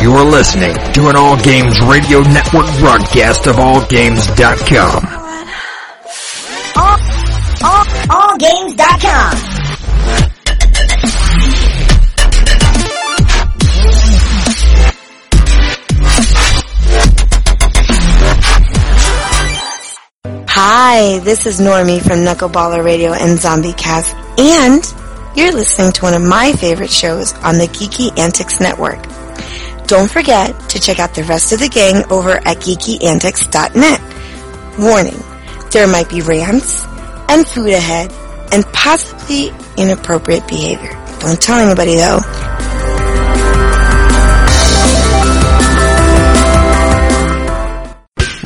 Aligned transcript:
You 0.00 0.12
are 0.14 0.24
listening 0.24 0.74
to 0.92 1.08
an 1.08 1.16
All 1.16 1.36
Games 1.42 1.80
Radio 1.80 2.20
Network 2.20 2.66
broadcast 2.78 3.46
of 3.46 3.56
AllGames.com. 3.56 5.06
All, 6.76 6.98
all, 7.64 7.84
allgames.com. 8.34 9.58
Hi, 20.50 21.18
this 21.20 21.46
is 21.46 21.60
Normie 21.60 22.00
from 22.00 22.20
Knuckleballer 22.20 22.84
Radio 22.84 23.12
and 23.12 23.38
Zombie 23.38 23.72
Cast, 23.72 24.14
and 24.38 24.82
you're 25.38 25.52
listening 25.52 25.92
to 25.92 26.02
one 26.02 26.14
of 26.14 26.22
my 26.22 26.50
favorite 26.50 26.90
shows 26.90 27.32
on 27.44 27.58
the 27.58 27.68
Geeky 27.68 28.18
Antics 28.18 28.58
Network. 28.58 29.00
Don't 29.86 30.10
forget 30.10 30.58
to 30.70 30.80
check 30.80 30.98
out 30.98 31.14
the 31.14 31.22
rest 31.22 31.52
of 31.52 31.60
the 31.60 31.68
gang 31.68 32.02
over 32.10 32.30
at 32.30 32.56
geekyantics.net. 32.56 34.00
Warning, 34.80 35.22
there 35.70 35.86
might 35.86 36.08
be 36.08 36.22
rants 36.22 36.84
and 37.28 37.46
food 37.46 37.70
ahead 37.70 38.12
and 38.52 38.64
possibly 38.72 39.52
inappropriate 39.76 40.48
behavior. 40.48 40.90
Don't 41.20 41.40
tell 41.40 41.60
anybody 41.60 41.94
though. 41.94 42.18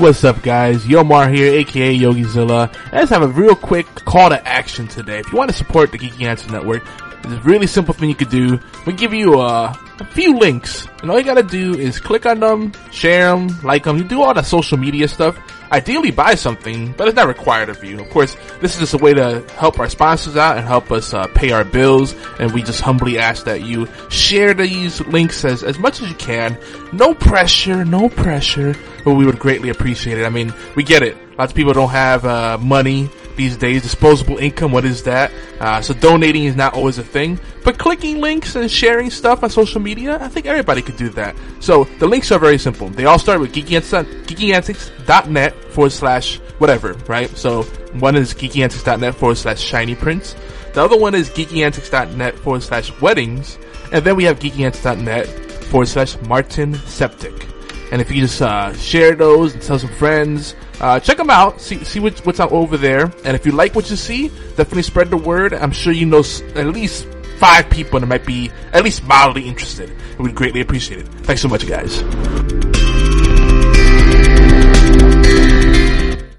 What's 0.03 0.25
up, 0.25 0.43
guys? 0.43 0.85
Yomar 0.85 1.33
here, 1.33 1.55
aka 1.61 1.97
YogiZilla. 1.97 2.77
I 2.93 2.99
just 3.03 3.13
have 3.13 3.23
a 3.23 3.29
real 3.29 3.55
quick 3.55 3.87
call 3.95 4.31
to 4.31 4.49
action 4.49 4.89
today. 4.89 5.21
If 5.21 5.31
you 5.31 5.39
want 5.39 5.49
to 5.53 5.57
support 5.57 5.93
the 5.93 5.99
Geeky 5.99 6.25
Antics 6.25 6.51
Network, 6.51 6.83
it's 7.19 7.33
a 7.33 7.41
really 7.43 7.69
simple 7.69 7.95
thing 7.95 8.09
you 8.09 8.17
could 8.17 8.29
do. 8.29 8.59
We 8.85 8.95
give 8.95 9.15
you 9.15 9.41
uh, 9.41 9.73
a 10.01 10.05
few 10.07 10.37
links, 10.37 10.89
and 11.03 11.09
all 11.09 11.21
you 11.21 11.25
gotta 11.25 11.45
do 11.45 11.79
is 11.79 12.01
click 12.01 12.27
on 12.27 12.41
them, 12.41 12.73
share 12.91 13.27
them, 13.27 13.47
like 13.63 13.85
them. 13.85 13.97
You 13.97 14.03
do 14.03 14.23
all 14.23 14.35
the 14.35 14.43
social 14.43 14.77
media 14.77 15.07
stuff. 15.07 15.39
Ideally, 15.73 16.11
buy 16.11 16.35
something, 16.35 16.93
but 16.93 17.09
it's 17.09 17.17
not 17.17 17.29
required 17.29 17.71
of 17.71 17.83
you. 17.83 17.99
Of 17.99 18.11
course, 18.11 18.37
this 18.61 18.75
is 18.75 18.81
just 18.81 18.95
a 18.95 18.99
way 18.99 19.15
to 19.15 19.43
help 19.57 19.81
our 19.81 19.89
sponsors 19.89 20.37
out 20.37 20.59
and 20.59 20.67
help 20.67 20.93
us 20.93 21.15
uh, 21.15 21.27
pay 21.29 21.51
our 21.51 21.65
bills. 21.65 22.15
And 22.39 22.53
we 22.53 22.63
just 22.63 22.83
humbly 22.83 23.19
ask 23.19 23.47
that 23.47 23.63
you 23.63 23.89
share 24.11 24.53
these 24.53 25.01
links 25.07 25.47
as 25.47 25.65
as 25.65 25.79
much 25.79 26.03
as 26.03 26.11
you 26.11 26.15
can. 26.17 26.59
No 26.93 27.15
pressure, 27.15 27.87
no 27.87 28.11
pressure, 28.11 28.75
but 29.03 29.15
we 29.15 29.25
would 29.25 29.39
greatly 29.39 29.71
appreciate 29.71 30.19
it. 30.19 30.27
I 30.27 30.29
mean, 30.29 30.53
we 30.77 30.85
get 30.85 31.03
it. 31.03 31.17
Lots 31.39 31.53
of 31.53 31.57
people 31.57 31.73
don't 31.73 31.89
have 31.89 32.27
uh, 32.27 32.59
money 32.59 33.09
these 33.37 33.57
days. 33.57 33.83
Disposable 33.83 34.39
income, 34.39 34.73
what 34.73 34.85
is 34.85 35.03
that? 35.05 35.33
Uh, 35.61 35.81
so 35.81 35.95
donating 35.95 36.45
is 36.45 36.57
not 36.57 36.75
always 36.75 36.99
a 36.99 37.05
thing. 37.05 37.39
But 37.65 37.79
clicking 37.79 38.21
links 38.21 38.57
and 38.57 38.71
sharing 38.71 39.11
stuff 39.11 39.43
on 39.43 39.51
social 39.51 39.81
media, 39.81 40.19
I 40.21 40.29
think 40.29 40.47
everybody 40.47 40.83
could 40.83 40.97
do 40.97 41.09
that. 41.11 41.37
So 41.61 41.85
the 41.99 42.07
links 42.07 42.33
are 42.33 42.39
very 42.39 42.59
simple. 42.59 42.89
They 42.89 43.05
all 43.05 43.19
start 43.19 43.41
with 43.41 43.53
geekyantics.net 43.53 45.65
forward 45.73 45.93
slash 45.93 46.39
whatever, 46.59 46.95
right? 47.09 47.31
So 47.37 47.63
one 47.95 48.17
is 48.17 48.35
geekyantics.net 48.35 49.15
forward 49.15 49.37
slash 49.37 49.61
shiny 49.61 49.95
prints. 49.95 50.35
The 50.75 50.83
other 50.83 50.99
one 50.99 51.15
is 51.15 51.31
geekyantics.net 51.31 52.39
forward 52.39 52.63
slash 52.63 52.91
weddings. 53.01 53.59
And 53.93 54.05
then 54.05 54.17
we 54.17 54.25
have 54.25 54.39
geekyantics.net 54.39 55.27
forward 55.67 55.89
slash 55.89 56.21
Martin 56.23 56.75
Septic. 56.75 57.49
And 57.93 58.01
if 58.01 58.11
you 58.11 58.23
just 58.23 58.41
uh, 58.41 58.73
share 58.75 59.15
those 59.15 59.53
and 59.53 59.63
tell 59.63 59.79
some 59.79 59.91
friends, 59.91 60.57
uh, 60.83 61.01
check 61.01 61.17
them 61.17 61.31
out. 61.31 61.61
See 61.61 61.83
see 61.85 62.01
what's, 62.01 62.25
what's 62.25 62.41
out 62.41 62.53
over 62.53 62.77
there. 62.77 63.05
And 63.25 63.37
if 63.37 63.47
you 63.47 63.53
like 63.53 63.75
what 63.75 63.89
you 63.89 63.97
see, 63.97 64.29
definitely 64.57 64.83
spread 64.83 65.11
the 65.11 65.17
word. 65.17 65.55
I'm 65.55 65.71
sure 65.71 65.93
you 65.93 66.07
know 66.07 66.25
at 66.55 66.67
least 66.67 67.07
five 67.39 67.71
people 67.71 68.01
that 68.01 68.07
might 68.07 68.27
be 68.27 68.51
at 68.73 68.85
least 68.85 69.05
mildly 69.05 69.49
interested. 69.49 69.91
We'd 70.19 70.35
greatly 70.35 70.61
appreciate 70.61 71.01
it. 71.01 71.09
Thanks 71.25 71.41
so 71.43 71.49
much, 71.49 71.67
guys. 71.67 72.03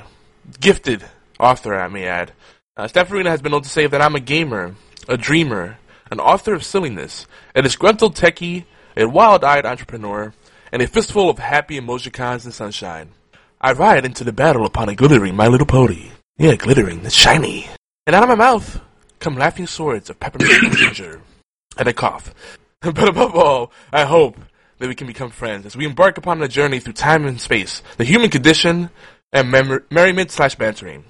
gifted 0.59 1.05
author, 1.39 1.75
I 1.75 1.87
may 1.87 2.07
add, 2.07 2.33
uh, 2.75 2.87
Stan 2.87 3.05
Farina 3.05 3.29
has 3.29 3.43
been 3.43 3.51
known 3.51 3.61
to 3.61 3.69
say 3.69 3.85
that 3.85 4.01
I'm 4.01 4.15
a 4.15 4.19
gamer, 4.19 4.75
a 5.07 5.17
dreamer, 5.17 5.77
an 6.09 6.19
author 6.19 6.55
of 6.55 6.63
silliness, 6.63 7.27
a 7.53 7.61
disgruntled 7.61 8.15
techie, 8.15 8.65
a 8.97 9.05
wild-eyed 9.05 9.67
entrepreneur, 9.67 10.33
and 10.71 10.81
a 10.81 10.87
fistful 10.87 11.29
of 11.29 11.37
happy 11.37 11.79
emojicons 11.79 12.45
and 12.45 12.53
sunshine. 12.55 13.11
I 13.61 13.73
ride 13.73 14.03
into 14.03 14.23
the 14.23 14.33
battle 14.33 14.65
upon 14.65 14.89
a 14.89 14.95
glittering 14.95 15.35
My 15.35 15.45
Little 15.45 15.67
Pony. 15.67 16.09
Yeah, 16.39 16.55
glittering, 16.55 17.05
it's 17.05 17.13
shiny. 17.13 17.67
And 18.07 18.15
out 18.15 18.23
of 18.23 18.29
my 18.29 18.35
mouth 18.35 18.81
come 19.19 19.37
laughing 19.37 19.67
swords 19.67 20.09
of 20.09 20.19
peppermint 20.19 20.63
and 20.63 20.75
ginger. 20.75 21.21
And 21.77 21.87
I 21.87 21.93
cough. 21.93 22.33
But 22.81 23.09
above 23.09 23.35
all, 23.35 23.71
I 23.93 24.05
hope 24.05 24.39
that 24.81 24.87
we 24.87 24.95
can 24.95 25.05
become 25.05 25.29
friends 25.29 25.65
as 25.67 25.77
we 25.77 25.85
embark 25.85 26.17
upon 26.17 26.41
a 26.41 26.47
journey 26.47 26.79
through 26.79 26.93
time 26.93 27.25
and 27.25 27.39
space, 27.39 27.83
the 27.97 28.03
human 28.03 28.31
condition, 28.31 28.89
and 29.31 29.51
mer- 29.51 29.85
merriment 29.91 30.31
slash 30.31 30.55
bantering. 30.55 31.03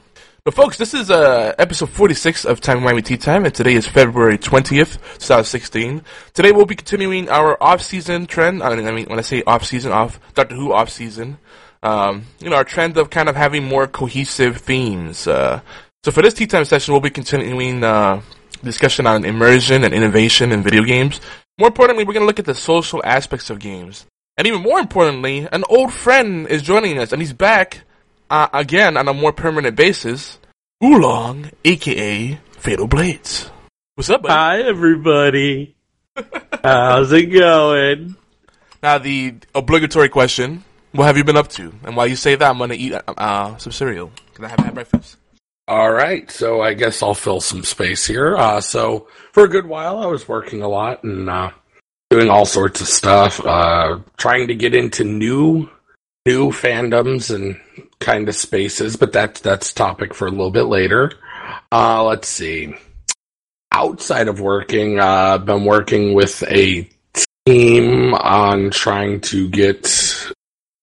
But 0.44 0.56
folks, 0.56 0.78
this 0.78 0.94
is 0.94 1.10
uh, 1.10 1.56
episode 1.58 1.90
46 1.90 2.44
of 2.44 2.60
Timey 2.60 2.82
Wimey 2.82 3.06
Tea 3.06 3.16
Time, 3.16 3.46
and 3.46 3.56
today 3.56 3.76
is 3.76 3.88
February 3.88 4.38
20th, 4.38 4.98
2016. 5.20 6.04
Today 6.34 6.52
we'll 6.52 6.66
be 6.66 6.76
continuing 6.76 7.30
our 7.30 7.62
off-season 7.64 8.26
trend. 8.26 8.62
I 8.62 8.76
mean, 8.76 9.06
when 9.06 9.20
I 9.20 9.22
say 9.22 9.42
off-season, 9.48 9.94
off 9.94 10.20
Doctor 10.34 10.56
Who 10.56 10.74
off-season, 10.74 11.38
um, 11.82 12.26
you 12.40 12.50
know, 12.50 12.58
our 12.58 12.66
trend 12.66 12.98
of 12.98 13.10
kind 13.10 13.30
of 13.30 13.38
having 13.38 13.64
more 13.64 13.88
cohesive 13.88 14.58
themes. 14.58 15.28
Uh, 15.28 15.62
so 16.04 16.12
for 16.12 16.22
this 16.22 16.34
Tea 16.34 16.48
Time 16.48 16.66
session, 16.66 16.94
we'll 16.94 17.00
be 17.00 17.10
continuing 17.10 17.84
uh, 17.86 18.22
discussion 18.64 19.08
on 19.08 19.24
immersion 19.24 19.86
and 19.86 19.94
innovation 19.94 20.52
in 20.52 20.62
video 20.62 20.84
games. 20.84 21.22
More 21.58 21.68
importantly, 21.68 22.04
we're 22.04 22.14
going 22.14 22.24
to 22.24 22.28
look 22.28 22.40
at 22.40 22.46
the 22.46 22.56
social 22.56 23.02
aspects 23.06 23.50
of 23.50 23.60
games. 23.60 24.06
And 24.38 24.48
even 24.48 24.62
more 24.62 24.80
importantly, 24.80 25.48
an 25.52 25.64
old 25.70 25.94
friend 25.94 26.48
is 26.48 26.62
joining 26.62 26.98
us, 26.98 27.12
and 27.12 27.22
he's 27.22 27.34
back 27.34 27.82
uh, 28.30 28.48
again 28.54 28.98
on 28.98 29.08
a 29.08 29.14
more 29.14 29.34
permanent 29.34 29.76
basis. 29.76 30.40
Oolong, 30.84 31.52
aka 31.64 32.40
Fatal 32.58 32.88
Blades. 32.88 33.52
What's 33.96 34.10
up, 34.10 34.24
buddy? 34.24 34.34
Hi, 34.34 34.68
everybody. 34.68 35.76
How's 36.64 37.12
it 37.12 37.28
going? 37.28 38.16
Now, 38.82 38.98
the 38.98 39.36
obligatory 39.54 40.10
question 40.10 40.64
what 40.94 41.06
have 41.06 41.18
you 41.18 41.24
been 41.24 41.38
up 41.38 41.48
to? 41.50 41.74
And 41.84 41.96
while 41.96 42.08
you 42.08 42.16
say 42.16 42.36
that, 42.36 42.50
I'm 42.50 42.58
going 42.58 42.72
to 42.72 42.76
eat 42.76 42.94
uh, 42.94 43.58
some 43.58 43.72
cereal 43.72 44.12
because 44.28 44.46
I 44.46 44.50
haven't 44.50 44.66
had 44.66 44.74
breakfast. 44.74 45.18
All 45.68 45.92
right, 45.92 46.30
so 46.30 46.62
I 46.62 46.74
guess 46.74 47.02
I'll 47.02 47.14
fill 47.14 47.40
some 47.40 47.64
space 47.64 48.06
here. 48.06 48.36
Uh, 48.36 48.62
so 48.62 49.08
for 49.32 49.44
a 49.46 49.50
good 49.50 49.68
while, 49.68 50.00
I 50.00 50.08
was 50.08 50.28
working 50.28 50.62
a 50.62 50.68
lot 50.68 51.04
and 51.04 51.30
uh, 51.30 51.52
doing 52.10 52.30
all 52.30 52.46
sorts 52.46 52.82
of 52.82 52.88
stuff, 52.88 53.40
uh, 53.46 54.00
trying 54.18 54.48
to 54.48 54.56
get 54.56 54.76
into 54.76 55.04
new 55.04 55.70
new 56.26 56.52
fandoms 56.52 57.34
and 57.34 57.60
kind 58.00 58.28
of 58.28 58.36
spaces, 58.36 58.96
but 58.96 59.14
that's 59.14 59.42
that's 59.42 59.74
topic 59.74 60.14
for 60.14 60.28
a 60.28 60.32
little 60.32 60.52
bit 60.52 60.64
later. 60.64 61.14
Uh, 61.72 62.04
let's 62.04 62.28
see. 62.28 62.76
Outside 63.72 64.28
of 64.28 64.42
working, 64.42 65.00
uh, 65.00 65.06
I've 65.36 65.46
been 65.46 65.64
working 65.64 66.14
with 66.14 66.44
a 66.44 66.90
team 67.46 68.14
on 68.14 68.72
trying 68.72 69.22
to 69.22 69.48
get 69.48 70.34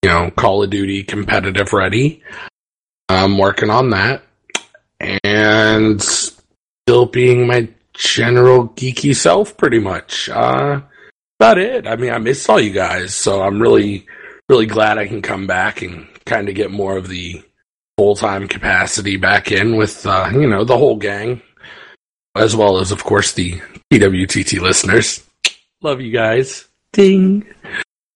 you 0.03 0.09
know 0.09 0.31
Call 0.31 0.63
of 0.63 0.71
Duty 0.71 1.03
competitive 1.03 1.73
ready. 1.73 2.23
I'm 3.09 3.39
working 3.39 3.71
on 3.71 3.91
that 3.91 4.23
and 5.01 6.03
still 6.03 7.07
being 7.07 7.47
my 7.47 7.69
general 7.95 8.69
geeky 8.71 9.15
self 9.15 9.57
pretty 9.57 9.79
much. 9.79 10.29
Uh, 10.29 10.81
about 11.39 11.59
it. 11.59 11.87
I 11.87 11.97
mean, 11.97 12.11
I 12.11 12.19
miss 12.19 12.49
all 12.49 12.61
you 12.61 12.73
guys, 12.73 13.15
so 13.15 13.43
I'm 13.43 13.63
really, 13.63 14.07
really 14.49 14.67
glad 14.67 14.99
I 14.99 15.07
can 15.07 15.23
come 15.23 15.47
back 15.47 15.83
and 15.83 16.09
kind 16.27 16.49
of 16.49 16.55
get 16.57 16.71
more 16.71 16.97
of 16.97 17.09
the 17.09 17.43
full 17.97 18.17
time 18.17 18.49
capacity 18.49 19.17
back 19.17 19.53
in 19.53 19.77
with, 19.77 20.05
uh, 20.05 20.31
you 20.33 20.49
know, 20.49 20.65
the 20.65 20.77
whole 20.77 20.97
gang, 20.97 21.41
as 22.35 22.57
well 22.57 22.79
as, 22.79 22.91
of 22.91 23.05
course, 23.05 23.33
the 23.33 23.61
TWTT 23.93 24.61
listeners. 24.61 25.25
Love 25.81 26.01
you 26.01 26.11
guys. 26.11 26.69
Ding. 26.93 27.47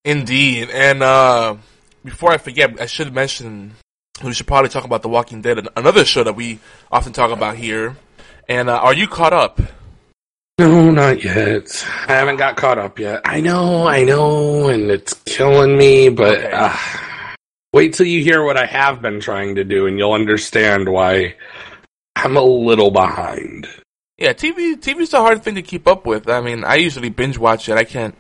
Indeed. 0.05 0.71
And 0.71 1.03
uh, 1.03 1.57
before 2.05 2.33
I 2.33 2.39
forget, 2.39 2.81
I 2.81 2.87
should 2.87 3.15
mention 3.15 3.77
we 4.23 4.33
should 4.33 4.47
probably 4.47 4.69
talk 4.69 4.85
about 4.85 5.03
The 5.03 5.09
Walking 5.09 5.41
Dead, 5.43 5.67
another 5.77 6.05
show 6.05 6.23
that 6.25 6.35
we 6.35 6.61
often 6.91 7.13
talk 7.13 7.31
about 7.31 7.57
here. 7.57 7.97
And 8.49 8.69
uh, 8.69 8.77
are 8.77 8.95
you 8.95 9.07
caught 9.09 9.33
up? 9.33 9.61
No, 10.59 10.91
not 10.91 11.25
yet. 11.25 11.87
I 12.07 12.13
haven't 12.13 12.37
got 12.37 12.57
caught 12.57 12.79
up 12.79 12.99
yet. 12.99 13.23
I 13.25 13.41
know, 13.41 13.87
I 13.87 14.05
know, 14.05 14.69
and 14.69 14.91
it's 14.91 15.15
killing 15.25 15.77
me, 15.77 16.09
but 16.11 16.39
Okay. 16.39 16.51
uh, 16.53 16.77
wait 17.73 17.95
till 17.95 18.07
you 18.07 18.23
hear 18.23 18.45
what 18.45 18.57
I 18.59 18.67
have 18.67 19.01
been 19.01 19.19
trying 19.21 19.55
to 19.55 19.65
do 19.65 19.87
and 19.87 19.99
you'll 19.99 20.13
understand 20.13 20.89
why 20.89 21.35
I'm 22.15 22.37
a 22.37 22.43
little 22.45 22.91
behind. 22.91 23.67
Yeah, 24.19 24.35
TV 24.35 24.77
TV's 24.77 25.15
a 25.15 25.21
hard 25.21 25.43
thing 25.43 25.55
to 25.57 25.63
keep 25.63 25.89
up 25.89 26.07
with. 26.07 26.29
I 26.29 26.41
mean, 26.43 26.63
I 26.65 26.77
usually 26.77 27.09
binge 27.09 27.39
watch 27.39 27.69
it. 27.69 27.77
I 27.79 27.85
can't, 27.85 28.15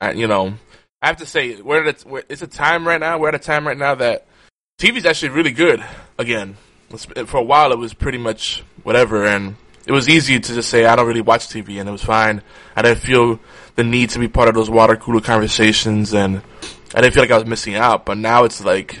I, 0.00 0.12
you 0.12 0.28
know, 0.28 0.54
I 1.02 1.06
have 1.08 1.16
to 1.16 1.26
say 1.26 1.60
we're 1.60 1.84
at 1.84 2.04
a, 2.04 2.08
we're, 2.08 2.22
it's 2.28 2.42
a 2.42 2.46
time 2.46 2.86
right 2.86 3.00
now. 3.00 3.18
We're 3.18 3.28
at 3.30 3.34
a 3.34 3.40
time 3.40 3.66
right 3.66 3.78
now 3.78 3.94
that 3.96 4.26
TV's 4.78 5.06
actually 5.06 5.30
really 5.30 5.50
good 5.50 5.84
again. 6.18 6.56
For 7.26 7.38
a 7.38 7.42
while, 7.42 7.72
it 7.72 7.78
was 7.78 7.92
pretty 7.92 8.18
much 8.18 8.62
whatever, 8.84 9.26
and 9.26 9.56
it 9.84 9.90
was 9.90 10.08
easy 10.08 10.38
to 10.38 10.54
just 10.54 10.70
say 10.70 10.84
I 10.84 10.94
don't 10.94 11.06
really 11.06 11.20
watch 11.20 11.48
TV, 11.48 11.80
and 11.80 11.88
it 11.88 11.92
was 11.92 12.04
fine. 12.04 12.42
I 12.76 12.82
didn't 12.82 13.00
feel 13.00 13.40
the 13.74 13.82
need 13.82 14.10
to 14.10 14.20
be 14.20 14.28
part 14.28 14.48
of 14.48 14.54
those 14.54 14.70
water 14.70 14.94
cooler 14.94 15.20
conversations, 15.20 16.14
and 16.14 16.42
I 16.94 17.00
didn't 17.00 17.12
feel 17.12 17.24
like 17.24 17.32
I 17.32 17.38
was 17.38 17.46
missing 17.46 17.74
out. 17.74 18.06
But 18.06 18.18
now 18.18 18.44
it's 18.44 18.64
like 18.64 18.96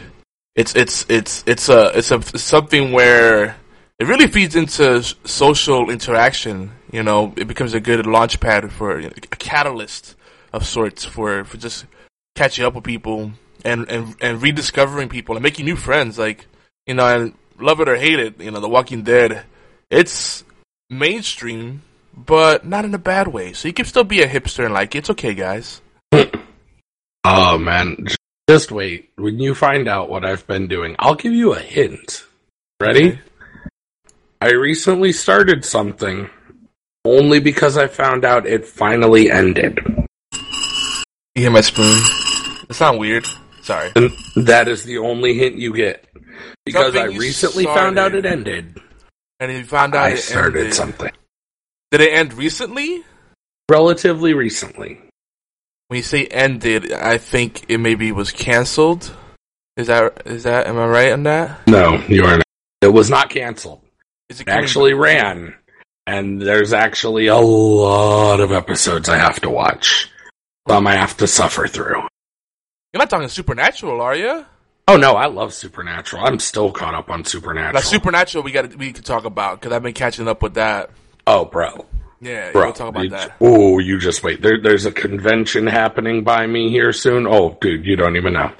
it's 0.56 0.74
it's 0.74 1.06
it's 1.08 1.44
it's 1.46 1.68
a 1.68 1.96
it's 1.96 2.10
a 2.10 2.16
it's 2.16 2.42
something 2.42 2.90
where 2.90 3.56
it 4.00 4.06
really 4.08 4.26
feeds 4.26 4.56
into 4.56 5.00
social 5.24 5.90
interaction. 5.90 6.72
You 6.90 7.04
know, 7.04 7.32
it 7.36 7.46
becomes 7.46 7.72
a 7.74 7.80
good 7.80 8.04
launch 8.04 8.40
pad 8.40 8.72
for 8.72 8.98
a 8.98 9.10
catalyst 9.10 10.16
of 10.52 10.66
sorts 10.66 11.04
for 11.04 11.44
for 11.44 11.56
just 11.56 11.86
catching 12.34 12.64
up 12.64 12.74
with 12.74 12.82
people 12.82 13.30
and 13.64 13.88
and 13.88 14.16
and 14.20 14.42
rediscovering 14.42 15.08
people 15.08 15.36
and 15.36 15.42
making 15.42 15.64
new 15.64 15.76
friends. 15.76 16.18
Like 16.18 16.46
you 16.86 16.94
know, 16.94 17.06
and 17.06 17.34
love 17.60 17.80
it 17.80 17.88
or 17.88 17.96
hate 17.96 18.18
it, 18.18 18.40
you 18.40 18.50
know, 18.50 18.60
The 18.60 18.68
Walking 18.68 19.02
Dead, 19.02 19.44
it's 19.90 20.44
mainstream, 20.90 21.82
but 22.16 22.66
not 22.66 22.84
in 22.84 22.94
a 22.94 22.98
bad 22.98 23.28
way. 23.28 23.52
So 23.52 23.68
you 23.68 23.74
can 23.74 23.84
still 23.84 24.04
be 24.04 24.22
a 24.22 24.28
hipster 24.28 24.64
and 24.64 24.74
like 24.74 24.94
it's 24.94 25.10
okay, 25.10 25.34
guys. 25.34 25.80
Oh 27.24 27.58
man, 27.58 28.06
just 28.48 28.72
wait. 28.72 29.10
When 29.16 29.38
you 29.38 29.54
find 29.54 29.86
out 29.86 30.08
what 30.08 30.24
I've 30.24 30.46
been 30.46 30.66
doing, 30.66 30.96
I'll 30.98 31.16
give 31.16 31.34
you 31.34 31.52
a 31.52 31.58
hint. 31.58 32.24
Ready? 32.80 33.08
Okay. 33.08 33.20
I 34.40 34.52
recently 34.52 35.12
started 35.12 35.62
something 35.62 36.30
only 37.04 37.40
because 37.40 37.76
I 37.76 37.86
found 37.86 38.24
out 38.24 38.46
it 38.46 38.64
finally 38.64 39.30
ended. 39.30 39.78
You 41.34 41.42
hear 41.42 41.50
my 41.50 41.60
spoon? 41.60 42.00
It's 42.70 42.80
not 42.80 42.98
weird. 42.98 43.26
Sorry. 43.68 43.92
And 43.96 44.10
that 44.46 44.66
is 44.66 44.84
the 44.84 44.96
only 44.96 45.34
hint 45.34 45.56
you 45.56 45.74
get. 45.74 46.06
Because 46.64 46.94
Something 46.94 47.14
I 47.14 47.18
recently 47.18 47.64
found 47.64 47.98
out 47.98 48.14
it 48.14 48.24
ended. 48.24 48.80
And 49.40 49.52
you 49.52 49.62
found 49.62 49.94
out 49.94 50.06
I 50.06 50.10
it 50.12 50.16
started 50.16 50.60
ended. 50.60 50.74
something. 50.74 51.12
Did 51.90 52.00
it 52.00 52.14
end 52.14 52.32
recently? 52.32 53.04
Relatively 53.68 54.32
recently. 54.32 55.02
When 55.88 55.98
you 55.98 56.02
say 56.02 56.24
ended, 56.24 56.94
I 56.94 57.18
think 57.18 57.66
it 57.68 57.76
maybe 57.76 58.10
was 58.10 58.32
canceled. 58.32 59.14
Is 59.76 59.88
that 59.88 60.22
is 60.24 60.44
that? 60.44 60.66
Am 60.66 60.78
I 60.78 60.86
right 60.86 61.12
on 61.12 61.24
that? 61.24 61.66
No, 61.66 62.02
you 62.08 62.24
are 62.24 62.38
not. 62.38 62.46
It 62.80 62.88
was 62.94 63.10
not 63.10 63.28
canceled. 63.28 63.82
Is 64.30 64.40
it 64.40 64.48
It 64.48 64.50
actually 64.50 64.94
ran. 64.94 65.54
And 66.06 66.40
there's 66.40 66.72
actually 66.72 67.26
a 67.26 67.36
lot 67.36 68.40
of 68.40 68.50
episodes 68.50 69.10
I 69.10 69.18
have 69.18 69.40
to 69.40 69.50
watch. 69.50 70.10
Some 70.66 70.86
I 70.86 70.96
have 70.96 71.18
to 71.18 71.26
suffer 71.26 71.66
through. 71.66 72.08
You're 72.92 73.00
not 73.00 73.10
talking 73.10 73.28
Supernatural, 73.28 74.00
are 74.00 74.16
you? 74.16 74.44
Oh 74.86 74.96
no, 74.96 75.12
I 75.12 75.26
love 75.26 75.52
Supernatural. 75.52 76.24
I'm 76.24 76.38
still 76.38 76.72
caught 76.72 76.94
up 76.94 77.10
on 77.10 77.24
Supernatural. 77.24 77.74
Now, 77.74 77.80
Supernatural, 77.80 78.42
we 78.42 78.50
got 78.52 78.74
we 78.76 78.92
could 78.92 79.04
talk 79.04 79.24
about 79.26 79.60
because 79.60 79.72
I've 79.74 79.82
been 79.82 79.92
catching 79.92 80.26
up 80.26 80.42
with 80.42 80.54
that. 80.54 80.90
oh, 81.26 81.44
bro. 81.44 81.86
Yeah, 82.20 82.50
Bro, 82.50 82.64
we'll 82.64 82.72
talk 82.72 82.88
about 82.88 83.10
that. 83.10 83.36
Oh, 83.40 83.78
you 83.78 83.98
just 84.00 84.24
wait. 84.24 84.42
There, 84.42 84.60
there's 84.60 84.86
a 84.86 84.90
convention 84.90 85.68
happening 85.68 86.24
by 86.24 86.48
me 86.48 86.68
here 86.68 86.92
soon. 86.92 87.28
Oh, 87.28 87.56
dude, 87.60 87.84
you 87.86 87.94
don't 87.94 88.16
even 88.16 88.32
know. 88.32 88.50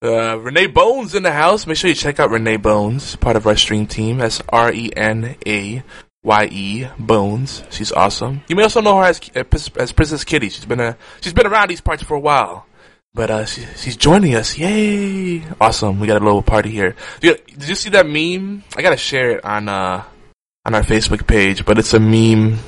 Uh, 0.00 0.36
Renaye 0.38 0.72
Bones 0.72 1.14
in 1.14 1.22
the 1.22 1.30
house. 1.32 1.66
Make 1.66 1.76
sure 1.76 1.88
you 1.88 1.94
check 1.94 2.18
out 2.18 2.30
Renaye 2.30 2.62
Bones, 2.62 3.16
part 3.16 3.36
of 3.36 3.46
our 3.46 3.54
stream 3.56 3.86
team. 3.86 4.16
That's 4.18 4.40
R 4.48 4.72
E 4.72 4.90
N 4.96 5.36
A 5.46 5.82
Y 6.22 6.48
E 6.50 6.86
Bones. 6.98 7.64
She's 7.70 7.92
awesome. 7.92 8.42
You 8.48 8.56
may 8.56 8.62
also 8.62 8.80
know 8.80 8.96
her 8.98 9.04
as 9.04 9.20
as 9.76 9.92
Princess 9.92 10.24
Kitty. 10.24 10.48
She's 10.48 10.64
been 10.64 10.80
a 10.80 10.96
she's 11.20 11.34
been 11.34 11.46
around 11.46 11.68
these 11.68 11.82
parts 11.82 12.02
for 12.02 12.14
a 12.14 12.20
while, 12.20 12.64
but 13.14 13.30
uh, 13.30 13.44
she, 13.44 13.64
she's 13.76 13.96
joining 13.96 14.34
us. 14.34 14.56
Yay! 14.56 15.42
Awesome. 15.60 16.00
We 16.00 16.06
got 16.06 16.22
a 16.22 16.24
little 16.24 16.42
party 16.42 16.70
here. 16.70 16.94
Did 17.20 17.38
you, 17.48 17.56
did 17.56 17.68
you 17.68 17.74
see 17.74 17.90
that 17.90 18.06
meme? 18.06 18.64
I 18.76 18.82
gotta 18.82 18.96
share 18.96 19.32
it 19.32 19.44
on 19.44 19.68
uh 19.68 20.02
on 20.64 20.74
our 20.74 20.82
Facebook 20.82 21.26
page, 21.26 21.64
but 21.64 21.78
it's 21.78 21.92
a 21.94 22.00
meme 22.00 22.58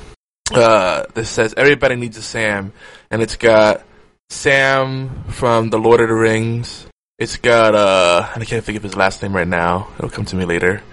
uh 0.51 1.05
that 1.13 1.25
says 1.25 1.53
everybody 1.57 1.95
needs 1.95 2.17
a 2.17 2.21
Sam, 2.21 2.73
and 3.09 3.21
it's 3.21 3.35
got 3.37 3.83
Sam 4.29 5.23
from 5.29 5.69
the 5.69 5.79
Lord 5.79 6.01
of 6.01 6.09
the 6.09 6.15
Rings. 6.15 6.87
It's 7.17 7.37
got 7.37 7.73
uh 7.73 8.27
I 8.35 8.45
can't 8.45 8.63
think 8.63 8.77
of 8.77 8.83
his 8.83 8.95
last 8.95 9.21
name 9.23 9.35
right 9.35 9.47
now. 9.47 9.87
It'll 9.97 10.09
come 10.09 10.25
to 10.25 10.35
me 10.35 10.45
later. 10.45 10.83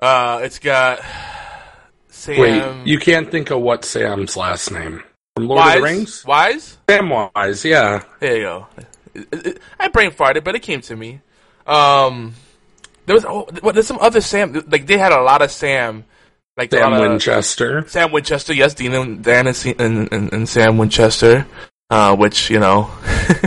Uh 0.00 0.40
it's 0.42 0.58
got 0.58 1.00
Sam 2.08 2.40
Wait, 2.40 2.86
you 2.86 2.98
can't 2.98 3.30
think 3.30 3.50
of 3.50 3.60
what 3.60 3.84
Sam's 3.84 4.36
last 4.36 4.70
name 4.70 5.02
from 5.36 5.48
Lord 5.48 5.58
Wise? 5.58 5.74
of 5.74 5.80
the 5.82 5.84
Rings? 5.84 6.24
Wise? 6.24 6.78
Samwise, 6.88 7.64
yeah. 7.64 8.02
There 8.20 8.36
you 8.36 8.42
go. 8.44 8.66
I 9.78 9.88
brain 9.88 10.10
farted, 10.10 10.44
but 10.44 10.54
it 10.54 10.60
came 10.62 10.80
to 10.82 10.96
me. 10.96 11.20
Um 11.66 12.34
there 13.06 13.14
was 13.14 13.24
oh, 13.26 13.46
there's 13.72 13.86
some 13.86 13.98
other 14.00 14.20
Sam 14.20 14.52
like 14.68 14.86
they 14.86 14.98
had 14.98 15.12
a 15.12 15.20
lot 15.22 15.42
of 15.42 15.50
Sam 15.50 16.04
like 16.56 16.70
Sam 16.70 16.92
lot 16.92 17.02
of- 17.04 17.10
Winchester. 17.10 17.84
Sam 17.88 18.12
Winchester, 18.12 18.52
yes, 18.54 18.74
Dean 18.74 18.94
and 18.94 19.22
Dan 19.24 19.46
and, 19.46 20.12
and, 20.12 20.32
and, 20.32 20.48
Sam 20.48 20.78
Winchester. 20.78 21.46
uh, 21.90 22.16
which 22.16 22.50
you 22.50 22.60
know, 22.60 22.90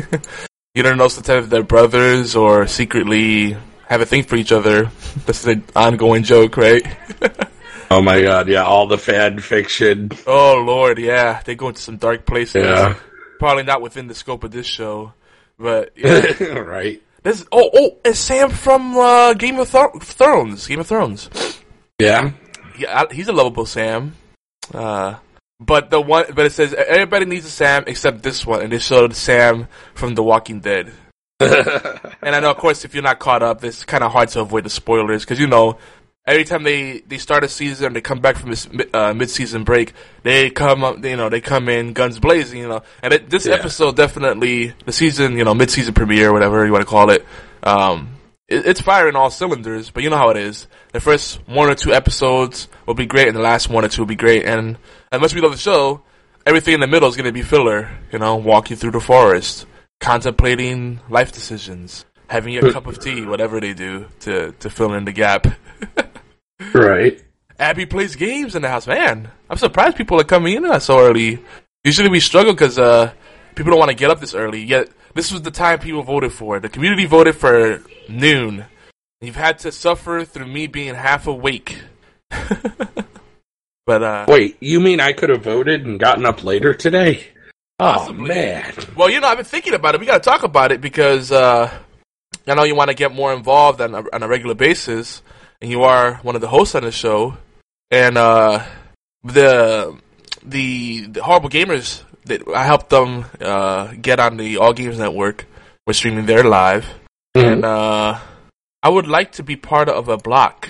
you 0.76 0.84
don't 0.84 0.98
know 0.98 1.08
sometimes 1.08 1.46
if 1.46 1.50
they're 1.50 1.64
brothers 1.64 2.36
or 2.36 2.68
secretly 2.68 3.58
have 3.88 4.02
a 4.02 4.06
thing 4.06 4.24
for 4.24 4.36
each 4.36 4.52
other. 4.52 4.92
That's 5.26 5.46
an 5.46 5.64
ongoing 5.76 6.24
joke, 6.24 6.58
right? 6.58 6.84
Oh 7.90 8.02
my 8.02 8.22
god, 8.22 8.50
yeah, 8.50 8.64
all 8.66 8.88
the 8.88 8.98
fan 8.98 9.40
fiction. 9.40 10.12
oh 10.28 10.62
lord, 10.62 11.00
yeah, 11.00 11.42
they 11.46 11.56
go 11.56 11.70
into 11.70 11.80
some 11.82 11.96
dark 11.96 12.26
places. 12.26 12.66
Yeah. 12.66 12.96
Probably 13.40 13.64
not 13.64 13.82
within 13.82 14.08
the 14.08 14.14
scope 14.14 14.44
of 14.44 14.52
this 14.52 14.66
show, 14.68 15.14
but 15.58 15.92
yeah. 15.96 16.50
right. 16.60 17.02
This 17.24 17.46
oh 17.52 17.70
oh, 17.74 17.98
it's 18.06 18.20
Sam 18.20 18.50
from 18.50 18.98
uh, 18.98 19.34
Game 19.34 19.60
of 19.60 19.70
Thro- 19.70 20.00
Thrones. 20.00 20.68
Game 20.68 20.80
of 20.80 20.88
Thrones. 20.88 21.30
Yeah. 22.00 22.32
Yeah, 22.78 23.06
he's 23.12 23.28
a 23.28 23.34
lovable 23.34 23.66
Sam. 23.66 24.16
Uh, 24.74 25.16
but 25.60 25.90
the 25.90 26.00
one, 26.00 26.26
but 26.36 26.46
it 26.46 26.52
says 26.52 26.74
everybody 26.74 27.26
needs 27.26 27.46
a 27.46 27.50
Sam 27.50 27.84
except 27.88 28.22
this 28.22 28.46
one, 28.46 28.62
and 28.62 28.72
they 28.72 28.78
showed 28.78 29.16
Sam 29.16 29.68
from 29.96 30.14
The 30.14 30.24
Walking 30.24 30.60
Dead. 30.60 30.92
and 31.40 32.36
I 32.36 32.40
know, 32.40 32.52
of 32.52 32.58
course, 32.58 32.86
if 32.86 32.94
you're 32.94 33.04
not 33.04 33.20
caught 33.20 33.44
up, 33.44 33.64
it's 33.64 33.84
kind 33.86 34.04
of 34.04 34.12
hard 34.12 34.30
to 34.30 34.42
avoid 34.42 34.66
the 34.66 34.70
spoilers 34.70 35.24
because 35.24 35.40
you 35.40 35.48
know, 35.48 35.78
every 36.28 36.44
time 36.44 36.64
they 36.64 37.00
they 37.08 37.18
start 37.18 37.44
a 37.44 37.48
season, 37.50 37.94
they 37.94 38.02
come 38.02 38.20
back 38.20 38.36
from 38.38 38.50
this 38.52 38.68
uh, 38.94 39.14
mid-season 39.14 39.64
break, 39.64 39.94
they 40.24 40.50
come 40.50 40.84
up, 40.84 41.04
you 41.04 41.16
know, 41.16 41.30
they 41.30 41.42
come 41.42 41.70
in 41.70 41.94
guns 41.94 42.20
blazing, 42.20 42.60
you 42.60 42.68
know. 42.68 42.82
And 43.02 43.14
it, 43.14 43.30
this 43.30 43.46
Yeah. 43.46 43.56
episode 43.56 43.96
definitely 43.96 44.74
the 44.86 44.92
season, 44.92 45.38
you 45.38 45.44
know, 45.46 45.54
mid-season 45.56 45.94
premiere, 45.94 46.34
whatever 46.34 46.66
you 46.66 46.72
want 46.72 46.82
to 46.84 46.90
call 46.90 47.10
it. 47.10 47.26
Um, 47.64 48.10
it, 48.48 48.66
it's 48.66 48.82
firing 48.82 49.16
all 49.16 49.30
cylinders, 49.30 49.90
but 49.90 50.04
you 50.04 50.10
know 50.10 50.18
how 50.18 50.30
it 50.30 50.38
is. 50.38 50.68
The 50.94 51.00
first 51.00 51.40
one 51.48 51.70
or 51.70 51.76
two 51.76 51.94
episodes 51.94 52.68
will 52.86 52.94
be 52.94 53.06
great, 53.06 53.28
and 53.28 53.36
the 53.36 53.42
last 53.42 53.70
one 53.70 53.84
or 53.86 53.88
two 53.88 54.02
will 54.02 54.08
be 54.08 54.16
great. 54.16 54.46
And 54.46 54.78
unless 55.12 55.34
we 55.34 55.42
love 55.42 55.52
the 55.52 55.58
show, 55.58 56.02
everything 56.46 56.74
in 56.74 56.80
the 56.80 56.88
middle 56.88 57.08
is 57.10 57.16
going 57.16 57.26
to 57.26 57.32
be 57.34 57.42
filler. 57.42 57.90
You 58.12 58.20
know, 58.20 58.36
walking 58.38 58.78
through 58.78 58.92
the 58.92 59.00
forest, 59.02 59.66
contemplating 60.00 61.00
life 61.10 61.32
decisions, 61.32 62.06
having 62.30 62.54
your 62.54 62.72
cup 62.72 62.88
of 62.88 63.00
tea, 63.00 63.26
whatever 63.26 63.60
they 63.60 63.74
do 63.74 64.06
to 64.22 64.54
to 64.60 64.70
fill 64.70 64.94
in 64.94 65.06
the 65.06 65.12
gap. 65.12 65.46
Right. 66.74 67.22
Abby 67.60 67.86
plays 67.86 68.16
games 68.16 68.56
in 68.56 68.62
the 68.62 68.70
house. 68.70 68.88
Man, 68.88 69.30
I'm 69.50 69.58
surprised 69.58 69.98
people 69.98 70.20
are 70.20 70.26
coming 70.26 70.56
in 70.56 70.80
so 70.80 71.00
early. 71.00 71.40
Usually 71.84 72.10
we 72.10 72.20
struggle 72.20 72.54
because 72.54 72.78
uh, 72.78 73.12
people 73.56 73.72
don't 73.72 73.80
want 73.80 73.90
to 73.90 73.96
get 73.96 74.12
up 74.12 74.20
this 74.20 74.36
early. 74.36 74.64
Yet 74.64 74.90
this 75.14 75.32
was 75.32 75.42
the 75.42 75.52
time 75.52 75.80
people 75.80 76.04
voted 76.04 76.32
for. 76.32 76.60
The 76.60 76.70
community 76.70 77.06
voted 77.06 77.36
for 77.36 77.82
noon. 78.08 78.66
You've 79.22 79.36
had 79.36 79.60
to 79.60 79.72
suffer 79.72 80.24
through 80.26 80.46
me 80.46 80.68
being 80.68 80.94
half 80.94 81.26
awake. 81.26 81.80
but 83.86 84.04
uh, 84.04 84.26
Wait, 84.28 84.58
you 84.60 84.80
mean 84.80 85.00
I 85.00 85.14
could 85.14 85.30
have 85.30 85.44
voted 85.44 85.86
and 85.86 86.00
gotten 86.00 86.26
up 86.26 86.44
later 86.44 86.74
today? 86.74 87.26
Oh 87.80 88.12
man. 88.14 88.74
well, 88.96 89.10
you 89.10 89.20
know, 89.20 89.28
I've 89.28 89.38
been 89.38 89.46
thinking 89.46 89.74
about 89.74 89.96
it. 89.96 90.02
We 90.02 90.08
got 90.08 90.24
to 90.24 90.30
talk 90.30 90.44
about 90.44 90.72
it 90.72 90.82
because 90.82 91.32
uh, 91.32 91.72
I 92.46 92.54
know 92.54 92.64
you 92.64 92.76
want 92.76 92.90
to 92.90 92.96
get 92.96 93.14
more 93.14 93.34
involved 93.34 93.82
on 93.82 93.96
a, 93.96 94.04
on 94.14 94.24
a 94.24 94.28
regular 94.28 94.56
basis, 94.56 95.22
and 95.62 95.72
you 95.72 95.84
are 95.84 96.16
one 96.24 96.36
of 96.36 96.42
the 96.42 96.48
hosts 96.48 96.76
on 96.76 96.84
the 96.84 96.92
show. 96.92 97.38
And 97.90 98.18
uh, 98.18 98.66
the 99.24 99.98
the 100.44 101.08
the 101.08 101.24
horrible 101.24 101.50
gamers 101.50 102.04
that 102.26 102.48
I 102.48 102.66
helped 102.66 102.90
them 102.90 103.26
uh, 103.40 103.94
get 104.02 104.20
on 104.20 104.38
the 104.38 104.58
All 104.58 104.74
Games 104.74 105.00
Network. 105.00 105.46
We're 105.86 105.94
streaming 105.94 106.26
there 106.26 106.44
live, 106.44 106.86
and 107.34 107.64
uh, 107.64 108.20
I 108.84 108.90
would 108.90 109.08
like 109.08 109.34
to 109.34 109.44
be 109.44 109.56
part 109.56 109.88
of 109.90 110.10
a 110.10 110.18
block. 110.18 110.68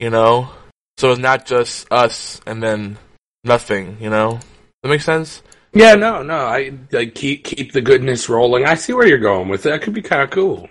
You 0.00 0.10
know, 0.10 0.50
so 0.98 1.12
it's 1.12 1.20
not 1.20 1.46
just 1.46 1.86
us 1.92 2.40
and 2.46 2.62
then 2.62 2.98
nothing. 3.44 3.98
You 4.00 4.10
know, 4.10 4.40
that 4.82 4.88
makes 4.88 5.04
sense. 5.04 5.42
Yeah, 5.72 5.94
no, 5.94 6.22
no. 6.22 6.36
I 6.36 6.72
like 6.92 7.14
keep 7.14 7.44
keep 7.44 7.72
the 7.72 7.80
goodness 7.80 8.28
rolling. 8.28 8.64
I 8.64 8.74
see 8.74 8.92
where 8.92 9.06
you're 9.06 9.18
going 9.18 9.48
with 9.48 9.66
it. 9.66 9.70
That 9.70 9.82
could 9.82 9.94
be 9.94 10.02
kind 10.02 10.22
of 10.22 10.30
cool. 10.30 10.68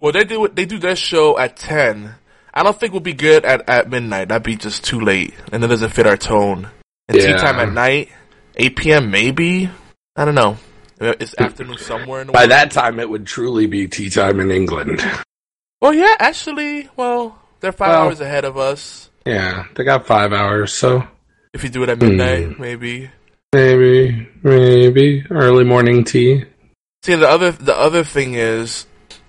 Well, 0.00 0.12
they 0.12 0.24
do 0.24 0.48
they 0.48 0.66
do 0.66 0.78
their 0.78 0.96
show 0.96 1.38
at 1.38 1.56
ten. 1.56 2.14
I 2.56 2.62
don't 2.62 2.78
think 2.80 2.92
we'll 2.92 3.00
be 3.00 3.12
good 3.12 3.44
at, 3.44 3.68
at 3.68 3.90
midnight. 3.90 4.28
That'd 4.28 4.42
be 4.42 4.56
just 4.56 4.82
too 4.82 4.98
late, 5.00 5.34
and 5.52 5.62
it 5.62 5.66
doesn't 5.66 5.90
fit 5.90 6.06
our 6.06 6.16
tone. 6.16 6.68
And 7.08 7.18
tea 7.18 7.26
time 7.34 7.56
at 7.60 7.70
night, 7.72 8.08
eight 8.56 8.76
p.m. 8.76 9.10
maybe. 9.10 9.68
I 10.16 10.24
don't 10.24 10.34
know. 10.34 10.56
It's 10.98 11.34
afternoon 11.38 11.76
somewhere 11.76 12.22
in 12.22 12.28
the 12.28 12.32
By 12.32 12.40
world. 12.40 12.50
that 12.52 12.70
time, 12.70 12.98
it 12.98 13.10
would 13.10 13.26
truly 13.26 13.66
be 13.66 13.86
tea 13.86 14.08
time 14.08 14.40
in 14.40 14.50
England. 14.50 15.04
Well, 15.82 15.92
yeah, 15.92 16.14
actually, 16.18 16.88
well, 16.96 17.38
they're 17.60 17.72
five 17.72 17.90
Well- 17.90 18.02
hours 18.04 18.20
ahead 18.22 18.46
of 18.46 18.56
us. 18.56 19.10
Yeah, 19.26 19.64
they 19.74 19.84
got 19.84 20.06
five 20.06 20.32
hours, 20.32 20.72
so 20.72 21.06
If 21.52 21.62
you 21.64 21.68
do 21.68 21.82
it 21.82 21.90
at 21.90 21.98
midnight, 22.00 22.54
Hmm. 22.54 22.62
maybe. 22.62 23.10
maybe, 23.52 24.26
maybe 24.42 25.24
early 25.30 25.64
morning 25.64 26.04
tea. 26.04 26.44
See, 27.04 27.14
the 27.14 27.28
other 27.28 27.52
the 27.52 27.76
other 27.76 28.02
thing 28.02 28.32
is, 28.34 28.86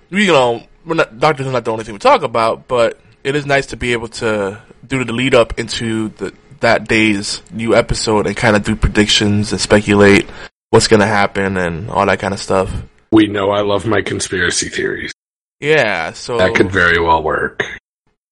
you 0.09 0.27
know, 0.27 0.63
we're 0.85 0.95
not 0.95 1.19
Doctor 1.19 1.43
Who's 1.43 1.51
not 1.51 1.65
the 1.65 1.71
only 1.71 1.83
thing 1.83 1.93
we 1.93 1.99
talk 1.99 2.23
about, 2.23 2.67
but 2.69 2.97
it 3.27 3.35
is 3.35 3.45
nice 3.45 3.65
to 3.67 3.75
be 3.77 3.91
able 3.91 4.07
to 4.07 4.61
do 4.87 5.03
the 5.03 5.11
lead 5.11 5.35
up 5.35 5.59
into 5.59 6.07
the 6.09 6.33
that 6.61 6.87
day's 6.87 7.41
new 7.51 7.75
episode 7.75 8.25
and 8.25 8.35
kind 8.37 8.55
of 8.55 8.63
do 8.63 8.73
predictions 8.75 9.51
and 9.51 9.59
speculate 9.59 10.25
what's 10.69 10.87
going 10.87 11.01
to 11.01 11.05
happen 11.05 11.57
and 11.57 11.89
all 11.91 12.05
that 12.05 12.19
kind 12.19 12.33
of 12.33 12.39
stuff. 12.39 12.71
We 13.11 13.27
know 13.27 13.51
I 13.51 13.61
love 13.61 13.85
my 13.85 14.01
conspiracy 14.01 14.69
theories. 14.69 15.11
Yeah, 15.59 16.13
so 16.13 16.37
That 16.37 16.55
could 16.55 16.71
very 16.71 16.99
well 17.01 17.21
work. 17.21 17.63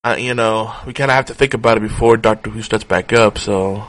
uh, 0.05 0.15
you 0.17 0.33
know, 0.33 0.73
we 0.87 0.93
kind 0.93 1.11
of 1.11 1.15
have 1.15 1.25
to 1.25 1.33
think 1.35 1.53
about 1.53 1.77
it 1.77 1.81
before 1.81 2.15
Doctor 2.17 2.49
Who 2.49 2.61
starts 2.61 2.85
back 2.85 3.11
up. 3.13 3.37
So, 3.37 3.85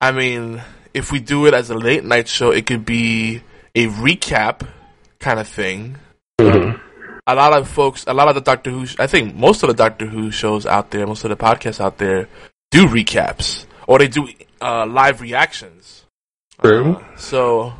I 0.00 0.12
mean, 0.12 0.62
if 0.92 1.10
we 1.10 1.18
do 1.18 1.46
it 1.46 1.54
as 1.54 1.70
a 1.70 1.74
late 1.74 2.04
night 2.04 2.28
show, 2.28 2.50
it 2.50 2.66
could 2.66 2.84
be 2.84 3.42
a 3.74 3.86
recap 3.86 4.66
kind 5.18 5.40
of 5.40 5.48
thing. 5.48 5.96
Mhm. 6.40 6.78
A 7.26 7.34
lot 7.34 7.52
of 7.52 7.68
folks, 7.68 8.04
a 8.06 8.14
lot 8.14 8.28
of 8.28 8.34
the 8.34 8.40
Doctor 8.40 8.70
Who, 8.70 8.86
I 8.98 9.06
think 9.06 9.34
most 9.34 9.62
of 9.62 9.68
the 9.68 9.74
Doctor 9.74 10.06
Who 10.06 10.30
shows 10.30 10.66
out 10.66 10.90
there, 10.90 11.06
most 11.06 11.24
of 11.24 11.30
the 11.30 11.36
podcasts 11.36 11.80
out 11.80 11.98
there, 11.98 12.28
do 12.70 12.86
recaps 12.86 13.66
or 13.86 13.98
they 13.98 14.08
do 14.08 14.28
uh, 14.60 14.86
live 14.86 15.20
reactions. 15.20 16.04
True. 16.60 16.96
Uh, 16.96 17.16
so, 17.16 17.72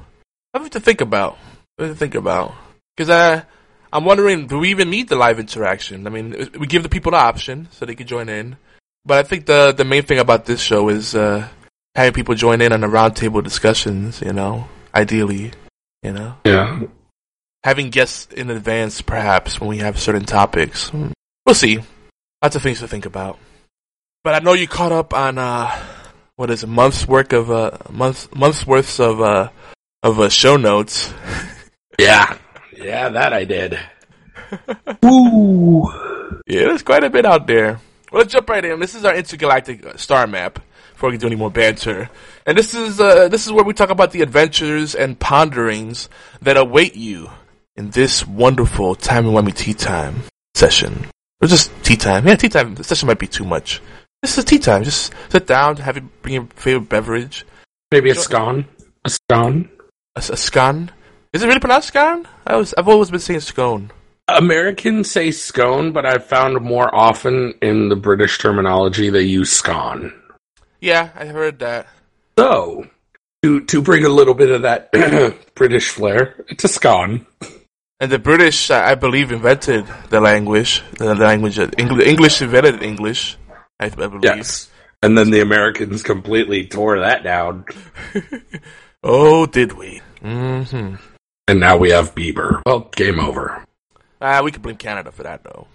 I 0.55 0.59
have 0.59 0.71
to 0.71 0.81
think 0.81 1.01
about. 1.01 1.39
I 1.79 1.85
have 1.85 1.93
to 1.93 1.99
think 1.99 2.15
about 2.15 2.55
because 2.97 3.11
I. 3.11 3.45
I'm 3.95 4.07
wondering, 4.07 4.47
do 4.47 4.59
we 4.59 4.71
even 4.71 4.89
need 4.89 5.11
the 5.11 5.17
live 5.17 5.39
interaction? 5.39 6.07
I 6.07 6.11
mean, 6.11 6.49
we 6.59 6.67
give 6.67 6.83
the 6.83 6.89
people 6.89 7.13
the 7.13 7.19
option 7.19 7.69
so 7.73 7.85
they 7.85 7.95
can 7.95 8.07
join 8.07 8.31
in, 8.31 8.57
but 9.05 9.19
I 9.19 9.23
think 9.23 9.45
the 9.45 9.73
the 9.73 9.85
main 9.85 10.03
thing 10.03 10.19
about 10.19 10.47
this 10.47 10.63
show 10.63 10.89
is 10.89 11.15
uh, 11.15 11.47
having 11.95 12.15
people 12.15 12.35
join 12.35 12.63
in 12.63 12.73
on 12.73 12.81
the 12.81 12.87
roundtable 12.87 13.45
discussions. 13.45 14.23
You 14.23 14.33
know, 14.33 14.67
ideally, 14.95 15.53
you 16.03 16.13
know, 16.13 16.37
Yeah. 16.45 16.81
Having 17.65 17.91
guests 17.91 18.33
in 18.33 18.51
advance, 18.51 19.01
perhaps 19.03 19.61
when 19.61 19.69
we 19.69 19.79
have 19.79 19.99
certain 19.99 20.25
topics. 20.25 20.89
Hmm. 20.91 21.13
We'll 21.47 21.55
see. 21.55 21.81
Lots 22.43 22.57
of 22.57 22.63
things 22.63 22.81
to 22.81 22.89
think 22.89 23.07
about. 23.07 23.39
But 24.25 24.35
I 24.35 24.39
know 24.39 24.53
you 24.53 24.69
caught 24.69 24.93
up 24.93 25.15
on 25.15 25.39
uh, 25.39 25.71
what 26.37 26.51
is 26.51 26.63
a 26.63 26.67
month's 26.67 27.07
work 27.07 27.33
of 27.33 27.51
uh, 27.51 27.79
months 27.91 28.29
months 28.35 28.67
worth 28.67 29.01
of 29.01 29.21
uh, 29.21 29.51
of 30.03 30.21
uh, 30.21 30.29
show 30.29 30.57
notes. 30.57 31.13
Yeah. 31.99 32.39
Yeah, 32.75 33.11
that 33.11 33.35
I 33.35 33.45
did. 33.45 33.79
Woo. 35.03 35.83
Yeah, 36.47 36.65
there's 36.65 36.83
quite 36.83 37.05
a 37.05 37.11
bit 37.11 37.27
out 37.27 37.47
there. 37.47 37.81
Well, 38.11 38.23
let's 38.23 38.33
jump 38.33 38.49
right 38.49 38.65
in. 38.65 38.81
This 38.81 38.95
is 38.95 39.05
our 39.05 39.15
intergalactic 39.15 39.85
uh, 39.85 39.97
star 39.99 40.27
map. 40.27 40.59
Before 40.95 41.11
we 41.11 41.19
do 41.19 41.27
any 41.27 41.37
more 41.37 41.51
banter, 41.51 42.09
and 42.47 42.57
this 42.57 42.75
is 42.75 42.99
uh, 42.99 43.29
this 43.29 43.47
is 43.47 43.53
where 43.53 43.63
we 43.63 43.75
talk 43.75 43.91
about 43.91 44.13
the 44.13 44.23
adventures 44.23 44.95
and 44.95 45.19
ponderings 45.19 46.09
that 46.41 46.57
await 46.57 46.97
you 46.97 47.29
in 47.77 47.91
this 47.91 48.27
wonderful 48.27 48.95
timey 48.95 49.31
wimey 49.31 49.55
tea 49.55 49.75
time 49.75 50.23
session. 50.55 51.07
Or 51.41 51.49
just 51.49 51.71
tea 51.83 51.97
time. 51.97 52.27
Yeah, 52.27 52.37
tea 52.37 52.49
time. 52.49 52.75
The 52.75 52.85
session 52.85 53.07
might 53.07 53.19
be 53.19 53.27
too 53.27 53.45
much. 53.45 53.81
This 54.21 54.39
is 54.39 54.45
tea 54.45 54.59
time. 54.59 54.85
Just 54.85 55.13
sit 55.31 55.47
down, 55.47 55.77
have 55.77 55.97
you 55.97 56.09
bring 56.23 56.35
your 56.35 56.49
favorite 56.55 56.89
beverage. 56.89 57.45
Maybe 57.91 58.11
a 58.11 58.15
scone. 58.15 58.67
A 59.05 59.11
scone. 59.11 59.69
A, 60.17 60.21
a 60.21 60.37
scone. 60.37 60.91
Is 61.33 61.43
it 61.43 61.47
really 61.47 61.61
pronounced 61.61 61.89
scone? 61.89 62.29
I 62.47 62.57
was, 62.57 62.75
I've 62.77 62.89
always 62.89 63.11
been 63.11 63.21
saying 63.21 63.41
scone. 63.41 63.91
Americans 64.29 65.11
say 65.11 65.31
scone, 65.31 65.93
but 65.93 66.07
I've 66.07 66.25
found 66.25 66.61
more 66.61 66.95
often 66.95 67.55
in 67.61 67.89
the 67.89 67.97
British 67.97 68.39
terminology 68.39 69.11
they 69.11 69.23
use 69.23 69.51
scone. 69.51 70.13
Yeah, 70.81 71.11
I 71.17 71.27
heard 71.27 71.59
that. 71.59 71.87
So, 72.39 72.87
to 73.43 73.61
to 73.65 73.83
bring 73.83 74.05
a 74.05 74.09
little 74.09 74.35
bit 74.35 74.51
of 74.51 74.63
that 74.63 74.93
British 75.55 75.89
flair, 75.89 76.45
it's 76.49 76.65
a 76.65 76.69
scone. 76.69 77.27
And 78.03 78.11
the 78.11 78.19
British, 78.19 78.69
uh, 78.69 78.83
I 78.85 78.97
believe, 78.97 79.31
invented 79.31 79.87
the 80.11 80.21
language. 80.21 80.83
The 80.99 81.15
language, 81.15 81.57
uh, 81.57 81.69
English, 81.79 82.05
English 82.05 82.43
invented 82.43 82.83
English. 82.83 83.37
I, 83.79 83.91
believe. 83.91 84.25
Yes. 84.25 84.69
And 85.05 85.17
then 85.17 85.31
the 85.31 85.39
Americans 85.39 86.03
completely 86.03 86.67
tore 86.67 86.99
that 86.99 87.23
down. 87.23 87.65
Oh, 89.05 89.47
did 89.47 89.73
we? 89.73 90.01
Mm-hmm. 90.23 90.95
And 91.49 91.61
now 91.61 91.77
we 91.77 91.91
have 91.91 92.15
Bieber. 92.15 92.63
Well, 92.65 92.89
game 92.95 93.19
over. 93.19 93.65
Ah, 94.21 94.43
we 94.43 94.53
could 94.53 94.63
blame 94.63 94.77
Canada 94.77 95.11
for 95.11 95.25
that, 95.25 95.43
though. 95.43 95.67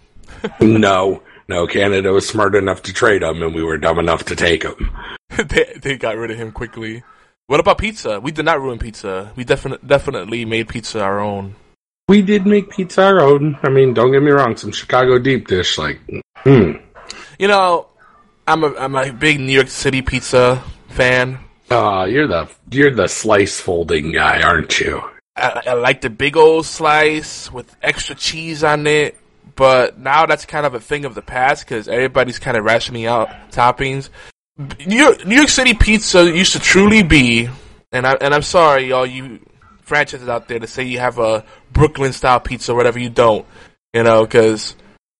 no, 0.62 1.22
no, 1.50 1.68
Canada 1.68 2.14
was 2.14 2.26
smart 2.26 2.56
enough 2.56 2.84
to 2.84 2.94
trade 2.94 3.24
him, 3.24 3.44
and 3.44 3.54
we 3.54 3.64
were 3.66 3.78
dumb 3.78 4.00
enough 4.00 4.24
to 4.26 4.36
take 4.38 4.64
him. 4.64 4.92
they 5.38 5.74
they 5.82 5.98
got 5.98 6.16
rid 6.16 6.32
of 6.32 6.38
him 6.38 6.54
quickly. 6.54 7.04
What 7.48 7.60
about 7.60 7.80
pizza? 7.80 8.22
We 8.22 8.32
did 8.32 8.46
not 8.46 8.62
ruin 8.62 8.80
pizza. 8.80 9.34
We 9.36 9.44
definitely 9.44 9.86
definitely 9.86 10.46
made 10.46 10.70
pizza 10.70 11.02
our 11.02 11.20
own. 11.20 11.56
We 12.08 12.22
did 12.22 12.46
make 12.46 12.70
pizza 12.70 13.04
our 13.04 13.20
own. 13.20 13.60
I 13.64 13.70
mean, 13.70 13.94
don't 13.94 14.12
get 14.12 14.24
me 14.24 14.32
wrong, 14.32 14.56
some 14.56 14.72
Chicago 14.72 15.20
deep 15.20 15.48
dish, 15.48 15.78
like, 15.78 16.00
hmm. 16.38 16.72
You 17.38 17.48
know, 17.48 17.88
I'm 18.48 18.64
a 18.64 18.74
I'm 18.76 18.96
a 18.96 19.12
big 19.12 19.40
New 19.40 19.52
York 19.52 19.68
City 19.68 20.02
pizza 20.02 20.64
fan. 20.88 21.40
Uh, 21.70 22.08
you're 22.10 22.28
the 22.28 22.50
you're 22.72 22.96
the 22.96 23.08
slice 23.08 23.60
folding 23.60 24.14
guy, 24.14 24.42
aren't 24.42 24.80
you? 24.80 25.02
I, 25.36 25.62
I 25.68 25.74
like 25.74 26.02
the 26.02 26.10
big 26.10 26.38
old 26.38 26.66
slice 26.66 27.52
with 27.52 27.76
extra 27.84 28.16
cheese 28.16 28.64
on 28.64 28.88
it, 28.88 29.18
but 29.56 30.00
now 30.00 30.26
that's 30.26 30.46
kind 30.46 30.66
of 30.66 30.74
a 30.74 30.80
thing 30.80 31.04
of 31.04 31.14
the 31.14 31.22
past 31.22 31.66
because 31.66 31.88
everybody's 31.88 32.40
kind 32.40 32.56
of 32.56 32.64
rationing 32.64 33.06
out 33.06 33.30
toppings. 33.52 34.10
New 34.58 34.98
York, 34.98 35.26
New 35.28 35.36
York 35.36 35.50
City 35.50 35.74
pizza 35.74 36.24
used 36.24 36.54
to 36.54 36.60
truly 36.60 37.04
be, 37.04 37.50
and 37.92 38.08
I 38.08 38.14
and 38.14 38.34
I'm 38.34 38.42
sorry, 38.42 38.88
y'all, 38.88 39.06
you 39.06 39.42
franchises 39.88 40.28
out 40.28 40.48
there 40.48 40.60
to 40.60 40.68
say 40.68 40.84
you 40.84 41.00
have 41.00 41.18
a 41.18 41.46
Brooklyn 41.72 42.14
style 42.14 42.40
pizza 42.40 42.74
or 42.74 42.76
whatever. 42.76 43.00
You 43.00 43.10
don't, 43.10 43.46
you 43.94 44.04
know, 44.04 44.26
because 44.26 44.76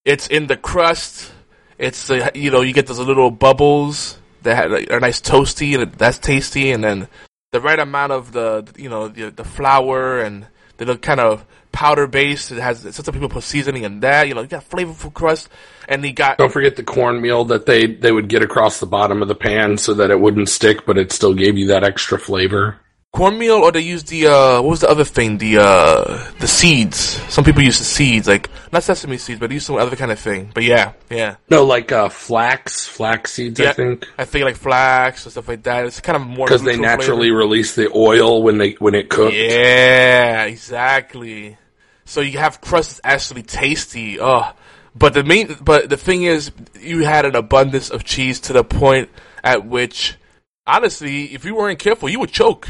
it's 0.06 0.28
in 0.28 0.48
the 0.48 0.58
crust. 0.58 1.32
It's 1.78 2.08
the 2.08 2.32
you 2.36 2.52
know 2.52 2.62
you 2.62 2.74
get 2.74 2.88
those 2.88 3.00
little 3.00 3.32
bubbles 3.32 4.20
that 4.44 4.92
are 4.92 5.00
nice 5.00 5.22
toasty 5.22 5.80
and 5.80 5.92
that's 5.94 6.18
tasty, 6.18 6.72
and 6.72 6.84
then 6.84 7.08
the 7.52 7.62
right 7.62 7.80
amount 7.80 8.12
of 8.12 8.32
the 8.32 8.68
you 8.78 8.90
know 8.90 9.08
the, 9.08 9.30
the 9.30 9.44
flour 9.44 10.20
and 10.20 10.48
the 10.78 10.86
little 10.86 11.00
kind 11.00 11.20
of 11.20 11.46
powder 11.72 12.08
base. 12.08 12.52
It 12.52 12.60
has 12.60 12.96
some 12.96 13.14
people 13.14 13.30
put 13.30 13.44
seasoning 13.44 13.84
in 13.84 14.00
that. 14.02 14.28
You 14.28 14.34
know, 14.34 14.42
you 14.42 14.48
got 14.48 14.68
flavorful 14.68 15.14
crust, 15.14 15.50
and 15.88 16.04
you 16.04 16.14
got 16.14 16.38
Don't 16.38 16.52
forget 16.52 16.76
the 16.76 16.84
cornmeal 16.84 17.46
that 17.46 17.66
they 17.66 17.86
they 17.86 18.12
would 18.12 18.28
get 18.28 18.44
across 18.44 18.80
the 18.80 18.86
bottom 18.86 19.22
of 19.22 19.28
the 19.28 19.36
pan 19.36 19.78
so 19.78 19.94
that 19.94 20.12
it 20.12 20.20
wouldn't 20.20 20.50
stick, 20.50 20.86
but 20.86 20.98
it 20.98 21.12
still 21.12 21.34
gave 21.34 21.58
you 21.58 21.68
that 21.68 21.84
extra 21.84 22.20
flavor. 22.20 22.80
Cornmeal, 23.14 23.56
or 23.56 23.72
they 23.72 23.82
use 23.82 24.04
the 24.04 24.28
uh, 24.28 24.62
what 24.62 24.70
was 24.70 24.80
the 24.82 24.90
other 24.90 25.04
thing? 25.04 25.38
The 25.38 25.58
uh, 25.58 26.32
the 26.40 26.48
seeds. 26.48 26.98
Some 27.32 27.44
people 27.44 27.62
use 27.62 27.80
the 27.80 27.86
seeds, 27.86 28.28
like 28.28 28.50
not 28.72 28.84
sesame 28.84 29.18
seeds, 29.18 29.40
but 29.40 29.50
they 29.50 29.56
use 29.56 29.66
some 29.66 29.76
other 29.78 29.96
kind 29.96 30.12
of 30.12 30.20
thing. 30.20 30.52
But 30.54 30.64
yeah, 30.64 30.94
yeah, 31.10 31.36
No, 31.50 31.66
like 31.66 31.92
uh, 31.92 32.10
flax, 32.10 32.88
flax 32.88 33.34
seeds, 33.34 33.60
yeah. 33.60 33.70
I 33.70 33.74
think, 33.74 34.08
I 34.18 34.26
think 34.26 34.46
like 34.46 34.56
flax 34.56 35.26
and 35.26 35.32
stuff 35.32 35.48
like 35.48 35.64
that. 35.64 35.86
It's 35.86 36.00
kind 36.02 36.16
of 36.16 36.28
more 36.28 36.48
because 36.48 36.64
they 36.64 36.78
naturally 36.78 37.30
flavor. 37.30 37.38
release 37.38 37.76
the 37.76 37.92
oil 37.94 38.44
when 38.44 38.58
they 38.58 38.72
when 38.74 38.94
it 38.96 39.10
cooked. 39.10 39.36
Yeah, 39.36 40.44
exactly. 40.46 41.58
So 42.06 42.22
you 42.22 42.38
have 42.38 42.62
crust 42.62 43.02
that's 43.02 43.02
actually 43.04 43.44
tasty. 43.44 44.20
Oh, 44.20 44.52
but 44.96 45.14
the 45.14 45.24
main, 45.24 45.56
but 45.62 45.90
the 45.90 45.98
thing 45.98 46.24
is, 46.24 46.52
you 46.80 47.04
had 47.04 47.26
an 47.26 47.36
abundance 47.36 47.90
of 47.90 48.04
cheese 48.04 48.40
to 48.42 48.54
the 48.54 48.64
point 48.64 49.10
at 49.44 49.66
which, 49.66 50.16
honestly, 50.66 51.26
if 51.34 51.46
you 51.46 51.56
weren't 51.56 51.80
careful, 51.80 52.10
you 52.10 52.20
would 52.20 52.32
choke 52.32 52.68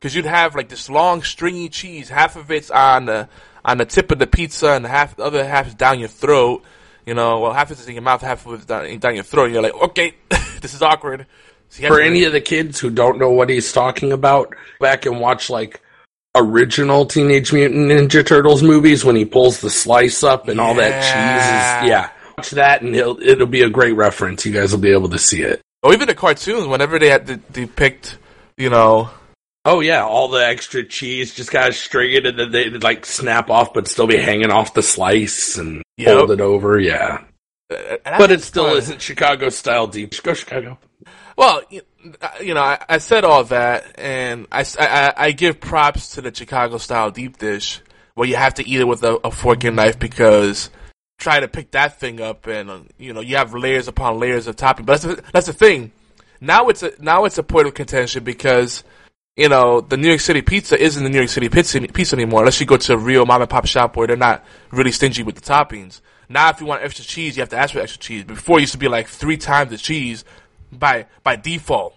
because 0.00 0.14
you'd 0.14 0.24
have 0.24 0.56
like 0.56 0.70
this 0.70 0.88
long 0.88 1.22
stringy 1.22 1.68
cheese. 1.68 2.08
Half 2.08 2.36
of 2.36 2.50
it's 2.50 2.70
on 2.70 3.04
the 3.04 3.28
on 3.64 3.76
the 3.78 3.84
tip 3.84 4.10
of 4.10 4.18
the 4.18 4.26
pizza, 4.26 4.70
and 4.72 4.86
half 4.86 5.16
the 5.16 5.22
other 5.22 5.46
half 5.46 5.68
is 5.68 5.74
down 5.74 5.98
your 5.98 6.08
throat. 6.08 6.64
You 7.06 7.14
know, 7.14 7.40
well, 7.40 7.52
half 7.52 7.70
of 7.70 7.78
it's 7.78 7.86
in 7.86 7.94
your 7.94 8.02
mouth, 8.02 8.22
half 8.22 8.46
of 8.46 8.54
it's 8.54 8.64
down, 8.64 8.98
down 8.98 9.14
your 9.14 9.24
throat. 9.24 9.44
And 9.44 9.54
you're 9.54 9.62
like, 9.62 9.74
okay, 9.74 10.14
this 10.60 10.74
is 10.74 10.82
awkward. 10.82 11.26
So 11.68 11.86
For 11.86 12.00
any 12.00 12.24
of 12.24 12.32
the 12.32 12.40
kids 12.40 12.80
who 12.80 12.90
don't 12.90 13.18
know 13.18 13.30
what 13.30 13.48
he's 13.48 13.72
talking 13.72 14.10
about, 14.12 14.54
back 14.80 15.06
and 15.06 15.20
watch 15.20 15.50
like 15.50 15.80
original 16.34 17.06
Teenage 17.06 17.52
Mutant 17.52 17.90
Ninja 17.90 18.26
Turtles 18.26 18.62
movies 18.62 19.04
when 19.04 19.16
he 19.16 19.24
pulls 19.24 19.60
the 19.60 19.70
slice 19.70 20.22
up 20.24 20.48
and 20.48 20.60
all 20.60 20.74
that 20.74 21.00
cheese 21.02 21.84
is 21.84 21.90
yeah. 21.90 22.10
Watch 22.36 22.50
that 22.50 22.82
and 22.82 22.94
it'll 22.96 23.20
it'll 23.20 23.46
be 23.46 23.62
a 23.62 23.70
great 23.70 23.92
reference. 23.92 24.44
You 24.46 24.52
guys 24.52 24.72
will 24.72 24.80
be 24.80 24.92
able 24.92 25.10
to 25.10 25.18
see 25.18 25.42
it. 25.42 25.60
or 25.82 25.92
even 25.92 26.08
the 26.08 26.14
cartoons, 26.14 26.66
whenever 26.66 26.98
they 26.98 27.08
had 27.08 27.26
to 27.28 27.36
depict, 27.36 28.18
you 28.56 28.70
know, 28.70 29.10
Oh 29.64 29.80
yeah, 29.80 30.04
all 30.04 30.28
the 30.28 30.44
extra 30.46 30.84
cheese 30.84 31.34
just 31.34 31.50
got 31.50 31.74
string 31.74 32.14
it 32.14 32.26
and 32.26 32.38
then 32.38 32.50
they 32.50 32.70
like 32.70 33.04
snap 33.04 33.50
off 33.50 33.74
but 33.74 33.86
still 33.88 34.06
be 34.06 34.16
hanging 34.16 34.50
off 34.50 34.74
the 34.74 34.82
slice 34.82 35.58
and 35.58 35.82
Yep. 35.98 36.16
fold 36.16 36.30
it 36.30 36.40
over, 36.40 36.80
yeah. 36.80 37.24
But 37.68 38.32
it 38.32 38.42
still 38.42 38.74
isn't 38.74 39.02
Chicago 39.02 39.50
style 39.50 39.86
deep. 39.86 40.14
Go 40.22 40.32
Chicago. 40.34 40.78
Well, 41.36 41.62
you 41.68 41.82
you 42.42 42.54
know, 42.54 42.62
I, 42.62 42.82
I 42.88 42.98
said 42.98 43.24
all 43.24 43.44
that, 43.44 43.98
and 43.98 44.46
I 44.50 44.64
I 45.16 45.32
give 45.32 45.60
props 45.60 46.12
to 46.14 46.22
the 46.22 46.34
Chicago 46.34 46.78
style 46.78 47.10
deep 47.10 47.38
dish, 47.38 47.80
where 48.14 48.26
you 48.26 48.36
have 48.36 48.54
to 48.54 48.66
eat 48.66 48.80
it 48.80 48.88
with 48.88 49.02
a, 49.04 49.16
a 49.22 49.30
fork 49.30 49.62
and 49.64 49.76
knife 49.76 49.98
because 49.98 50.70
try 51.18 51.38
to 51.38 51.48
pick 51.48 51.70
that 51.72 52.00
thing 52.00 52.20
up, 52.20 52.46
and 52.46 52.70
uh, 52.70 52.80
you 52.98 53.12
know, 53.12 53.20
you 53.20 53.36
have 53.36 53.54
layers 53.54 53.86
upon 53.86 54.18
layers 54.18 54.46
of 54.46 54.56
topping. 54.56 54.86
But 54.86 55.00
that's 55.00 55.16
the, 55.16 55.24
that's 55.32 55.46
the 55.46 55.52
thing. 55.52 55.92
Now 56.40 56.68
it's 56.70 56.82
a 56.82 56.92
now 56.98 57.26
it's 57.26 57.38
a 57.38 57.42
point 57.42 57.68
of 57.68 57.74
contention 57.74 58.24
because 58.24 58.82
you 59.36 59.48
know 59.48 59.80
the 59.80 59.96
New 59.96 60.08
York 60.08 60.20
City 60.20 60.42
pizza 60.42 60.80
isn't 60.80 61.02
the 61.02 61.10
New 61.10 61.18
York 61.18 61.28
City 61.28 61.48
pizza, 61.48 61.80
pizza 61.80 62.16
anymore, 62.16 62.40
unless 62.40 62.60
you 62.60 62.66
go 62.66 62.76
to 62.76 62.94
a 62.94 62.98
real 62.98 63.26
mom 63.26 63.40
and 63.40 63.50
pop 63.50 63.66
shop 63.66 63.96
where 63.96 64.06
they're 64.06 64.16
not 64.16 64.44
really 64.70 64.92
stingy 64.92 65.22
with 65.22 65.36
the 65.36 65.40
toppings. 65.40 66.00
Now, 66.28 66.50
if 66.50 66.60
you 66.60 66.66
want 66.66 66.82
extra 66.82 67.04
cheese, 67.04 67.36
you 67.36 67.42
have 67.42 67.48
to 67.48 67.58
ask 67.58 67.74
for 67.74 67.80
extra 67.80 68.00
cheese. 68.00 68.24
Before, 68.24 68.58
it 68.58 68.62
used 68.62 68.72
to 68.72 68.78
be 68.78 68.88
like 68.88 69.08
three 69.08 69.36
times 69.36 69.70
the 69.70 69.76
cheese 69.76 70.24
by 70.70 71.06
by 71.22 71.36
default. 71.36 71.96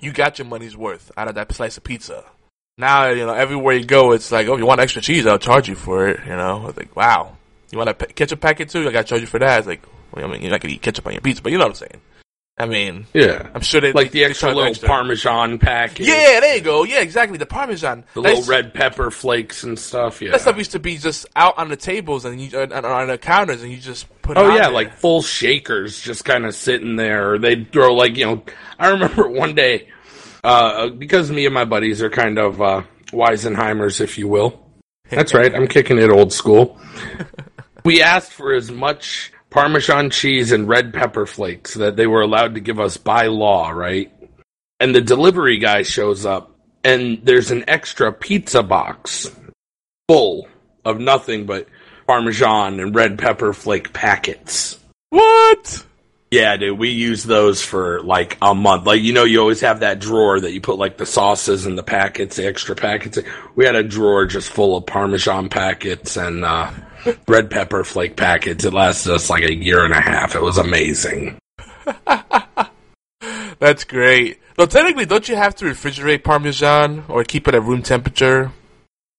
You 0.00 0.12
got 0.12 0.38
your 0.38 0.46
money's 0.46 0.76
worth 0.76 1.10
out 1.16 1.28
of 1.28 1.34
that 1.36 1.52
slice 1.52 1.76
of 1.76 1.84
pizza. 1.84 2.24
Now, 2.78 3.08
you 3.08 3.26
know, 3.26 3.34
everywhere 3.34 3.74
you 3.74 3.84
go, 3.84 4.12
it's 4.12 4.32
like, 4.32 4.48
oh, 4.48 4.56
you 4.56 4.66
want 4.66 4.80
extra 4.80 5.02
cheese? 5.02 5.26
I'll 5.26 5.38
charge 5.38 5.68
you 5.68 5.74
for 5.74 6.08
it. 6.08 6.20
You 6.24 6.36
know, 6.36 6.66
it's 6.68 6.78
like, 6.78 6.96
wow. 6.96 7.36
You 7.70 7.78
want 7.78 7.90
a 7.90 7.94
ketchup 7.94 8.40
packet 8.40 8.68
too? 8.68 8.88
I 8.88 8.92
got 8.92 9.02
to 9.02 9.04
charge 9.04 9.20
you 9.20 9.26
for 9.26 9.38
that. 9.38 9.58
It's 9.58 9.68
like, 9.68 9.82
well, 10.12 10.24
I 10.24 10.28
mean, 10.28 10.42
you're 10.42 10.50
not 10.50 10.60
gonna 10.60 10.74
eat 10.74 10.82
ketchup 10.82 11.06
on 11.06 11.12
your 11.12 11.22
pizza, 11.22 11.42
but 11.42 11.52
you 11.52 11.58
know 11.58 11.64
what 11.64 11.82
I'm 11.82 11.88
saying. 11.88 12.00
I 12.58 12.66
mean, 12.66 13.06
Yeah. 13.14 13.48
I'm 13.54 13.62
sure 13.62 13.80
they 13.80 13.92
Like 13.92 14.10
the 14.10 14.24
extra 14.24 14.48
little 14.50 14.64
extra. 14.64 14.86
Parmesan 14.88 15.58
package. 15.58 16.06
Yeah, 16.06 16.38
there 16.40 16.56
you 16.56 16.60
go. 16.62 16.84
Yeah, 16.84 17.00
exactly. 17.00 17.38
The 17.38 17.46
Parmesan. 17.46 18.04
The 18.14 18.20
That's- 18.22 18.38
little 18.40 18.50
red 18.54 18.74
pepper 18.74 19.10
flakes 19.10 19.62
and 19.64 19.78
stuff, 19.78 20.20
yeah. 20.20 20.32
That 20.32 20.42
stuff 20.42 20.58
used 20.58 20.72
to 20.72 20.78
be 20.78 20.98
just 20.98 21.26
out 21.34 21.56
on 21.58 21.70
the 21.70 21.76
tables 21.76 22.24
and 22.26 22.38
you 22.40 22.56
and 22.60 22.72
on 22.72 23.08
the 23.08 23.16
counters, 23.18 23.62
and 23.62 23.72
you 23.72 23.78
just 23.78 24.06
put. 24.20 24.36
it 24.36 24.40
Oh 24.40 24.48
yeah, 24.54 24.64
there. 24.64 24.70
like 24.70 24.94
full 24.98 25.22
shakers 25.22 25.98
just 26.00 26.24
kind 26.26 26.44
of 26.44 26.54
sitting 26.54 26.96
there. 26.96 27.32
Or 27.32 27.38
they'd 27.38 27.72
throw 27.72 27.94
like 27.94 28.16
you 28.16 28.26
know. 28.26 28.44
I 28.78 28.88
remember 28.88 29.26
one 29.28 29.54
day 29.54 29.88
uh, 30.44 30.88
because 30.90 31.30
me 31.32 31.46
and 31.46 31.54
my 31.54 31.64
buddies 31.64 32.02
are 32.02 32.10
kind 32.10 32.38
of 32.38 32.60
uh, 32.60 32.82
Weisenheimers, 33.12 34.00
if 34.00 34.18
you 34.18 34.28
will. 34.28 34.60
That's 35.10 35.32
right. 35.34 35.54
I'm 35.54 35.66
kicking 35.68 35.98
it 35.98 36.10
old 36.10 36.32
school. 36.34 36.78
we 37.84 38.02
asked 38.02 38.32
for 38.32 38.52
as 38.52 38.70
much 38.70 39.31
Parmesan 39.52 40.08
cheese 40.08 40.50
and 40.50 40.66
red 40.66 40.94
pepper 40.94 41.26
flakes 41.26 41.74
that 41.74 41.94
they 41.94 42.06
were 42.06 42.22
allowed 42.22 42.54
to 42.54 42.60
give 42.60 42.80
us 42.80 42.96
by 42.96 43.26
law, 43.26 43.68
right? 43.68 44.10
And 44.80 44.94
the 44.94 45.02
delivery 45.02 45.58
guy 45.58 45.82
shows 45.82 46.24
up, 46.24 46.56
and 46.82 47.20
there's 47.22 47.50
an 47.50 47.64
extra 47.68 48.12
pizza 48.12 48.62
box 48.62 49.30
full 50.08 50.48
of 50.86 50.98
nothing 50.98 51.44
but 51.44 51.68
Parmesan 52.06 52.80
and 52.80 52.94
red 52.94 53.18
pepper 53.18 53.52
flake 53.52 53.92
packets. 53.92 54.80
what? 55.10 55.84
Yeah, 56.30 56.56
dude, 56.56 56.78
we 56.78 56.88
use 56.88 57.22
those 57.22 57.60
for 57.60 58.00
like 58.00 58.38
a 58.40 58.54
month. 58.54 58.86
Like, 58.86 59.02
you 59.02 59.12
know, 59.12 59.24
you 59.24 59.38
always 59.38 59.60
have 59.60 59.80
that 59.80 59.98
drawer 59.98 60.40
that 60.40 60.52
you 60.52 60.62
put 60.62 60.78
like 60.78 60.96
the 60.96 61.04
sauces 61.04 61.66
and 61.66 61.76
the 61.76 61.82
packets, 61.82 62.36
the 62.36 62.46
extra 62.46 62.74
packets. 62.74 63.18
We 63.54 63.66
had 63.66 63.76
a 63.76 63.82
drawer 63.82 64.24
just 64.24 64.50
full 64.50 64.78
of 64.78 64.86
Parmesan 64.86 65.50
packets 65.50 66.16
and 66.16 66.42
uh, 66.42 66.70
red 67.28 67.50
pepper 67.50 67.84
flake 67.84 68.16
packets. 68.16 68.64
It 68.64 68.72
lasted 68.72 69.12
us 69.12 69.30
like 69.30 69.44
a 69.44 69.54
year 69.54 69.84
and 69.84 69.94
a 69.94 70.00
half. 70.00 70.34
It 70.34 70.42
was 70.42 70.58
amazing. 70.58 71.38
That's 73.58 73.84
great. 73.84 74.40
Though 74.56 74.66
technically, 74.66 75.06
don't 75.06 75.28
you 75.28 75.36
have 75.36 75.54
to 75.56 75.64
refrigerate 75.64 76.24
Parmesan 76.24 77.04
or 77.08 77.24
keep 77.24 77.48
it 77.48 77.54
at 77.54 77.62
room 77.62 77.82
temperature? 77.82 78.52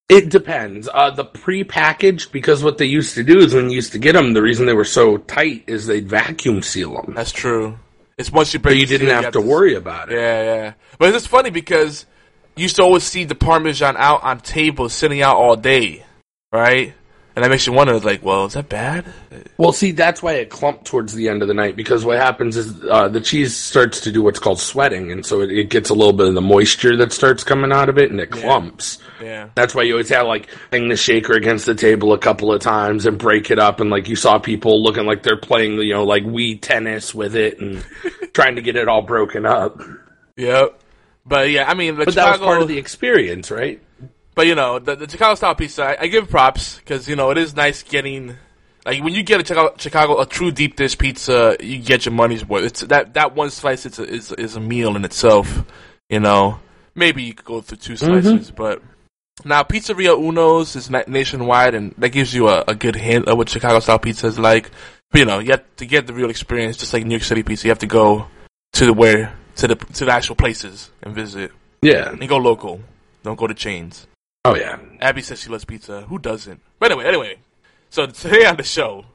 It 0.09 0.29
depends. 0.29 0.89
Uh, 0.93 1.11
the 1.11 1.23
pre-packaged, 1.23 2.31
because 2.31 2.63
what 2.63 2.77
they 2.77 2.85
used 2.85 3.15
to 3.15 3.23
do 3.23 3.39
is 3.39 3.53
when 3.53 3.69
you 3.69 3.75
used 3.77 3.93
to 3.93 3.99
get 3.99 4.13
them, 4.13 4.33
the 4.33 4.41
reason 4.41 4.65
they 4.65 4.73
were 4.73 4.83
so 4.83 5.17
tight 5.17 5.63
is 5.65 5.87
they'd 5.87 6.07
vacuum 6.07 6.61
seal 6.61 7.01
them. 7.01 7.13
That's 7.15 7.31
true. 7.31 7.79
It's 8.17 8.31
once 8.31 8.53
you 8.53 8.59
So 8.61 8.69
you 8.69 8.85
didn't 8.85 9.07
seal, 9.07 9.21
have 9.21 9.33
to 9.33 9.41
worry 9.41 9.75
about 9.75 10.11
it. 10.11 10.15
Yeah, 10.15 10.43
yeah. 10.43 10.73
But 10.99 11.15
it's 11.15 11.25
funny 11.25 11.49
because 11.49 12.05
you 12.55 12.63
used 12.63 12.75
to 12.75 12.83
always 12.83 13.03
see 13.03 13.23
the 13.23 13.33
Parmesan 13.33 13.95
out 13.97 14.23
on 14.23 14.39
tables, 14.39 14.93
sitting 14.93 15.21
out 15.21 15.37
all 15.37 15.55
day, 15.55 16.05
right? 16.51 16.93
And 17.35 17.43
that 17.43 17.49
makes 17.49 17.65
you 17.65 17.73
wonder, 17.73 17.99
like, 17.99 18.23
well, 18.23 18.45
is 18.45 18.53
that 18.53 18.69
bad? 18.69 19.05
Well, 19.57 19.71
see, 19.71 19.91
that's 19.91 20.21
why 20.21 20.33
it 20.33 20.51
clumped 20.51 20.85
towards 20.85 21.15
the 21.15 21.29
end 21.29 21.41
of 21.41 21.47
the 21.47 21.55
night 21.55 21.75
because 21.75 22.05
what 22.05 22.17
happens 22.17 22.55
is 22.55 22.83
uh, 22.83 23.07
the 23.07 23.21
cheese 23.21 23.55
starts 23.55 24.01
to 24.01 24.11
do 24.11 24.21
what's 24.21 24.37
called 24.37 24.59
sweating, 24.59 25.11
and 25.11 25.25
so 25.25 25.41
it, 25.41 25.51
it 25.51 25.69
gets 25.71 25.89
a 25.89 25.95
little 25.95 26.13
bit 26.13 26.27
of 26.27 26.35
the 26.35 26.41
moisture 26.41 26.95
that 26.97 27.11
starts 27.11 27.43
coming 27.43 27.71
out 27.71 27.89
of 27.89 27.97
it, 27.97 28.11
and 28.11 28.19
it 28.19 28.29
clumps. 28.29 28.99
Yeah. 29.19 29.49
That's 29.55 29.73
why 29.73 29.81
you 29.81 29.93
always 29.93 30.09
have 30.09 30.27
like 30.27 30.47
hang 30.71 30.89
the 30.89 30.95
shaker 30.95 31.33
against 31.33 31.65
the 31.65 31.73
table 31.73 32.13
a 32.13 32.19
couple 32.19 32.53
of 32.53 32.61
times 32.61 33.07
and 33.07 33.17
break 33.17 33.49
it 33.49 33.57
up, 33.57 33.79
and 33.79 33.89
like 33.89 34.07
you 34.07 34.15
saw 34.15 34.37
people 34.37 34.83
looking 34.83 35.07
like 35.07 35.23
they're 35.23 35.35
playing, 35.35 35.79
you 35.79 35.93
know, 35.93 36.03
like 36.03 36.23
Wii 36.23 36.61
tennis 36.61 37.15
with 37.15 37.35
it 37.35 37.59
and 37.59 37.83
trying 38.33 38.57
to 38.57 38.61
get 38.61 38.75
it 38.75 38.87
all 38.87 39.01
broken 39.01 39.47
up. 39.47 39.81
Yep. 40.37 40.79
But 41.25 41.49
yeah, 41.49 41.69
I 41.69 41.73
mean, 41.73 41.97
the 41.97 42.05
But 42.05 42.15
that 42.15 42.31
was 42.31 42.41
part 42.41 42.61
of 42.61 42.67
the 42.67 42.77
experience, 42.77 43.49
right? 43.49 43.81
But 44.35 44.47
you 44.47 44.55
know, 44.55 44.79
the, 44.79 44.95
the 44.95 45.09
Chicago 45.09 45.35
style 45.35 45.55
pizza, 45.55 45.83
I, 45.83 46.03
I 46.03 46.07
give 46.07 46.29
props 46.29 46.77
because 46.77 47.07
you 47.07 47.15
know 47.15 47.31
it 47.31 47.37
is 47.37 47.55
nice 47.55 47.83
getting 47.83 48.35
like 48.85 49.03
when 49.03 49.13
you 49.13 49.23
get 49.23 49.41
a 49.41 49.45
Chicago, 49.45 49.75
Chicago 49.77 50.19
a 50.19 50.25
true 50.25 50.51
deep 50.51 50.75
dish 50.75 50.97
pizza, 50.97 51.55
you 51.59 51.79
get 51.79 52.05
your 52.05 52.13
money's 52.13 52.45
worth. 52.45 52.65
It's 52.65 52.81
that 52.81 53.13
that 53.13 53.35
one 53.35 53.49
slice 53.49 53.85
it's 53.85 53.99
a, 53.99 54.03
is 54.03 54.31
is 54.33 54.55
a 54.55 54.59
meal 54.59 54.95
in 54.95 55.05
itself, 55.05 55.63
you 56.09 56.19
know. 56.19 56.59
maybe 56.95 57.23
you 57.23 57.33
could 57.33 57.45
go 57.45 57.61
through 57.61 57.77
two 57.77 57.93
mm-hmm. 57.93 58.21
slices. 58.21 58.51
But 58.51 58.81
now 59.45 59.63
Pizzeria 59.63 60.17
Uno's 60.17 60.75
is 60.75 60.89
na- 60.89 61.03
nationwide, 61.07 61.75
and 61.75 61.93
that 61.97 62.09
gives 62.09 62.33
you 62.33 62.49
a, 62.49 62.63
a 62.67 62.75
good 62.75 62.95
hint 62.95 63.27
of 63.27 63.37
what 63.37 63.49
Chicago 63.49 63.79
style 63.79 63.99
pizza 63.99 64.27
is 64.27 64.39
like. 64.39 64.69
But 65.11 65.19
you 65.19 65.25
know, 65.25 65.39
you 65.39 65.51
have 65.51 65.63
to 65.77 65.85
get 65.85 66.07
the 66.07 66.13
real 66.13 66.29
experience, 66.29 66.77
just 66.77 66.93
like 66.93 67.05
New 67.05 67.15
York 67.15 67.23
City 67.23 67.43
pizza. 67.43 67.67
You 67.67 67.71
have 67.71 67.79
to 67.79 67.87
go 67.87 68.27
to 68.73 68.85
the 68.85 68.93
where 68.93 69.33
to 69.57 69.67
the 69.67 69.75
to 69.75 70.05
the 70.05 70.11
actual 70.11 70.35
places 70.35 70.89
and 71.01 71.15
visit. 71.15 71.51
Yeah. 71.81 72.09
And 72.09 72.27
go 72.27 72.37
local. 72.37 72.81
Don't 73.23 73.37
go 73.37 73.47
to 73.47 73.53
chains. 73.53 74.07
Oh 74.45 74.55
yeah. 74.55 74.77
Abby 74.99 75.21
says 75.21 75.39
she 75.41 75.49
loves 75.49 75.63
pizza. 75.63 76.01
Who 76.01 76.19
doesn't? 76.19 76.59
But 76.77 76.91
anyway, 76.91 77.07
anyway. 77.07 77.37
So 77.89 78.07
today 78.07 78.45
on 78.45 78.57
the 78.57 78.63
show, 78.63 79.05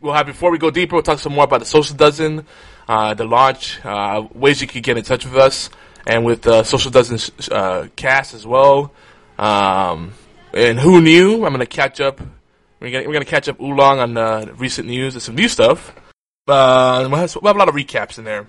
we'll 0.00 0.12
have 0.12 0.26
before 0.26 0.50
we 0.50 0.58
go 0.58 0.70
deeper, 0.72 0.96
we'll 0.96 1.04
talk 1.04 1.20
some 1.20 1.34
more 1.34 1.44
about 1.44 1.60
the 1.60 1.66
Social 1.66 1.94
Dozen, 1.96 2.44
uh, 2.88 3.14
the 3.14 3.24
launch, 3.24 3.84
uh, 3.84 4.26
ways 4.34 4.60
you 4.60 4.66
can 4.66 4.82
get 4.82 4.98
in 4.98 5.04
touch 5.04 5.24
with 5.24 5.36
us, 5.36 5.70
and 6.04 6.24
with 6.24 6.46
uh, 6.48 6.64
Social 6.64 6.90
Dozen 6.90 7.18
uh, 7.52 7.86
cast 7.94 8.34
as 8.34 8.44
well. 8.44 8.92
Um, 9.38 10.14
and 10.52 10.80
who 10.80 11.00
knew? 11.00 11.44
I'm 11.46 11.52
gonna 11.52 11.64
catch 11.64 12.00
up. 12.00 12.20
We're 12.80 12.90
gonna 12.90 13.06
we're 13.06 13.12
gonna 13.12 13.24
catch 13.24 13.48
up 13.48 13.60
oolong 13.60 14.00
on 14.00 14.16
uh, 14.16 14.52
recent 14.56 14.88
news 14.88 15.14
and 15.14 15.22
some 15.22 15.36
new 15.36 15.48
stuff. 15.48 15.94
Uh, 16.48 17.06
we'll 17.08 17.20
have, 17.20 17.36
we'll 17.36 17.50
have 17.50 17.56
a 17.56 17.58
lot 17.58 17.68
of 17.68 17.76
recaps 17.76 18.18
in 18.18 18.24
there. 18.24 18.48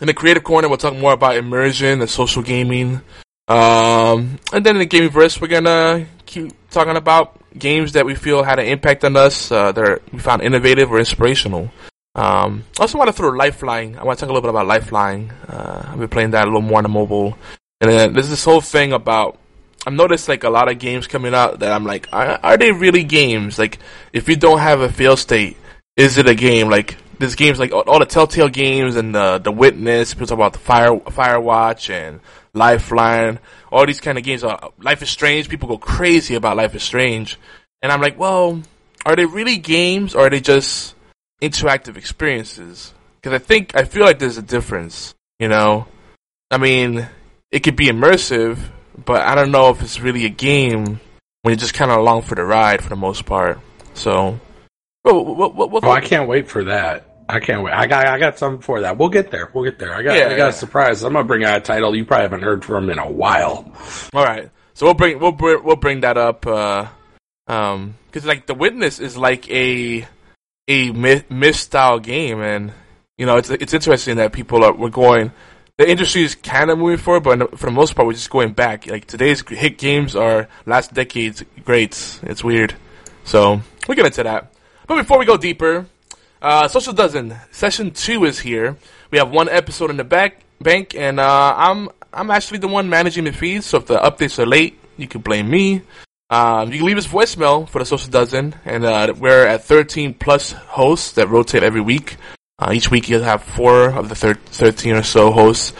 In 0.00 0.06
the 0.06 0.14
creative 0.14 0.42
corner, 0.42 0.68
we'll 0.68 0.78
talk 0.78 0.96
more 0.96 1.12
about 1.12 1.36
immersion 1.36 2.00
and 2.00 2.08
social 2.08 2.42
gaming. 2.42 3.02
Um, 3.48 4.38
and 4.52 4.66
then 4.66 4.76
in 4.76 4.78
the 4.78 4.86
gaming 4.86 5.10
verse, 5.10 5.40
we're 5.40 5.48
gonna 5.48 6.06
keep 6.26 6.52
talking 6.70 6.96
about 6.96 7.40
games 7.58 7.92
that 7.92 8.04
we 8.04 8.14
feel 8.14 8.42
had 8.42 8.58
an 8.58 8.66
impact 8.66 9.04
on 9.04 9.16
us, 9.16 9.50
uh, 9.50 9.72
that 9.72 10.02
we 10.12 10.18
found 10.18 10.42
innovative 10.42 10.90
or 10.90 10.98
inspirational. 10.98 11.70
Um, 12.14 12.64
I 12.78 12.82
also 12.82 12.96
want 12.96 13.08
to 13.08 13.12
throw 13.12 13.28
Lifeline. 13.28 13.96
I 13.96 14.04
want 14.04 14.18
to 14.18 14.24
talk 14.24 14.30
a 14.30 14.32
little 14.32 14.40
bit 14.40 14.50
about 14.50 14.66
Lifeline. 14.66 15.32
Uh, 15.48 15.82
I've 15.86 15.98
been 15.98 16.08
playing 16.08 16.30
that 16.30 16.44
a 16.44 16.46
little 16.46 16.62
more 16.62 16.78
on 16.78 16.84
the 16.84 16.88
mobile. 16.88 17.36
And 17.80 17.90
then 17.90 18.12
there's 18.14 18.30
this 18.30 18.42
whole 18.42 18.62
thing 18.62 18.94
about, 18.94 19.38
I've 19.86 19.92
noticed 19.92 20.26
like 20.26 20.42
a 20.42 20.48
lot 20.48 20.70
of 20.70 20.78
games 20.78 21.06
coming 21.06 21.34
out 21.34 21.58
that 21.60 21.72
I'm 21.72 21.84
like, 21.84 22.08
are, 22.12 22.40
are 22.42 22.56
they 22.56 22.72
really 22.72 23.04
games? 23.04 23.58
Like, 23.58 23.78
if 24.14 24.30
you 24.30 24.36
don't 24.36 24.60
have 24.60 24.80
a 24.80 24.90
fail 24.90 25.16
state, 25.18 25.58
is 25.94 26.16
it 26.16 26.26
a 26.26 26.34
game? 26.34 26.70
Like, 26.70 26.96
there's 27.18 27.34
games 27.34 27.58
like 27.58 27.72
all, 27.72 27.82
all 27.82 27.98
the 27.98 28.06
Telltale 28.06 28.48
games 28.48 28.96
and 28.96 29.14
the 29.14 29.38
the 29.38 29.52
Witness. 29.52 30.14
People 30.14 30.26
talk 30.26 30.38
about 30.38 30.52
the 30.52 30.58
Fire 30.58 30.98
Firewatch 30.98 31.90
and 31.90 32.20
Lifeline. 32.54 33.38
All 33.70 33.86
these 33.86 34.00
kind 34.00 34.18
of 34.18 34.24
games. 34.24 34.44
Are, 34.44 34.70
Life 34.78 35.02
is 35.02 35.10
Strange. 35.10 35.48
People 35.48 35.68
go 35.68 35.78
crazy 35.78 36.34
about 36.34 36.56
Life 36.56 36.74
is 36.74 36.82
Strange, 36.82 37.38
and 37.82 37.90
I'm 37.90 38.00
like, 38.00 38.18
well, 38.18 38.60
are 39.04 39.16
they 39.16 39.26
really 39.26 39.56
games 39.56 40.14
or 40.14 40.26
are 40.26 40.30
they 40.30 40.40
just 40.40 40.94
interactive 41.42 41.96
experiences? 41.96 42.92
Because 43.20 43.34
I 43.34 43.38
think 43.38 43.74
I 43.74 43.84
feel 43.84 44.04
like 44.04 44.18
there's 44.18 44.38
a 44.38 44.42
difference. 44.42 45.14
You 45.38 45.48
know, 45.48 45.86
I 46.50 46.58
mean, 46.58 47.06
it 47.50 47.60
could 47.60 47.76
be 47.76 47.86
immersive, 47.86 48.58
but 49.04 49.22
I 49.22 49.34
don't 49.34 49.50
know 49.50 49.70
if 49.70 49.82
it's 49.82 50.00
really 50.00 50.24
a 50.24 50.30
game 50.30 51.00
when 51.42 51.52
you're 51.52 51.56
just 51.56 51.74
kind 51.74 51.90
of 51.90 51.98
along 51.98 52.22
for 52.22 52.34
the 52.34 52.44
ride 52.44 52.82
for 52.82 52.88
the 52.88 52.96
most 52.96 53.26
part. 53.26 53.60
So. 53.94 54.40
Well, 55.06 55.24
what, 55.24 55.54
what, 55.54 55.70
what, 55.70 55.84
oh, 55.84 55.90
I 55.90 56.00
can't 56.00 56.28
wait 56.28 56.48
for 56.48 56.64
that. 56.64 57.06
I 57.28 57.38
can't 57.38 57.62
wait. 57.62 57.74
I 57.74 57.86
got 57.86 58.06
I 58.06 58.18
got 58.18 58.38
something 58.38 58.60
for 58.60 58.80
that. 58.80 58.98
We'll 58.98 59.08
get 59.08 59.30
there. 59.30 59.50
We'll 59.54 59.64
get 59.64 59.78
there. 59.78 59.94
I 59.94 60.02
got 60.02 60.16
Yeah, 60.16 60.26
I 60.26 60.30
got 60.30 60.36
yeah. 60.36 60.48
a 60.48 60.52
surprise. 60.52 61.04
I'm 61.04 61.12
gonna 61.12 61.24
bring 61.24 61.44
out 61.44 61.56
a 61.58 61.60
title 61.60 61.94
you 61.94 62.04
probably 62.04 62.24
haven't 62.24 62.42
heard 62.42 62.64
from 62.64 62.90
in 62.90 62.98
a 62.98 63.10
while. 63.10 63.72
All 64.12 64.24
right, 64.24 64.50
so 64.74 64.86
we'll 64.86 64.94
bring 64.94 65.20
we'll 65.20 65.32
bring, 65.32 65.62
we'll 65.62 65.76
bring 65.76 66.00
that 66.00 66.16
up. 66.16 66.46
Uh, 66.46 66.86
um, 67.46 67.94
because 68.06 68.26
like 68.26 68.46
the 68.46 68.54
witness 68.54 68.98
is 68.98 69.16
like 69.16 69.48
a 69.50 70.06
a 70.68 70.90
Myst, 70.90 71.30
Myst 71.30 71.60
style 71.60 72.00
game, 72.00 72.40
and 72.40 72.72
you 73.16 73.26
know 73.26 73.36
it's 73.36 73.50
it's 73.50 73.74
interesting 73.74 74.16
that 74.16 74.32
people 74.32 74.64
are 74.64 74.72
we're 74.72 74.90
going. 74.90 75.32
The 75.78 75.88
industry 75.88 76.22
is 76.22 76.34
kind 76.34 76.70
of 76.70 76.78
moving 76.78 76.96
forward, 76.96 77.22
but 77.22 77.58
for 77.58 77.66
the 77.66 77.72
most 77.72 77.94
part, 77.94 78.06
we're 78.06 78.14
just 78.14 78.30
going 78.30 78.52
back. 78.52 78.86
Like 78.86 79.06
today's 79.06 79.46
hit 79.46 79.78
games 79.78 80.16
are 80.16 80.48
last 80.64 80.94
decade's 80.94 81.44
greats. 81.64 82.18
It's 82.22 82.42
weird. 82.42 82.74
So 83.24 83.60
we'll 83.86 83.94
get 83.94 84.06
into 84.06 84.22
that. 84.22 84.52
But 84.86 84.96
before 84.96 85.18
we 85.18 85.24
go 85.24 85.36
deeper, 85.36 85.86
uh, 86.40 86.68
Social 86.68 86.92
Dozen 86.92 87.34
session 87.50 87.90
two 87.90 88.24
is 88.24 88.38
here. 88.38 88.76
We 89.10 89.18
have 89.18 89.30
one 89.30 89.48
episode 89.48 89.90
in 89.90 89.96
the 89.96 90.04
back 90.04 90.42
bank, 90.60 90.94
and 90.94 91.18
uh, 91.18 91.54
I'm 91.56 91.88
I'm 92.12 92.30
actually 92.30 92.58
the 92.58 92.68
one 92.68 92.88
managing 92.88 93.24
the 93.24 93.32
feed. 93.32 93.64
So 93.64 93.78
if 93.78 93.86
the 93.86 93.98
updates 93.98 94.38
are 94.38 94.46
late, 94.46 94.78
you 94.96 95.08
can 95.08 95.22
blame 95.22 95.50
me. 95.50 95.82
Um, 96.30 96.70
you 96.72 96.78
can 96.78 96.86
leave 96.86 96.98
us 96.98 97.06
voicemail 97.06 97.68
for 97.68 97.80
the 97.80 97.84
Social 97.84 98.10
Dozen, 98.10 98.54
and 98.64 98.84
uh, 98.84 99.14
we're 99.18 99.46
at 99.46 99.64
13 99.64 100.14
plus 100.14 100.52
hosts 100.52 101.12
that 101.12 101.28
rotate 101.28 101.62
every 101.62 101.80
week. 101.80 102.16
Uh, 102.58 102.72
each 102.72 102.90
week 102.90 103.08
you'll 103.08 103.22
have 103.22 103.42
four 103.42 103.90
of 103.90 104.08
the 104.08 104.14
thir- 104.14 104.34
13 104.34 104.94
or 104.94 105.02
so 105.02 105.30
hosts 105.30 105.72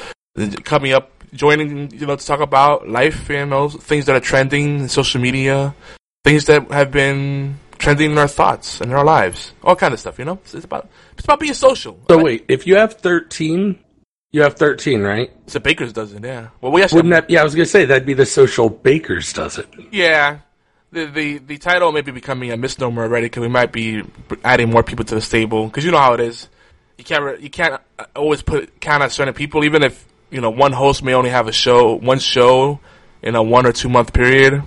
coming 0.64 0.92
up, 0.92 1.10
joining 1.32 1.90
you 1.92 2.06
know 2.06 2.16
to 2.16 2.26
talk 2.26 2.40
about 2.40 2.88
life, 2.88 3.28
you 3.28 3.46
know, 3.46 3.68
things 3.68 4.06
that 4.06 4.16
are 4.16 4.20
trending 4.20 4.80
in 4.80 4.88
social 4.88 5.20
media, 5.20 5.74
things 6.24 6.46
that 6.46 6.70
have 6.70 6.90
been 6.90 7.58
trending 7.78 8.12
in 8.12 8.18
our 8.18 8.28
thoughts 8.28 8.80
and 8.80 8.90
in 8.90 8.96
our 8.96 9.04
lives, 9.04 9.52
all 9.62 9.76
kind 9.76 9.94
of 9.94 10.00
stuff. 10.00 10.18
You 10.18 10.24
know, 10.24 10.38
it's, 10.42 10.54
it's 10.54 10.64
about 10.64 10.88
it's 11.12 11.24
about 11.24 11.40
being 11.40 11.54
social. 11.54 11.98
So 12.08 12.22
wait, 12.22 12.46
if 12.48 12.66
you 12.66 12.76
have 12.76 12.94
13, 12.94 13.78
you 14.32 14.42
have 14.42 14.54
13, 14.54 15.02
right? 15.02 15.30
It's 15.44 15.54
a 15.54 15.60
baker's 15.60 15.92
dozen, 15.92 16.22
yeah. 16.22 16.48
Well, 16.60 16.72
we 16.72 16.82
actually 16.82 16.96
Wouldn't 16.96 17.12
that? 17.12 17.30
Yeah, 17.30 17.40
I 17.40 17.44
was 17.44 17.54
gonna 17.54 17.66
say 17.66 17.84
that'd 17.84 18.06
be 18.06 18.14
the 18.14 18.26
social 18.26 18.68
bakers 18.68 19.32
it. 19.36 19.66
Yeah. 19.92 20.38
The, 20.92 21.06
the 21.06 21.38
the 21.38 21.58
title 21.58 21.92
may 21.92 22.00
be 22.00 22.12
becoming 22.12 22.52
a 22.52 22.56
misnomer 22.56 23.02
already 23.02 23.26
because 23.26 23.42
we 23.42 23.48
might 23.48 23.72
be 23.72 24.02
adding 24.44 24.70
more 24.70 24.82
people 24.82 25.04
to 25.04 25.14
the 25.14 25.20
stable 25.20 25.66
because 25.66 25.84
you 25.84 25.90
know 25.90 25.98
how 25.98 26.14
it 26.14 26.20
is. 26.20 26.48
You 26.96 27.04
can't 27.04 27.22
re- 27.22 27.38
you 27.40 27.50
can't 27.50 27.80
uh, 27.98 28.04
always 28.14 28.40
put 28.40 28.80
count 28.80 29.02
on 29.02 29.10
certain 29.10 29.34
people 29.34 29.64
even 29.64 29.82
if 29.82 30.06
you 30.30 30.40
know 30.40 30.50
one 30.50 30.72
host 30.72 31.02
may 31.02 31.12
only 31.12 31.30
have 31.30 31.48
a 31.48 31.52
show 31.52 31.94
one 31.96 32.20
show 32.20 32.80
in 33.20 33.34
a 33.34 33.42
one 33.42 33.66
or 33.66 33.72
two 33.72 33.88
month 33.88 34.12
period. 34.12 34.62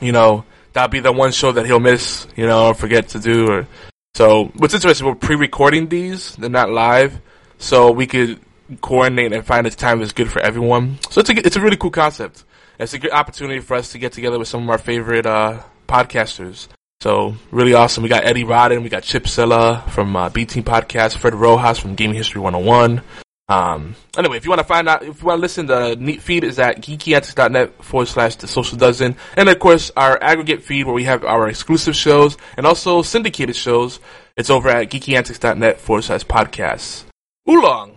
You 0.00 0.12
know 0.12 0.44
that'll 0.72 0.88
be 0.88 1.00
the 1.00 1.12
one 1.12 1.32
show 1.32 1.52
that 1.52 1.66
he'll 1.66 1.80
miss. 1.80 2.26
You 2.36 2.46
know 2.46 2.68
or 2.68 2.74
forget 2.74 3.08
to 3.08 3.18
do. 3.18 3.50
Or 3.50 3.66
so 4.14 4.46
what's 4.56 4.74
interesting 4.74 5.06
we're 5.06 5.14
pre-recording 5.14 5.88
these 5.88 6.34
they're 6.36 6.50
not 6.50 6.68
live 6.68 7.20
so 7.58 7.92
we 7.92 8.06
could 8.06 8.40
coordinate 8.80 9.32
and 9.32 9.44
find 9.44 9.66
a 9.66 9.70
time 9.70 10.00
that's 10.00 10.12
good 10.12 10.30
for 10.30 10.40
everyone. 10.40 10.98
So 11.10 11.20
it's 11.20 11.30
a 11.30 11.46
it's 11.46 11.56
a 11.56 11.60
really 11.60 11.76
cool 11.76 11.90
concept. 11.90 12.44
It's 12.78 12.94
a 12.94 12.98
good 12.98 13.12
opportunity 13.12 13.60
for 13.60 13.74
us 13.74 13.92
to 13.92 13.98
get 13.98 14.12
together 14.12 14.38
with 14.38 14.48
some 14.48 14.62
of 14.62 14.70
our 14.70 14.78
favorite 14.78 15.26
uh, 15.26 15.60
podcasters. 15.86 16.68
So 17.00 17.34
really 17.50 17.74
awesome. 17.74 18.02
We 18.02 18.08
got 18.08 18.24
Eddie 18.24 18.44
Rodden, 18.44 18.82
we 18.82 18.88
got 18.88 19.02
Chip 19.02 19.26
Silla 19.26 19.84
from 19.88 20.14
uh, 20.16 20.28
B 20.28 20.44
Team 20.46 20.64
Podcast, 20.64 21.16
Fred 21.16 21.34
Rojas 21.34 21.78
from 21.78 21.94
Gaming 21.94 22.16
History 22.16 22.40
101. 22.40 23.02
Um, 23.50 23.96
anyway, 24.16 24.36
if 24.36 24.44
you 24.44 24.50
want 24.50 24.60
to 24.60 24.66
find 24.66 24.88
out, 24.88 25.02
if 25.02 25.20
you 25.20 25.26
want 25.26 25.38
to 25.38 25.42
listen, 25.42 25.66
the 25.66 25.96
neat 25.96 26.22
feed 26.22 26.44
is 26.44 26.60
at 26.60 26.80
geekyantics.net 26.80 27.82
forward 27.82 28.06
slash 28.06 28.36
the 28.36 28.46
social 28.46 28.78
dozen. 28.78 29.16
And 29.36 29.48
of 29.48 29.58
course, 29.58 29.90
our 29.96 30.22
aggregate 30.22 30.62
feed 30.62 30.86
where 30.86 30.94
we 30.94 31.02
have 31.04 31.24
our 31.24 31.48
exclusive 31.48 31.96
shows 31.96 32.36
and 32.56 32.64
also 32.64 33.02
syndicated 33.02 33.56
shows. 33.56 33.98
It's 34.36 34.50
over 34.50 34.68
at 34.68 34.88
geekyantics.net 34.90 35.80
forward 35.80 36.02
slash 36.02 36.22
podcasts. 36.22 37.02
Oolong, 37.48 37.96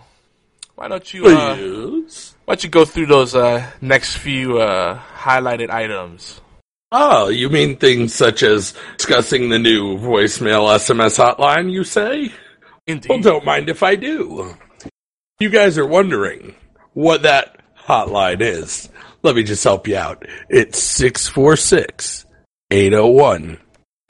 why 0.73 0.87
don't 0.87 1.13
you, 1.13 1.27
uh, 1.27 1.55
why 1.55 2.55
don't 2.55 2.63
you 2.63 2.69
go 2.71 2.83
through 2.83 3.05
those, 3.05 3.35
uh, 3.35 3.69
next 3.79 4.17
few, 4.17 4.57
uh, 4.57 4.99
highlighted 5.15 5.69
items? 5.69 6.41
Oh, 6.91 7.29
you 7.29 7.49
mean 7.49 7.77
things 7.77 8.15
such 8.15 8.41
as 8.41 8.73
discussing 8.97 9.49
the 9.49 9.59
new 9.59 9.99
voicemail 9.99 10.75
SMS 10.75 11.19
hotline, 11.19 11.71
you 11.71 11.83
say? 11.83 12.31
Indeed. 12.87 13.09
Well, 13.09 13.19
don't 13.19 13.45
mind 13.45 13.69
if 13.69 13.83
I 13.83 13.95
do. 13.95 14.55
You 15.39 15.49
guys 15.49 15.77
are 15.77 15.85
wondering 15.85 16.55
what 16.93 17.23
that 17.23 17.59
hotline 17.75 18.41
is. 18.41 18.89
Let 19.23 19.35
me 19.35 19.43
just 19.43 19.63
help 19.63 19.87
you 19.87 19.97
out. 19.97 20.25
It's 20.49 20.79
646 20.79 22.25
801 22.69 23.57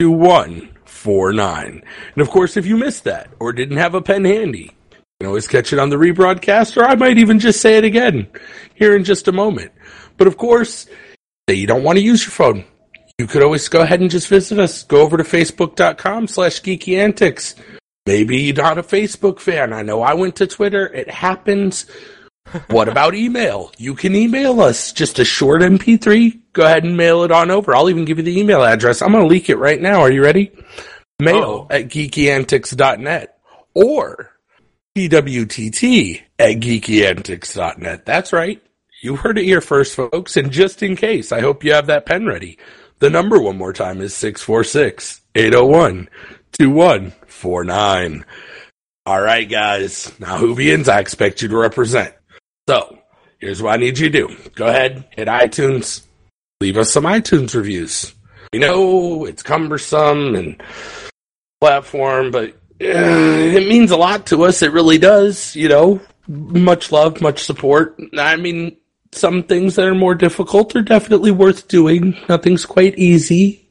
2149. 0.00 1.82
And 2.14 2.22
of 2.22 2.30
course, 2.30 2.56
if 2.56 2.66
you 2.66 2.76
missed 2.76 3.04
that 3.04 3.30
or 3.40 3.52
didn't 3.52 3.78
have 3.78 3.94
a 3.94 4.02
pen 4.02 4.24
handy, 4.24 4.76
you 4.90 4.98
can 5.20 5.28
always 5.28 5.48
catch 5.48 5.72
it 5.72 5.78
on 5.78 5.88
the 5.88 5.96
rebroadcast, 5.96 6.76
or 6.76 6.84
I 6.84 6.94
might 6.94 7.18
even 7.18 7.38
just 7.38 7.60
say 7.60 7.78
it 7.78 7.84
again 7.84 8.28
here 8.74 8.94
in 8.94 9.04
just 9.04 9.28
a 9.28 9.32
moment. 9.32 9.72
But 10.16 10.26
of 10.26 10.36
course, 10.36 10.86
say 11.48 11.56
you 11.56 11.66
don't 11.66 11.84
want 11.84 11.96
to 11.96 12.04
use 12.04 12.24
your 12.24 12.32
phone. 12.32 12.64
You 13.18 13.26
could 13.26 13.42
always 13.42 13.68
go 13.68 13.80
ahead 13.80 14.00
and 14.00 14.10
just 14.10 14.28
visit 14.28 14.58
us. 14.58 14.82
Go 14.82 15.00
over 15.00 15.16
to 15.16 15.22
facebook.com 15.22 16.26
slash 16.26 16.60
geeky 16.60 16.98
antics. 16.98 17.54
Maybe 18.06 18.38
you're 18.38 18.56
not 18.56 18.78
a 18.78 18.82
Facebook 18.82 19.40
fan. 19.40 19.72
I 19.72 19.82
know 19.82 20.02
I 20.02 20.14
went 20.14 20.36
to 20.36 20.46
Twitter. 20.46 20.86
It 20.86 21.08
happens. 21.08 21.86
what 22.68 22.88
about 22.88 23.14
email? 23.14 23.72
You 23.78 23.94
can 23.94 24.14
email 24.14 24.60
us 24.60 24.92
just 24.92 25.18
a 25.18 25.24
short 25.24 25.62
MP3. 25.62 26.40
Go 26.52 26.64
ahead 26.64 26.84
and 26.84 26.96
mail 26.96 27.22
it 27.24 27.32
on 27.32 27.50
over. 27.50 27.74
I'll 27.74 27.88
even 27.88 28.04
give 28.04 28.18
you 28.18 28.24
the 28.24 28.38
email 28.38 28.62
address. 28.62 29.00
I'm 29.00 29.12
going 29.12 29.24
to 29.24 29.28
leak 29.28 29.48
it 29.48 29.56
right 29.56 29.80
now. 29.80 30.00
Are 30.00 30.12
you 30.12 30.22
ready? 30.22 30.52
Mail 31.18 31.66
oh. 31.68 31.68
at 31.70 31.88
geekyantics.net 31.88 33.38
or 33.72 34.32
TWTT 34.96 36.22
at 36.38 36.56
geekyantics.net. 36.56 38.04
That's 38.04 38.32
right. 38.32 38.62
You 39.02 39.16
heard 39.16 39.38
it 39.38 39.44
here 39.44 39.60
first, 39.60 39.94
folks. 39.94 40.36
And 40.36 40.50
just 40.50 40.82
in 40.82 40.96
case, 40.96 41.32
I 41.32 41.40
hope 41.40 41.64
you 41.64 41.72
have 41.72 41.86
that 41.86 42.06
pen 42.06 42.26
ready. 42.26 42.58
The 42.98 43.10
number 43.10 43.40
one 43.40 43.58
more 43.58 43.72
time 43.72 44.00
is 44.00 44.14
646 44.14 45.20
801 45.34 46.08
2149. 46.58 48.24
All 49.06 49.20
right, 49.20 49.48
guys. 49.48 50.18
Now, 50.18 50.38
Whovians, 50.38 50.88
I 50.88 51.00
expect 51.00 51.42
you 51.42 51.48
to 51.48 51.56
represent. 51.56 52.14
So, 52.68 52.98
here's 53.38 53.62
what 53.62 53.74
I 53.74 53.76
need 53.76 53.98
you 53.98 54.10
to 54.10 54.28
do. 54.28 54.36
Go 54.54 54.66
ahead, 54.66 55.04
hit 55.10 55.28
iTunes, 55.28 56.02
leave 56.60 56.76
us 56.76 56.90
some 56.90 57.04
iTunes 57.04 57.54
reviews. 57.54 58.14
You 58.52 58.60
know 58.60 59.24
it's 59.24 59.42
cumbersome 59.42 60.36
and 60.36 60.62
platform, 61.60 62.30
but 62.30 62.50
uh, 62.50 62.54
it 62.80 63.68
means 63.68 63.90
a 63.90 63.96
lot 63.96 64.26
to 64.26 64.44
us. 64.44 64.62
It 64.62 64.72
really 64.72 64.98
does. 64.98 65.56
You 65.56 65.68
know, 65.68 66.00
much 66.28 66.92
love, 66.92 67.20
much 67.20 67.42
support. 67.42 67.98
I 68.16 68.36
mean, 68.36 68.76
some 69.10 69.42
things 69.42 69.74
that 69.74 69.86
are 69.86 69.94
more 69.94 70.14
difficult 70.14 70.76
are 70.76 70.82
definitely 70.82 71.32
worth 71.32 71.66
doing. 71.66 72.16
Nothing's 72.28 72.64
quite 72.64 72.96
easy. 72.96 73.68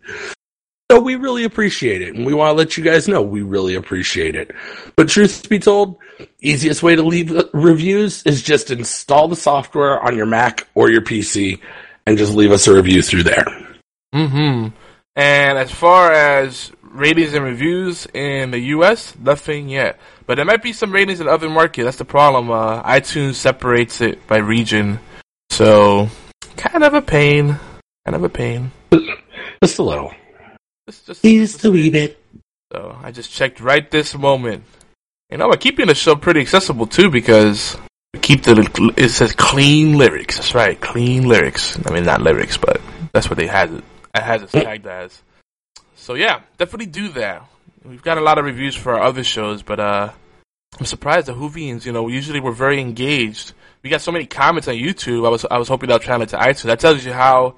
So 0.92 1.00
we 1.00 1.16
really 1.16 1.44
appreciate 1.44 2.02
it, 2.02 2.16
and 2.16 2.26
we 2.26 2.34
want 2.34 2.50
to 2.50 2.54
let 2.54 2.78
you 2.78 2.84
guys 2.84 3.08
know 3.08 3.22
we 3.22 3.42
really 3.42 3.76
appreciate 3.76 4.36
it. 4.36 4.52
But 4.96 5.10
truth 5.10 5.50
be 5.50 5.60
told, 5.60 5.98
easiest 6.40 6.84
way 6.84 6.96
to 6.96 7.02
leave 7.02 7.32
reviews 7.54 8.22
is 8.24 8.42
just 8.42 8.70
install 8.70 9.28
the 9.28 9.36
software 9.36 10.00
on 10.02 10.16
your 10.16 10.26
Mac 10.26 10.68
or 10.76 10.92
your 10.92 11.02
PC 11.02 11.60
and 12.06 12.18
just 12.18 12.36
leave 12.36 12.52
us 12.52 12.68
a 12.68 12.76
review 12.76 13.02
through 13.02 13.24
there. 13.24 13.46
Mm-hmm. 14.14 14.68
And 15.16 15.58
as 15.58 15.72
far 15.72 16.12
as 16.12 16.72
ratings 16.82 17.34
and 17.34 17.44
reviews 17.44 18.08
in 18.14 18.52
the 18.52 18.60
U.S., 18.60 19.16
nothing 19.18 19.70
yet. 19.70 20.00
But 20.26 20.36
there 20.36 20.46
might 20.46 20.64
be 20.64 20.74
some 20.74 20.92
ratings 20.92 21.20
in 21.20 21.28
other 21.28 21.50
markets. 21.50 21.86
That's 21.86 21.98
the 21.98 22.06
problem. 22.06 22.52
Uh, 22.52 22.84
iTunes 22.84 23.36
separates 23.36 24.02
it 24.02 24.26
by 24.28 24.38
region, 24.38 25.00
so 25.50 26.10
kind 26.56 26.84
of 26.84 26.94
a 26.94 27.02
pain. 27.02 27.60
Kind 28.06 28.16
of 28.16 28.24
a 28.24 28.30
pain. 28.30 28.72
Just 29.62 29.80
a 29.80 29.84
little. 29.84 30.14
Just, 30.88 31.08
just, 31.08 31.24
Just 31.24 31.66
a 31.66 31.72
wee 31.72 31.90
bit. 31.90 32.22
So 32.72 32.98
I 33.02 33.12
just 33.12 33.32
checked 33.32 33.62
right 33.62 33.90
this 33.90 34.16
moment. 34.16 34.64
You 35.30 35.38
know, 35.38 35.48
we're 35.48 35.58
keeping 35.58 35.88
the 35.88 35.96
show 35.96 36.16
pretty 36.16 36.42
accessible 36.42 36.88
too 36.88 37.10
because 37.10 37.78
we 38.14 38.20
keep 38.20 38.44
the 38.44 38.94
it 38.98 39.10
says 39.10 39.34
clean 39.34 39.98
lyrics. 39.98 40.38
That's 40.38 40.54
right, 40.54 40.80
clean 40.80 41.28
lyrics. 41.28 41.80
I 41.88 41.94
mean, 41.94 42.04
not 42.04 42.22
lyrics, 42.22 42.58
but 42.58 42.82
that's 43.14 43.30
what 43.30 43.38
they 43.38 43.48
had 43.48 43.72
it. 43.72 43.84
It 44.16 44.24
has 44.24 44.44
it 44.44 44.50
tagged 44.50 44.88
as. 44.88 45.22
So 45.96 46.16
yeah, 46.16 46.42
definitely 46.58 46.88
do 46.88 47.10
that. 47.10 47.48
We've 47.86 48.04
got 48.04 48.18
a 48.18 48.22
lot 48.22 48.38
of 48.38 48.46
reviews 48.46 48.76
for 48.76 48.94
our 48.94 49.02
other 49.02 49.24
shows, 49.24 49.64
but 49.64 49.80
uh, 49.80 50.12
I'm 50.80 50.86
surprised 50.86 51.28
the 51.28 51.34
Whovians. 51.34 51.86
You 51.86 51.94
know, 51.94 52.08
usually 52.10 52.40
we're 52.40 52.52
very 52.52 52.82
engaged. 52.82 53.54
We 53.84 53.90
got 53.90 54.02
so 54.02 54.12
many 54.12 54.26
comments 54.26 54.68
on 54.68 54.76
YouTube. 54.76 55.26
I 55.26 55.30
was 55.30 55.46
I 55.50 55.58
was 55.58 55.68
hoping 55.68 55.90
they'll 55.90 56.00
translate 56.00 56.30
to 56.30 56.38
iTunes. 56.38 56.64
That 56.64 56.80
tells 56.80 57.06
you 57.06 57.14
how 57.14 57.56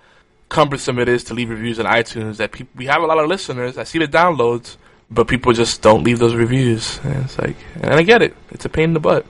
cumbersome 0.50 1.00
it 1.00 1.10
is 1.10 1.24
to 1.26 1.34
leave 1.34 1.50
reviews 1.50 1.80
on 1.80 1.86
iTunes. 1.86 2.38
That 2.38 2.52
people, 2.52 2.72
we 2.76 2.86
have 2.86 3.02
a 3.02 3.06
lot 3.06 3.20
of 3.20 3.28
listeners. 3.28 3.78
I 3.78 3.84
see 3.84 4.00
the 4.00 4.08
downloads, 4.08 4.78
but 5.10 5.28
people 5.28 5.54
just 5.54 5.82
don't 5.82 6.04
leave 6.04 6.20
those 6.20 6.36
reviews. 6.36 7.00
And 7.04 7.26
it's 7.26 7.38
like, 7.38 7.56
and 7.76 7.94
I 7.94 8.02
get 8.04 8.22
it. 8.22 8.36
It's 8.52 8.66
a 8.66 8.70
pain 8.70 8.86
in 8.86 8.94
the 8.94 9.00
butt. 9.00 9.26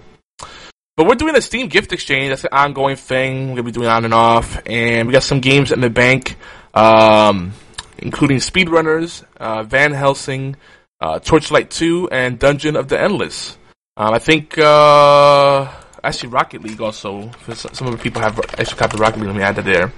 But 0.97 1.07
we're 1.07 1.15
doing 1.15 1.35
a 1.35 1.41
Steam 1.41 1.67
gift 1.67 1.91
exchange. 1.91 2.29
That's 2.29 2.45
an 2.45 2.51
ongoing 2.53 2.95
thing. 2.95 3.49
We're 3.49 3.55
gonna 3.55 3.63
be 3.63 3.71
doing 3.71 3.89
on 3.89 4.05
and 4.05 4.13
off, 4.13 4.61
and 4.65 5.07
we 5.07 5.11
got 5.11 5.23
some 5.23 5.41
games 5.41 5.73
in 5.73 5.81
the 5.81 5.89
bank, 5.89 6.37
um, 6.73 7.53
including 7.97 8.37
Speedrunners, 8.37 9.25
uh, 9.37 9.63
Van 9.63 9.91
Helsing, 9.91 10.55
uh, 11.01 11.19
Torchlight 11.19 11.69
2, 11.69 12.09
and 12.11 12.39
Dungeon 12.39 12.77
of 12.77 12.87
the 12.87 12.99
Endless. 12.99 13.57
Um, 13.97 14.13
I 14.13 14.19
think 14.19 14.57
uh, 14.57 15.69
actually 16.01 16.29
Rocket 16.29 16.63
League 16.63 16.79
also. 16.79 17.29
Some 17.53 17.87
of 17.87 17.97
the 17.97 18.01
people 18.01 18.21
have 18.21 18.35
copy 18.77 18.95
of 18.95 18.99
Rocket 18.99 19.19
League. 19.19 19.27
Let 19.27 19.35
me 19.35 19.43
add 19.43 19.57
that 19.57 19.65
there. 19.65 19.91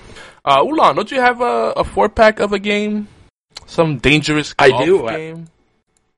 Uh, 0.47 0.63
Oolong, 0.63 0.95
don't 0.95 1.11
you 1.11 1.19
have 1.19 1.41
a, 1.41 1.73
a 1.75 1.83
four 1.83 2.07
pack 2.07 2.39
of 2.39 2.53
a 2.53 2.59
game? 2.59 3.09
Some 3.65 3.97
dangerous 3.97 4.55
I 4.57 4.85
do. 4.85 5.05
game. 5.05 5.49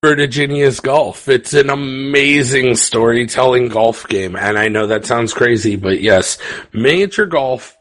Vertiginous 0.03 0.79
Golf. 0.79 1.27
It's 1.27 1.53
an 1.53 1.71
amazing 1.71 2.75
storytelling 2.75 3.69
golf 3.69 4.07
game, 4.07 4.35
and 4.35 4.55
I 4.55 4.67
know 4.67 4.85
that 4.85 5.07
sounds 5.07 5.33
crazy, 5.33 5.77
but 5.77 5.99
yes, 5.99 6.37
miniature 6.71 7.25
golf 7.25 7.75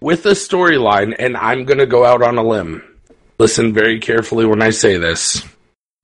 with 0.00 0.24
a 0.24 0.30
storyline, 0.30 1.14
and 1.18 1.36
I'm 1.36 1.66
gonna 1.66 1.84
go 1.84 2.02
out 2.02 2.22
on 2.22 2.38
a 2.38 2.42
limb. 2.42 2.82
Listen 3.38 3.74
very 3.74 4.00
carefully 4.00 4.46
when 4.46 4.62
I 4.62 4.70
say 4.70 4.96
this. 4.96 5.44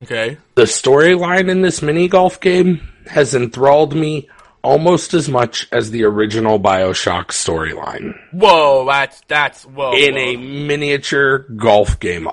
Okay. 0.03 0.37
The 0.53 0.63
storyline 0.63 1.49
in 1.49 1.63
this 1.63 1.81
mini 1.81 2.07
golf 2.07 2.39
game 2.39 2.87
has 3.07 3.33
enthralled 3.33 3.95
me 3.95 4.29
almost 4.63 5.13
as 5.13 5.29
much 5.29 5.67
as 5.71 5.91
the 5.91 6.03
original 6.03 6.59
Bioshock 6.59 7.27
storyline 7.27 8.17
Whoa, 8.31 8.85
that's 8.85 9.21
that's 9.27 9.63
whoa. 9.65 9.93
in 9.93 10.15
whoa. 10.15 10.21
a 10.21 10.35
miniature 10.37 11.39
golf 11.55 11.99
game. 11.99 12.27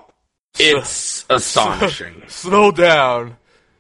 It's 0.59 1.25
astonishing. 1.29 2.23
slow 2.29 2.71
down. 2.71 3.37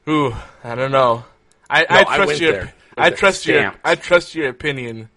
Ooh, 0.09 0.35
I 0.62 0.74
don't 0.74 0.92
know. 0.92 1.24
I, 1.70 1.80
No, 1.83 1.87
I 1.88 1.98
I 2.00 2.04
trust 2.04 2.26
went 2.26 2.40
your 2.40 2.52
there. 2.52 2.74
I 2.96 3.11
trust 3.11 3.46
your. 3.46 3.74
I 3.85 3.94
trust 3.94 4.35
your 4.35 4.48
opinion, 4.48 5.09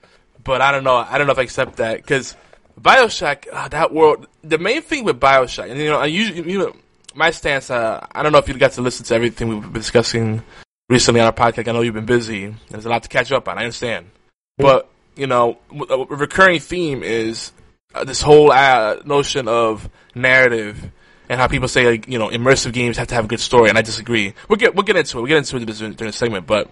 but 0.44 0.62
I 0.62 0.72
don't 0.72 0.84
know. 0.84 0.96
I 0.96 1.18
don't 1.18 1.28
know 1.28 1.34
if 1.34 1.40
I 1.40 1.44
accept 1.44 1.78
that 1.78 1.98
because 1.98 2.36
Bioshock, 2.80 3.48
uh, 3.52 3.68
that 3.70 3.94
world. 3.94 4.28
The 4.44 4.58
main 4.58 4.82
thing 4.82 5.04
with 5.04 5.20
Bioshock, 5.20 5.70
and 5.70 5.80
you 5.80 5.90
know, 5.90 6.00
I 6.00 6.06
usually 6.06 6.50
you 6.52 6.60
know 6.60 6.76
my 7.16 7.32
stance. 7.32 7.70
Uh, 7.70 8.06
I 8.12 8.24
don't 8.24 8.32
know 8.32 8.38
if 8.38 8.48
you 8.48 8.54
got 8.56 8.74
to 8.74 8.82
listen 8.82 9.06
to 9.06 9.16
everything 9.16 9.50
we've 9.50 9.62
been 9.62 9.74
discussing 9.74 10.44
recently 10.90 11.22
on 11.22 11.28
our 11.28 11.34
podcast. 11.34 11.68
I 11.68 11.72
know 11.72 11.82
you've 11.82 11.94
been 11.94 12.06
busy. 12.06 12.54
There's 12.70 12.86
a 12.86 12.90
lot 12.90 13.04
to 13.04 13.10
catch 13.10 13.32
up 13.32 13.48
on. 13.48 13.58
I 13.58 13.62
understand, 13.62 14.10
but 14.58 14.90
you 15.16 15.28
know, 15.28 15.58
a 15.90 16.06
recurring 16.06 16.60
theme 16.60 17.04
is 17.04 17.52
uh, 17.94 18.04
this 18.04 18.22
whole 18.22 18.52
uh, 18.52 18.98
notion 19.06 19.48
of 19.48 19.90
narrative 20.14 20.92
and 21.30 21.40
how 21.40 21.48
people 21.48 21.68
say 21.68 21.86
like 21.86 22.08
you 22.08 22.20
know 22.20 22.30
immersive 22.30 22.74
games 22.74 22.98
have 22.98 23.08
to 23.08 23.16
have 23.16 23.26
a 23.26 23.28
good 23.28 23.40
story, 23.40 23.70
and 23.70 23.78
I 23.78 23.82
disagree. 23.82 24.34
We'll 24.48 24.58
get 24.58 24.76
we'll 24.76 24.84
get 24.84 24.96
into 24.96 25.18
it. 25.18 25.22
We'll 25.22 25.28
get 25.28 25.38
into 25.38 25.58
it 25.58 25.66
during 25.66 25.94
during 25.94 26.12
the 26.12 26.18
segment, 26.18 26.48
but 26.48 26.70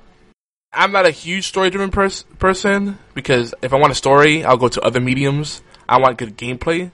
I'm 0.71 0.91
not 0.91 1.05
a 1.05 1.11
huge 1.11 1.47
story 1.47 1.69
driven 1.69 1.91
pers- 1.91 2.23
person 2.39 2.97
because 3.13 3.53
if 3.61 3.73
I 3.73 3.77
want 3.77 3.91
a 3.91 3.95
story, 3.95 4.43
I'll 4.43 4.57
go 4.57 4.67
to 4.67 4.81
other 4.81 4.99
mediums. 4.99 5.61
I 5.87 5.99
want 5.99 6.17
good 6.17 6.37
gameplay. 6.37 6.91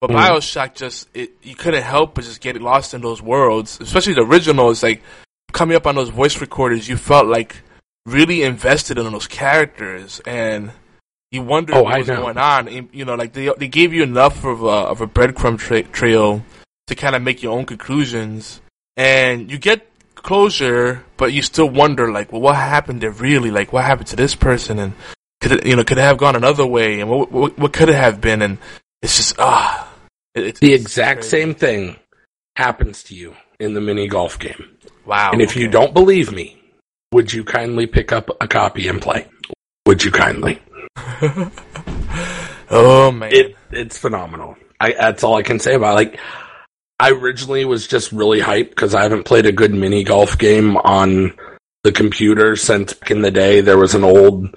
But 0.00 0.10
Bioshock 0.10 0.74
just 0.74 1.08
it 1.12 1.32
you 1.42 1.56
couldn't 1.56 1.82
help 1.82 2.14
but 2.14 2.24
just 2.24 2.40
get 2.40 2.60
lost 2.60 2.94
in 2.94 3.00
those 3.00 3.20
worlds, 3.20 3.78
especially 3.80 4.14
the 4.14 4.22
original. 4.22 4.70
It's 4.70 4.82
like 4.82 5.02
coming 5.52 5.76
up 5.76 5.86
on 5.86 5.94
those 5.94 6.10
voice 6.10 6.40
recorders, 6.40 6.88
you 6.88 6.96
felt 6.96 7.26
like 7.26 7.56
really 8.06 8.42
invested 8.42 8.98
in 8.98 9.10
those 9.12 9.26
characters 9.26 10.20
and. 10.26 10.72
You 11.30 11.42
wondered 11.42 11.76
Oh, 11.76 11.82
what 11.82 11.98
was 11.98 12.06
going 12.06 12.38
on. 12.38 12.68
And, 12.68 12.88
you 12.90 13.04
know, 13.04 13.14
like 13.14 13.34
they 13.34 13.52
they 13.58 13.68
gave 13.68 13.92
you 13.92 14.02
enough 14.02 14.46
of 14.46 14.62
a 14.62 14.66
of 14.66 15.02
a 15.02 15.06
breadcrumb 15.06 15.58
tra- 15.58 15.82
trail 15.82 16.42
to 16.86 16.94
kind 16.94 17.14
of 17.14 17.20
make 17.20 17.42
your 17.42 17.52
own 17.52 17.66
conclusions, 17.66 18.62
and 18.96 19.50
you 19.50 19.58
get 19.58 19.86
closure, 20.14 21.04
but 21.18 21.34
you 21.34 21.42
still 21.42 21.68
wonder, 21.68 22.10
like, 22.10 22.32
well, 22.32 22.40
what 22.40 22.56
happened 22.56 23.02
there 23.02 23.10
really? 23.10 23.50
Like, 23.50 23.74
what 23.74 23.84
happened 23.84 24.06
to 24.08 24.16
this 24.16 24.34
person? 24.34 24.78
And 24.78 24.94
could 25.42 25.52
it, 25.52 25.66
you 25.66 25.76
know, 25.76 25.84
could 25.84 25.98
it 25.98 26.00
have 26.00 26.16
gone 26.16 26.34
another 26.34 26.66
way? 26.66 27.00
And 27.00 27.10
what 27.10 27.30
what, 27.30 27.58
what 27.58 27.72
could 27.74 27.90
it 27.90 27.94
have 27.94 28.22
been? 28.22 28.40
And 28.40 28.56
it's 29.02 29.18
just 29.18 29.36
ah, 29.38 29.86
it, 30.34 30.44
it's 30.44 30.60
The 30.60 30.72
exact 30.72 31.24
same 31.24 31.54
thing 31.54 31.96
happens 32.56 33.02
to 33.04 33.14
you 33.14 33.36
in 33.60 33.74
the 33.74 33.82
mini 33.82 34.08
golf 34.08 34.38
game. 34.38 34.77
Wow. 35.08 35.30
And 35.32 35.40
if 35.40 35.56
you 35.56 35.68
don't 35.68 35.94
believe 35.94 36.30
me, 36.30 36.60
would 37.12 37.32
you 37.32 37.42
kindly 37.42 37.86
pick 37.86 38.12
up 38.12 38.28
a 38.42 38.46
copy 38.46 38.88
and 38.88 39.00
play? 39.00 39.26
Would 39.86 40.04
you 40.04 40.10
kindly? 40.10 40.60
oh 42.70 43.10
man, 43.10 43.32
It 43.32 43.56
it's 43.70 43.96
phenomenal. 43.96 44.56
I 44.78 44.92
that's 44.92 45.24
all 45.24 45.36
I 45.36 45.42
can 45.42 45.60
say 45.60 45.74
about 45.74 45.92
it. 45.92 45.94
like 45.94 46.20
I 47.00 47.12
originally 47.12 47.64
was 47.64 47.86
just 47.86 48.12
really 48.12 48.40
hyped 48.40 48.68
because 48.68 48.94
I 48.94 49.02
haven't 49.02 49.24
played 49.24 49.46
a 49.46 49.52
good 49.52 49.72
mini 49.72 50.04
golf 50.04 50.36
game 50.36 50.76
on 50.76 51.32
the 51.84 51.92
computer 51.92 52.54
since 52.54 52.92
back 52.92 53.10
in 53.10 53.22
the 53.22 53.30
day. 53.30 53.62
There 53.62 53.78
was 53.78 53.94
an 53.94 54.04
old 54.04 54.54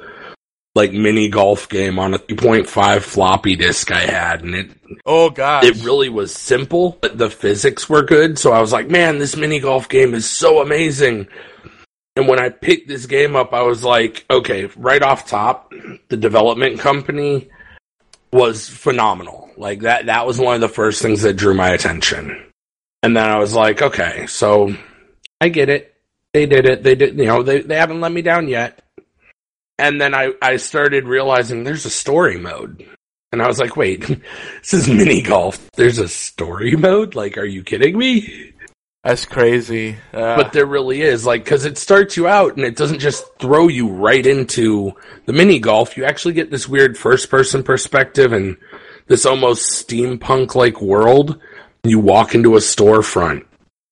like 0.74 0.94
mini 0.94 1.30
golf 1.30 1.68
game 1.68 2.00
on 2.00 2.14
a 2.14 2.20
3.5 2.20 3.02
floppy 3.02 3.56
disk 3.56 3.92
I 3.92 4.02
had, 4.02 4.44
and 4.44 4.56
it 4.56 4.72
oh 5.06 5.30
god, 5.30 5.64
it 5.64 5.84
really 5.84 6.10
was 6.10 6.34
simple, 6.34 6.98
but 7.02 7.18
the 7.18 7.30
physics 7.30 7.90
were 7.90 8.04
good. 8.04 8.40
So 8.40 8.52
I 8.52 8.62
was 8.62 8.72
like, 8.72 8.90
man, 8.90 9.20
this 9.20 9.36
mini 9.36 9.60
golf 9.60 9.90
game 9.90 10.14
is 10.14 10.30
so 10.30 10.62
amazing. 10.62 11.28
And 12.16 12.28
when 12.28 12.40
I 12.40 12.50
picked 12.50 12.88
this 12.88 13.06
game 13.06 13.36
up, 13.36 13.54
I 13.54 13.62
was 13.62 13.84
like, 13.84 14.26
okay, 14.30 14.66
right 14.76 15.02
off 15.02 15.28
top, 15.28 15.74
the 16.10 16.18
development 16.18 16.80
company 16.80 17.50
was 18.34 18.68
phenomenal. 18.68 19.50
Like 19.58 19.82
that, 19.82 20.08
that 20.08 20.28
was 20.28 20.38
one 20.38 20.56
of 20.56 20.62
the 20.62 20.70
first 20.70 21.02
things 21.02 21.22
that 21.22 21.38
drew 21.38 21.54
my 21.54 21.70
attention. 21.70 22.52
And 23.04 23.16
then 23.16 23.30
I 23.30 23.40
was 23.40 23.54
like, 23.54 23.82
okay, 23.82 24.28
so 24.28 24.76
I 25.40 25.50
get 25.50 25.70
it. 25.70 25.96
They 26.34 26.46
did 26.46 26.66
it. 26.66 26.84
They 26.84 26.96
did, 26.96 27.18
you 27.18 27.26
know, 27.26 27.44
they, 27.44 27.62
they 27.62 27.76
haven't 27.76 28.02
let 28.02 28.12
me 28.12 28.22
down 28.22 28.48
yet. 28.48 28.81
And 29.78 30.00
then 30.00 30.14
I, 30.14 30.34
I 30.42 30.58
started 30.58 31.08
realizing 31.08 31.64
there's 31.64 31.86
a 31.86 31.90
story 31.90 32.38
mode. 32.38 32.86
And 33.32 33.42
I 33.42 33.48
was 33.48 33.60
like, 33.60 33.76
wait, 33.78 34.02
this 34.62 34.74
is 34.74 34.88
mini 34.88 35.22
golf. 35.22 35.72
There's 35.72 35.98
a 35.98 36.08
story 36.08 36.76
mode? 36.76 37.16
Like, 37.16 37.38
are 37.38 37.46
you 37.46 37.64
kidding 37.64 37.98
me? 37.98 38.54
that's 39.04 39.26
crazy. 39.26 39.98
Uh, 40.14 40.36
But 40.36 40.54
there 40.54 40.68
really 40.68 41.02
is, 41.02 41.26
like, 41.26 41.44
because 41.44 41.66
it 41.66 41.80
starts 41.80 42.16
you 42.16 42.28
out 42.28 42.56
and 42.56 42.64
it 42.66 42.76
doesn't 42.76 43.00
just 43.00 43.26
throw 43.40 43.68
you 43.68 43.90
right 43.90 44.24
into 44.24 44.92
the 45.26 45.34
mini 45.34 45.58
golf. 45.60 45.98
You 45.98 46.06
actually 46.06 46.36
get 46.36 46.52
this 46.52 46.68
weird 46.70 46.96
first 46.98 47.30
person 47.32 47.64
perspective 47.64 48.32
and 48.32 48.58
this 49.08 49.26
almost 49.26 49.88
steampunk 49.88 50.54
like 50.54 50.82
world. 50.82 51.40
You 51.84 52.00
walk 52.00 52.36
into 52.36 52.56
a 52.56 52.60
storefront. 52.60 53.46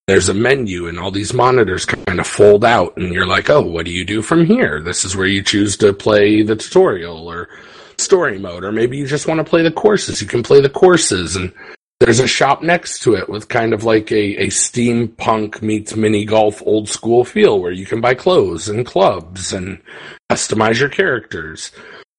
There's 0.09 0.27
a 0.27 0.33
menu 0.33 0.87
and 0.87 0.99
all 0.99 1.11
these 1.11 1.35
monitors 1.35 1.85
kind 1.85 2.19
of 2.19 2.25
fold 2.25 2.65
out 2.65 2.97
and 2.97 3.13
you're 3.13 3.27
like, 3.27 3.49
oh, 3.51 3.61
what 3.61 3.85
do 3.85 3.91
you 3.91 4.03
do 4.03 4.23
from 4.23 4.43
here? 4.43 4.81
This 4.81 5.05
is 5.05 5.15
where 5.15 5.27
you 5.27 5.43
choose 5.43 5.77
to 5.77 5.93
play 5.93 6.41
the 6.41 6.55
tutorial 6.55 7.27
or 7.27 7.47
story 7.99 8.39
mode, 8.39 8.63
or 8.63 8.71
maybe 8.71 8.97
you 8.97 9.05
just 9.05 9.27
want 9.27 9.37
to 9.37 9.43
play 9.43 9.61
the 9.61 9.71
courses. 9.71 10.19
You 10.19 10.27
can 10.27 10.41
play 10.41 10.61
the 10.61 10.69
courses, 10.69 11.35
and 11.35 11.53
there's 11.99 12.19
a 12.19 12.27
shop 12.27 12.63
next 12.63 13.03
to 13.03 13.13
it 13.13 13.29
with 13.29 13.49
kind 13.49 13.71
of 13.71 13.83
like 13.83 14.11
a, 14.11 14.37
a 14.37 14.47
steampunk 14.47 15.61
meets 15.61 15.95
mini 15.95 16.25
golf 16.25 16.63
old 16.65 16.89
school 16.89 17.23
feel 17.23 17.59
where 17.59 17.71
you 17.71 17.85
can 17.85 18.01
buy 18.01 18.15
clothes 18.15 18.67
and 18.67 18.87
clubs 18.87 19.53
and 19.53 19.79
customize 20.31 20.79
your 20.79 20.89
characters. 20.89 21.71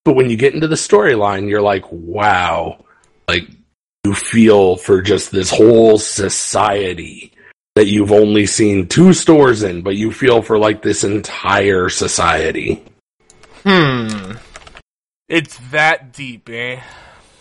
But 0.04 0.14
when 0.14 0.30
you 0.30 0.36
get 0.36 0.54
into 0.54 0.68
the 0.68 0.76
storyline, 0.76 1.48
you're 1.48 1.60
like, 1.60 1.90
wow, 1.90 2.84
like 3.26 3.48
you 4.04 4.14
feel 4.14 4.76
for 4.76 5.02
just 5.02 5.32
this 5.32 5.50
whole 5.50 5.98
society 5.98 7.32
that 7.80 7.86
you've 7.86 8.12
only 8.12 8.44
seen 8.44 8.86
two 8.86 9.14
stores 9.14 9.62
in, 9.62 9.80
but 9.80 9.96
you 9.96 10.12
feel 10.12 10.42
for 10.42 10.58
like 10.58 10.82
this 10.82 11.02
entire 11.02 11.88
society. 11.88 12.84
Hmm. 13.64 14.32
It's 15.30 15.56
that 15.70 16.12
deep, 16.12 16.50
eh? 16.50 16.82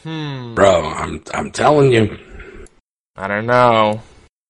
Hmm. 0.03 0.55
Bro, 0.55 0.85
I'm 0.91 1.21
I'm 1.33 1.51
telling 1.51 1.91
you. 1.91 2.17
I 3.17 3.27
don't 3.27 3.47
know. 3.47 4.01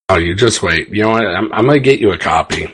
Oh, 0.09 0.17
you 0.17 0.35
just 0.35 0.61
wait. 0.61 0.89
You 0.89 1.01
know 1.01 1.09
what? 1.09 1.25
I'm 1.25 1.51
I'm 1.51 1.65
gonna 1.65 1.79
get 1.79 1.99
you 1.99 2.11
a 2.11 2.19
copy, 2.19 2.71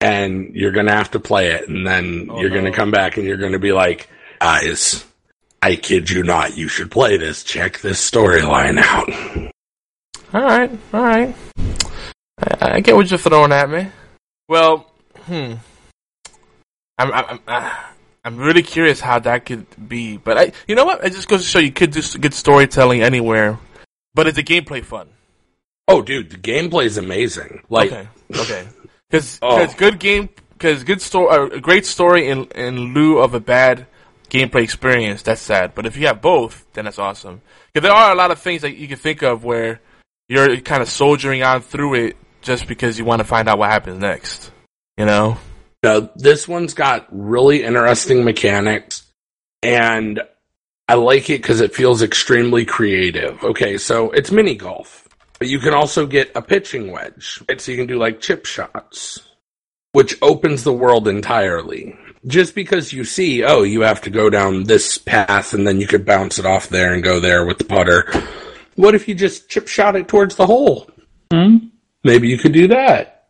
and 0.00 0.52
you're 0.52 0.72
gonna 0.72 0.90
have 0.90 1.12
to 1.12 1.20
play 1.20 1.52
it, 1.52 1.68
and 1.68 1.86
then 1.86 2.30
Oh, 2.32 2.40
you're 2.40 2.50
gonna 2.50 2.72
come 2.72 2.90
back 2.90 3.16
and 3.16 3.24
you're 3.24 3.36
gonna 3.36 3.60
be 3.60 3.70
like, 3.70 4.08
guys, 4.40 5.04
I 5.62 5.76
kid 5.76 6.10
you 6.10 6.24
not, 6.24 6.56
you 6.56 6.66
should 6.66 6.90
play 6.90 7.16
this. 7.16 7.44
Check 7.44 7.78
this 7.78 8.10
storyline 8.10 8.80
out. 8.82 9.52
All 10.34 10.42
right, 10.42 10.70
all 10.92 11.04
right. 11.04 11.32
I, 12.42 12.76
I 12.76 12.80
get 12.80 12.96
what 12.96 13.10
you're 13.10 13.18
throwing 13.18 13.52
at 13.52 13.68
me. 13.70 13.88
Well, 14.48 14.90
hmm. 15.26 15.54
I'm 16.98 17.12
I'm 17.12 17.24
I'm, 17.28 17.40
uh, 17.46 17.70
I'm 18.24 18.36
really 18.36 18.62
curious 18.62 19.00
how 19.00 19.18
that 19.20 19.46
could 19.46 19.66
be, 19.88 20.16
but 20.18 20.36
I, 20.38 20.52
you 20.68 20.74
know 20.74 20.84
what? 20.84 21.04
It 21.04 21.12
just 21.12 21.28
goes 21.28 21.42
to 21.42 21.48
show 21.48 21.58
you 21.58 21.72
could 21.72 21.92
do 21.92 22.00
s- 22.00 22.16
good 22.16 22.34
storytelling 22.34 23.02
anywhere, 23.02 23.58
but 24.14 24.26
it's 24.26 24.38
a 24.38 24.42
gameplay 24.42 24.84
fun. 24.84 25.08
Oh, 25.88 26.02
dude, 26.02 26.30
the 26.30 26.36
gameplay 26.36 26.84
is 26.84 26.98
amazing. 26.98 27.62
Like, 27.70 27.90
okay, 27.92 28.08
okay, 28.36 28.68
because 29.10 29.38
Oh. 29.42 29.66
good 29.78 29.98
game, 29.98 30.28
because 30.52 30.84
good 30.84 31.00
story, 31.00 31.28
uh, 31.30 31.46
a 31.56 31.60
great 31.60 31.86
story 31.86 32.28
in 32.28 32.44
in 32.54 32.92
lieu 32.94 33.18
of 33.18 33.34
a 33.34 33.40
bad 33.40 33.86
gameplay 34.28 34.62
experience. 34.62 35.22
That's 35.22 35.40
sad, 35.40 35.74
but 35.74 35.86
if 35.86 35.96
you 35.96 36.06
have 36.06 36.20
both, 36.20 36.66
then 36.74 36.84
that's 36.84 36.98
awesome. 36.98 37.40
Because 37.72 37.88
there 37.88 37.96
are 37.96 38.12
a 38.12 38.14
lot 38.14 38.30
of 38.30 38.38
things 38.40 38.62
that 38.62 38.76
you 38.76 38.86
can 38.88 38.98
think 38.98 39.22
of 39.22 39.42
where 39.44 39.80
you're 40.28 40.60
kind 40.60 40.82
of 40.82 40.88
soldiering 40.88 41.42
on 41.42 41.62
through 41.62 41.94
it 41.94 42.16
just 42.40 42.66
because 42.66 42.98
you 42.98 43.04
want 43.04 43.20
to 43.20 43.24
find 43.24 43.48
out 43.48 43.58
what 43.58 43.70
happens 43.70 43.98
next. 43.98 44.50
You 44.96 45.06
know? 45.06 45.38
No, 45.82 46.10
this 46.14 46.46
one's 46.46 46.74
got 46.74 47.06
really 47.10 47.62
interesting 47.64 48.24
mechanics, 48.24 49.10
and 49.62 50.20
I 50.88 50.94
like 50.94 51.30
it 51.30 51.40
because 51.40 51.60
it 51.60 51.74
feels 51.74 52.02
extremely 52.02 52.64
creative. 52.66 53.42
Okay, 53.42 53.78
so 53.78 54.10
it's 54.10 54.30
mini 54.30 54.56
golf, 54.56 55.08
but 55.38 55.48
you 55.48 55.58
can 55.58 55.72
also 55.72 56.06
get 56.06 56.32
a 56.34 56.42
pitching 56.42 56.90
wedge, 56.90 57.42
right? 57.48 57.60
So 57.60 57.70
you 57.70 57.78
can 57.78 57.86
do 57.86 57.98
like 57.98 58.20
chip 58.20 58.44
shots, 58.44 59.20
which 59.92 60.16
opens 60.20 60.64
the 60.64 60.72
world 60.72 61.08
entirely. 61.08 61.96
Just 62.26 62.54
because 62.54 62.92
you 62.92 63.04
see, 63.04 63.42
oh, 63.44 63.62
you 63.62 63.80
have 63.80 64.02
to 64.02 64.10
go 64.10 64.28
down 64.28 64.64
this 64.64 64.98
path 64.98 65.54
and 65.54 65.66
then 65.66 65.80
you 65.80 65.86
could 65.86 66.04
bounce 66.04 66.38
it 66.38 66.44
off 66.44 66.68
there 66.68 66.92
and 66.92 67.02
go 67.02 67.20
there 67.20 67.46
with 67.46 67.56
the 67.56 67.64
putter. 67.64 68.12
What 68.74 68.94
if 68.94 69.08
you 69.08 69.14
just 69.14 69.48
chip 69.48 69.66
shot 69.66 69.96
it 69.96 70.08
towards 70.08 70.36
the 70.36 70.46
hole? 70.46 70.90
Hmm? 71.32 71.56
Maybe 72.02 72.28
you 72.28 72.38
could 72.38 72.52
do 72.52 72.68
that. 72.68 73.28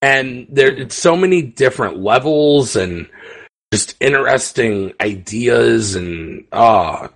And 0.00 0.46
there 0.50 0.70
it's 0.70 0.94
so 0.94 1.16
many 1.16 1.42
different 1.42 1.98
levels 1.98 2.76
and 2.76 3.08
just 3.72 3.96
interesting 4.00 4.92
ideas 5.00 5.94
and 5.94 6.46
oh 6.52 7.08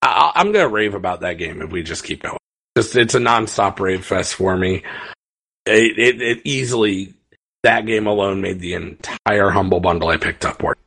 I, 0.00 0.32
i'm 0.34 0.52
gonna 0.52 0.68
rave 0.68 0.94
about 0.94 1.20
that 1.20 1.34
game 1.34 1.60
if 1.62 1.70
we 1.70 1.82
just 1.82 2.04
keep 2.04 2.22
going. 2.22 2.38
Just 2.76 2.96
it's 2.96 3.14
a 3.14 3.20
non-stop 3.20 3.80
rave 3.80 4.04
fest 4.04 4.34
for 4.34 4.56
me. 4.56 4.84
It, 5.66 5.98
it, 5.98 6.22
it 6.22 6.42
easily 6.44 7.14
that 7.64 7.86
game 7.86 8.06
alone 8.06 8.40
made 8.40 8.60
the 8.60 8.74
entire 8.74 9.50
humble 9.50 9.80
bundle 9.80 10.08
i 10.08 10.16
picked 10.16 10.46
up 10.46 10.62
worth. 10.62 10.78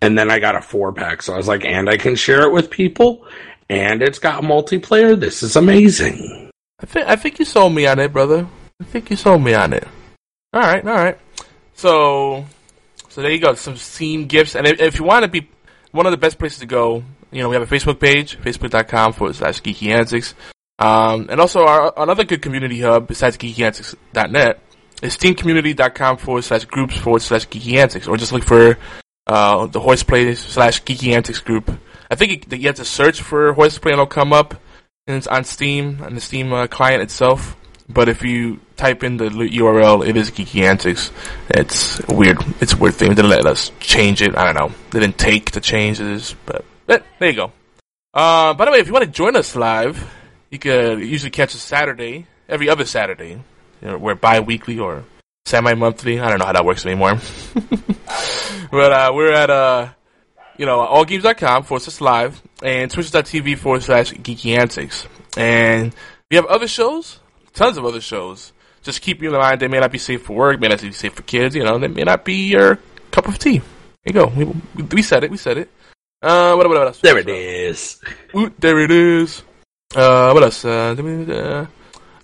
And 0.00 0.18
then 0.18 0.30
i 0.30 0.38
got 0.38 0.56
a 0.56 0.62
four 0.62 0.92
pack 0.92 1.22
so 1.22 1.34
i 1.34 1.36
was 1.36 1.48
like 1.48 1.64
and 1.64 1.90
i 1.90 1.98
can 1.98 2.16
share 2.16 2.42
it 2.42 2.52
with 2.52 2.70
people 2.70 3.26
and 3.70 4.00
it's 4.00 4.18
got 4.18 4.42
multiplayer. 4.42 5.18
This 5.18 5.42
is 5.42 5.54
amazing 5.54 6.47
I 6.80 6.86
think 6.86 7.08
I 7.08 7.16
think 7.16 7.38
you 7.38 7.44
sold 7.44 7.74
me 7.74 7.86
on 7.86 7.98
it, 7.98 8.12
brother. 8.12 8.46
I 8.80 8.84
think 8.84 9.10
you 9.10 9.16
sold 9.16 9.42
me 9.42 9.54
on 9.54 9.72
it. 9.72 9.86
All 10.52 10.60
right, 10.60 10.86
all 10.86 10.94
right. 10.94 11.18
So, 11.74 12.44
so 13.08 13.22
there 13.22 13.30
you 13.30 13.40
go. 13.40 13.54
Some 13.54 13.76
Steam 13.76 14.26
gifts, 14.26 14.54
and 14.54 14.66
if, 14.66 14.80
if 14.80 14.98
you 14.98 15.04
want 15.04 15.24
to 15.24 15.28
be 15.28 15.48
one 15.90 16.06
of 16.06 16.12
the 16.12 16.16
best 16.16 16.38
places 16.38 16.60
to 16.60 16.66
go, 16.66 17.02
you 17.32 17.42
know, 17.42 17.48
we 17.48 17.56
have 17.56 17.70
a 17.70 17.74
Facebook 17.74 18.00
page, 18.00 18.38
facebook.com 18.38 19.12
forward 19.12 19.34
slash 19.34 19.60
geeky 19.60 19.90
antics. 19.90 20.34
Um, 20.78 21.26
and 21.28 21.40
also 21.40 21.64
our 21.64 21.92
another 21.96 22.22
good 22.22 22.40
community 22.40 22.80
hub 22.80 23.08
besides 23.08 23.36
geekyantics.net 23.36 24.60
is 25.02 25.16
steamcommunity.com 25.16 26.18
forward 26.18 26.44
slash 26.44 26.64
groups 26.66 26.96
forward 26.96 27.22
slash 27.22 27.48
geeky 27.48 27.76
antics, 27.76 28.06
or 28.06 28.16
just 28.16 28.32
look 28.32 28.44
for 28.44 28.78
uh, 29.26 29.66
the 29.66 29.80
horseplay 29.80 30.34
slash 30.34 30.82
geeky 30.84 31.12
antics 31.12 31.40
group. 31.40 31.70
I 32.10 32.14
think 32.14 32.52
it, 32.52 32.58
you 32.58 32.68
have 32.68 32.76
to 32.76 32.84
search 32.84 33.20
for 33.20 33.52
horseplay 33.52 33.92
and 33.92 34.00
it'll 34.00 34.06
come 34.06 34.32
up 34.32 34.54
and 35.08 35.16
it's 35.16 35.26
on 35.26 35.42
Steam 35.44 36.00
on 36.02 36.14
the 36.14 36.20
Steam 36.20 36.52
uh, 36.52 36.66
client 36.66 37.02
itself. 37.02 37.56
But 37.88 38.10
if 38.10 38.22
you 38.22 38.60
type 38.76 39.02
in 39.02 39.16
the 39.16 39.30
URL, 39.30 40.06
it 40.06 40.18
is 40.18 40.30
Geeky 40.30 40.62
Antics. 40.62 41.10
It's 41.48 42.06
weird. 42.06 42.36
It's 42.60 42.74
weird 42.74 42.94
thing. 42.94 43.08
They 43.08 43.14
didn't 43.14 43.30
let 43.30 43.46
us 43.46 43.72
change 43.80 44.20
it. 44.20 44.36
I 44.36 44.44
don't 44.44 44.54
know. 44.54 44.76
They 44.90 45.00
didn't 45.00 45.16
take 45.16 45.52
the 45.52 45.60
changes, 45.60 46.36
but 46.44 46.66
eh, 46.88 46.98
there 47.18 47.30
you 47.30 47.36
go. 47.36 47.52
Uh, 48.12 48.52
by 48.52 48.66
the 48.66 48.70
way, 48.70 48.78
if 48.78 48.86
you 48.86 48.92
want 48.92 49.06
to 49.06 49.10
join 49.10 49.36
us 49.36 49.56
live, 49.56 50.06
you 50.50 50.58
could 50.58 51.00
usually 51.00 51.30
catch 51.30 51.54
us 51.54 51.62
Saturday, 51.62 52.26
every 52.46 52.68
other 52.68 52.84
Saturday. 52.84 53.40
You 53.80 53.88
know, 53.88 53.96
we're 53.96 54.14
bi-weekly 54.14 54.78
or 54.78 55.04
semi-monthly. 55.46 56.20
I 56.20 56.28
don't 56.28 56.40
know 56.40 56.46
how 56.46 56.52
that 56.52 56.66
works 56.66 56.84
anymore. 56.84 57.18
but 58.70 58.92
uh, 58.92 59.12
we're 59.14 59.32
at 59.32 59.48
uh, 59.48 59.88
you 60.58 60.66
know, 60.66 60.78
allgames.com 60.80 61.62
forward 61.62 61.80
slash 61.80 62.00
live 62.00 62.42
and 62.62 62.90
twitch.tv 62.90 63.56
forward 63.58 63.82
slash 63.82 64.12
geeky 64.12 64.58
antics. 64.58 65.06
And 65.36 65.94
we 66.30 66.36
have 66.36 66.46
other 66.46 66.68
shows, 66.68 67.20
tons 67.54 67.78
of 67.78 67.84
other 67.86 68.00
shows. 68.00 68.52
Just 68.82 69.00
keep 69.00 69.22
in 69.22 69.32
mind 69.32 69.60
they 69.60 69.68
may 69.68 69.80
not 69.80 69.92
be 69.92 69.98
safe 69.98 70.22
for 70.22 70.34
work, 70.34 70.60
may 70.60 70.68
not 70.68 70.80
be 70.80 70.92
safe 70.92 71.14
for 71.14 71.22
kids, 71.22 71.54
you 71.54 71.64
know, 71.64 71.78
they 71.78 71.88
may 71.88 72.04
not 72.04 72.24
be 72.24 72.48
your 72.48 72.78
cup 73.10 73.28
of 73.28 73.38
tea. 73.38 73.58
There 73.58 73.66
you 74.06 74.12
go. 74.12 74.26
We, 74.26 74.84
we, 74.84 75.02
said 75.02 75.24
it, 75.24 75.30
we 75.30 75.36
said 75.36 75.58
it. 75.58 75.70
Uh, 76.20 76.54
what, 76.54 76.68
what 76.68 76.78
else? 76.78 77.00
there 77.00 77.18
it 77.18 77.28
is 77.28 78.00
Ooh, 78.34 78.52
there 78.58 78.80
it 78.80 78.90
is. 78.90 79.42
Uh, 79.94 80.32
what 80.32 80.42
else? 80.42 80.64
Uh, 80.64 81.66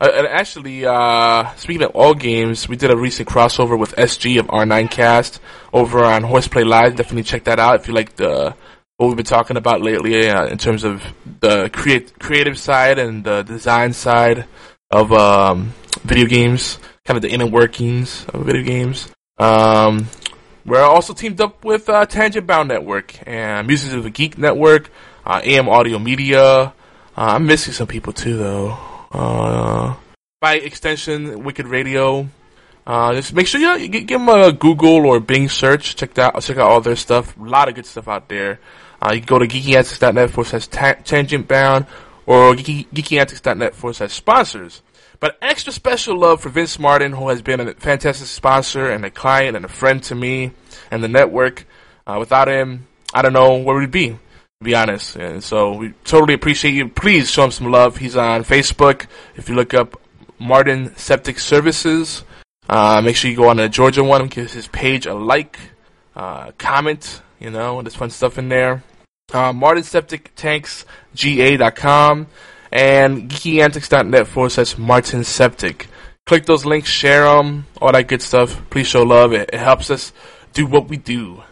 uh, 0.04 0.10
and 0.14 0.26
actually, 0.26 0.84
uh, 0.84 1.54
speaking 1.54 1.82
of 1.82 1.92
all 1.92 2.14
games, 2.14 2.68
we 2.68 2.76
did 2.76 2.90
a 2.90 2.96
recent 2.96 3.26
crossover 3.26 3.78
with 3.78 3.94
SG 3.96 4.38
of 4.38 4.46
R9 4.48 4.90
Cast 4.90 5.40
over 5.72 6.04
on 6.04 6.22
Horseplay 6.22 6.64
Live. 6.64 6.96
Definitely 6.96 7.22
check 7.22 7.44
that 7.44 7.58
out 7.58 7.76
if 7.76 7.88
you 7.88 7.94
like 7.94 8.16
the 8.16 8.54
what 8.96 9.06
we've 9.06 9.16
been 9.16 9.24
talking 9.24 9.56
about 9.56 9.80
lately 9.80 10.28
uh, 10.28 10.46
in 10.46 10.58
terms 10.58 10.84
of 10.84 11.02
the 11.40 11.68
create, 11.70 12.18
creative 12.18 12.58
side 12.58 12.98
and 12.98 13.24
the 13.24 13.42
design 13.42 13.92
side 13.92 14.46
of 14.90 15.10
um, 15.10 15.72
video 16.02 16.26
games, 16.26 16.78
kind 17.04 17.16
of 17.16 17.22
the 17.22 17.30
inner 17.30 17.46
workings 17.46 18.26
of 18.26 18.44
video 18.44 18.62
games. 18.62 19.10
Um, 19.38 20.08
we're 20.66 20.82
also 20.82 21.14
teamed 21.14 21.40
up 21.40 21.64
with 21.64 21.88
uh, 21.88 22.04
Tangent 22.04 22.46
Bound 22.46 22.68
Network 22.68 23.14
and 23.26 23.66
Musings 23.66 23.94
of 23.94 24.04
the 24.04 24.10
Geek 24.10 24.36
Network, 24.36 24.90
uh, 25.24 25.40
AM 25.42 25.68
Audio 25.68 25.98
Media. 25.98 26.44
Uh, 26.44 26.72
I'm 27.16 27.46
missing 27.46 27.72
some 27.72 27.86
people 27.86 28.12
too, 28.12 28.36
though. 28.36 28.93
Uh, 29.14 29.94
by 30.40 30.56
extension, 30.56 31.44
Wicked 31.44 31.66
Radio. 31.66 32.28
Uh, 32.86 33.14
just 33.14 33.32
make 33.32 33.46
sure 33.46 33.60
you, 33.60 33.76
you 33.78 33.88
give 33.88 34.20
them 34.20 34.28
a 34.28 34.52
Google 34.52 35.06
or 35.06 35.20
Bing 35.20 35.48
search. 35.48 35.96
Check 35.96 36.14
that. 36.14 36.38
Check 36.42 36.58
out 36.58 36.70
all 36.70 36.80
their 36.80 36.96
stuff. 36.96 37.36
A 37.38 37.42
lot 37.42 37.68
of 37.68 37.76
good 37.76 37.86
stuff 37.86 38.08
out 38.08 38.28
there. 38.28 38.60
Uh, 39.00 39.12
you 39.14 39.20
can 39.20 39.26
go 39.26 39.38
to 39.38 39.46
geekyantics.net 39.46 40.30
forward 40.30 40.48
slash 40.48 40.66
ta- 40.66 41.00
tangent 41.04 41.46
bound 41.46 41.86
or 42.26 42.54
geeky, 42.54 42.88
geekyantics.net 42.88 43.74
forward 43.74 43.94
slash 43.94 44.12
sponsors. 44.12 44.82
But 45.20 45.38
extra 45.40 45.72
special 45.72 46.18
love 46.18 46.40
for 46.42 46.48
Vince 46.48 46.78
Martin, 46.78 47.12
who 47.12 47.28
has 47.28 47.40
been 47.40 47.60
a 47.60 47.72
fantastic 47.74 48.26
sponsor 48.26 48.90
and 48.90 49.04
a 49.04 49.10
client 49.10 49.56
and 49.56 49.64
a 49.64 49.68
friend 49.68 50.02
to 50.04 50.14
me 50.14 50.50
and 50.90 51.02
the 51.02 51.08
network. 51.08 51.66
Uh, 52.06 52.16
without 52.18 52.48
him, 52.48 52.86
I 53.14 53.22
don't 53.22 53.32
know 53.32 53.56
where 53.58 53.76
we'd 53.78 53.90
be, 53.90 54.18
be 54.64 54.74
honest. 54.74 55.16
And 55.16 55.42
so 55.42 55.76
we 55.76 55.90
totally 56.04 56.34
appreciate 56.34 56.74
you. 56.74 56.88
Please 56.88 57.30
show 57.30 57.44
him 57.44 57.50
some 57.50 57.70
love. 57.70 57.98
He's 57.98 58.16
on 58.16 58.44
Facebook. 58.44 59.06
If 59.36 59.48
you 59.48 59.54
look 59.54 59.74
up 59.74 60.00
Martin 60.38 60.94
Septic 60.96 61.38
Services, 61.38 62.24
uh, 62.68 63.00
make 63.02 63.16
sure 63.16 63.30
you 63.30 63.36
go 63.36 63.48
on 63.48 63.58
the 63.58 63.68
Georgia 63.68 64.02
one 64.02 64.26
give 64.26 64.52
his 64.52 64.68
page 64.68 65.06
a 65.06 65.14
like, 65.14 65.58
uh, 66.16 66.52
comment, 66.58 67.22
you 67.38 67.50
know, 67.50 67.82
there's 67.82 67.94
fun 67.94 68.10
stuff 68.10 68.38
in 68.38 68.48
there. 68.48 68.82
Uh, 69.32 69.52
Martin 69.52 69.82
Septic 69.82 70.32
Tanks 70.34 70.84
GA.com 71.14 72.26
and 72.72 73.30
geekyantics.net 73.30 74.26
forward 74.26 74.50
slash 74.50 74.76
Martin 74.76 75.24
Septic. 75.24 75.88
Click 76.26 76.46
those 76.46 76.64
links, 76.64 76.88
share 76.88 77.24
them, 77.24 77.66
all 77.80 77.92
that 77.92 78.08
good 78.08 78.22
stuff. 78.22 78.62
Please 78.70 78.86
show 78.86 79.02
love. 79.02 79.32
It, 79.32 79.50
it 79.52 79.60
helps 79.60 79.90
us 79.90 80.12
do 80.52 80.66
what 80.66 80.88
we 80.88 80.96
do. 80.96 81.42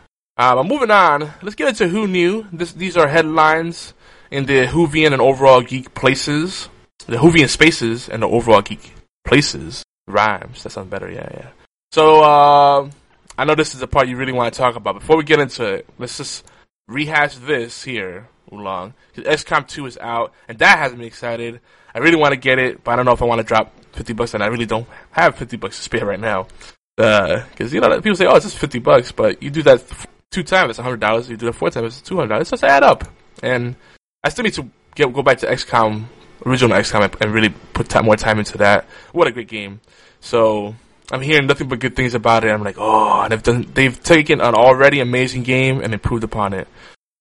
Um, 0.42 0.66
moving 0.66 0.90
on. 0.90 1.30
Let's 1.40 1.54
get 1.54 1.68
into 1.68 1.86
who 1.86 2.08
knew. 2.08 2.48
This, 2.52 2.72
these 2.72 2.96
are 2.96 3.06
headlines 3.06 3.94
in 4.28 4.44
the 4.44 4.66
Whovian 4.66 5.12
and 5.12 5.22
overall 5.22 5.60
geek 5.60 5.94
places. 5.94 6.68
The 7.06 7.16
Whovian 7.16 7.48
spaces 7.48 8.08
and 8.08 8.24
the 8.24 8.26
overall 8.26 8.60
geek 8.60 8.92
places. 9.24 9.84
Rhymes. 10.08 10.64
That 10.64 10.70
sounds 10.70 10.90
better. 10.90 11.08
Yeah, 11.08 11.28
yeah. 11.32 11.48
So, 11.92 12.24
uh, 12.24 12.90
I 13.38 13.44
know 13.44 13.54
this 13.54 13.74
is 13.74 13.78
the 13.78 13.86
part 13.86 14.08
you 14.08 14.16
really 14.16 14.32
want 14.32 14.52
to 14.52 14.58
talk 14.58 14.74
about. 14.74 14.98
Before 14.98 15.16
we 15.16 15.22
get 15.22 15.38
into 15.38 15.64
it, 15.74 15.88
let's 15.96 16.16
just 16.16 16.44
rehash 16.88 17.36
this 17.36 17.84
here, 17.84 18.26
Oolong. 18.52 18.94
Because 19.14 19.44
XCOM 19.44 19.68
2 19.68 19.86
is 19.86 19.98
out, 19.98 20.32
and 20.48 20.58
that 20.58 20.76
has 20.76 20.92
me 20.92 21.06
excited. 21.06 21.60
I 21.94 22.00
really 22.00 22.16
want 22.16 22.32
to 22.32 22.40
get 22.40 22.58
it, 22.58 22.82
but 22.82 22.90
I 22.90 22.96
don't 22.96 23.04
know 23.04 23.12
if 23.12 23.22
I 23.22 23.26
want 23.26 23.38
to 23.38 23.44
drop 23.44 23.72
50 23.92 24.12
bucks, 24.14 24.34
and 24.34 24.42
I 24.42 24.48
really 24.48 24.66
don't 24.66 24.88
have 25.12 25.36
50 25.36 25.56
bucks 25.58 25.76
to 25.76 25.82
spare 25.84 26.04
right 26.04 26.18
now. 26.18 26.48
Because, 26.96 27.72
uh, 27.72 27.74
you 27.74 27.80
know, 27.80 27.94
people 28.00 28.16
say, 28.16 28.26
oh, 28.26 28.34
it's 28.34 28.44
just 28.44 28.58
50 28.58 28.80
bucks, 28.80 29.12
but 29.12 29.40
you 29.40 29.48
do 29.48 29.62
that 29.62 29.84
two 30.32 30.42
times, 30.42 30.76
it's 30.76 30.84
$100. 30.84 31.28
You 31.28 31.36
do 31.36 31.48
it 31.48 31.54
four 31.54 31.70
times, 31.70 31.98
it's 31.98 32.10
$200. 32.10 32.40
It's 32.40 32.50
just 32.50 32.64
add 32.64 32.82
up. 32.82 33.04
And 33.42 33.76
I 34.24 34.30
still 34.30 34.42
need 34.42 34.54
to 34.54 34.68
get, 34.96 35.12
go 35.12 35.22
back 35.22 35.38
to 35.38 35.46
XCOM, 35.46 36.06
original 36.44 36.76
XCOM, 36.76 37.20
and 37.20 37.32
really 37.32 37.50
put 37.72 37.94
more 38.02 38.16
time 38.16 38.40
into 38.40 38.58
that. 38.58 38.86
What 39.12 39.28
a 39.28 39.30
great 39.30 39.48
game. 39.48 39.80
So, 40.20 40.74
I'm 41.12 41.20
hearing 41.20 41.46
nothing 41.46 41.68
but 41.68 41.78
good 41.78 41.94
things 41.94 42.14
about 42.14 42.44
it. 42.44 42.48
I'm 42.48 42.62
like, 42.62 42.76
oh, 42.78 43.28
they've 43.28 43.42
done, 43.42 43.70
they've 43.74 44.02
taken 44.02 44.40
an 44.40 44.54
already 44.54 45.00
amazing 45.00 45.42
game 45.42 45.80
and 45.80 45.92
improved 45.92 46.24
upon 46.24 46.54
it. 46.54 46.66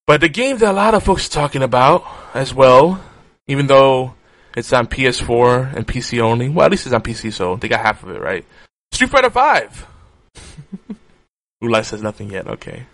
But 0.08 0.22
the 0.22 0.30
game 0.30 0.58
that 0.60 0.72
a 0.72 0.74
lot 0.74 0.94
of 0.94 1.04
folks 1.04 1.28
are 1.28 1.32
talking 1.32 1.62
about 1.62 2.06
as 2.34 2.54
well, 2.54 3.04
even 3.48 3.68
though 3.68 4.14
it's 4.56 4.74
on 4.74 4.88
PS4 4.88 5.76
and 5.76 5.88
PC 5.88 6.20
only, 6.22 6.50
well, 6.50 6.66
at 6.66 6.72
least 6.72 6.86
it's 6.86 6.96
on 6.96 7.02
PC, 7.02 7.34
so 7.34 7.56
they 7.56 7.68
got 7.68 7.82
half 7.82 8.04
of 8.04 8.10
it, 8.10 8.22
right? 8.22 8.46
Street 8.92 9.10
Fighter 9.10 9.30
Five. 9.30 9.88
Ulai 11.64 11.86
says 11.86 12.02
nothing 12.02 12.30
yet. 12.30 12.48
Okay, 12.48 12.86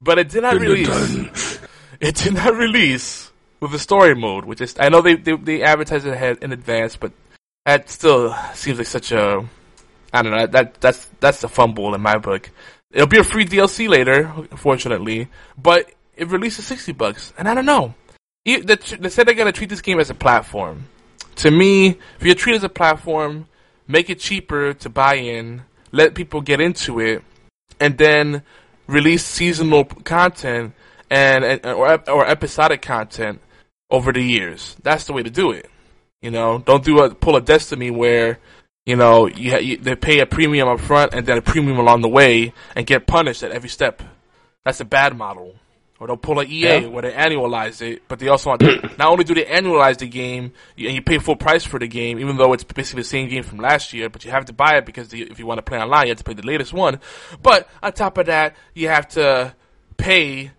but 0.00 0.18
it 0.18 0.28
did 0.28 0.42
not 0.42 0.58
release. 0.58 1.58
it 2.00 2.14
did 2.16 2.34
not 2.34 2.54
release 2.54 3.30
with 3.60 3.72
the 3.72 3.78
story 3.78 4.14
mode, 4.14 4.44
which 4.44 4.60
is 4.60 4.74
I 4.78 4.88
know 4.88 5.02
they 5.02 5.16
they, 5.16 5.36
they 5.36 5.62
advertised 5.62 6.06
it 6.06 6.12
ahead 6.12 6.38
in 6.42 6.52
advance, 6.52 6.96
but 6.96 7.12
that 7.66 7.90
still 7.90 8.34
seems 8.54 8.78
like 8.78 8.86
such 8.86 9.12
a 9.12 9.46
I 10.12 10.22
don't 10.22 10.32
know 10.32 10.46
that 10.46 10.80
that's 10.80 11.08
that's 11.20 11.44
a 11.44 11.48
fumble 11.48 11.94
in 11.94 12.00
my 12.00 12.18
book. 12.18 12.50
It'll 12.90 13.06
be 13.06 13.18
a 13.18 13.24
free 13.24 13.44
DLC 13.44 13.88
later, 13.88 14.32
fortunately, 14.56 15.28
but 15.56 15.90
it 16.16 16.28
releases 16.28 16.66
sixty 16.66 16.92
bucks, 16.92 17.32
and 17.38 17.48
I 17.48 17.54
don't 17.54 17.66
know. 17.66 17.94
They 18.44 19.08
said 19.08 19.26
they're 19.26 19.34
gonna 19.34 19.52
treat 19.52 19.68
this 19.68 19.82
game 19.82 20.00
as 20.00 20.10
a 20.10 20.14
platform. 20.14 20.86
To 21.36 21.50
me, 21.50 21.98
if 22.18 22.26
you 22.26 22.34
treat 22.34 22.54
it 22.54 22.56
as 22.56 22.64
a 22.64 22.68
platform, 22.68 23.46
make 23.86 24.10
it 24.10 24.18
cheaper 24.18 24.74
to 24.74 24.88
buy 24.88 25.16
in, 25.16 25.62
let 25.92 26.14
people 26.14 26.40
get 26.40 26.60
into 26.60 27.00
it, 27.00 27.22
and 27.78 27.96
then 27.96 28.42
release 28.90 29.24
seasonal 29.24 29.84
content 29.84 30.74
and, 31.08 31.44
and 31.44 31.66
or 31.66 32.10
or 32.10 32.26
episodic 32.26 32.82
content 32.82 33.40
over 33.90 34.12
the 34.12 34.22
years. 34.22 34.76
That's 34.82 35.04
the 35.04 35.12
way 35.12 35.22
to 35.22 35.30
do 35.30 35.50
it. 35.50 35.68
You 36.22 36.30
know, 36.30 36.58
don't 36.58 36.84
do 36.84 37.00
a 37.00 37.14
pull 37.14 37.36
a 37.36 37.40
Destiny 37.40 37.90
where 37.90 38.38
you 38.86 38.96
know 38.96 39.26
you, 39.26 39.58
you 39.58 39.76
they 39.78 39.96
pay 39.96 40.20
a 40.20 40.26
premium 40.26 40.68
up 40.68 40.80
front 40.80 41.14
and 41.14 41.26
then 41.26 41.38
a 41.38 41.42
premium 41.42 41.78
along 41.78 42.02
the 42.02 42.08
way 42.08 42.52
and 42.76 42.86
get 42.86 43.06
punished 43.06 43.42
at 43.42 43.52
every 43.52 43.68
step. 43.68 44.02
That's 44.64 44.80
a 44.80 44.84
bad 44.84 45.16
model. 45.16 45.54
Or 46.00 46.06
they'll 46.06 46.16
pull 46.16 46.40
an 46.40 46.48
EA 46.48 46.60
yeah. 46.60 46.86
where 46.86 47.02
they 47.02 47.12
annualize 47.12 47.82
it, 47.82 48.02
but 48.08 48.18
they 48.18 48.28
also 48.28 48.48
want 48.48 48.60
to, 48.62 48.90
not 48.98 49.08
only 49.08 49.22
do 49.22 49.34
they 49.34 49.44
annualize 49.44 49.98
the 49.98 50.08
game 50.08 50.52
and 50.78 50.94
you 50.94 51.02
pay 51.02 51.18
full 51.18 51.36
price 51.36 51.62
for 51.62 51.78
the 51.78 51.86
game, 51.86 52.18
even 52.18 52.38
though 52.38 52.54
it's 52.54 52.64
basically 52.64 53.02
the 53.02 53.08
same 53.08 53.28
game 53.28 53.42
from 53.42 53.58
last 53.58 53.92
year, 53.92 54.08
but 54.08 54.24
you 54.24 54.30
have 54.30 54.46
to 54.46 54.54
buy 54.54 54.78
it 54.78 54.86
because 54.86 55.08
the, 55.08 55.22
if 55.22 55.38
you 55.38 55.44
want 55.44 55.58
to 55.58 55.62
play 55.62 55.78
online, 55.78 56.06
you 56.06 56.12
have 56.12 56.18
to 56.18 56.24
play 56.24 56.32
the 56.32 56.46
latest 56.46 56.72
one. 56.72 57.00
But 57.42 57.68
on 57.82 57.92
top 57.92 58.16
of 58.16 58.26
that, 58.26 58.56
you 58.74 58.88
have 58.88 59.08
to 59.08 59.54
pay 59.98 60.52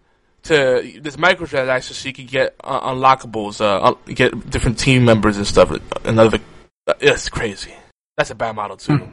to 0.44 1.00
this 1.02 1.16
microtransactions 1.18 1.94
so 1.94 2.08
you 2.08 2.14
can 2.14 2.26
get 2.26 2.56
uh, 2.64 2.92
unlockables, 2.92 3.62
uh, 3.62 3.94
get 4.06 4.50
different 4.50 4.80
team 4.80 5.06
members 5.06 5.38
and 5.38 5.48
stuff. 5.48 5.72
Another, 6.04 6.40
uh, 6.88 6.94
it's 7.00 7.30
crazy. 7.30 7.74
That's 8.18 8.30
a 8.30 8.36
bad 8.36 8.56
model 8.56 8.78
too. 8.78 8.94
Mm. 8.94 9.12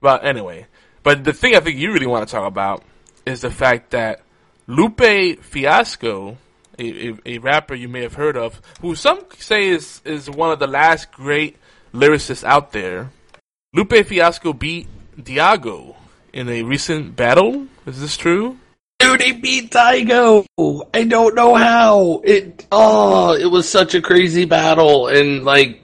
But 0.00 0.24
anyway, 0.24 0.66
but 1.02 1.24
the 1.24 1.32
thing 1.32 1.54
I 1.54 1.60
think 1.60 1.78
you 1.78 1.92
really 1.92 2.06
want 2.06 2.26
to 2.26 2.34
talk 2.34 2.46
about 2.46 2.82
is 3.26 3.42
the 3.42 3.50
fact 3.50 3.90
that 3.90 4.20
Lupe 4.70 5.42
Fiasco, 5.42 6.38
a, 6.78 7.08
a, 7.08 7.14
a, 7.26 7.38
rapper 7.38 7.74
you 7.74 7.88
may 7.88 8.02
have 8.02 8.14
heard 8.14 8.36
of, 8.36 8.62
who 8.80 8.94
some 8.94 9.18
say 9.36 9.66
is, 9.66 10.00
is 10.04 10.30
one 10.30 10.52
of 10.52 10.60
the 10.60 10.68
last 10.68 11.10
great 11.10 11.56
lyricists 11.92 12.44
out 12.44 12.70
there. 12.70 13.10
Lupe 13.74 14.06
Fiasco 14.06 14.52
beat 14.52 14.86
Daigo 15.18 15.96
in 16.32 16.48
a 16.48 16.62
recent 16.62 17.16
battle. 17.16 17.66
Is 17.84 18.00
this 18.00 18.16
true? 18.16 18.58
Dude, 19.00 19.20
he 19.20 19.32
beat 19.32 19.72
Daigo. 19.72 20.46
I 20.94 21.02
don't 21.02 21.34
know 21.34 21.56
how. 21.56 22.20
It 22.22 22.64
oh, 22.70 23.34
it 23.34 23.46
was 23.46 23.68
such 23.68 23.96
a 23.96 24.00
crazy 24.00 24.44
battle, 24.44 25.08
and 25.08 25.44
like 25.44 25.82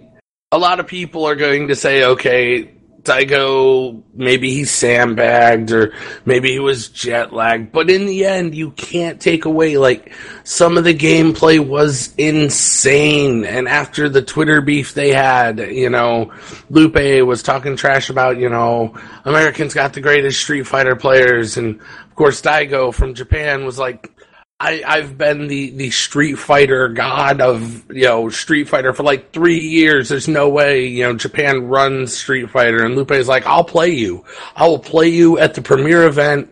a 0.53 0.59
lot 0.59 0.79
of 0.79 0.87
people 0.87 1.27
are 1.27 1.35
going 1.35 1.67
to 1.69 1.75
say, 1.75 2.05
okay, 2.05 2.76
Daigo, 3.07 4.03
maybe 4.15 4.51
he 4.51 4.65
sandbagged 4.65 5.73
or 5.73 5.95
maybe 6.25 6.51
he 6.53 6.59
was 6.59 6.89
jet 6.89 7.33
lagged, 7.33 7.73
but 7.73 7.89
in 7.89 8.07
the 8.07 8.25
end, 8.25 8.55
you 8.55 8.73
can't 8.73 9.21
take 9.21 9.45
away 9.45 9.79
like 9.79 10.13
some 10.45 10.77
of 10.77 10.85
the 10.85 10.95
gameplay 10.95 11.65
was 11.65 12.15
insane. 12.17 13.45
And 13.45 13.69
after 13.69 14.09
the 14.09 14.23
Twitter 14.23 14.61
beef 14.61 14.95
they 14.95 15.13
had, 15.13 15.59
you 15.59 15.91
know, 15.91 16.33
Lupe 16.69 17.25
was 17.27 17.43
talking 17.43 17.77
trash 17.77 18.11
about, 18.11 18.39
you 18.39 18.49
know, 18.49 18.95
Americans 19.25 19.75
got 19.75 19.93
the 19.93 20.01
greatest 20.01 20.41
Street 20.41 20.67
Fighter 20.67 20.97
players. 20.97 21.57
And 21.57 21.81
of 21.81 22.15
course, 22.15 22.43
Daigo 22.43 22.93
from 22.93 23.15
Japan 23.15 23.65
was 23.65 23.79
like, 23.79 24.13
I, 24.59 24.83
I've 24.87 25.19
been 25.19 25.49
the, 25.49 25.71
the 25.71 25.91
Street 25.91 26.37
Fighter 26.37 26.89
god 26.89 27.43
of, 27.43 27.91
you 27.91 28.05
know, 28.05 28.31
Street 28.31 28.69
Fighter 28.69 28.95
for 28.95 29.03
like 29.03 29.33
three 29.33 29.59
years. 29.59 30.09
There's 30.09 30.29
no 30.29 30.49
way, 30.49 30.87
you 30.87 31.03
know, 31.03 31.15
Japan 31.15 31.67
runs 31.67 32.17
Street 32.17 32.49
Fighter. 32.51 32.83
And 32.83 32.97
Lupe 32.97 33.11
is 33.11 33.29
like, 33.29 33.47
I'll 33.47 33.65
play 33.65 33.91
you. 33.91 34.25
I 34.55 34.67
will 34.67 34.79
play 34.79 35.09
you 35.09 35.39
at 35.39 35.55
the 35.55 35.61
premiere 35.61 36.07
event. 36.07 36.51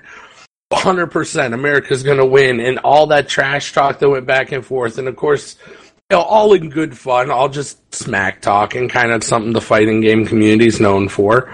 100% 0.71 1.55
America's 1.55 2.03
going 2.03 2.19
to 2.19 2.27
win. 2.27 2.61
And 2.61 2.79
all 2.81 3.07
that 3.07 3.29
trash 3.29 3.73
talk 3.73 4.01
that 4.01 4.11
went 4.11 4.27
back 4.27 4.53
and 4.53 4.65
forth. 4.65 4.99
And 4.99 5.09
of 5.09 5.17
course, 5.17 5.57
you 6.11 6.19
know, 6.19 6.23
all 6.23 6.53
in 6.53 6.69
good 6.69 6.99
fun, 6.99 7.31
all 7.31 7.49
just 7.49 7.95
smack 7.95 8.43
talk 8.43 8.75
and 8.75 8.91
kind 8.91 9.13
of 9.13 9.25
something 9.25 9.55
the 9.55 9.63
fighting 9.63 10.03
game 10.03 10.27
community 10.27 10.67
is 10.67 10.79
known 10.79 11.09
for. 11.09 11.51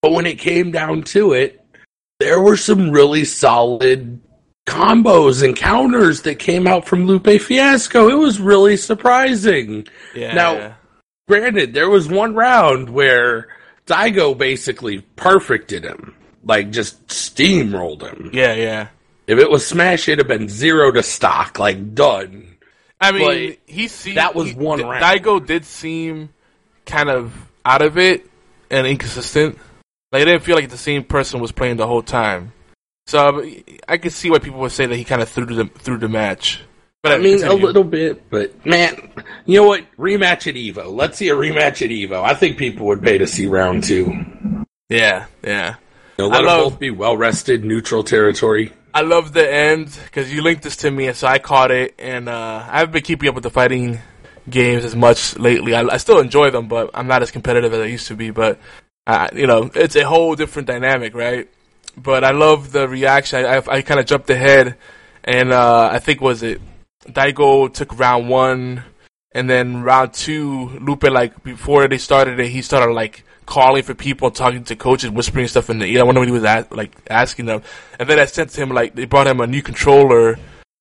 But 0.00 0.12
when 0.12 0.26
it 0.26 0.38
came 0.38 0.70
down 0.70 1.02
to 1.04 1.32
it, 1.32 1.64
there 2.20 2.40
were 2.40 2.56
some 2.56 2.92
really 2.92 3.24
solid 3.24 4.20
combos 4.66 5.42
and 5.42 5.56
counters 5.56 6.22
that 6.22 6.38
came 6.38 6.66
out 6.66 6.86
from 6.86 7.06
Lupe 7.06 7.40
Fiasco. 7.40 8.08
It 8.08 8.18
was 8.18 8.40
really 8.40 8.76
surprising. 8.76 9.86
Yeah. 10.14 10.34
Now, 10.34 10.76
granted, 11.28 11.74
there 11.74 11.90
was 11.90 12.08
one 12.08 12.34
round 12.34 12.90
where 12.90 13.48
Daigo 13.86 14.36
basically 14.36 15.00
perfected 15.16 15.84
him, 15.84 16.14
like 16.44 16.70
just 16.70 17.06
steamrolled 17.08 18.02
him. 18.02 18.30
Yeah, 18.32 18.54
yeah. 18.54 18.88
If 19.26 19.38
it 19.38 19.50
was 19.50 19.66
Smash, 19.66 20.08
it'd 20.08 20.18
have 20.18 20.28
been 20.28 20.48
zero 20.48 20.90
to 20.92 21.02
stock, 21.02 21.58
like 21.58 21.94
done. 21.94 22.56
I 23.00 23.12
mean, 23.12 23.56
he 23.66 23.88
seemed, 23.88 24.16
that 24.16 24.34
was 24.34 24.50
he, 24.50 24.54
one 24.54 24.80
round. 24.80 25.02
Daigo 25.02 25.44
did 25.44 25.64
seem 25.64 26.28
kind 26.86 27.10
of 27.10 27.32
out 27.64 27.82
of 27.82 27.98
it 27.98 28.28
and 28.70 28.86
inconsistent. 28.86 29.58
Like, 30.12 30.22
it 30.22 30.26
didn't 30.26 30.42
feel 30.42 30.54
like 30.54 30.70
the 30.70 30.76
same 30.76 31.02
person 31.02 31.40
was 31.40 31.50
playing 31.50 31.78
the 31.78 31.86
whole 31.86 32.02
time. 32.02 32.52
So 33.06 33.44
I 33.88 33.96
could 33.98 34.12
see 34.12 34.30
why 34.30 34.38
people 34.38 34.60
would 34.60 34.72
say 34.72 34.86
that 34.86 34.96
he 34.96 35.04
kind 35.04 35.22
of 35.22 35.28
threw 35.28 35.46
the 35.46 35.66
through 35.66 35.98
the 35.98 36.08
match. 36.08 36.62
But 37.02 37.12
I 37.12 37.18
mean, 37.18 37.38
continue. 37.40 37.64
a 37.64 37.66
little 37.66 37.84
bit, 37.84 38.30
but 38.30 38.64
man, 38.64 39.10
you 39.44 39.60
know 39.60 39.66
what? 39.66 39.84
Rematch 39.98 40.46
at 40.46 40.54
Evo. 40.54 40.94
Let's 40.94 41.18
see 41.18 41.30
a 41.30 41.34
rematch 41.34 41.82
at 41.82 41.90
Evo. 41.90 42.22
I 42.22 42.34
think 42.34 42.58
people 42.58 42.86
would 42.86 43.02
pay 43.02 43.18
to 43.18 43.26
see 43.26 43.48
round 43.48 43.82
two. 43.82 44.24
Yeah, 44.88 45.26
yeah. 45.42 45.76
You 46.18 46.24
know, 46.24 46.28
let 46.28 46.34
I 46.34 46.38
them 46.38 46.46
love, 46.46 46.72
both 46.72 46.78
be 46.78 46.90
well 46.90 47.16
rested, 47.16 47.64
neutral 47.64 48.04
territory. 48.04 48.72
I 48.94 49.00
love 49.00 49.32
the 49.32 49.52
end 49.52 49.98
because 50.04 50.32
you 50.32 50.42
linked 50.42 50.62
this 50.62 50.76
to 50.78 50.90
me, 50.90 51.08
and 51.08 51.16
so 51.16 51.26
I 51.26 51.40
caught 51.40 51.72
it. 51.72 51.94
And 51.98 52.28
uh, 52.28 52.66
I 52.68 52.78
haven't 52.78 52.92
been 52.92 53.02
keeping 53.02 53.28
up 53.28 53.34
with 53.34 53.44
the 53.44 53.50
fighting 53.50 53.98
games 54.48 54.84
as 54.84 54.94
much 54.94 55.36
lately. 55.38 55.74
I, 55.74 55.82
I, 55.82 55.96
still 55.96 56.18
enjoy 56.18 56.50
them, 56.50 56.68
but 56.68 56.90
I'm 56.94 57.06
not 57.06 57.22
as 57.22 57.30
competitive 57.30 57.72
as 57.72 57.80
I 57.80 57.86
used 57.86 58.08
to 58.08 58.14
be. 58.14 58.30
But 58.30 58.60
uh, 59.06 59.28
you 59.34 59.46
know, 59.46 59.70
it's 59.74 59.96
a 59.96 60.06
whole 60.06 60.36
different 60.36 60.68
dynamic, 60.68 61.14
right? 61.14 61.48
But 61.96 62.24
I 62.24 62.30
love 62.30 62.72
the 62.72 62.88
reaction. 62.88 63.44
I, 63.44 63.56
I, 63.56 63.62
I 63.76 63.82
kind 63.82 64.00
of 64.00 64.06
jumped 64.06 64.30
ahead, 64.30 64.76
and 65.24 65.52
uh, 65.52 65.90
I 65.92 65.98
think 65.98 66.20
was 66.20 66.42
it 66.42 66.60
Daigo 67.06 67.72
took 67.72 67.98
round 67.98 68.28
one, 68.28 68.84
and 69.32 69.48
then 69.48 69.82
round 69.82 70.14
two, 70.14 70.68
Lupe 70.80 71.04
like 71.04 71.42
before 71.42 71.88
they 71.88 71.98
started 71.98 72.38
it, 72.38 72.48
he 72.48 72.62
started 72.62 72.92
like 72.92 73.24
calling 73.46 73.82
for 73.82 73.94
people, 73.94 74.30
talking 74.30 74.64
to 74.64 74.76
coaches, 74.76 75.10
whispering 75.10 75.48
stuff 75.48 75.70
in 75.70 75.78
the 75.78 75.86
ear. 75.86 76.00
I 76.00 76.02
wonder 76.04 76.20
what 76.20 76.28
he 76.28 76.32
was 76.32 76.44
at, 76.44 76.74
like 76.74 76.92
asking 77.10 77.46
them, 77.46 77.62
and 77.98 78.08
then 78.08 78.18
I 78.18 78.26
sent 78.26 78.50
to 78.50 78.62
him 78.62 78.70
like 78.70 78.94
they 78.94 79.04
brought 79.04 79.26
him 79.26 79.40
a 79.40 79.46
new 79.46 79.62
controller, 79.62 80.38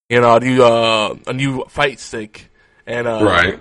you 0.10 0.22
know, 0.22 0.36
a 0.36 0.40
new 0.40 0.64
uh, 0.64 1.16
a 1.28 1.34
new 1.34 1.66
fight 1.66 2.00
stick, 2.00 2.50
and 2.86 3.08
uh, 3.08 3.24
right. 3.24 3.60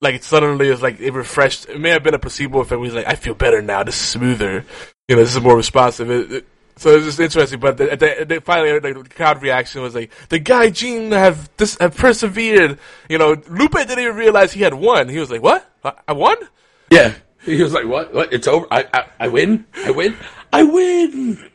Like 0.00 0.22
suddenly 0.22 0.68
it's 0.68 0.80
like 0.80 1.00
it 1.00 1.12
refreshed. 1.12 1.68
It 1.68 1.80
may 1.80 1.90
have 1.90 2.04
been 2.04 2.14
a 2.14 2.20
placebo 2.20 2.60
effect. 2.60 2.80
He's 2.82 2.94
like, 2.94 3.08
I 3.08 3.16
feel 3.16 3.34
better 3.34 3.60
now. 3.60 3.82
This 3.82 3.96
is 3.96 4.08
smoother. 4.08 4.64
You 5.08 5.16
know, 5.16 5.22
this 5.22 5.34
is 5.34 5.42
more 5.42 5.56
responsive. 5.56 6.08
It, 6.08 6.32
it, 6.32 6.46
So 6.78 6.96
it's 6.96 7.06
just 7.06 7.20
interesting, 7.20 7.58
but 7.58 7.76
the, 7.76 7.86
the, 7.86 8.24
the, 8.24 8.40
finally 8.40 8.78
the 8.78 9.04
crowd 9.10 9.42
reaction 9.42 9.82
was 9.82 9.94
like, 9.94 10.12
"The 10.28 10.38
guy 10.38 10.70
Gene 10.70 11.10
have 11.10 11.50
this 11.56 11.76
have 11.78 11.96
persevered." 11.96 12.78
You 13.08 13.18
know, 13.18 13.36
Lupe 13.48 13.72
didn't 13.72 13.98
even 13.98 14.16
realize 14.16 14.52
he 14.52 14.62
had 14.62 14.74
won. 14.74 15.08
He 15.08 15.18
was 15.18 15.30
like, 15.30 15.42
"What? 15.42 15.68
I, 15.84 15.92
I 16.08 16.12
won?" 16.12 16.36
Yeah, 16.90 17.14
he 17.42 17.62
was 17.62 17.72
like, 17.72 17.86
"What? 17.86 18.14
What? 18.14 18.32
It's 18.32 18.46
over. 18.46 18.66
I, 18.70 18.86
I 18.94 19.04
I 19.20 19.28
win. 19.28 19.66
I 19.84 19.90
win. 19.90 20.16
I 20.52 20.62
win." 20.62 21.50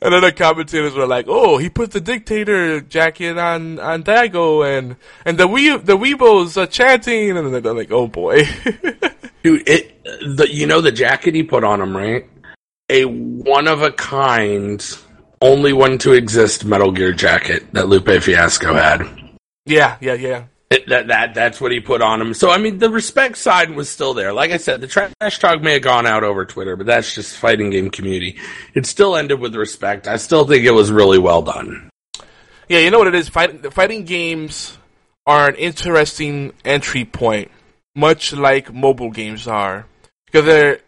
And 0.00 0.12
then 0.12 0.22
the 0.22 0.32
commentators 0.32 0.94
were 0.94 1.06
like, 1.06 1.26
"Oh, 1.28 1.58
he 1.58 1.70
put 1.70 1.92
the 1.92 2.00
dictator 2.00 2.80
jacket 2.80 3.38
on 3.38 3.78
on 3.78 4.02
Daigo, 4.02 4.66
and 4.78 4.96
and 5.24 5.38
the 5.38 5.48
we 5.48 5.76
the 5.76 5.96
Weebos 5.96 6.60
are 6.60 6.66
chanting." 6.66 7.36
And 7.36 7.54
they're 7.54 7.74
like, 7.74 7.90
"Oh 7.90 8.08
boy, 8.08 8.42
dude!" 9.42 9.68
It 9.68 10.04
the 10.04 10.48
you 10.50 10.66
know 10.66 10.80
the 10.80 10.92
jacket 10.92 11.34
he 11.34 11.42
put 11.42 11.64
on 11.64 11.80
him, 11.80 11.96
right? 11.96 12.28
A 12.88 13.04
one 13.04 13.66
of 13.66 13.82
a 13.82 13.90
kind, 13.90 14.84
only 15.40 15.72
one 15.72 15.98
to 15.98 16.12
exist 16.12 16.64
Metal 16.64 16.92
Gear 16.92 17.12
jacket 17.12 17.72
that 17.72 17.88
Lupe 17.88 18.22
Fiasco 18.22 18.74
had. 18.74 19.08
Yeah, 19.64 19.96
yeah, 20.00 20.14
yeah. 20.14 20.44
It, 20.68 20.88
that 20.88 21.06
that 21.08 21.34
that's 21.34 21.60
what 21.60 21.70
he 21.70 21.78
put 21.78 22.02
on 22.02 22.20
him. 22.20 22.34
So 22.34 22.50
I 22.50 22.58
mean, 22.58 22.78
the 22.78 22.90
respect 22.90 23.36
side 23.36 23.70
was 23.70 23.88
still 23.88 24.14
there. 24.14 24.32
Like 24.32 24.50
I 24.50 24.56
said, 24.56 24.80
the 24.80 24.88
trash 24.88 25.38
talk 25.38 25.62
may 25.62 25.74
have 25.74 25.82
gone 25.82 26.06
out 26.06 26.24
over 26.24 26.44
Twitter, 26.44 26.74
but 26.74 26.86
that's 26.86 27.14
just 27.14 27.36
fighting 27.36 27.70
game 27.70 27.90
community. 27.90 28.38
It 28.74 28.86
still 28.86 29.14
ended 29.14 29.38
with 29.38 29.54
respect. 29.54 30.08
I 30.08 30.16
still 30.16 30.44
think 30.44 30.64
it 30.64 30.72
was 30.72 30.90
really 30.90 31.18
well 31.18 31.42
done. 31.42 31.88
Yeah, 32.68 32.80
you 32.80 32.90
know 32.90 32.98
what 32.98 33.06
it 33.06 33.14
is. 33.14 33.28
Fighting 33.28 33.70
fighting 33.70 34.04
games 34.04 34.76
are 35.24 35.48
an 35.48 35.54
interesting 35.54 36.52
entry 36.64 37.04
point, 37.04 37.50
much 37.94 38.32
like 38.32 38.72
mobile 38.72 39.10
games 39.10 39.46
are, 39.46 39.86
because 40.26 40.46
they're 40.46 40.80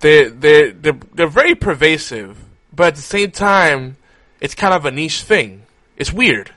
they 0.00 0.28
they 0.28 0.70
they're, 0.70 0.98
they're 1.14 1.26
very 1.26 1.54
pervasive, 1.54 2.38
but 2.74 2.88
at 2.88 2.96
the 2.96 3.02
same 3.02 3.30
time, 3.30 3.96
it's 4.40 4.54
kind 4.54 4.74
of 4.74 4.84
a 4.84 4.90
niche 4.90 5.22
thing. 5.22 5.62
It's 5.96 6.12
weird 6.12 6.50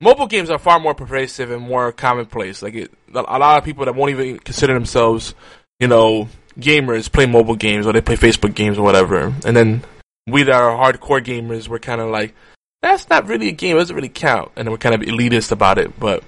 mobile 0.00 0.26
games 0.26 0.50
are 0.50 0.58
far 0.58 0.78
more 0.78 0.94
pervasive 0.94 1.50
and 1.50 1.62
more 1.62 1.92
commonplace. 1.92 2.62
Like 2.62 2.74
it, 2.74 2.92
a 3.14 3.20
lot 3.20 3.58
of 3.58 3.64
people 3.64 3.84
that 3.84 3.94
won't 3.94 4.10
even 4.10 4.38
consider 4.38 4.74
themselves, 4.74 5.34
you 5.80 5.88
know, 5.88 6.28
gamers 6.58 7.10
play 7.10 7.26
mobile 7.26 7.56
games 7.56 7.86
or 7.86 7.92
they 7.92 8.00
play 8.00 8.16
Facebook 8.16 8.54
games 8.54 8.78
or 8.78 8.82
whatever. 8.82 9.32
And 9.44 9.56
then 9.56 9.84
we 10.26 10.42
that 10.44 10.54
are 10.54 10.92
hardcore 10.92 11.24
gamers, 11.24 11.68
we're 11.68 11.78
kind 11.78 12.00
of 12.00 12.10
like, 12.10 12.34
that's 12.82 13.08
not 13.08 13.26
really 13.26 13.48
a 13.48 13.52
game. 13.52 13.76
It 13.76 13.80
doesn't 13.80 13.96
really 13.96 14.08
count. 14.08 14.52
And 14.56 14.70
we're 14.70 14.78
kind 14.78 14.94
of 14.94 15.00
elitist 15.00 15.50
about 15.50 15.78
it. 15.78 15.98
But 15.98 16.22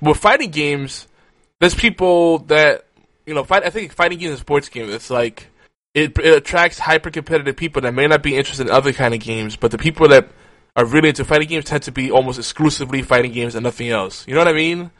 with 0.00 0.18
fighting 0.18 0.50
games, 0.50 1.06
there's 1.60 1.74
people 1.74 2.40
that 2.40 2.86
you 3.24 3.32
know. 3.32 3.44
Fight. 3.44 3.64
I 3.64 3.70
think 3.70 3.92
fighting 3.94 4.18
games 4.18 4.34
is 4.34 4.38
a 4.38 4.40
sports 4.40 4.68
games, 4.68 4.92
It's 4.92 5.08
like 5.08 5.46
it, 5.94 6.18
it 6.18 6.36
attracts 6.36 6.78
hyper 6.78 7.10
competitive 7.10 7.56
people 7.56 7.82
that 7.82 7.94
may 7.94 8.06
not 8.08 8.22
be 8.22 8.36
interested 8.36 8.66
in 8.66 8.72
other 8.72 8.92
kind 8.92 9.14
of 9.14 9.20
games, 9.20 9.56
but 9.56 9.70
the 9.70 9.78
people 9.78 10.08
that 10.08 10.28
are 10.76 10.84
really 10.84 11.08
into 11.08 11.24
fighting 11.24 11.48
games 11.48 11.64
tend 11.64 11.84
to 11.84 11.92
be 11.92 12.10
almost 12.10 12.38
exclusively 12.38 13.00
fighting 13.02 13.32
games 13.32 13.54
and 13.54 13.62
nothing 13.62 13.88
else. 13.88 14.26
You 14.26 14.34
know 14.34 14.40
what 14.40 14.48
I 14.48 14.54
mean? 14.54 14.90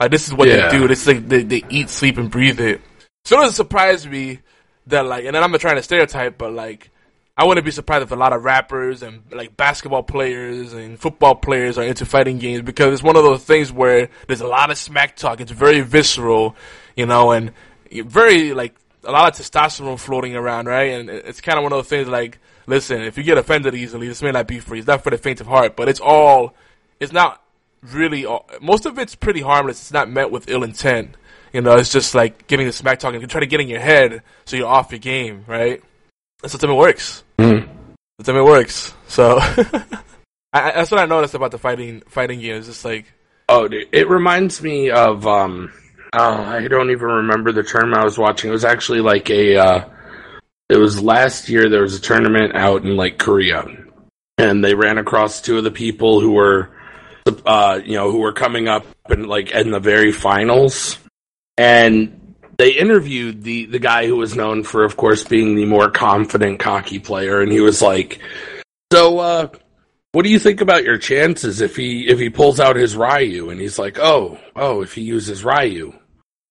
Like 0.00 0.10
this 0.10 0.26
is 0.26 0.34
what 0.34 0.48
yeah. 0.48 0.68
they 0.68 0.78
do. 0.78 0.88
This 0.88 1.02
is 1.02 1.06
like 1.06 1.28
they, 1.28 1.42
they 1.44 1.62
eat, 1.68 1.88
sleep, 1.88 2.18
and 2.18 2.30
breathe 2.30 2.60
it. 2.60 2.80
So 3.24 3.36
it 3.36 3.42
doesn't 3.42 3.54
surprise 3.54 4.06
me 4.06 4.40
that 4.88 5.06
like, 5.06 5.24
and 5.24 5.36
then 5.36 5.42
I'm 5.42 5.52
not 5.52 5.60
trying 5.60 5.76
to 5.76 5.82
stereotype, 5.82 6.36
but 6.36 6.52
like, 6.52 6.90
I 7.36 7.44
wouldn't 7.44 7.64
be 7.64 7.70
surprised 7.70 8.02
if 8.02 8.10
a 8.10 8.16
lot 8.16 8.32
of 8.32 8.42
rappers 8.42 9.02
and 9.02 9.22
like 9.30 9.56
basketball 9.56 10.02
players 10.02 10.72
and 10.72 10.98
football 10.98 11.36
players 11.36 11.78
are 11.78 11.84
into 11.84 12.04
fighting 12.04 12.38
games 12.38 12.62
because 12.62 12.92
it's 12.92 13.02
one 13.02 13.16
of 13.16 13.22
those 13.22 13.44
things 13.44 13.70
where 13.70 14.10
there's 14.26 14.40
a 14.40 14.48
lot 14.48 14.70
of 14.70 14.76
smack 14.76 15.16
talk. 15.16 15.40
It's 15.40 15.52
very 15.52 15.80
visceral, 15.80 16.56
you 16.96 17.06
know, 17.06 17.30
and 17.30 17.52
very 17.90 18.52
like 18.52 18.74
a 19.04 19.12
lot 19.12 19.38
of 19.38 19.46
testosterone 19.46 19.98
floating 19.98 20.36
around, 20.36 20.66
right? 20.66 20.92
And 20.92 21.10
it's 21.10 21.40
kind 21.40 21.58
of 21.58 21.62
one 21.62 21.72
of 21.72 21.78
those 21.78 21.88
things 21.88 22.08
like 22.08 22.38
listen, 22.70 23.02
if 23.02 23.18
you 23.18 23.24
get 23.24 23.36
offended 23.36 23.74
easily, 23.74 24.08
this 24.08 24.22
may 24.22 24.30
not 24.30 24.46
be 24.46 24.60
for 24.60 24.74
you. 24.74 24.78
It's 24.78 24.88
not 24.88 25.02
for 25.02 25.10
the 25.10 25.18
faint 25.18 25.40
of 25.40 25.46
heart, 25.46 25.76
but 25.76 25.88
it's 25.88 26.00
all, 26.00 26.54
it's 26.98 27.12
not 27.12 27.42
really, 27.82 28.24
all, 28.24 28.48
most 28.62 28.86
of 28.86 28.98
it's 28.98 29.14
pretty 29.14 29.40
harmless. 29.40 29.80
It's 29.80 29.92
not 29.92 30.08
meant 30.08 30.30
with 30.30 30.48
ill 30.48 30.62
intent. 30.62 31.16
You 31.52 31.60
know, 31.60 31.76
it's 31.76 31.92
just 31.92 32.14
like 32.14 32.46
giving 32.46 32.66
the 32.66 32.72
smack 32.72 33.00
talking. 33.00 33.20
You 33.20 33.26
try 33.26 33.40
to 33.40 33.46
get 33.46 33.60
in 33.60 33.68
your 33.68 33.80
head 33.80 34.22
so 34.44 34.56
you're 34.56 34.68
off 34.68 34.92
your 34.92 35.00
game, 35.00 35.44
right? 35.48 35.82
That's 36.40 36.52
the 36.52 36.58
time 36.58 36.70
it 36.70 36.78
works. 36.78 37.24
Mm. 37.38 37.68
That's 38.16 38.30
how 38.30 38.36
it 38.36 38.44
works. 38.44 38.94
So, 39.08 39.38
I, 40.52 40.70
that's 40.72 40.90
what 40.90 41.00
I 41.00 41.06
noticed 41.06 41.34
about 41.34 41.50
the 41.50 41.58
fighting 41.58 42.02
fighting 42.06 42.40
game. 42.40 42.56
It's 42.56 42.68
just 42.68 42.84
like, 42.84 43.12
oh, 43.48 43.66
dude, 43.66 43.88
it 43.92 44.08
reminds 44.08 44.62
me 44.62 44.90
of 44.90 45.26
um, 45.26 45.72
oh, 46.12 46.42
I 46.42 46.68
don't 46.68 46.90
even 46.90 47.06
remember 47.06 47.52
the 47.52 47.62
term 47.62 47.94
I 47.94 48.04
was 48.04 48.18
watching. 48.18 48.50
It 48.50 48.52
was 48.52 48.64
actually 48.64 49.00
like 49.00 49.30
a 49.30 49.56
uh, 49.56 49.88
it 50.68 50.76
was 50.76 51.02
last 51.02 51.48
year 51.48 51.68
there 51.68 51.82
was 51.82 51.96
a 51.96 52.00
tournament 52.00 52.54
out 52.54 52.84
in 52.84 52.96
like 52.96 53.18
Korea, 53.18 53.64
and 54.38 54.64
they 54.64 54.74
ran 54.74 54.98
across 54.98 55.40
two 55.40 55.58
of 55.58 55.64
the 55.64 55.70
people 55.70 56.20
who 56.20 56.32
were, 56.32 56.70
uh, 57.44 57.80
you 57.84 57.94
know, 57.94 58.10
who 58.10 58.18
were 58.18 58.32
coming 58.32 58.68
up 58.68 58.86
and 59.08 59.26
like 59.26 59.50
in 59.50 59.70
the 59.70 59.80
very 59.80 60.12
finals, 60.12 60.98
and 61.56 62.34
they 62.58 62.72
interviewed 62.72 63.42
the 63.42 63.66
the 63.66 63.78
guy 63.78 64.06
who 64.06 64.16
was 64.16 64.36
known 64.36 64.62
for, 64.62 64.84
of 64.84 64.96
course, 64.96 65.24
being 65.24 65.56
the 65.56 65.66
more 65.66 65.90
confident, 65.90 66.60
cocky 66.60 66.98
player, 66.98 67.40
and 67.40 67.50
he 67.50 67.60
was 67.60 67.82
like, 67.82 68.20
"So, 68.92 69.18
uh, 69.18 69.48
what 70.12 70.22
do 70.22 70.30
you 70.30 70.38
think 70.38 70.60
about 70.60 70.84
your 70.84 70.98
chances 70.98 71.60
if 71.60 71.76
he 71.76 72.08
if 72.08 72.18
he 72.18 72.30
pulls 72.30 72.60
out 72.60 72.76
his 72.76 72.96
Ryu?" 72.96 73.50
And 73.50 73.60
he's 73.60 73.78
like, 73.78 73.98
"Oh, 73.98 74.38
oh, 74.56 74.82
if 74.82 74.94
he 74.94 75.02
uses 75.02 75.44
Ryu, 75.44 75.92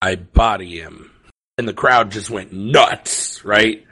I 0.01 0.15
body 0.15 0.79
him." 0.79 1.11
And 1.57 1.67
the 1.67 1.73
crowd 1.73 2.11
just 2.11 2.29
went 2.29 2.53
nuts, 2.53 3.43
right? 3.43 3.85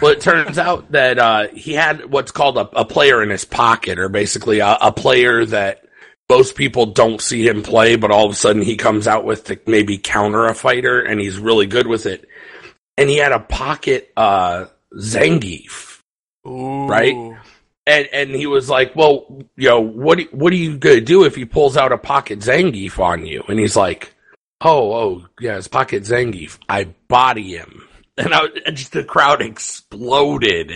Well, 0.00 0.12
it 0.12 0.20
turns 0.20 0.58
out 0.58 0.92
that 0.92 1.18
uh, 1.18 1.48
he 1.48 1.72
had 1.72 2.10
what's 2.10 2.30
called 2.30 2.58
a, 2.58 2.68
a, 2.78 2.84
player 2.84 3.22
in 3.22 3.30
his 3.30 3.46
pocket, 3.46 3.98
or 3.98 4.10
basically 4.10 4.58
a, 4.58 4.76
a, 4.80 4.92
player 4.92 5.46
that 5.46 5.86
most 6.28 6.54
people 6.54 6.86
don't 6.86 7.20
see 7.20 7.46
him 7.48 7.62
play, 7.62 7.96
but 7.96 8.10
all 8.10 8.26
of 8.26 8.32
a 8.32 8.34
sudden 8.34 8.60
he 8.60 8.76
comes 8.76 9.08
out 9.08 9.24
with 9.24 9.44
to 9.44 9.58
maybe 9.66 9.96
counter 9.96 10.46
a 10.46 10.54
fighter, 10.54 11.00
and 11.00 11.18
he's 11.18 11.38
really 11.38 11.66
good 11.66 11.86
with 11.86 12.04
it. 12.04 12.28
And 12.98 13.08
he 13.08 13.16
had 13.16 13.32
a 13.32 13.40
pocket 13.40 14.12
uh, 14.18 14.66
Zangief, 14.94 16.00
Ooh. 16.46 16.86
right? 16.86 17.38
And 17.86 18.08
and 18.12 18.30
he 18.30 18.46
was 18.46 18.68
like, 18.68 18.96
"Well, 18.96 19.42
you 19.56 19.68
know, 19.68 19.80
what 19.80 20.20
what 20.32 20.52
are 20.52 20.56
you 20.56 20.76
gonna 20.76 21.00
do 21.00 21.24
if 21.24 21.36
he 21.36 21.44
pulls 21.44 21.76
out 21.76 21.92
a 21.92 21.98
pocket 21.98 22.40
Zangief 22.40 22.98
on 22.98 23.24
you?" 23.24 23.44
And 23.48 23.58
he's 23.58 23.76
like, 23.76 24.14
"Oh, 24.60 24.92
oh, 24.92 25.26
yeah, 25.40 25.54
his 25.54 25.68
pocket 25.68 26.02
Zangief. 26.02 26.58
I 26.68 26.84
body 27.08 27.56
him." 27.56 27.88
and, 28.18 28.32
I, 28.32 28.46
and 28.64 28.76
just 28.76 28.92
the 28.92 29.04
crowd 29.04 29.42
exploded 29.42 30.72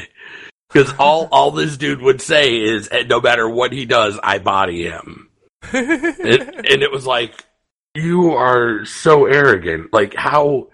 because 0.68 0.92
all 0.98 1.28
all 1.32 1.50
this 1.50 1.76
dude 1.76 2.02
would 2.02 2.20
say 2.20 2.54
is, 2.54 2.88
no 3.06 3.20
matter 3.20 3.48
what 3.48 3.72
he 3.72 3.86
does, 3.86 4.18
I 4.22 4.38
body 4.38 4.84
him, 4.84 5.30
and, 5.72 6.18
and 6.22 6.82
it 6.82 6.92
was 6.92 7.06
like, 7.06 7.44
you 7.94 8.32
are 8.32 8.84
so 8.84 9.26
arrogant. 9.26 9.92
Like 9.92 10.14
how? 10.14 10.68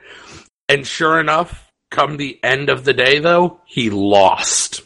And 0.69 0.87
sure 0.87 1.21
enough, 1.21 1.71
come 1.91 2.17
the 2.17 2.39
end 2.43 2.69
of 2.69 2.85
the 2.85 2.93
day, 2.93 3.21
though, 3.21 3.61
he 3.65 3.91
lost. 3.91 4.83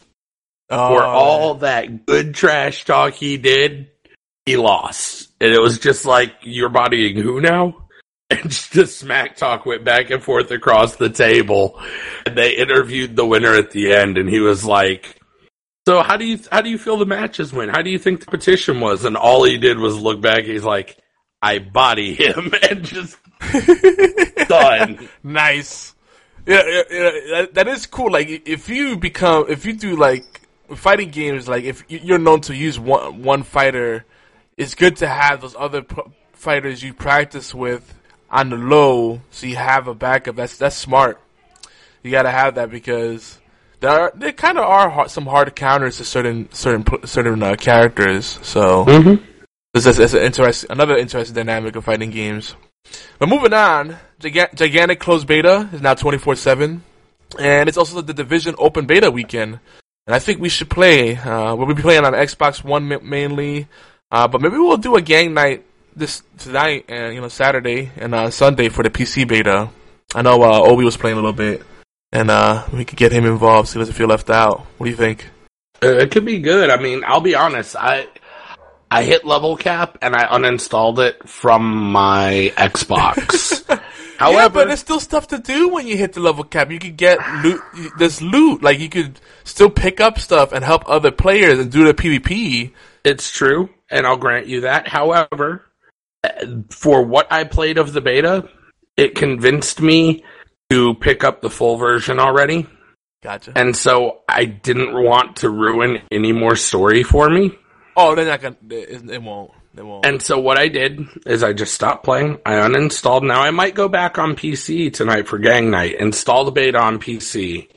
Oh. 0.71 0.89
For 0.89 1.03
all 1.03 1.55
that 1.57 2.07
good 2.07 2.35
trash 2.35 2.85
talk 2.85 3.15
he 3.15 3.37
did, 3.37 3.91
he 4.47 4.57
lost. 4.57 5.29
And 5.41 5.53
it 5.53 5.61
was 5.61 5.79
just 5.79 6.05
like, 6.05 6.33
you're 6.43 6.69
bodying 6.69 7.17
who 7.17 7.41
now? 7.41 7.89
and 8.31 8.49
just 8.49 8.99
smack 8.99 9.37
talk 9.37 9.67
went 9.67 9.85
back 9.85 10.11
and 10.11 10.23
forth 10.23 10.53
across 10.53 10.97
the 10.97 11.11
table. 11.11 11.81
And 12.25 12.37
they 12.37 12.53
interviewed 12.53 13.17
the 13.17 13.27
winner 13.27 13.55
at 13.55 13.73
the 13.73 13.93
end, 13.93 14.19
and 14.19 14.29
he 14.29 14.39
was 14.39 14.65
like, 14.65 15.21
"So 15.89 16.01
how 16.03 16.17
do 16.17 16.25
you 16.25 16.39
how 16.53 16.61
do 16.61 16.71
you 16.71 16.79
feel 16.79 16.97
the 16.97 17.07
matches 17.07 17.53
went? 17.53 17.73
How 17.73 17.83
do 17.83 17.91
you 17.91 17.99
think 17.99 18.21
the 18.21 18.27
competition 18.27 18.79
was?" 18.79 19.05
And 19.05 19.17
all 19.17 19.43
he 19.43 19.59
did 19.59 19.79
was 19.79 19.99
look 19.99 20.21
back. 20.21 20.45
He's 20.45 20.63
like, 20.63 20.97
"I 21.43 21.59
body 21.59 22.15
him," 22.15 22.55
and 22.71 22.85
just 22.85 23.19
done. 24.49 25.09
Nice. 25.23 25.95
Yeah, 26.47 26.63
yeah, 26.67 27.11
yeah 27.27 27.47
that 27.53 27.67
is 27.67 27.87
cool. 27.87 28.13
Like 28.13 28.29
if 28.47 28.69
you 28.69 28.97
become 28.97 29.47
if 29.49 29.67
you 29.67 29.73
do 29.73 29.97
like 29.97 30.25
fighting 30.77 31.11
games, 31.11 31.49
like 31.49 31.65
if 31.65 31.85
you're 31.89 32.19
known 32.19 32.41
to 32.43 32.55
use 32.55 32.79
one 32.79 33.23
one 33.23 33.43
fighter, 33.43 34.05
it's 34.57 34.75
good 34.75 34.97
to 34.97 35.07
have 35.07 35.41
those 35.41 35.57
other 35.59 35.85
fighters 36.33 36.83
you 36.83 36.95
practice 36.95 37.55
with 37.55 37.95
on 38.31 38.51
the 38.51 38.57
low, 38.57 39.21
so 39.31 39.47
you 39.47 39.57
have 39.57 39.89
a 39.89 39.95
backup. 39.95 40.37
That's 40.37 40.57
that's 40.57 40.77
smart. 40.77 41.21
You 42.03 42.11
got 42.11 42.23
to 42.23 42.31
have 42.31 42.55
that 42.55 42.71
because 42.71 43.39
there 43.81 43.91
are, 43.91 44.13
there 44.15 44.33
kind 44.33 44.57
of 44.57 44.65
are 44.65 44.89
hard, 44.89 45.11
some 45.11 45.27
hard 45.27 45.55
counters 45.55 45.99
to 45.99 46.05
certain 46.05 46.51
certain 46.53 46.85
certain 47.07 47.43
uh, 47.43 47.57
characters. 47.57 48.39
So 48.43 48.85
mm-hmm. 48.85 49.25
this 49.75 49.87
is, 49.87 49.99
is 49.99 50.15
interesting, 50.15 50.71
another 50.71 50.97
interesting 50.97 51.35
dynamic 51.35 51.77
of 51.77 51.85
fighting 51.85 52.11
games. 52.11 52.55
But 53.19 53.29
moving 53.29 53.53
on, 53.53 53.97
Giga- 54.21 54.55
Gigantic 54.55 55.01
closed 55.01 55.27
beta 55.27 55.69
is 55.73 55.83
now 55.83 55.95
twenty 55.95 56.19
four 56.19 56.37
seven, 56.37 56.83
and 57.39 57.69
it's 57.69 57.77
also 57.77 58.01
the 58.01 58.15
Division 58.15 58.55
open 58.59 58.87
beta 58.87 59.11
weekend. 59.11 59.61
And 60.07 60.15
I 60.15 60.19
think 60.19 60.41
we 60.41 60.49
should 60.49 60.71
play. 60.71 61.17
Uh, 61.17 61.55
we'll 61.55 61.73
be 61.73 61.81
playing 61.81 62.05
on 62.05 62.13
Xbox 62.13 62.65
One 62.65 62.89
mainly, 62.89 63.69
uh, 64.11 64.29
but 64.29 64.41
maybe 64.41 64.57
we'll 64.57 64.77
do 64.77 64.97
a 64.97 65.03
gang 65.03 65.35
night 65.35 65.65
this 65.95 66.23
tonight 66.39 66.87
and 66.89 67.15
you 67.15 67.21
know 67.21 67.29
Saturday 67.29 67.91
and 67.97 68.15
uh, 68.15 68.31
Sunday 68.31 68.69
for 68.69 68.83
the 68.83 68.91
PC 68.91 69.27
beta. 69.27 69.69
I 70.15 70.23
know 70.23 70.43
uh, 70.43 70.61
Obi 70.61 70.85
was 70.85 70.97
playing 70.97 71.15
a 71.17 71.21
little 71.21 71.33
bit, 71.33 71.63
and 72.13 72.31
uh, 72.31 72.67
we 72.73 72.85
could 72.85 72.99
get 72.99 73.13
him 73.13 73.25
involved 73.25 73.69
so 73.69 73.75
he 73.75 73.83
doesn't 73.83 73.95
feel 73.95 74.09
left 74.09 74.31
out. 74.31 74.61
What 74.79 74.87
do 74.87 74.91
you 74.91 74.97
think? 74.97 75.29
It 75.83 76.11
could 76.11 76.25
be 76.25 76.41
good. 76.41 76.71
I 76.71 76.81
mean, 76.81 77.03
I'll 77.07 77.21
be 77.21 77.35
honest. 77.35 77.77
I 77.77 78.07
I 78.91 79.05
hit 79.05 79.25
level 79.25 79.57
cap 79.57 79.99
and 80.03 80.17
I 80.17 80.27
uninstalled 80.27 80.99
it 80.99 81.29
from 81.29 81.93
my 81.93 82.53
Xbox. 82.57 83.65
However, 84.21 84.39
yeah, 84.39 84.49
but 84.49 84.69
there's 84.69 84.81
still 84.81 85.01
stuff 85.01 85.29
to 85.29 85.39
do 85.39 85.71
when 85.71 85.87
you 85.87 85.97
hit 85.97 86.13
the 86.13 86.21
level 86.21 86.45
cap. 86.45 86.71
You 86.71 86.79
could 86.79 86.99
get 86.99 87.19
loot. 87.43 87.63
There's 87.97 88.21
loot. 88.21 88.63
Like 88.63 88.79
you 88.79 88.91
could 88.91 89.19
still 89.45 89.71
pick 89.71 89.99
up 89.99 90.19
stuff 90.19 90.53
and 90.53 90.63
help 90.63 90.83
other 90.87 91.11
players 91.11 91.59
and 91.59 91.73
do 91.73 91.87
the 91.87 91.95
PvP. 91.95 92.71
It's 93.03 93.31
true, 93.31 93.71
and 93.89 94.07
I'll 94.07 94.19
grant 94.19 94.47
you 94.47 94.61
that. 94.61 94.87
However, 94.87 95.65
for 96.69 97.03
what 97.03 97.33
I 97.33 97.45
played 97.45 97.79
of 97.79 97.95
the 97.95 98.03
beta, 98.03 98.47
it 98.95 99.15
convinced 99.15 99.81
me 99.81 100.23
to 100.69 100.93
pick 100.97 101.25
up 101.25 101.41
the 101.41 101.49
full 101.49 101.79
version 101.79 102.19
already. 102.19 102.67
Gotcha. 103.23 103.55
And 103.57 103.75
so 103.75 104.21
I 104.29 104.45
didn't 104.45 105.03
want 105.03 105.37
to 105.37 105.49
ruin 105.49 106.03
any 106.13 106.33
more 106.33 106.57
story 106.57 107.05
for 107.05 107.31
me. 107.31 107.53
Oh, 107.97 108.15
they're 108.15 108.27
not 108.27 108.43
gonna. 108.43 108.57
It, 108.69 109.09
it 109.09 109.23
won't. 109.23 109.53
It 109.77 109.85
won't. 109.85 110.05
And 110.05 110.21
so 110.21 110.39
what 110.39 110.59
I 110.59 110.69
did 110.69 111.01
is 111.27 111.43
I 111.43 111.53
just 111.53 111.75
stopped 111.75 112.05
playing. 112.05 112.39
I 112.45 112.55
uninstalled. 112.55 113.23
Now 113.23 113.41
I 113.41 113.51
might 113.51 113.75
go 113.75 113.89
back 113.89 114.19
on 114.19 114.35
PC 114.35 114.93
tonight 114.93 115.29
for 115.29 115.39
gang 115.39 115.71
night, 115.71 115.97
install 116.01 116.45
the 116.45 116.51
beta 116.51 116.79
on 116.79 116.99
PC, 116.99 117.69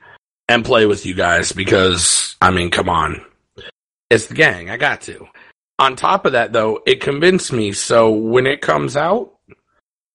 and 0.47 0.65
play 0.65 0.85
with 0.85 1.05
you 1.05 1.13
guys 1.13 1.51
because 1.51 2.35
I 2.41 2.51
mean, 2.51 2.71
come 2.71 2.89
on, 2.89 3.23
it's 4.09 4.27
the 4.27 4.35
gang. 4.35 4.69
I 4.69 4.77
got 4.77 5.01
to. 5.01 5.27
On 5.79 5.95
top 5.95 6.25
of 6.25 6.33
that, 6.33 6.53
though, 6.53 6.81
it 6.85 7.01
convinced 7.01 7.51
me. 7.51 7.73
So 7.73 8.11
when 8.11 8.47
it 8.47 8.61
comes 8.61 8.95
out, 8.95 9.33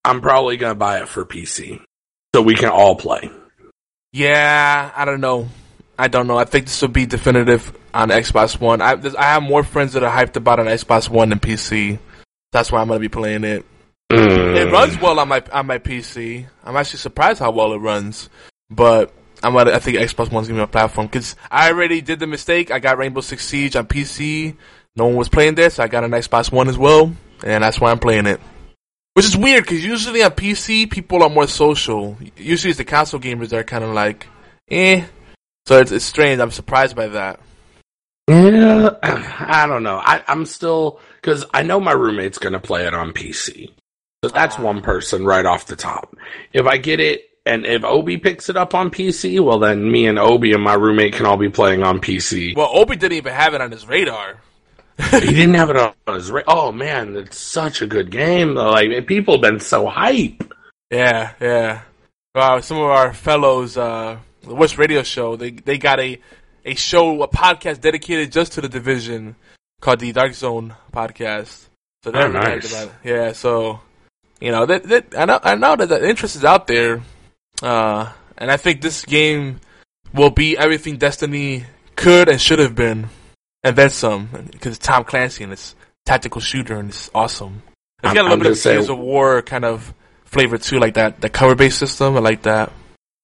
I'm 0.05 0.21
probably 0.21 0.57
gonna 0.57 0.75
buy 0.75 1.01
it 1.01 1.09
for 1.09 1.25
PC 1.25 1.81
so 2.35 2.43
we 2.43 2.55
can 2.55 2.71
all 2.71 2.97
play. 2.97 3.31
Yeah, 4.13 4.91
I 4.97 5.05
don't 5.05 5.21
know. 5.21 5.49
I 5.99 6.09
don't 6.09 6.27
know. 6.27 6.39
I 6.39 6.45
think 6.45 6.67
this 6.67 6.81
will 6.81 6.89
be 6.89 7.07
definitive 7.07 7.73
on 7.99 8.11
Xbox 8.11 8.61
One. 8.61 8.81
I, 8.81 8.93
I 9.19 9.25
have 9.25 9.43
more 9.43 9.65
friends 9.65 9.93
that 9.95 10.05
are 10.05 10.11
hyped 10.11 10.37
about 10.37 10.61
on 10.61 10.67
Xbox 10.67 11.09
One 11.09 11.31
than 11.31 11.41
PC. 11.41 11.99
That's 12.53 12.71
why 12.71 12.81
I'm 12.81 12.89
gonna 12.89 13.01
be 13.01 13.09
playing 13.09 13.43
it. 13.43 13.67
It 14.11 14.73
runs 14.73 14.99
well 15.01 15.19
on 15.19 15.29
my 15.29 15.43
on 15.53 15.67
my 15.67 15.79
PC. 15.79 16.47
I'm 16.65 16.77
actually 16.77 17.01
surprised 17.01 17.41
how 17.41 17.51
well 17.51 17.73
it 17.73 17.79
runs. 17.79 18.31
But 18.71 19.13
I'm 19.43 19.53
gonna, 19.53 19.73
I 19.73 19.81
think 19.81 19.99
Xbox 19.99 20.31
One's 20.31 20.47
gonna 20.47 20.61
be 20.61 20.67
my 20.67 20.67
platform 20.67 21.09
because 21.09 21.35
I 21.51 21.71
already 21.71 22.01
did 22.01 22.21
the 22.21 22.29
mistake. 22.29 22.71
I 22.71 22.79
got 22.79 22.99
Rainbow 22.99 23.21
Six 23.21 23.45
Siege 23.45 23.75
on 23.75 23.87
PC. 23.87 24.57
No 24.95 25.07
one 25.07 25.17
was 25.17 25.29
playing 25.29 25.57
there, 25.57 25.69
so 25.69 25.83
I 25.83 25.89
got 25.89 26.05
an 26.05 26.13
Xbox 26.13 26.53
One 26.53 26.69
as 26.69 26.79
well, 26.79 27.13
and 27.45 27.65
that's 27.65 27.81
why 27.81 27.91
I'm 27.91 27.99
playing 27.99 28.27
it. 28.27 28.41
Which 29.15 29.27
is 29.27 29.37
weird 29.37 29.65
because 29.65 29.85
usually 29.85 30.23
on 30.23 30.31
PC 30.31 30.89
people 30.89 31.25
are 31.25 31.29
more 31.29 31.49
social. 31.49 32.17
Usually 32.37 32.71
it's 32.71 32.79
the 32.79 32.85
console 32.85 33.19
gamers 33.19 33.49
that 33.49 33.59
are 33.59 33.65
kind 33.65 33.83
of 33.83 33.91
like, 33.91 34.29
eh. 34.71 35.05
So 35.67 35.81
it's, 35.81 35.91
it's 35.91 36.05
strange. 36.05 36.41
I'm 36.41 36.53
surprised 36.53 36.95
by 36.95 37.09
that. 37.09 37.41
Yeah, 38.29 38.91
I 39.03 39.67
don't 39.67 39.83
know. 39.83 39.97
I, 39.97 40.23
I'm 40.29 40.45
still 40.45 41.01
because 41.21 41.47
I 41.55 41.63
know 41.63 41.81
my 41.81 41.93
roommate's 41.93 42.39
gonna 42.39 42.61
play 42.61 42.87
it 42.87 42.95
on 42.95 43.13
PC. 43.13 43.73
So 44.23 44.31
that's 44.31 44.59
one 44.59 44.83
person 44.83 45.25
right 45.25 45.47
off 45.47 45.67
the 45.67 45.77
top. 45.77 46.15
If 46.53 46.67
I 46.67 46.77
get 46.77 47.01
it, 47.01 47.23
and 47.47 47.65
if 47.65 47.85
Obi 47.85 48.19
picks 48.19 48.51
it 48.51 48.57
up 48.57 48.75
on 48.75 48.91
PC, 48.91 49.43
well 49.43 49.59
then 49.59 49.91
me 49.91 50.07
and 50.07 50.19
Obi 50.19 50.53
and 50.53 50.63
my 50.63 50.75
roommate 50.75 51.15
can 51.15 51.25
all 51.25 51.39
be 51.39 51.49
playing 51.49 51.83
on 51.83 52.01
PC. 52.01 52.55
Well, 52.55 52.71
Obi 52.71 52.97
didn't 52.97 53.17
even 53.17 53.33
have 53.33 53.55
it 53.55 53.63
on 53.63 53.71
his 53.71 53.87
radar. 53.87 54.43
he 55.11 55.21
didn't 55.21 55.55
have 55.55 55.71
it 55.71 55.77
on 55.77 56.15
his. 56.15 56.31
radar. 56.31 56.55
oh 56.55 56.71
man, 56.71 57.17
it's 57.17 57.39
such 57.39 57.81
a 57.81 57.87
good 57.87 58.11
game 58.11 58.55
though. 58.55 58.71
Like 58.71 59.07
people 59.07 59.35
have 59.35 59.43
been 59.43 59.61
so 59.61 59.87
hype. 59.87 60.53
Yeah, 60.91 61.33
yeah. 61.41 61.83
Wow, 62.35 62.61
some 62.61 62.77
of 62.77 62.85
our 62.85 63.15
fellows, 63.15 63.79
uh, 63.79 64.19
the 64.43 64.55
West 64.55 64.77
Radio 64.77 65.03
Show, 65.03 65.37
they 65.37 65.51
they 65.51 65.79
got 65.79 65.99
a 65.99 66.21
a 66.65 66.75
show, 66.75 67.23
a 67.23 67.29
podcast 67.29 67.81
dedicated 67.81 68.33
just 68.33 68.53
to 68.53 68.61
the 68.61 68.69
division 68.69 69.37
called 69.81 70.01
the 70.01 70.13
Dark 70.13 70.35
Zone 70.35 70.75
Podcast. 70.93 71.67
So 72.05 72.11
they're 72.11 72.27
Oh, 72.27 72.33
nice. 72.33 72.71
about 72.71 72.89
it. 72.89 73.09
Yeah, 73.09 73.33
so 73.33 73.81
you 74.41 74.51
know, 74.53 74.67
that, 74.67 74.85
that 74.85 75.07
I 75.19 75.25
know 75.25 75.41
I 75.43 75.55
know 75.57 75.77
that 75.77 75.89
the 75.89 76.09
interest 76.09 76.37
is 76.37 76.45
out 76.45 76.67
there, 76.67 77.03
uh, 77.63 78.13
and 78.37 78.51
I 78.51 78.57
think 78.57 78.81
this 78.83 79.05
game 79.05 79.61
will 80.15 80.31
be 80.31 80.57
everything 80.57 80.97
Destiny 80.97 81.65
could 81.97 82.29
and 82.29 82.41
should 82.41 82.61
have 82.61 82.75
been, 82.77 83.09
and 83.65 83.75
then 83.77 83.91
some. 83.91 84.29
Because 84.53 84.77
it's 84.77 84.87
Tom 84.87 85.05
Clancy 85.05 85.43
and 85.45 85.53
it's 85.53 85.75
tactical 86.07 86.41
shooter 86.41 86.79
and 86.79 86.91
it's 86.91 87.11
awesome. 87.15 87.63
It's 87.99 88.07
I'm- 88.07 88.15
got 88.15 88.21
a 88.21 88.25
I'm 88.27 88.39
little 88.39 88.53
bit 88.55 88.59
of 88.59 88.63
Gears 88.63 88.89
of 88.89 88.99
War 88.99 89.43
kind 89.43 89.65
of 89.65 89.93
flavor 90.25 90.57
too, 90.59 90.79
like 90.79 90.95
that 90.95 91.21
the 91.21 91.29
cover 91.29 91.55
based 91.57 91.79
system. 91.79 92.17
I 92.17 92.21
like 92.21 92.43
that. 92.43 92.73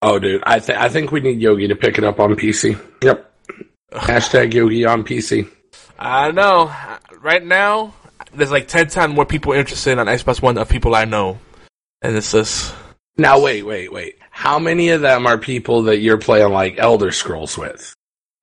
Oh 0.07 0.19
dude, 0.19 0.43
I 0.47 0.59
th- 0.59 0.79
I 0.79 0.91
think 0.91 1.13
we 1.13 1.21
need 1.21 1.41
Yogi 1.41 1.67
to 1.69 1.75
pick 1.77 1.97
it 1.97 2.05
up 2.05 2.21
on 2.21 2.35
PC. 2.37 2.79
Yep. 3.03 3.33
Hashtag 3.95 4.53
Yogi 4.53 4.85
on 4.85 5.03
PC. 5.03 5.51
I 5.99 6.31
know. 6.31 6.71
Right 7.21 7.43
now, 7.43 7.95
there's 8.35 8.51
like 8.51 8.69
ten 8.69 8.89
times 8.89 9.15
more 9.15 9.25
people 9.25 9.55
interested 9.55 9.99
on 9.99 10.07
Xbox 10.07 10.43
One 10.43 10.59
of 10.59 10.69
people 10.69 10.95
I 10.95 11.07
know, 11.07 11.39
and 12.03 12.15
it's 12.15 12.33
just 12.33 12.75
Now 13.17 13.41
wait, 13.41 13.63
wait, 13.63 13.91
wait. 13.91 14.19
How 14.31 14.59
many 14.59 14.91
of 14.91 15.01
them 15.01 15.27
are 15.27 15.39
people 15.39 15.85
that 15.85 16.01
you're 16.01 16.19
playing 16.19 16.53
like 16.53 16.75
Elder 16.79 17.11
Scrolls 17.11 17.57
with? 17.57 17.95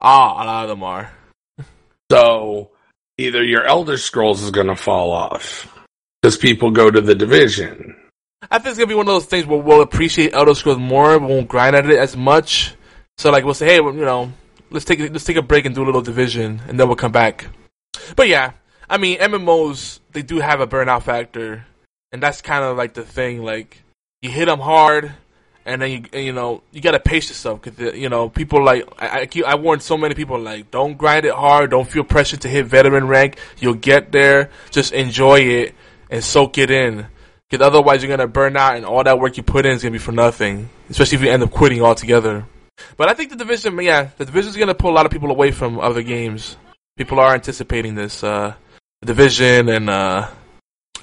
ah, 0.01 0.33
a 0.33 0.43
lot 0.43 0.63
of 0.63 0.69
them 0.69 0.81
are. 0.83 1.11
So 2.09 2.71
either 3.19 3.43
your 3.43 3.65
Elder 3.65 3.99
Scrolls 3.99 4.41
is 4.41 4.49
going 4.49 4.65
to 4.67 4.75
fall 4.75 5.11
off 5.11 5.71
because 6.21 6.37
people 6.37 6.71
go 6.71 6.89
to 6.89 7.01
the 7.01 7.13
division. 7.13 7.95
I 8.49 8.57
think 8.57 8.71
it's 8.71 8.77
gonna 8.79 8.87
be 8.87 8.95
one 8.95 9.07
of 9.07 9.13
those 9.13 9.25
things 9.25 9.45
where 9.45 9.59
we'll 9.59 9.81
appreciate 9.81 10.33
Elder 10.33 10.55
Scrolls 10.55 10.79
more, 10.79 11.17
we 11.19 11.27
won't 11.27 11.47
grind 11.47 11.75
at 11.75 11.87
it 11.87 11.97
as 11.97 12.17
much. 12.17 12.75
So 13.17 13.29
like 13.29 13.45
we'll 13.45 13.53
say, 13.53 13.67
hey, 13.67 13.75
you 13.75 13.93
know, 13.93 14.31
let's 14.71 14.85
take 14.85 14.99
let's 14.99 15.25
take 15.25 15.37
a 15.37 15.43
break 15.43 15.65
and 15.65 15.75
do 15.75 15.83
a 15.83 15.85
little 15.85 16.01
division, 16.01 16.61
and 16.67 16.79
then 16.79 16.87
we'll 16.87 16.95
come 16.95 17.11
back. 17.11 17.47
But 18.15 18.29
yeah, 18.29 18.53
I 18.89 18.97
mean 18.97 19.19
MMOs 19.19 19.99
they 20.11 20.23
do 20.23 20.39
have 20.39 20.59
a 20.59 20.65
burnout 20.65 21.03
factor, 21.03 21.65
and 22.11 22.23
that's 22.23 22.41
kind 22.41 22.63
of 22.63 22.77
like 22.77 22.95
the 22.95 23.03
thing. 23.03 23.43
Like 23.43 23.83
you 24.23 24.31
hit 24.31 24.45
them 24.45 24.59
hard, 24.59 25.11
and 25.63 25.79
then 25.79 25.91
you 25.91 26.03
and, 26.11 26.25
you 26.25 26.33
know 26.33 26.63
you 26.71 26.81
gotta 26.81 26.99
pace 26.99 27.29
yourself 27.29 27.61
because 27.61 27.95
you 27.95 28.09
know 28.09 28.27
people 28.27 28.63
like 28.63 28.87
I 28.97 29.21
I, 29.21 29.25
keep, 29.27 29.45
I 29.45 29.53
warn 29.53 29.81
so 29.81 29.97
many 29.97 30.15
people 30.15 30.39
like 30.39 30.71
don't 30.71 30.97
grind 30.97 31.25
it 31.25 31.33
hard, 31.33 31.69
don't 31.69 31.87
feel 31.87 32.03
pressure 32.03 32.37
to 32.37 32.49
hit 32.49 32.65
veteran 32.65 33.07
rank. 33.07 33.37
You'll 33.59 33.75
get 33.75 34.11
there, 34.11 34.49
just 34.71 34.93
enjoy 34.93 35.41
it 35.41 35.75
and 36.09 36.23
soak 36.23 36.57
it 36.57 36.71
in. 36.71 37.05
Because 37.51 37.67
otherwise, 37.67 38.01
you're 38.01 38.15
gonna 38.15 38.29
burn 38.29 38.55
out, 38.55 38.77
and 38.77 38.85
all 38.85 39.03
that 39.03 39.19
work 39.19 39.35
you 39.35 39.43
put 39.43 39.65
in 39.65 39.73
is 39.73 39.83
gonna 39.83 39.91
be 39.91 39.97
for 39.97 40.13
nothing. 40.13 40.69
Especially 40.89 41.17
if 41.17 41.21
you 41.21 41.29
end 41.29 41.43
up 41.43 41.51
quitting 41.51 41.81
altogether. 41.81 42.45
But 42.95 43.09
I 43.09 43.13
think 43.13 43.29
the 43.29 43.35
division, 43.35 43.77
yeah, 43.81 44.09
the 44.17 44.23
division 44.23 44.49
is 44.51 44.55
gonna 44.55 44.73
pull 44.73 44.89
a 44.91 44.95
lot 44.95 45.05
of 45.05 45.11
people 45.11 45.29
away 45.29 45.51
from 45.51 45.77
other 45.77 46.01
games. 46.01 46.55
People 46.97 47.19
are 47.19 47.33
anticipating 47.33 47.93
this 47.93 48.23
uh, 48.23 48.53
division, 49.03 49.67
and 49.67 49.89
uh, 49.89 50.29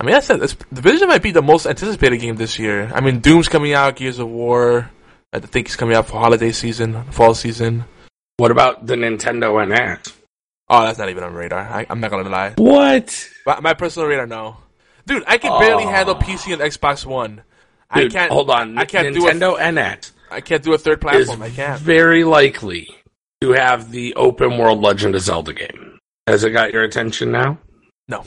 I 0.01 0.05
mean, 0.05 0.15
I 0.15 0.21
said 0.21 0.41
this 0.41 0.55
division 0.73 1.09
might 1.09 1.23
be 1.23 1.33
the 1.33 1.43
most 1.43 1.67
anticipated 1.67 2.17
game 2.17 2.37
this 2.37 2.59
year. 2.59 2.91
I 2.95 3.03
mean, 3.03 3.21
Doom's 3.21 3.49
coming 3.49 3.75
out, 3.75 3.97
Gears 3.97 4.19
of 4.19 4.29
War. 4.29 4.91
I 5.35 5.41
think 5.41 5.67
it's 5.67 5.77
coming 5.77 5.97
out 5.97 6.07
for 6.07 6.19
holiday 6.19 6.53
season, 6.53 7.05
fall 7.13 7.35
season. 7.35 7.85
What 8.39 8.53
about 8.53 8.87
the 8.87 8.95
Nintendo 8.95 9.53
NX? 9.67 10.15
Oh, 10.71 10.85
that's 10.85 10.99
not 10.99 11.11
even 11.11 11.25
on 11.25 11.35
radar. 11.35 11.61
I, 11.61 11.85
I'm 11.91 12.01
not 12.01 12.11
gonna 12.11 12.31
lie. 12.31 12.55
What? 12.57 13.29
My, 13.45 13.61
my 13.61 13.75
personal 13.75 14.09
radar, 14.09 14.27
no. 14.27 14.57
Dude, 15.09 15.25
I 15.27 15.39
can 15.39 15.59
barely 15.59 15.85
handle 15.85 16.15
PC 16.15 16.53
and 16.53 16.61
Xbox 16.63 17.05
One. 17.05 17.43
I 17.91 18.09
can't. 18.09 18.31
hold 18.31 18.51
on. 18.51 18.77
I 18.77 18.85
can't 18.85 19.15
do 19.15 19.27
a 19.27 19.33
Nintendo 19.33 19.59
NX 19.59 20.13
I 20.31 20.43
can't 20.43 20.63
do 20.63 20.75
a 20.75 20.79
third 20.79 21.01
platform. 21.01 21.43
I 21.43 21.49
can't. 21.49 21.81
very 21.81 22.23
likely 22.25 22.95
to 23.41 23.53
have 23.53 23.91
the 23.91 24.15
open 24.15 24.59
world 24.59 24.83
Legend 24.83 25.15
of 25.15 25.23
Zelda 25.23 25.55
game. 25.55 25.99
Has 26.27 26.45
it 26.45 26.51
got 26.51 26.73
your 26.73 26.83
attention 26.83 27.33
now? 27.33 27.59
No. 28.07 28.25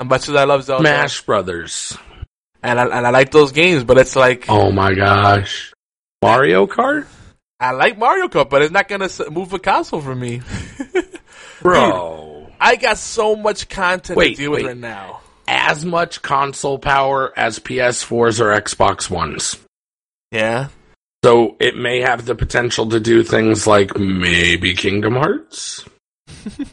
As 0.00 0.06
much 0.06 0.28
as 0.28 0.34
I 0.34 0.44
love 0.44 0.64
Zelda, 0.64 0.82
Smash 0.82 1.20
Brothers. 1.22 1.96
and 2.62 2.80
I, 2.80 2.84
and 2.84 3.06
I 3.06 3.10
like 3.10 3.30
those 3.30 3.52
games, 3.52 3.84
but 3.84 3.98
it's 3.98 4.16
like 4.16 4.46
Oh 4.48 4.72
my 4.72 4.94
gosh. 4.94 5.74
Mario 6.22 6.66
Kart? 6.66 7.06
I 7.60 7.72
like 7.72 7.98
Mario 7.98 8.28
Kart, 8.28 8.48
but 8.48 8.62
it's 8.62 8.72
not 8.72 8.88
gonna 8.88 9.10
move 9.30 9.52
a 9.52 9.58
console 9.58 10.00
for 10.00 10.14
me. 10.14 10.40
Bro. 11.60 12.50
I 12.58 12.76
got 12.76 12.96
so 12.96 13.36
much 13.36 13.68
content 13.68 14.16
Wait, 14.16 14.36
to 14.36 14.42
deal 14.42 14.50
with 14.50 14.62
wait. 14.62 14.68
right 14.68 14.76
now. 14.76 15.20
As 15.48 15.84
much 15.84 16.22
console 16.22 16.78
power 16.78 17.32
as 17.36 17.58
PS4s 17.58 18.40
or 18.40 18.60
Xbox 18.60 19.08
Ones. 19.08 19.58
Yeah. 20.32 20.68
So 21.24 21.56
it 21.60 21.76
may 21.76 22.00
have 22.00 22.24
the 22.24 22.34
potential 22.34 22.88
to 22.90 23.00
do 23.00 23.22
things 23.22 23.66
like 23.66 23.96
maybe 23.96 24.74
Kingdom 24.74 25.14
Hearts. 25.14 25.84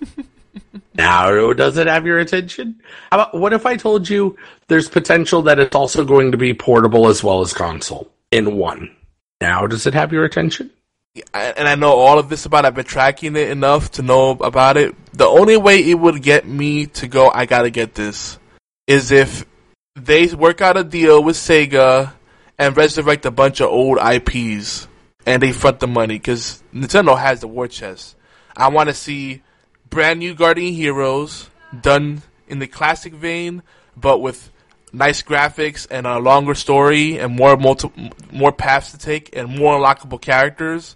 now, 0.95 1.53
does 1.53 1.78
it 1.78 1.88
have 1.88 2.05
your 2.05 2.19
attention? 2.19 2.82
How 3.11 3.17
about, 3.17 3.34
what 3.34 3.53
if 3.53 3.65
I 3.65 3.78
told 3.78 4.09
you 4.09 4.38
there's 4.67 4.89
potential 4.89 5.43
that 5.43 5.59
it's 5.59 5.76
also 5.76 6.05
going 6.05 6.32
to 6.32 6.38
be 6.38 6.53
portable 6.53 7.07
as 7.07 7.24
well 7.24 7.41
as 7.41 7.53
console 7.53 8.11
in 8.32 8.55
one? 8.57 8.95
Now, 9.41 9.67
does 9.67 9.88
it 9.88 9.93
have 9.93 10.13
your 10.13 10.26
attention? 10.26 10.71
And 11.34 11.67
I 11.67 11.76
know 11.76 11.91
all 11.91 12.17
of 12.17 12.30
this 12.30 12.45
about. 12.45 12.65
it. 12.65 12.69
I've 12.69 12.76
been 12.76 12.86
tracking 12.86 13.36
it 13.36 13.49
enough 13.49 13.91
to 13.93 14.01
know 14.01 14.32
about 14.32 14.78
it. 14.78 14.95
The 15.13 15.28
only 15.28 15.57
way 15.57 15.80
it 15.88 15.93
would 15.93 16.24
get 16.24 16.47
me 16.47 16.88
to 16.88 17.07
go, 17.07 17.30
I 17.30 17.45
gotta 17.45 17.69
get 17.69 17.93
this, 17.93 18.39
is 18.88 19.11
if 19.11 19.45
they 19.95 20.27
work 20.27 20.61
out 20.61 20.77
a 20.77 20.84
deal 20.84 21.23
with 21.23 21.36
Sega 21.36 22.13
and 22.57 22.75
resurrect 22.75 23.25
a 23.25 23.31
bunch 23.31 23.61
of 23.61 23.69
old 23.69 23.99
IPs 23.99 24.88
and 25.25 25.41
they 25.41 25.51
front 25.51 25.79
the 25.79 25.88
money 25.88 26.15
because 26.15 26.63
Nintendo 26.73 27.17
has 27.17 27.41
the 27.41 27.47
war 27.47 27.67
chest. 27.67 28.15
I 28.55 28.69
want 28.69 28.89
to 28.89 28.95
see 28.95 29.41
brand 29.89 30.19
new 30.19 30.34
Guardian 30.36 30.73
Heroes 30.73 31.49
done 31.81 32.21
in 32.47 32.59
the 32.59 32.67
classic 32.67 33.13
vein, 33.13 33.63
but 33.95 34.19
with 34.19 34.51
nice 34.91 35.21
graphics 35.21 35.88
and 35.89 36.05
a 36.05 36.19
longer 36.19 36.53
story 36.53 37.17
and 37.17 37.36
more 37.36 37.57
multi- 37.57 38.11
more 38.31 38.51
paths 38.51 38.91
to 38.91 38.97
take 38.97 39.36
and 39.36 39.57
more 39.57 39.77
unlockable 39.77 40.21
characters. 40.21 40.95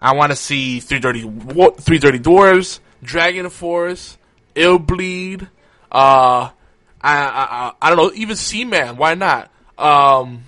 I 0.00 0.14
want 0.14 0.32
to 0.32 0.36
see 0.36 0.80
three 0.80 0.98
dirty 0.98 1.22
three 1.22 1.98
dirty 1.98 2.18
dwarves, 2.18 2.80
Dragon 3.02 3.48
Force, 3.50 4.18
Illbleed. 4.54 5.48
Uh, 5.90 6.50
I, 7.06 7.72
I 7.80 7.86
I 7.86 7.88
don't 7.90 7.98
know, 7.98 8.12
even 8.14 8.36
Seaman. 8.36 8.96
Why 8.96 9.14
not? 9.14 9.50
Um, 9.78 10.44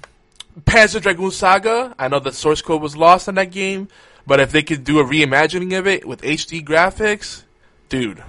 Panzer 0.60 1.00
Dragoon 1.00 1.30
Saga. 1.30 1.94
I 1.98 2.08
know 2.08 2.18
the 2.18 2.32
source 2.32 2.62
code 2.62 2.82
was 2.82 2.96
lost 2.96 3.28
on 3.28 3.36
that 3.36 3.50
game, 3.52 3.88
but 4.26 4.40
if 4.40 4.50
they 4.50 4.62
could 4.62 4.84
do 4.84 4.98
a 4.98 5.04
reimagining 5.04 5.78
of 5.78 5.86
it 5.86 6.04
with 6.04 6.22
HD 6.22 6.64
graphics, 6.64 7.44
dude, 7.88 8.22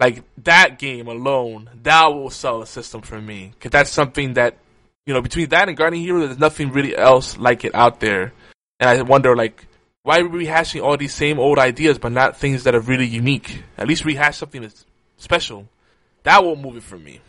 like 0.00 0.22
that 0.44 0.78
game 0.78 1.06
alone, 1.06 1.70
that 1.82 2.06
will 2.08 2.30
sell 2.30 2.62
a 2.62 2.66
system 2.66 3.02
for 3.02 3.20
me. 3.20 3.52
Cause 3.60 3.70
that's 3.70 3.90
something 3.90 4.34
that, 4.34 4.56
you 5.06 5.14
know, 5.14 5.22
between 5.22 5.48
that 5.50 5.68
and 5.68 5.76
Guardian 5.76 6.02
Hero, 6.02 6.26
there's 6.26 6.38
nothing 6.38 6.72
really 6.72 6.96
else 6.96 7.38
like 7.38 7.64
it 7.64 7.74
out 7.74 8.00
there. 8.00 8.32
And 8.80 8.90
I 8.90 9.02
wonder, 9.02 9.36
like, 9.36 9.66
why 10.02 10.18
are 10.18 10.28
we 10.28 10.46
rehashing 10.46 10.82
all 10.82 10.96
these 10.96 11.14
same 11.14 11.38
old 11.38 11.58
ideas, 11.58 11.98
but 11.98 12.12
not 12.12 12.36
things 12.36 12.64
that 12.64 12.74
are 12.74 12.80
really 12.80 13.06
unique? 13.06 13.62
At 13.76 13.86
least 13.86 14.04
rehash 14.04 14.38
something 14.38 14.62
that's 14.62 14.84
special. 15.16 15.68
That 16.24 16.42
will 16.44 16.56
move 16.56 16.76
it 16.76 16.82
for 16.82 16.98
me. 16.98 17.20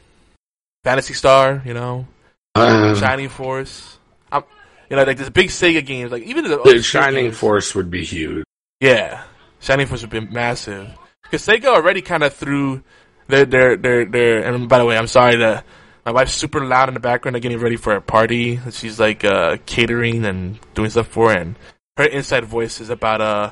Phantasy 0.83 1.13
Star, 1.13 1.61
you 1.65 1.73
know, 1.73 2.07
Uh, 2.55 2.95
Shining 2.95 3.29
Force. 3.29 3.97
I'm, 4.31 4.43
you 4.89 4.95
know, 4.95 5.03
like 5.03 5.17
this 5.17 5.29
big 5.29 5.49
Sega 5.49 5.85
games, 5.85 6.11
like 6.11 6.23
even 6.23 6.45
the, 6.45 6.61
the 6.63 6.81
Shining 6.81 7.31
Force 7.31 7.75
would 7.75 7.89
be 7.91 8.03
huge. 8.03 8.43
yeah, 8.79 9.23
Shining 9.59 9.87
Force 9.87 10.01
would 10.01 10.09
be 10.09 10.21
massive. 10.21 10.89
Because 11.23 11.45
Sega 11.45 11.65
already 11.65 12.01
kind 12.01 12.23
of 12.23 12.33
threw 12.33 12.81
their, 13.27 13.45
their, 13.45 13.77
their, 13.77 14.05
their, 14.05 14.43
and 14.43 14.67
by 14.67 14.79
the 14.79 14.85
way, 14.85 14.97
I'm 14.97 15.07
sorry 15.07 15.37
to, 15.37 15.63
my 16.05 16.11
wife's 16.11 16.33
super 16.33 16.65
loud 16.65 16.87
in 16.87 16.93
the 16.95 16.99
background, 16.99 17.35
they're 17.35 17.41
getting 17.41 17.59
ready 17.59 17.75
for 17.75 17.93
a 17.93 18.01
party 18.01 18.59
she's 18.71 18.99
like, 18.99 19.23
uh, 19.23 19.57
catering 19.65 20.25
and 20.25 20.59
doing 20.73 20.89
stuff 20.89 21.07
for, 21.07 21.31
and 21.31 21.55
her 21.97 22.05
inside 22.05 22.45
voice 22.45 22.81
is 22.81 22.89
about, 22.89 23.21
uh, 23.21 23.51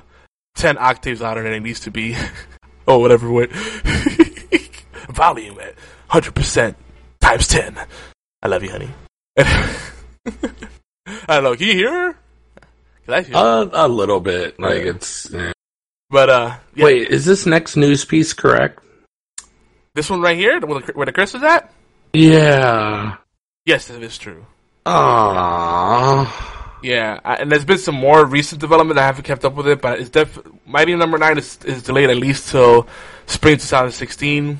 10 0.55 0.77
octaves 0.79 1.21
louder 1.21 1.43
than 1.43 1.53
it 1.53 1.59
needs 1.59 1.81
to 1.81 1.91
be. 1.91 2.15
oh, 2.87 2.97
whatever, 2.97 3.29
what. 3.29 3.51
Volume 5.09 5.59
at 5.59 5.75
100% 6.09 6.75
times 7.27 7.47
10. 7.47 7.77
I 8.43 8.47
love 8.47 8.63
you, 8.63 8.69
honey. 8.71 8.89
I 9.37 11.35
don't 11.35 11.43
know, 11.43 11.55
can 11.55 11.67
you 11.67 11.73
hear 11.73 11.91
her? 11.91 12.15
Can 13.05 13.13
I 13.13 13.21
hear 13.21 13.35
her? 13.35 13.39
Uh, 13.39 13.69
a 13.73 13.87
little 13.87 14.19
bit. 14.19 14.59
Like 14.59 14.83
it's. 14.83 15.33
eh. 15.33 15.51
But, 16.09 16.29
uh, 16.29 16.55
yeah. 16.75 16.85
Wait, 16.85 17.09
is 17.09 17.25
this 17.25 17.45
next 17.45 17.75
news 17.75 18.05
piece 18.05 18.33
correct? 18.33 18.79
This 19.93 20.09
one 20.09 20.21
right 20.21 20.37
here, 20.37 20.59
where 20.61 20.81
the, 20.81 20.93
where 20.93 21.05
the 21.05 21.11
Chris 21.11 21.33
is 21.35 21.43
at? 21.43 21.73
Yeah. 22.13 23.17
Yes, 23.65 23.89
it 23.89 24.01
is 24.03 24.17
true. 24.17 24.45
Aww. 24.85 26.31
Yeah, 26.83 27.19
I, 27.25 27.35
and 27.35 27.51
there's 27.51 27.65
been 27.65 27.79
some 27.79 27.95
more 27.95 28.23
recent 28.23 28.61
development. 28.61 28.99
I 28.99 29.05
haven't 29.05 29.23
kept 29.25 29.43
up 29.43 29.55
with 29.55 29.67
it, 29.67 29.81
but 29.81 29.99
it's 29.99 30.09
def- 30.11 30.39
Mighty 30.65 30.95
Number 30.95 31.17
Nine 31.17 31.37
is, 31.37 31.57
is 31.65 31.83
delayed 31.83 32.09
at 32.09 32.17
least 32.17 32.49
till 32.49 32.87
spring 33.25 33.57
2016, 33.57 34.59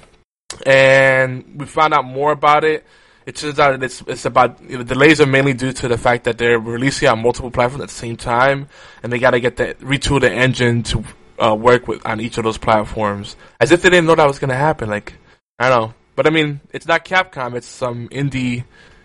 and 0.65 1.59
we 1.59 1.65
found 1.65 1.93
out 1.93 2.05
more 2.05 2.31
about 2.31 2.63
it. 2.63 2.85
It 3.25 3.35
turns 3.35 3.59
out 3.59 3.83
it's 3.83 4.01
it's 4.07 4.25
about 4.25 4.61
you 4.61 4.77
know, 4.77 4.83
delays 4.83 5.19
are 5.19 5.25
mainly 5.25 5.53
due 5.53 5.73
to 5.73 5.87
the 5.87 5.97
fact 5.97 6.23
that 6.23 6.37
they're 6.37 6.59
releasing 6.59 7.09
on 7.09 7.21
multiple 7.21 7.51
platforms 7.51 7.83
at 7.83 7.89
the 7.89 7.95
same 7.95 8.15
time, 8.15 8.69
and 9.03 9.11
they 9.11 9.19
got 9.19 9.31
to 9.31 9.39
get 9.39 9.57
the 9.57 9.73
retool 9.75 10.21
the 10.21 10.31
engine 10.31 10.83
to 10.83 11.03
uh, 11.43 11.53
work 11.53 11.87
with 11.87 12.05
on 12.05 12.21
each 12.21 12.37
of 12.37 12.45
those 12.45 12.57
platforms. 12.57 13.35
As 13.59 13.71
if 13.71 13.81
they 13.81 13.89
didn't 13.89 14.07
know 14.07 14.15
that 14.15 14.27
was 14.27 14.39
going 14.39 14.49
to 14.49 14.55
happen. 14.55 14.89
Like 14.89 15.13
I 15.59 15.69
don't 15.69 15.81
know, 15.81 15.93
but 16.15 16.25
I 16.25 16.29
mean, 16.29 16.61
it's 16.71 16.87
not 16.87 17.03
Capcom; 17.03 17.55
it's 17.55 17.67
some 17.67 18.07
indie, 18.09 18.63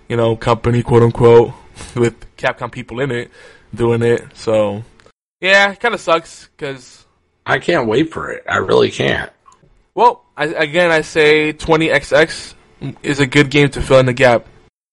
you 0.08 0.16
know, 0.16 0.36
company, 0.36 0.82
quote 0.82 1.02
unquote, 1.02 1.52
with 1.96 2.36
Capcom 2.36 2.70
people 2.70 3.00
in 3.00 3.10
it 3.10 3.30
doing 3.74 4.02
it. 4.02 4.24
So 4.34 4.84
yeah, 5.40 5.72
it 5.72 5.80
kind 5.80 5.94
of 5.94 6.00
sucks 6.00 6.48
because 6.56 7.04
I 7.44 7.58
can't 7.58 7.88
wait 7.88 8.12
for 8.12 8.30
it. 8.30 8.44
I 8.48 8.58
really 8.58 8.90
can't. 8.90 9.32
well, 9.94 10.24
I, 10.42 10.46
again, 10.46 10.90
I 10.90 11.02
say 11.02 11.52
20XX 11.52 12.54
is 13.04 13.20
a 13.20 13.26
good 13.28 13.48
game 13.48 13.68
to 13.70 13.80
fill 13.80 14.00
in 14.00 14.06
the 14.06 14.12
gap. 14.12 14.48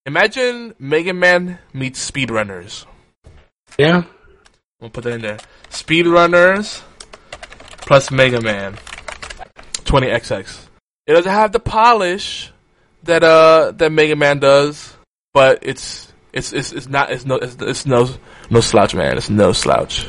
Imagine 0.05 0.75
Mega 0.77 1.11
Man 1.11 1.57
meets 1.73 1.99
Speedrunners. 2.11 2.85
Yeah. 3.75 4.03
We'll 4.79 4.91
put 4.91 5.05
that 5.05 5.13
in 5.13 5.21
there. 5.21 5.39
Speedrunners 5.71 6.83
plus 7.81 8.11
Mega 8.11 8.39
Man. 8.41 8.75
20XX. 9.85 10.67
It 11.07 11.13
doesn't 11.13 11.31
have 11.31 11.51
the 11.51 11.59
polish 11.59 12.51
that 13.03 13.23
uh 13.23 13.71
that 13.77 13.91
Mega 13.91 14.15
Man 14.15 14.37
does, 14.37 14.95
but 15.33 15.59
it's 15.63 16.13
it's 16.31 16.53
it's, 16.53 16.71
it's 16.73 16.87
not 16.87 17.09
it's 17.11 17.25
no 17.25 17.37
it's, 17.37 17.55
it's 17.59 17.87
no 17.87 18.07
no 18.51 18.61
slouch, 18.61 18.93
man. 18.93 19.17
It's 19.17 19.31
no 19.31 19.51
slouch. 19.53 20.07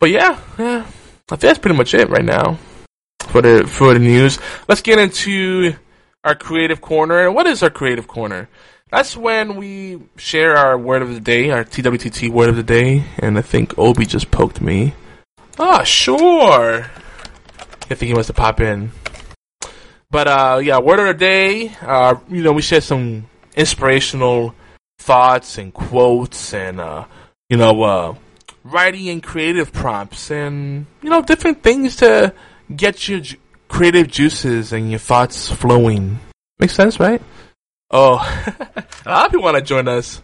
But 0.00 0.08
yeah, 0.08 0.40
yeah. 0.58 0.86
I 1.30 1.36
think 1.36 1.40
that's 1.40 1.58
pretty 1.58 1.76
much 1.76 1.92
it 1.92 2.08
right 2.08 2.24
now 2.24 2.58
for 3.32 3.40
the 3.40 3.66
for 3.66 3.94
the 3.94 3.98
news. 3.98 4.38
Let's 4.68 4.82
get 4.82 4.98
into 4.98 5.74
our 6.22 6.34
creative 6.34 6.82
corner. 6.82 7.26
And 7.26 7.34
what 7.34 7.46
is 7.46 7.62
our 7.62 7.70
creative 7.70 8.06
corner? 8.06 8.48
That's 8.90 9.16
when 9.16 9.56
we 9.56 10.02
share 10.18 10.54
our 10.54 10.76
word 10.76 11.00
of 11.00 11.14
the 11.14 11.20
day, 11.20 11.50
our 11.50 11.64
TWTT 11.64 12.28
word 12.28 12.50
of 12.50 12.56
the 12.56 12.62
day. 12.62 13.04
And 13.18 13.38
I 13.38 13.42
think 13.42 13.78
Obi 13.78 14.04
just 14.04 14.30
poked 14.30 14.60
me. 14.60 14.92
Ah, 15.58 15.82
sure. 15.82 16.84
I 16.84 17.94
think 17.94 18.08
he 18.08 18.12
wants 18.12 18.26
to 18.26 18.34
pop 18.34 18.60
in. 18.60 18.92
But 20.10 20.28
uh, 20.28 20.60
yeah, 20.62 20.78
word 20.78 21.00
of 21.00 21.06
the 21.06 21.14
day. 21.14 21.74
Uh, 21.80 22.16
you 22.28 22.42
know, 22.42 22.52
we 22.52 22.60
share 22.60 22.82
some 22.82 23.26
inspirational 23.56 24.54
thoughts 24.98 25.56
and 25.56 25.72
quotes, 25.72 26.52
and 26.52 26.80
uh, 26.80 27.06
you 27.48 27.56
know, 27.56 27.82
uh, 27.82 28.14
writing 28.62 29.08
and 29.08 29.22
creative 29.22 29.72
prompts, 29.72 30.30
and 30.30 30.84
you 31.02 31.08
know, 31.08 31.22
different 31.22 31.62
things 31.62 31.96
to 31.96 32.34
get 32.76 33.08
your 33.08 33.20
ju- 33.20 33.36
creative 33.68 34.08
juices 34.08 34.72
and 34.72 34.90
your 34.90 34.98
thoughts 34.98 35.50
flowing. 35.50 36.18
Makes 36.58 36.74
sense, 36.74 37.00
right? 37.00 37.22
Oh, 37.90 38.16
a 39.06 39.08
lot 39.08 39.26
of 39.26 39.30
people 39.32 39.42
want 39.44 39.56
to 39.56 39.62
join 39.62 39.88
us. 39.88 40.22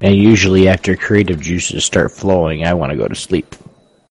And 0.00 0.16
usually 0.16 0.68
after 0.68 0.96
creative 0.96 1.40
juices 1.40 1.84
start 1.84 2.10
flowing, 2.10 2.64
I 2.64 2.74
want 2.74 2.90
to 2.90 2.96
go 2.96 3.06
to 3.06 3.14
sleep. 3.14 3.54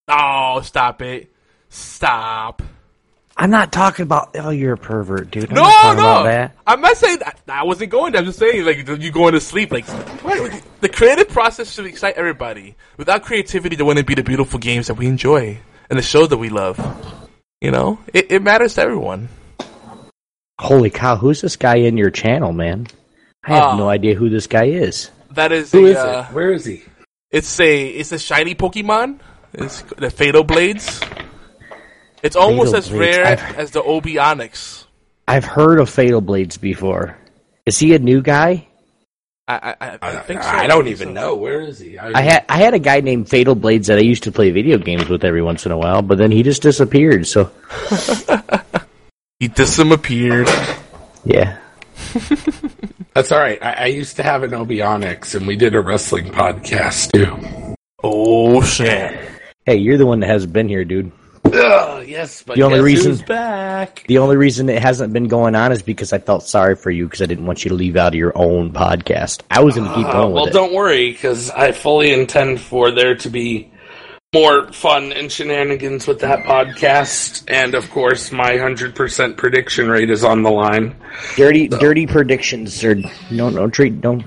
Oh, 0.07 0.61
stop 0.61 1.01
it! 1.01 1.31
Stop. 1.69 2.61
I'm 3.35 3.49
not 3.49 3.71
talking 3.71 4.03
about. 4.03 4.35
Oh, 4.35 4.49
you're 4.49 4.73
a 4.73 4.77
pervert, 4.77 5.31
dude. 5.31 5.49
I'm 5.49 5.55
No, 5.55 5.61
not 5.63 5.81
talking 5.81 5.97
no. 6.03 6.03
about 6.11 6.23
that. 6.25 6.55
I'm 6.67 6.81
not 6.81 6.97
saying 6.97 7.19
that. 7.19 7.39
I 7.47 7.63
wasn't 7.63 7.89
going 7.89 8.11
there. 8.11 8.19
I'm 8.19 8.25
just 8.25 8.37
saying, 8.37 8.65
like, 8.65 8.85
you 9.01 9.11
going 9.11 9.33
to 9.33 9.39
sleep. 9.39 9.71
Like, 9.71 9.85
what? 10.23 10.61
the 10.81 10.89
creative 10.89 11.29
process 11.29 11.71
should 11.71 11.85
excite 11.85 12.15
everybody. 12.15 12.75
Without 12.97 13.23
creativity, 13.23 13.75
there 13.77 13.85
wouldn't 13.85 14.05
be 14.07 14.15
the 14.15 14.23
beautiful 14.23 14.59
games 14.59 14.87
that 14.87 14.95
we 14.95 15.07
enjoy 15.07 15.57
and 15.89 15.97
the 15.99 16.03
shows 16.03 16.29
that 16.29 16.37
we 16.37 16.49
love. 16.49 16.77
You 17.61 17.71
know, 17.71 17.99
it, 18.13 18.31
it 18.31 18.41
matters 18.41 18.75
to 18.75 18.81
everyone. 18.81 19.27
Holy 20.59 20.89
cow! 20.89 21.15
Who's 21.15 21.41
this 21.41 21.55
guy 21.55 21.77
in 21.77 21.97
your 21.97 22.09
channel, 22.09 22.51
man? 22.53 22.87
I 23.43 23.53
have 23.55 23.73
Oh. 23.73 23.77
no 23.77 23.89
idea 23.89 24.15
who 24.15 24.29
this 24.29 24.47
guy 24.47 24.65
is. 24.65 25.09
That 25.31 25.51
is 25.51 25.71
Who 25.71 25.85
a, 25.85 25.89
is 25.89 25.97
uh, 25.97 26.27
it? 26.29 26.33
Where 26.35 26.51
is 26.51 26.65
he? 26.65 26.83
It's 27.31 27.59
a 27.59 27.87
it's 27.87 28.11
a 28.11 28.19
shiny 28.19 28.55
Pokemon. 28.55 29.19
It's 29.53 29.81
the 29.97 30.09
Fatal 30.09 30.43
Blades. 30.43 31.01
It's 32.23 32.35
almost 32.35 32.71
Fatal 32.73 32.77
as 32.77 32.89
Blades. 32.89 33.17
rare 33.17 33.25
I've- 33.25 33.55
as 33.57 33.71
the 33.71 33.81
Obionics. 33.81 34.85
I've 35.27 35.45
heard 35.45 35.79
of 35.79 35.89
Fatal 35.89 36.21
Blades 36.21 36.57
before. 36.57 37.17
Is 37.65 37.77
he 37.77 37.93
a 37.93 37.99
new 37.99 38.21
guy? 38.21 38.67
I 39.49 39.55
I, 39.55 39.75
I, 39.81 39.97
I 40.01 40.17
I, 40.17 40.19
think 40.19 40.43
so. 40.43 40.49
I 40.49 40.67
don't 40.67 40.83
think 40.83 40.95
even 40.95 41.07
so. 41.09 41.13
know. 41.13 41.35
Where 41.35 41.61
is 41.61 41.79
he? 41.79 41.97
I, 41.97 42.19
I 42.19 42.21
had 42.21 42.45
I 42.47 42.57
had 42.57 42.73
a 42.75 42.79
guy 42.79 43.01
named 43.01 43.27
Fatal 43.29 43.55
Blades 43.55 43.87
that 43.87 43.97
I 43.97 44.01
used 44.01 44.23
to 44.23 44.31
play 44.31 44.51
video 44.51 44.77
games 44.77 45.09
with 45.09 45.23
every 45.25 45.41
once 45.41 45.65
in 45.65 45.71
a 45.71 45.77
while, 45.77 46.03
but 46.03 46.19
then 46.19 46.31
he 46.31 46.43
just 46.43 46.61
disappeared. 46.61 47.25
So 47.25 47.51
He 49.39 49.47
disappeared. 49.47 50.47
yeah, 51.25 51.57
That's 53.13 53.31
all 53.31 53.39
right. 53.39 53.57
I, 53.63 53.73
I 53.73 53.85
used 53.85 54.17
to 54.17 54.23
have 54.23 54.43
an 54.43 54.51
Obionics, 54.51 55.33
and 55.33 55.47
we 55.47 55.55
did 55.55 55.73
a 55.73 55.81
wrestling 55.81 56.25
podcast 56.25 57.11
too. 57.13 57.75
Oh 58.03 58.61
shit! 58.61 59.17
hey, 59.65 59.77
you're 59.77 59.97
the 59.97 60.05
one 60.05 60.19
that 60.19 60.27
hasn't 60.27 60.53
been 60.53 60.69
here, 60.69 60.85
dude. 60.85 61.11
Ugh, 61.53 62.07
yes, 62.07 62.43
but 62.43 62.55
The 62.55 62.63
only 62.63 62.77
guess 62.79 62.83
reason- 62.85 63.11
who's 63.11 63.21
back. 63.23 64.03
The 64.07 64.17
only 64.17 64.37
reason 64.37 64.69
it 64.69 64.81
hasn't 64.81 65.13
been 65.13 65.27
going 65.27 65.55
on 65.55 65.71
is 65.71 65.81
because 65.81 66.13
I 66.13 66.19
felt 66.19 66.43
sorry 66.43 66.75
for 66.75 66.91
you 66.91 67.05
because 67.05 67.21
I 67.21 67.25
didn't 67.25 67.45
want 67.45 67.63
you 67.65 67.69
to 67.69 67.75
leave 67.75 67.95
out 67.95 68.09
of 68.13 68.15
your 68.15 68.31
own 68.35 68.71
podcast. 68.71 69.41
I 69.51 69.61
was 69.61 69.75
going 69.75 69.87
to 69.87 69.95
keep 69.95 70.05
Uh, 70.07 70.11
going 70.11 70.33
well, 70.33 70.45
it. 70.47 70.53
don't 70.53 70.73
worry, 70.73 71.11
because 71.11 71.49
I 71.51 71.71
fully 71.71 72.11
intend 72.13 72.59
for 72.61 72.91
there 72.91 73.15
to 73.15 73.29
be 73.29 73.71
more 74.33 74.71
fun 74.71 75.11
and 75.11 75.31
shenanigans 75.31 76.05
with 76.05 76.19
that 76.19 76.43
podcast, 76.45 77.43
and 77.47 77.73
of 77.73 77.89
course, 77.89 78.31
my 78.31 78.57
hundred 78.57 78.93
percent 78.93 79.37
prediction 79.37 79.89
rate 79.89 80.11
is 80.11 80.23
on 80.23 80.43
the 80.43 80.51
line. 80.51 80.95
Dirty, 81.35 81.67
dirty 81.67 82.05
predictions, 82.05 82.83
or 82.83 82.95
no, 83.31 83.49
no 83.49 83.67
treat, 83.69 84.01
don't, 84.01 84.23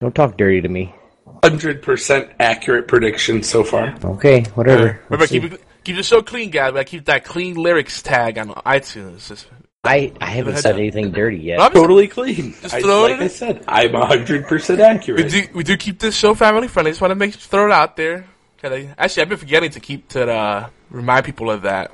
don't 0.00 0.14
talk 0.14 0.36
dirty 0.36 0.60
to 0.60 0.68
me. 0.68 0.94
Hundred 1.42 1.82
percent 1.82 2.28
accurate 2.38 2.86
prediction 2.86 3.42
so 3.42 3.64
far. 3.64 3.94
Okay, 4.04 4.44
whatever. 4.54 5.00
Remember, 5.08 5.26
keep 5.26 5.44
it 5.52 5.60
Keep 5.84 5.96
the 5.96 6.02
show 6.02 6.22
clean, 6.22 6.50
guys. 6.50 6.72
We 6.72 6.76
gotta 6.78 6.84
keep 6.84 7.04
that 7.06 7.24
clean 7.24 7.54
lyrics 7.56 8.02
tag 8.02 8.38
on 8.38 8.48
iTunes. 8.48 9.28
Just, 9.28 9.46
I, 9.84 10.12
I 10.20 10.26
haven't 10.30 10.56
said 10.56 10.76
anything 10.76 11.10
dirty 11.12 11.36
yet. 11.38 11.60
I'm 11.60 11.72
Totally 11.72 12.08
clean. 12.08 12.54
Just 12.62 12.74
I, 12.74 12.80
throw 12.80 13.02
like 13.02 13.20
it 13.20 13.24
I 13.24 13.28
said, 13.28 13.64
I'm 13.68 13.90
100% 13.90 14.76
we 14.76 14.82
accurate. 14.82 15.30
do 15.30 15.42
we 15.52 15.62
do 15.62 15.76
keep 15.76 15.98
this 15.98 16.16
show 16.16 16.34
family 16.34 16.68
friendly. 16.68 16.88
I 16.88 16.92
just 16.92 17.00
want 17.02 17.10
to 17.10 17.16
make 17.16 17.34
throw 17.34 17.66
it 17.66 17.72
out 17.72 17.96
there. 17.96 18.26
I- 18.62 18.94
Actually, 18.96 19.22
I've 19.24 19.28
been 19.28 19.38
forgetting 19.38 19.70
to 19.72 19.80
keep 19.80 20.08
to 20.10 20.26
uh, 20.32 20.68
remind 20.90 21.26
people 21.26 21.50
of 21.50 21.62
that. 21.62 21.92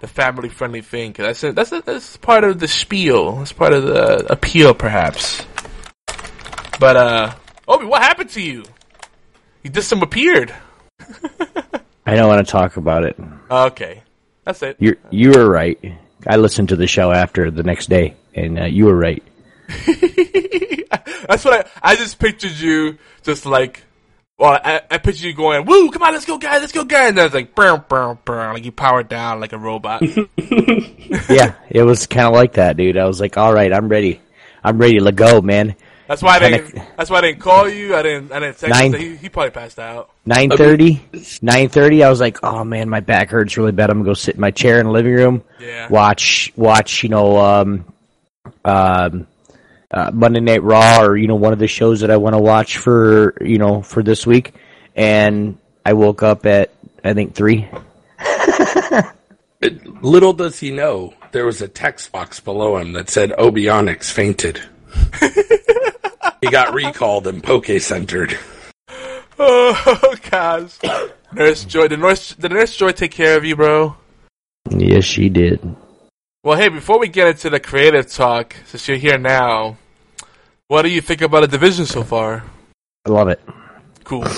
The 0.00 0.08
family 0.08 0.48
friendly 0.48 0.82
thing, 0.82 1.12
because 1.12 1.40
that's 1.40 1.44
a, 1.44 1.52
that's 1.52 1.72
a, 1.72 1.80
that's 1.80 2.16
part 2.16 2.42
of 2.44 2.58
the 2.58 2.66
spiel. 2.68 3.36
That's 3.36 3.52
part 3.52 3.72
of 3.72 3.84
the 3.84 4.30
appeal, 4.30 4.74
perhaps. 4.74 5.46
But 6.80 6.96
uh, 6.96 7.34
Obi, 7.68 7.86
what 7.86 8.02
happened 8.02 8.30
to 8.30 8.42
you? 8.42 8.64
You 9.62 9.70
just 9.70 9.88
some 9.88 10.02
appeared. 10.02 10.52
I 12.06 12.16
don't 12.16 12.28
want 12.28 12.46
to 12.46 12.50
talk 12.50 12.76
about 12.76 13.04
it. 13.04 13.16
Okay, 13.50 14.02
that's 14.44 14.62
it. 14.62 14.76
You 14.78 14.96
you 15.10 15.32
were 15.32 15.48
right. 15.48 15.78
I 16.26 16.36
listened 16.36 16.70
to 16.70 16.76
the 16.76 16.86
show 16.86 17.12
after 17.12 17.50
the 17.50 17.62
next 17.62 17.88
day, 17.88 18.14
and 18.34 18.58
uh, 18.58 18.64
you 18.64 18.86
were 18.86 18.96
right. 18.96 19.22
That's 21.28 21.44
what 21.44 21.66
I 21.82 21.92
I 21.92 21.96
just 21.96 22.18
pictured 22.18 22.52
you 22.52 22.98
just 23.22 23.46
like. 23.46 23.82
Well, 24.36 24.58
I, 24.64 24.82
I 24.90 24.98
pictured 24.98 25.26
you 25.26 25.32
going, 25.32 25.64
"Woo, 25.64 25.90
come 25.92 26.02
on, 26.02 26.12
let's 26.12 26.24
go, 26.24 26.38
guys, 26.38 26.60
let's 26.60 26.72
go, 26.72 26.84
guys!" 26.84 27.10
And 27.10 27.18
then 27.18 27.26
it's 27.26 27.34
like, 27.34 27.54
burn, 27.54 27.84
burn, 27.88 28.18
burn, 28.24 28.52
like 28.52 28.64
you 28.64 28.72
powered 28.72 29.08
down 29.08 29.38
like 29.38 29.52
a 29.52 29.58
robot. 29.58 30.02
yeah, 31.28 31.54
it 31.70 31.84
was 31.84 32.08
kind 32.08 32.26
of 32.26 32.34
like 32.34 32.54
that, 32.54 32.76
dude. 32.76 32.96
I 32.96 33.06
was 33.06 33.20
like, 33.20 33.36
all 33.36 33.54
right, 33.54 33.72
I'm 33.72 33.88
ready. 33.88 34.20
I'm 34.64 34.78
ready 34.78 34.98
to 34.98 35.12
go, 35.12 35.40
man. 35.40 35.76
That's 36.06 36.22
why 36.22 36.36
I 36.36 36.38
didn't. 36.38 36.74
That's 36.96 37.08
why 37.08 37.18
I 37.18 37.20
didn't 37.22 37.40
call 37.40 37.68
you. 37.68 37.94
I 37.96 38.02
didn't. 38.02 38.30
I 38.32 38.40
didn't 38.40 38.58
text 38.58 38.68
Nine- 38.78 38.92
you. 38.92 38.98
He, 38.98 39.16
he 39.16 39.28
probably 39.28 39.50
passed 39.52 39.78
out. 39.78 40.10
9.30, 40.26 41.00
9.30, 41.40 42.04
I 42.04 42.08
was 42.10 42.20
like, 42.20 42.38
oh 42.42 42.64
man, 42.64 42.88
my 42.88 43.00
back 43.00 43.30
hurts 43.30 43.56
really 43.56 43.72
bad. 43.72 43.90
I'm 43.90 43.98
gonna 43.98 44.06
go 44.10 44.14
sit 44.14 44.34
in 44.36 44.40
my 44.40 44.50
chair 44.50 44.80
in 44.80 44.86
the 44.86 44.92
living 44.92 45.14
room, 45.14 45.42
Yeah. 45.60 45.88
watch, 45.88 46.52
watch, 46.56 47.02
you 47.02 47.08
know, 47.10 47.36
um, 47.38 47.84
um, 48.64 49.26
uh, 49.90 50.10
Monday 50.14 50.40
Night 50.40 50.62
Raw 50.62 51.02
or, 51.04 51.16
you 51.16 51.26
know, 51.28 51.34
one 51.36 51.52
of 51.52 51.58
the 51.58 51.66
shows 51.68 52.00
that 52.00 52.10
I 52.10 52.16
want 52.16 52.34
to 52.34 52.38
watch 52.40 52.78
for, 52.78 53.34
you 53.42 53.58
know, 53.58 53.82
for 53.82 54.02
this 54.02 54.26
week. 54.26 54.54
And 54.96 55.58
I 55.84 55.92
woke 55.92 56.22
up 56.22 56.46
at, 56.46 56.72
I 57.04 57.12
think, 57.14 57.34
3. 57.34 57.68
Little 60.02 60.32
does 60.32 60.58
he 60.58 60.70
know, 60.70 61.14
there 61.32 61.46
was 61.46 61.62
a 61.62 61.68
text 61.68 62.12
box 62.12 62.40
below 62.40 62.76
him 62.78 62.92
that 62.94 63.08
said 63.10 63.30
Obionics 63.32 64.10
fainted. 64.10 64.60
he 66.40 66.48
got 66.50 66.74
recalled 66.74 67.26
and 67.26 67.42
poke 67.42 67.66
centered. 67.78 68.38
Oh, 69.38 70.14
guys. 70.30 70.78
Nurse 71.32 71.64
Joy. 71.64 71.88
Did 71.88 72.00
Nurse, 72.00 72.34
did 72.34 72.52
Nurse 72.52 72.76
Joy 72.76 72.92
take 72.92 73.10
care 73.10 73.36
of 73.36 73.44
you, 73.44 73.56
bro? 73.56 73.96
Yes, 74.70 75.04
she 75.04 75.28
did. 75.28 75.60
Well, 76.42 76.56
hey, 76.58 76.68
before 76.68 76.98
we 76.98 77.08
get 77.08 77.28
into 77.28 77.50
the 77.50 77.58
creative 77.60 78.10
talk, 78.10 78.54
since 78.66 78.86
you're 78.86 78.96
here 78.96 79.18
now, 79.18 79.76
what 80.68 80.82
do 80.82 80.88
you 80.88 81.00
think 81.00 81.20
about 81.22 81.40
the 81.40 81.48
division 81.48 81.86
so 81.86 82.02
far? 82.02 82.44
I 83.06 83.10
love 83.10 83.28
it. 83.28 83.40
Cool. 84.04 84.26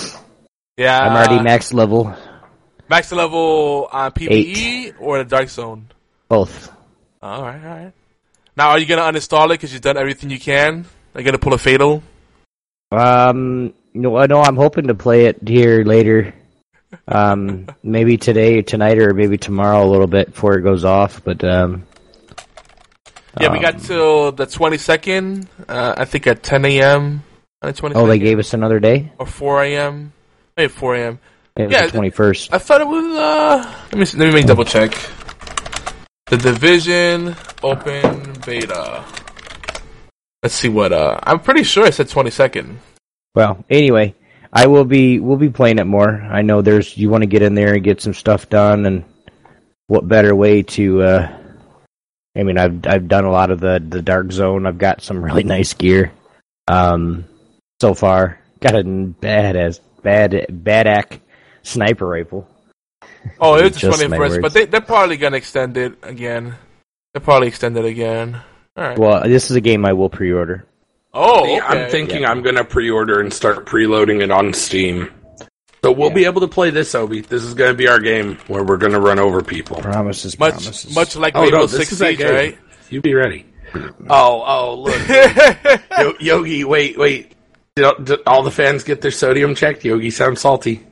Yeah. 0.78 0.98
I'm 0.98 1.16
already 1.16 1.42
max 1.42 1.72
level, 1.72 2.14
max 2.90 3.10
level 3.10 3.88
on 3.90 4.12
PvE 4.12 4.92
or 5.00 5.16
the 5.16 5.24
Dark 5.24 5.48
Zone. 5.48 5.88
both. 6.28 6.70
All 7.22 7.40
right, 7.44 7.64
all 7.64 7.70
right. 7.70 7.92
Now, 8.58 8.68
are 8.68 8.78
you 8.78 8.84
gonna 8.84 9.00
uninstall 9.00 9.46
it 9.46 9.52
because 9.54 9.72
you've 9.72 9.80
done 9.80 9.96
everything 9.96 10.28
you 10.28 10.38
can? 10.38 10.84
Are 11.16 11.20
you 11.20 11.24
gonna 11.24 11.38
pull 11.38 11.54
a 11.54 11.58
fatal? 11.58 12.02
Um, 12.92 13.72
no, 13.94 14.18
I 14.18 14.26
know 14.26 14.42
I'm 14.42 14.54
hoping 14.56 14.88
to 14.88 14.94
play 14.94 15.24
it 15.24 15.38
here 15.48 15.82
later. 15.82 16.34
Um, 17.08 17.68
maybe 17.82 18.18
today, 18.18 18.60
tonight, 18.60 18.98
or 18.98 19.14
maybe 19.14 19.38
tomorrow 19.38 19.82
a 19.82 19.88
little 19.88 20.06
bit 20.06 20.32
before 20.32 20.58
it 20.58 20.62
goes 20.62 20.84
off. 20.84 21.24
But 21.24 21.42
um, 21.42 21.86
Yeah, 23.40 23.50
we 23.50 23.60
got 23.60 23.78
till 23.80 24.30
the 24.32 24.44
22nd. 24.46 25.46
Uh, 25.66 25.94
I 25.96 26.04
think 26.04 26.26
at 26.26 26.42
10 26.42 26.66
a.m. 26.66 27.22
on 27.62 27.72
the 27.72 27.80
22nd. 27.80 27.92
oh, 27.94 28.06
they 28.06 28.18
gave 28.18 28.38
us 28.38 28.52
another 28.52 28.78
day. 28.78 29.10
or 29.18 29.24
4 29.24 29.64
a.m. 29.64 30.12
Maybe 30.54 30.68
4 30.68 30.96
a.m. 30.96 31.18
Yeah, 31.56 31.86
the 31.86 31.98
21st. 31.98 32.50
I 32.52 32.58
thought 32.58 32.82
it 32.82 32.86
was. 32.86 33.04
Uh, 33.06 33.74
let 33.90 33.98
me 33.98 34.04
see, 34.04 34.18
let 34.18 34.26
me 34.26 34.34
make 34.34 34.44
double 34.44 34.66
check. 34.66 34.92
The 36.26 36.36
division 36.36 37.34
open 37.62 38.34
beta. 38.44 39.02
Let's 40.46 40.54
see 40.54 40.68
what. 40.68 40.92
Uh, 40.92 41.18
I'm 41.24 41.40
pretty 41.40 41.64
sure 41.64 41.84
I 41.84 41.90
said 41.90 42.06
22nd. 42.06 42.76
Well, 43.34 43.64
anyway, 43.68 44.14
I 44.52 44.68
will 44.68 44.84
be. 44.84 45.18
We'll 45.18 45.38
be 45.38 45.50
playing 45.50 45.80
it 45.80 45.86
more. 45.86 46.22
I 46.22 46.42
know 46.42 46.62
there's. 46.62 46.96
You 46.96 47.10
want 47.10 47.22
to 47.22 47.26
get 47.26 47.42
in 47.42 47.56
there 47.56 47.74
and 47.74 47.82
get 47.82 48.00
some 48.00 48.14
stuff 48.14 48.48
done, 48.48 48.86
and 48.86 49.04
what 49.88 50.06
better 50.06 50.36
way 50.36 50.62
to? 50.62 51.02
uh 51.02 51.38
I 52.36 52.44
mean, 52.44 52.58
I've 52.58 52.86
I've 52.86 53.08
done 53.08 53.24
a 53.24 53.32
lot 53.32 53.50
of 53.50 53.58
the 53.58 53.84
the 53.84 54.00
dark 54.00 54.30
zone. 54.30 54.66
I've 54.66 54.78
got 54.78 55.02
some 55.02 55.20
really 55.24 55.42
nice 55.42 55.74
gear. 55.74 56.12
Um, 56.68 57.24
so 57.80 57.92
far, 57.92 58.38
got 58.60 58.76
a 58.76 58.84
badass 58.84 59.80
bad 60.04 60.30
badac 60.48 61.18
sniper 61.64 62.06
rifle. 62.06 62.48
Oh, 63.40 63.56
it's 63.56 63.78
Just 63.80 63.98
just 63.98 64.10
my 64.10 64.16
21st, 64.16 64.42
but 64.42 64.54
they 64.54 64.66
they're 64.66 64.80
probably 64.80 65.16
gonna 65.16 65.38
extend 65.38 65.76
it 65.76 65.98
again. 66.04 66.54
They'll 67.12 67.24
probably 67.24 67.48
extend 67.48 67.76
it 67.76 67.84
again. 67.84 68.42
All 68.76 68.84
right. 68.84 68.98
Well, 68.98 69.22
this 69.24 69.50
is 69.50 69.56
a 69.56 69.60
game 69.60 69.84
I 69.86 69.92
will 69.92 70.10
pre-order. 70.10 70.66
oh, 71.14 71.42
okay. 71.44 71.60
I'm 71.60 71.90
thinking 71.90 72.24
I'm 72.24 72.42
going 72.42 72.56
to 72.56 72.64
pre-order 72.64 73.20
and 73.20 73.32
start 73.32 73.66
preloading 73.66 74.22
it 74.22 74.30
on 74.30 74.52
Steam. 74.52 75.10
So 75.84 75.92
we'll 75.92 76.10
be 76.10 76.24
able 76.24 76.40
to 76.40 76.48
play 76.48 76.70
this, 76.70 76.94
Obi. 76.96 77.20
This 77.20 77.44
is 77.44 77.54
going 77.54 77.70
to 77.70 77.76
be 77.76 77.86
our 77.86 78.00
game 78.00 78.36
where 78.48 78.64
we're 78.64 78.76
going 78.76 78.92
to 78.92 79.00
run 79.00 79.18
over 79.20 79.40
people. 79.42 79.76
Promises, 79.76 80.36
much 80.38 80.54
promises. 80.54 80.94
much 80.94 81.14
like 81.16 81.36
Oh, 81.36 81.42
Rainbow 81.42 81.58
no, 81.58 81.66
Six 81.68 81.78
this 81.90 81.92
is 81.92 81.98
that 82.00 82.16
Siege, 82.18 82.24
right? 82.30 82.58
You 82.90 83.00
be 83.00 83.14
ready. 83.14 83.46
Oh, 84.08 84.42
oh, 84.46 84.74
look. 84.80 85.08
Yo- 85.98 86.16
Yogi, 86.18 86.64
wait, 86.64 86.98
wait. 86.98 87.32
Did, 87.76 88.04
did 88.04 88.20
all 88.26 88.42
the 88.42 88.50
fans 88.50 88.82
get 88.84 89.00
their 89.00 89.10
sodium 89.10 89.54
checked? 89.54 89.84
Yogi 89.84 90.10
sounds 90.10 90.40
salty. 90.40 90.84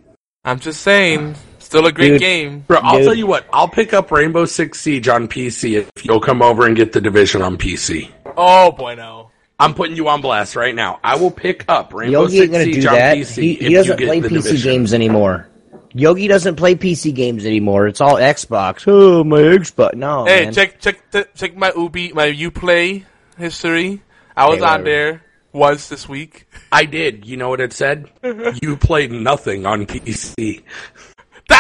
I'm 0.45 0.61
just 0.61 0.83
saying, 0.83 1.35
still 1.75 1.87
a 1.87 1.93
great 1.93 2.11
Dude. 2.11 2.21
game. 2.21 2.61
Bro, 2.69 2.79
I'll 2.85 2.99
Dude. 2.99 3.05
tell 3.07 3.15
you 3.15 3.27
what. 3.27 3.47
I'll 3.53 3.67
pick 3.69 3.93
up 3.93 4.11
Rainbow 4.13 4.45
Six 4.45 4.81
Siege 4.81 5.09
on 5.09 5.27
PC 5.27 5.79
if 5.81 6.05
you'll 6.05 6.21
come 6.21 6.41
over 6.41 6.67
and 6.67 6.77
get 6.77 6.93
the 6.93 7.01
division 7.01 7.43
on 7.43 7.57
PC. 7.59 8.11
Oh 8.37 8.71
boy, 8.73 8.95
no. 8.95 9.31
I'm 9.59 9.75
putting 9.75 9.97
you 9.97 10.09
on 10.09 10.21
blast 10.21 10.55
right 10.57 10.75
now. 10.75 11.01
I 11.03 11.17
will 11.17 11.31
pick 11.33 11.65
up 11.69 11.93
Rainbow 11.93 12.23
Yogi 12.23 12.39
Six 12.39 12.53
gonna 12.53 12.65
Siege 12.65 12.83
do 12.83 12.89
on 12.89 12.95
that. 12.95 13.17
PC 13.19 13.43
He, 13.43 13.55
he 13.55 13.65
you 13.71 13.77
doesn't 13.77 13.97
get 13.99 14.07
play 14.07 14.21
the 14.21 14.29
PC 14.29 14.43
division. 14.45 14.73
games 14.73 14.95
anymore. 14.95 15.49
Yogi 15.97 16.27
doesn't 16.29 16.57
play 16.57 16.75
PC 16.77 17.13
games 17.15 17.45
anymore. 17.47 17.87
It's 17.89 18.01
all 18.01 18.17
Xbox. 18.17 18.85
Oh, 18.87 19.23
my 19.25 19.39
Xbox. 19.39 19.95
No, 19.95 20.25
Hey, 20.27 20.45
man. 20.45 20.53
check 20.53 20.81
check 20.81 21.11
the, 21.13 21.27
check 21.35 21.57
my 21.57 21.73
Ubi 21.77 22.13
my 22.13 22.31
UPlay 22.33 23.05
history. 23.39 24.03
I 24.37 24.49
was 24.49 24.59
Hey, 24.61 24.65
on 24.65 24.85
there 24.85 25.23
once 25.53 25.89
this 25.89 26.09
week. 26.09 26.47
I 26.73 26.85
did. 26.85 27.25
You 27.27 27.37
know 27.37 27.49
what 27.49 27.61
it 27.61 27.73
said? 27.73 28.11
you 28.63 28.77
played 28.77 29.11
nothing 29.13 29.67
on 29.67 29.87
PC. 29.87 30.63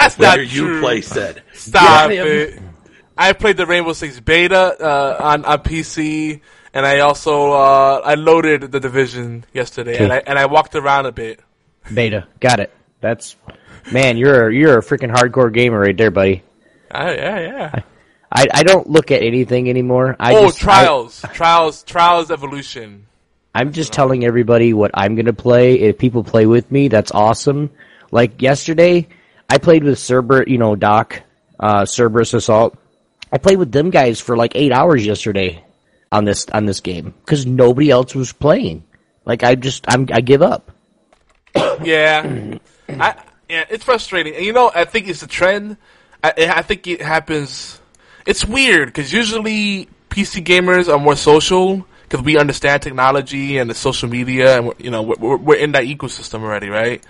That's 0.00 0.18
Where 0.18 0.36
not 0.38 0.52
you 0.52 0.66
true. 0.66 0.80
play 0.80 1.00
said. 1.00 1.42
Stop 1.52 2.10
Yeah, 2.10 2.24
it. 2.24 2.62
I 3.16 3.32
played 3.32 3.56
the 3.56 3.66
Rainbow 3.66 3.92
Six 3.92 4.18
beta 4.20 4.76
uh, 4.80 5.16
on 5.20 5.44
on 5.44 5.58
PC, 5.60 6.40
and 6.72 6.84
I 6.84 7.00
also 7.00 7.52
uh, 7.52 8.00
I 8.04 8.14
loaded 8.14 8.72
the 8.72 8.80
division 8.80 9.44
yesterday, 9.52 10.02
and 10.02 10.12
I 10.12 10.18
and 10.18 10.38
I 10.38 10.46
walked 10.46 10.74
around 10.74 11.06
a 11.06 11.12
bit. 11.12 11.40
Beta. 11.92 12.26
Got 12.40 12.60
it. 12.60 12.72
That's 13.00 13.36
man. 13.92 14.16
You're 14.16 14.48
a, 14.48 14.54
you're 14.54 14.78
a 14.78 14.82
freaking 14.82 15.14
hardcore 15.14 15.52
gamer 15.52 15.80
right 15.80 15.96
there, 15.96 16.10
buddy. 16.10 16.42
Uh, 16.90 17.14
yeah, 17.16 17.40
yeah. 17.40 17.82
I, 18.32 18.46
I 18.52 18.62
don't 18.64 18.88
look 18.88 19.12
at 19.12 19.22
anything 19.22 19.70
anymore. 19.70 20.16
I 20.18 20.34
oh, 20.34 20.46
just, 20.46 20.58
trials, 20.58 21.22
trials, 21.32 21.84
trials, 21.84 22.32
evolution. 22.32 23.06
I, 23.54 23.60
am 23.60 23.72
just 23.72 23.92
telling 23.92 24.24
everybody 24.24 24.74
what 24.74 24.90
I'm 24.94 25.14
gonna 25.14 25.32
play. 25.32 25.78
If 25.78 25.98
people 25.98 26.24
play 26.24 26.46
with 26.46 26.70
me, 26.72 26.88
that's 26.88 27.12
awesome. 27.12 27.70
Like 28.10 28.42
yesterday, 28.42 29.06
I 29.48 29.58
played 29.58 29.84
with 29.84 29.98
Cerber, 29.98 30.46
you 30.48 30.58
know, 30.58 30.74
Doc, 30.76 31.22
uh, 31.60 31.84
Cerberus 31.84 32.34
Assault. 32.34 32.76
I 33.32 33.38
played 33.38 33.58
with 33.58 33.72
them 33.72 33.90
guys 33.90 34.20
for 34.20 34.36
like 34.36 34.52
eight 34.54 34.72
hours 34.72 35.04
yesterday 35.04 35.64
on 36.12 36.24
this 36.24 36.46
on 36.50 36.66
this 36.66 36.80
game 36.80 37.14
because 37.24 37.46
nobody 37.46 37.90
else 37.90 38.14
was 38.14 38.32
playing. 38.32 38.84
Like 39.24 39.42
I 39.42 39.54
just 39.54 39.84
I'm 39.88 40.08
I 40.12 40.20
give 40.20 40.42
up. 40.42 40.70
Yeah, 41.82 42.56
I 42.88 43.22
yeah, 43.48 43.64
it's 43.68 43.84
frustrating. 43.84 44.34
And 44.36 44.44
you 44.44 44.52
know, 44.52 44.70
I 44.74 44.84
think 44.84 45.08
it's 45.08 45.22
a 45.22 45.26
trend. 45.26 45.76
I, 46.22 46.32
I 46.38 46.62
think 46.62 46.86
it 46.86 47.02
happens. 47.02 47.80
It's 48.26 48.44
weird 48.44 48.88
because 48.88 49.12
usually 49.12 49.88
PC 50.08 50.44
gamers 50.44 50.92
are 50.92 50.98
more 50.98 51.16
social 51.16 51.86
because 52.04 52.24
we 52.24 52.38
understand 52.38 52.82
technology 52.82 53.58
and 53.58 53.68
the 53.68 53.74
social 53.74 54.08
media, 54.08 54.58
and 54.60 54.72
you 54.78 54.90
know 54.90 55.02
we're- 55.02 55.36
we're 55.36 55.56
in 55.56 55.72
that 55.72 55.84
ecosystem 55.84 56.42
already, 56.42 56.68
right? 56.68 57.02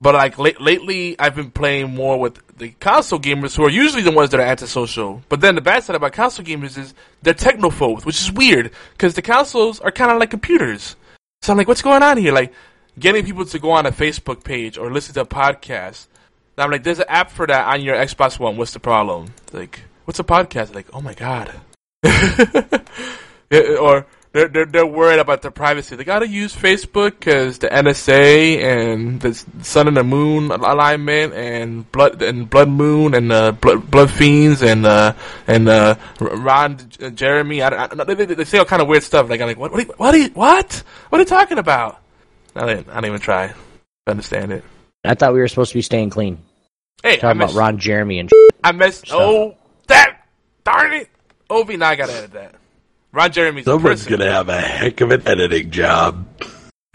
But 0.00 0.14
like 0.14 0.38
late, 0.38 0.60
lately, 0.60 1.18
I've 1.18 1.34
been 1.34 1.50
playing 1.50 1.94
more 1.94 2.18
with 2.18 2.40
the 2.58 2.70
console 2.80 3.18
gamers 3.18 3.56
who 3.56 3.64
are 3.64 3.70
usually 3.70 4.02
the 4.02 4.10
ones 4.12 4.30
that 4.30 4.40
are 4.40 4.46
antisocial. 4.46 5.22
But 5.28 5.40
then 5.40 5.54
the 5.54 5.60
bad 5.60 5.84
side 5.84 5.96
about 5.96 6.12
console 6.12 6.44
gamers 6.44 6.76
is 6.76 6.94
they're 7.22 7.34
technophobes, 7.34 8.04
which 8.04 8.20
is 8.20 8.30
weird 8.30 8.72
because 8.92 9.14
the 9.14 9.22
consoles 9.22 9.80
are 9.80 9.90
kind 9.90 10.10
of 10.10 10.18
like 10.18 10.30
computers. 10.30 10.96
So 11.42 11.52
I'm 11.52 11.58
like, 11.58 11.68
what's 11.68 11.82
going 11.82 12.02
on 12.02 12.18
here? 12.18 12.32
Like, 12.32 12.52
getting 12.98 13.24
people 13.24 13.44
to 13.46 13.58
go 13.58 13.70
on 13.70 13.86
a 13.86 13.92
Facebook 13.92 14.44
page 14.44 14.78
or 14.78 14.90
listen 14.90 15.14
to 15.14 15.20
a 15.22 15.26
podcast, 15.26 16.06
And 16.56 16.64
I'm 16.64 16.70
like, 16.70 16.82
there's 16.82 16.98
an 16.98 17.06
app 17.08 17.30
for 17.30 17.46
that 17.46 17.66
on 17.66 17.82
your 17.82 17.96
Xbox 17.96 18.38
One. 18.38 18.56
What's 18.56 18.72
the 18.72 18.80
problem? 18.80 19.32
Like, 19.52 19.80
what's 20.04 20.18
a 20.18 20.24
podcast? 20.24 20.74
Like, 20.74 20.88
oh 20.92 21.00
my 21.00 21.14
god. 21.14 21.52
Or 23.52 24.06
they're, 24.36 24.48
they're 24.48 24.66
they're 24.66 24.86
worried 24.86 25.18
about 25.18 25.40
their 25.40 25.50
privacy. 25.50 25.96
They 25.96 26.04
gotta 26.04 26.28
use 26.28 26.54
Facebook 26.54 27.12
because 27.18 27.58
the 27.58 27.68
NSA 27.68 28.58
and 28.58 29.18
the 29.20 29.32
Sun 29.62 29.88
and 29.88 29.96
the 29.96 30.04
Moon 30.04 30.50
alignment 30.50 31.32
and 31.32 31.90
blood 31.90 32.20
and 32.20 32.48
Blood 32.50 32.68
Moon 32.68 33.14
and 33.14 33.32
uh, 33.32 33.52
blood, 33.52 33.90
blood 33.90 34.10
fiends 34.10 34.62
and 34.62 34.84
uh, 34.84 35.14
and 35.46 35.68
uh, 35.68 35.94
Ron 36.20 36.78
uh, 37.02 37.08
Jeremy. 37.10 37.62
I, 37.62 37.84
I, 37.84 38.04
they, 38.04 38.12
they, 38.14 38.26
they 38.26 38.44
say 38.44 38.58
all 38.58 38.66
kind 38.66 38.82
of 38.82 38.88
weird 38.88 39.02
stuff. 39.02 39.30
Like 39.30 39.40
I'm 39.40 39.46
like, 39.46 39.58
what 39.58 39.72
what 39.72 39.80
are 39.80 39.86
you, 39.86 39.94
what 39.96 40.14
are 40.14 40.18
you, 40.18 40.28
what 40.34 40.82
what 41.08 41.18
are 41.18 41.22
you 41.22 41.26
talking 41.26 41.56
about? 41.58 41.98
I 42.54 42.66
didn't 42.66 42.90
I 42.90 42.96
didn't 42.96 43.06
even 43.06 43.20
try 43.20 43.48
to 43.48 43.54
understand 44.06 44.52
it. 44.52 44.64
I 45.02 45.14
thought 45.14 45.32
we 45.32 45.40
were 45.40 45.48
supposed 45.48 45.72
to 45.72 45.78
be 45.78 45.82
staying 45.82 46.10
clean. 46.10 46.38
Hey, 47.02 47.16
Talking 47.16 47.40
about 47.40 47.54
Ron 47.54 47.78
Jeremy 47.78 48.18
and 48.18 48.30
I 48.62 48.72
missed. 48.72 49.06
stuff. 49.06 49.18
Oh, 49.18 49.56
that 49.86 50.26
darn 50.64 50.92
it! 50.92 51.08
Obi, 51.48 51.76
now 51.78 51.88
I 51.88 51.96
gotta 51.96 52.12
edit 52.12 52.32
that. 52.32 52.54
Ron 53.16 53.32
Jeremy's 53.32 53.66
a 53.66 53.70
Someone's 53.70 54.04
gonna 54.04 54.30
have 54.30 54.50
a 54.50 54.60
heck 54.60 55.00
of 55.00 55.10
an 55.10 55.26
editing 55.26 55.70
job. 55.70 56.26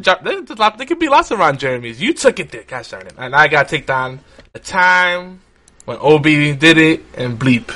Jo- 0.00 0.16
There's 0.24 0.48
a 0.48 0.54
lot, 0.54 0.78
there 0.78 0.86
could 0.86 0.98
be 0.98 1.10
lots 1.10 1.30
of 1.30 1.38
Ron 1.38 1.58
Jeremys. 1.58 2.00
You 2.00 2.14
took 2.14 2.40
it 2.40 2.50
there, 2.50 2.62
gosh 2.62 2.88
darn 2.88 3.06
it. 3.06 3.12
And 3.18 3.34
I 3.36 3.48
gotta 3.48 3.68
take 3.68 3.84
down 3.84 4.20
the 4.54 4.60
time 4.60 5.40
when 5.84 5.98
Obi 6.00 6.54
did 6.54 6.78
it 6.78 7.02
and 7.14 7.38
bleep. 7.38 7.70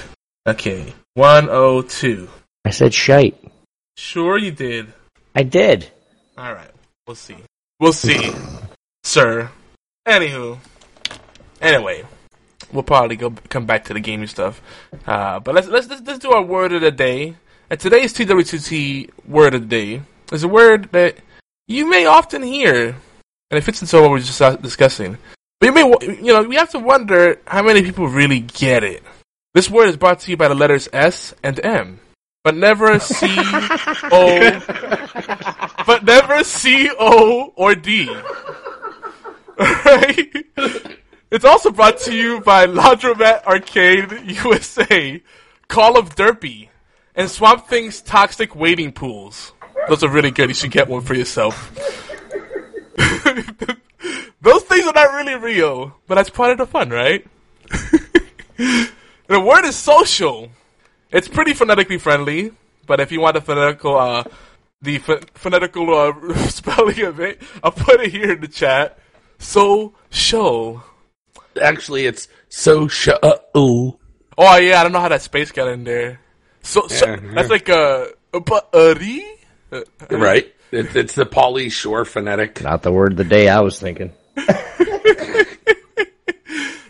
Okay. 0.46 0.94
102. 1.14 2.28
I 2.64 2.70
said 2.70 2.94
shite. 2.94 3.36
Sure 3.98 4.38
you 4.38 4.52
did. 4.52 4.90
I 5.34 5.42
did. 5.42 5.90
Alright. 6.38 6.70
We'll 7.06 7.14
see. 7.16 7.36
We'll 7.78 7.92
see. 7.92 8.32
Sir. 9.04 9.50
Anywho. 10.06 10.58
Anyway. 11.60 12.04
We'll 12.72 12.82
probably 12.82 13.16
go 13.16 13.30
come 13.48 13.66
back 13.66 13.84
to 13.84 13.94
the 13.94 14.00
gaming 14.00 14.26
stuff. 14.26 14.60
Uh, 15.06 15.40
but 15.40 15.54
let's, 15.54 15.68
let's 15.68 15.88
let's 15.88 16.02
let's 16.02 16.18
do 16.18 16.32
our 16.32 16.42
word 16.42 16.72
of 16.72 16.80
the 16.80 16.90
day. 16.90 17.36
And 17.70 17.80
today's 17.80 18.12
TW2T 18.12 19.10
word 19.26 19.54
of 19.54 19.62
the 19.62 19.66
day 19.68 20.02
is 20.32 20.44
a 20.44 20.48
word 20.48 20.90
that 20.92 21.16
you 21.66 21.88
may 21.88 22.06
often 22.06 22.42
hear, 22.42 22.96
and 23.50 23.58
it 23.58 23.62
fits 23.62 23.80
into 23.80 23.96
what 23.96 24.04
we 24.04 24.08
we're 24.10 24.20
just 24.20 24.62
discussing. 24.62 25.18
But 25.60 25.66
you 25.66 25.72
may, 25.72 26.16
you 26.22 26.32
know, 26.32 26.42
we 26.42 26.56
have 26.56 26.70
to 26.70 26.78
wonder 26.78 27.40
how 27.46 27.62
many 27.62 27.82
people 27.82 28.08
really 28.08 28.40
get 28.40 28.84
it. 28.84 29.02
This 29.54 29.70
word 29.70 29.88
is 29.88 29.96
brought 29.96 30.20
to 30.20 30.30
you 30.30 30.36
by 30.36 30.48
the 30.48 30.54
letters 30.54 30.88
S 30.92 31.32
and 31.42 31.64
M, 31.64 32.00
but 32.42 32.56
never 32.56 32.98
C 32.98 33.26
O, 33.28 34.60
but 35.86 36.04
never 36.04 36.44
C 36.44 36.90
O 36.98 37.52
or 37.56 37.74
D. 37.74 38.14
Right? 39.56 40.44
It's 41.34 41.44
also 41.44 41.72
brought 41.72 41.98
to 42.02 42.14
you 42.14 42.40
by 42.42 42.66
Laundromat 42.68 43.44
Arcade 43.44 44.30
USA, 44.44 45.20
Call 45.66 45.98
of 45.98 46.14
Derpy, 46.14 46.68
and 47.16 47.28
Swamp 47.28 47.66
Thing's 47.66 48.00
Toxic 48.02 48.54
Waiting 48.54 48.92
Pools. 48.92 49.50
Those 49.88 50.04
are 50.04 50.08
really 50.08 50.30
good. 50.30 50.50
You 50.50 50.54
should 50.54 50.70
get 50.70 50.86
one 50.86 51.02
for 51.02 51.14
yourself. 51.14 51.72
Those 54.42 54.62
things 54.62 54.86
are 54.86 54.92
not 54.92 55.12
really 55.14 55.34
real, 55.34 55.96
but 56.06 56.14
that's 56.14 56.30
part 56.30 56.52
of 56.52 56.58
the 56.58 56.66
fun, 56.66 56.90
right? 56.90 57.26
the 58.56 59.40
word 59.40 59.64
is 59.64 59.74
social. 59.74 60.50
It's 61.10 61.26
pretty 61.26 61.52
phonetically 61.52 61.98
friendly, 61.98 62.52
but 62.86 63.00
if 63.00 63.10
you 63.10 63.20
want 63.20 63.34
the 63.34 63.40
phonetical, 63.40 63.96
uh, 63.96 64.22
the 64.80 65.00
ph- 65.00 65.24
phonetical 65.34 65.92
uh, 65.92 66.12
spelling 66.48 67.00
of 67.02 67.18
it, 67.18 67.42
I'll 67.60 67.72
put 67.72 68.00
it 68.02 68.12
here 68.12 68.30
in 68.30 68.40
the 68.40 68.46
chat. 68.46 69.00
Social. 69.40 70.84
Actually, 71.60 72.06
it's 72.06 72.28
so 72.48 72.88
show. 72.88 73.18
Oh 73.54 73.98
yeah, 74.36 74.80
I 74.80 74.82
don't 74.82 74.92
know 74.92 75.00
how 75.00 75.08
that 75.08 75.22
space 75.22 75.52
got 75.52 75.68
in 75.68 75.84
there. 75.84 76.20
So, 76.62 76.88
so 76.88 77.06
Yeah, 77.06 77.16
that's 77.34 77.48
yeah. 77.48 77.52
like 77.52 77.68
a, 77.68 78.08
a 78.32 78.40
buddy. 78.40 79.24
Uh, 79.70 79.82
Right? 80.10 80.52
It, 80.72 80.96
it's 80.96 81.14
the 81.14 81.26
Pauly 81.26 81.70
Shore 81.70 82.04
phonetic. 82.04 82.62
Not 82.62 82.82
the 82.82 82.90
word 82.92 83.12
of 83.12 83.18
the 83.18 83.24
day 83.24 83.48
I 83.48 83.60
was 83.60 83.78
thinking. 83.78 84.12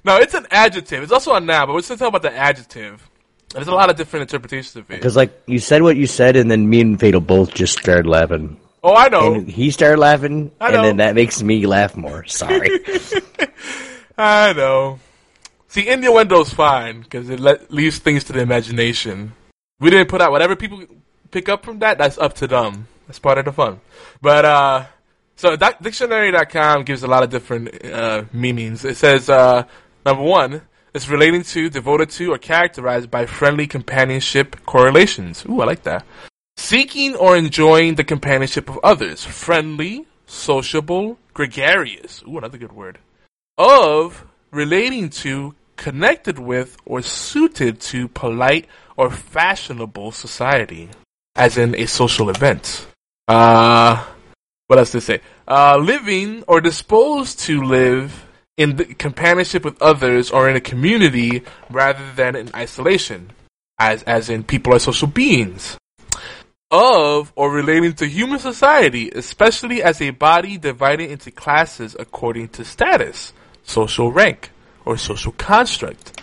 No, 0.04 0.18
it's 0.18 0.34
an 0.34 0.46
adjective. 0.50 1.02
It's 1.02 1.12
also 1.12 1.32
a 1.34 1.40
noun, 1.40 1.66
but 1.66 1.74
we're 1.74 1.80
still 1.80 1.96
talking 1.96 2.08
about 2.14 2.22
the 2.22 2.36
adjective. 2.36 3.08
There's 3.54 3.68
a 3.68 3.72
lot 3.72 3.88
of 3.88 3.96
different 3.96 4.30
interpretations 4.30 4.76
of 4.76 4.90
it. 4.90 4.96
Because 4.96 5.16
like 5.16 5.32
you 5.46 5.58
said 5.58 5.80
what 5.80 5.96
you 5.96 6.06
said, 6.06 6.36
and 6.36 6.50
then 6.50 6.68
me 6.68 6.82
and 6.82 7.00
Fatal 7.00 7.22
both 7.22 7.54
just 7.54 7.78
started 7.78 8.06
laughing. 8.06 8.60
Oh, 8.82 8.94
I 8.94 9.08
know. 9.08 9.32
And 9.32 9.48
he 9.48 9.70
started 9.70 9.98
laughing, 9.98 10.52
I 10.60 10.72
and 10.72 10.84
then 10.84 10.96
that 10.98 11.14
makes 11.14 11.42
me 11.42 11.66
laugh 11.66 11.96
more. 11.96 12.26
Sorry. 12.26 12.68
I 14.16 14.52
know. 14.52 15.00
See, 15.68 15.88
innuendo's 15.88 16.54
fine 16.54 17.00
because 17.00 17.28
it 17.28 17.40
let, 17.40 17.70
leaves 17.72 17.98
things 17.98 18.24
to 18.24 18.32
the 18.32 18.40
imagination. 18.40 19.34
We 19.80 19.90
didn't 19.90 20.08
put 20.08 20.20
out 20.20 20.30
whatever 20.30 20.54
people 20.54 20.84
pick 21.32 21.48
up 21.48 21.64
from 21.64 21.80
that. 21.80 21.98
That's 21.98 22.16
up 22.18 22.34
to 22.34 22.46
them. 22.46 22.86
That's 23.06 23.18
part 23.18 23.38
of 23.38 23.44
the 23.44 23.52
fun. 23.52 23.80
But 24.22 24.44
uh, 24.44 24.84
so 25.34 25.56
doc- 25.56 25.80
dictionary.com 25.82 26.84
gives 26.84 27.02
a 27.02 27.08
lot 27.08 27.24
of 27.24 27.30
different 27.30 27.84
uh, 27.84 28.24
meanings. 28.32 28.84
It 28.84 28.96
says 28.96 29.28
uh, 29.28 29.64
number 30.06 30.22
one, 30.22 30.62
it's 30.94 31.08
relating 31.08 31.42
to, 31.42 31.68
devoted 31.68 32.10
to, 32.10 32.32
or 32.32 32.38
characterized 32.38 33.10
by 33.10 33.26
friendly 33.26 33.66
companionship 33.66 34.64
correlations. 34.64 35.44
Ooh, 35.48 35.60
I 35.60 35.64
like 35.64 35.82
that. 35.82 36.06
Seeking 36.56 37.16
or 37.16 37.36
enjoying 37.36 37.96
the 37.96 38.04
companionship 38.04 38.68
of 38.70 38.78
others. 38.84 39.24
Friendly, 39.24 40.06
sociable, 40.24 41.18
gregarious. 41.34 42.22
Ooh, 42.28 42.38
another 42.38 42.58
good 42.58 42.72
word 42.72 42.98
of, 43.58 44.24
relating 44.50 45.10
to, 45.10 45.54
connected 45.76 46.38
with, 46.38 46.76
or 46.84 47.02
suited 47.02 47.80
to 47.80 48.08
polite 48.08 48.66
or 48.96 49.10
fashionable 49.10 50.12
society, 50.12 50.88
as 51.34 51.58
in 51.58 51.74
a 51.74 51.86
social 51.86 52.30
event. 52.30 52.86
Uh, 53.28 54.04
what 54.66 54.78
else 54.78 54.92
to 54.92 55.00
say? 55.00 55.20
Uh, 55.46 55.76
living 55.76 56.42
or 56.48 56.60
disposed 56.60 57.40
to 57.40 57.62
live 57.62 58.26
in 58.56 58.76
companionship 58.76 59.64
with 59.64 59.80
others 59.82 60.30
or 60.30 60.48
in 60.48 60.56
a 60.56 60.60
community 60.60 61.42
rather 61.70 62.12
than 62.12 62.36
in 62.36 62.50
isolation, 62.54 63.30
as, 63.78 64.02
as 64.04 64.30
in 64.30 64.44
people 64.44 64.74
are 64.74 64.78
social 64.78 65.08
beings 65.08 65.76
of 66.70 67.32
or 67.36 67.52
relating 67.52 67.92
to 67.92 68.06
human 68.06 68.38
society, 68.38 69.10
especially 69.10 69.82
as 69.82 70.00
a 70.00 70.10
body 70.10 70.58
divided 70.58 71.08
into 71.08 71.30
classes 71.30 71.94
according 71.98 72.48
to 72.48 72.64
status, 72.64 73.32
social 73.64 74.12
rank, 74.12 74.50
or 74.84 74.96
social 74.96 75.32
construct. 75.32 76.20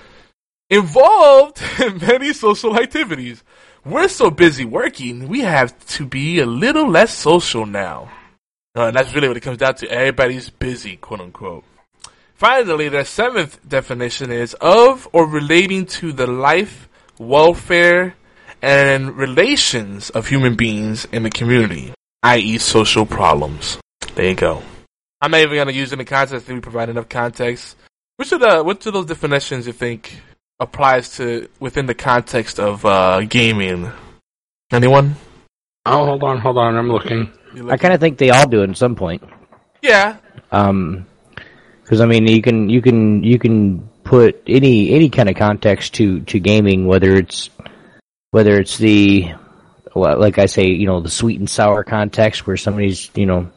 Involved 0.70 1.62
in 1.80 1.98
many 1.98 2.34
social 2.34 2.78
activities. 2.78 3.44
We're 3.84 4.08
so 4.08 4.30
busy 4.30 4.64
working, 4.64 5.28
we 5.28 5.42
have 5.42 5.78
to 5.98 6.06
be 6.06 6.40
a 6.40 6.46
little 6.46 6.88
less 6.88 7.14
social 7.14 7.66
now. 7.66 8.12
Uh, 8.78 8.88
and 8.88 8.96
that's 8.96 9.14
really 9.14 9.28
what 9.28 9.38
it 9.38 9.42
comes 9.42 9.58
down 9.58 9.76
to. 9.76 9.90
Everybody's 9.90 10.50
busy, 10.50 10.96
quote 10.98 11.20
unquote. 11.20 11.66
Finally, 12.36 12.90
the 12.90 13.04
seventh 13.04 13.60
definition 13.68 14.32
is 14.32 14.56
of 14.62 15.08
or 15.14 15.28
relating 15.28 15.86
to 15.86 16.14
the 16.14 16.26
life, 16.26 16.88
welfare, 17.20 18.16
and 18.62 19.16
relations 19.18 20.10
of 20.12 20.28
human 20.28 20.56
beings 20.56 21.06
in 21.12 21.24
the 21.24 21.30
community, 21.30 21.94
i.e., 22.24 22.58
social 22.58 23.06
problems. 23.06 23.78
There 24.16 24.30
you 24.30 24.36
go. 24.36 24.64
I'm 25.22 25.32
not 25.32 25.42
even 25.42 25.56
going 25.56 25.68
to 25.68 25.74
use 25.74 25.94
any 25.94 26.06
context. 26.06 26.34
I 26.34 26.40
think 26.40 26.58
we 26.58 26.62
provide 26.62 26.90
enough 26.90 27.08
context. 27.08 27.76
Which 28.18 28.32
of 28.32 28.40
the 28.40 28.64
which 28.64 28.86
of 28.86 28.94
those 28.94 29.06
definitions 29.06 29.68
you 29.68 29.74
think 29.74 30.22
applies 30.60 31.18
to 31.18 31.48
within 31.60 31.86
the 31.86 31.94
context 31.94 32.60
of 32.60 32.86
uh, 32.86 33.22
gaming? 33.22 33.92
Anyone? 34.72 35.16
Oh, 35.86 36.06
hold 36.06 36.24
on, 36.24 36.40
hold 36.40 36.58
on. 36.58 36.76
I'm 36.76 36.92
looking. 36.92 37.32
I 37.70 37.78
kind 37.78 37.94
of 37.94 38.00
think 38.00 38.18
they 38.18 38.30
all 38.30 38.48
do 38.48 38.64
it 38.64 38.70
at 38.70 38.78
some 38.78 38.96
point. 38.96 39.24
Yeah. 39.82 40.18
Um, 40.52 41.06
because 41.84 42.02
I 42.02 42.06
mean, 42.06 42.26
you 42.28 42.42
can 42.42 42.70
you 42.70 42.82
can 42.82 43.24
you 43.24 43.38
can 43.38 43.90
put 44.04 44.42
any 44.48 44.92
any 44.92 45.10
kind 45.10 45.30
of 45.30 45.36
context 45.36 45.96
to 45.96 46.22
to 46.22 46.40
gaming, 46.40 46.88
whether 46.88 47.16
it's 47.16 47.50
whether 48.32 48.60
it's 48.60 48.78
the 48.78 49.34
well, 49.94 50.18
like 50.18 50.38
I 50.38 50.46
say, 50.46 50.68
you 50.68 50.86
know, 50.86 51.02
the 51.02 51.10
sweet 51.10 51.40
and 51.40 51.50
sour 51.50 51.84
context 51.84 52.48
where 52.48 52.58
somebody's 52.58 53.10
you 53.16 53.26
know 53.26 53.52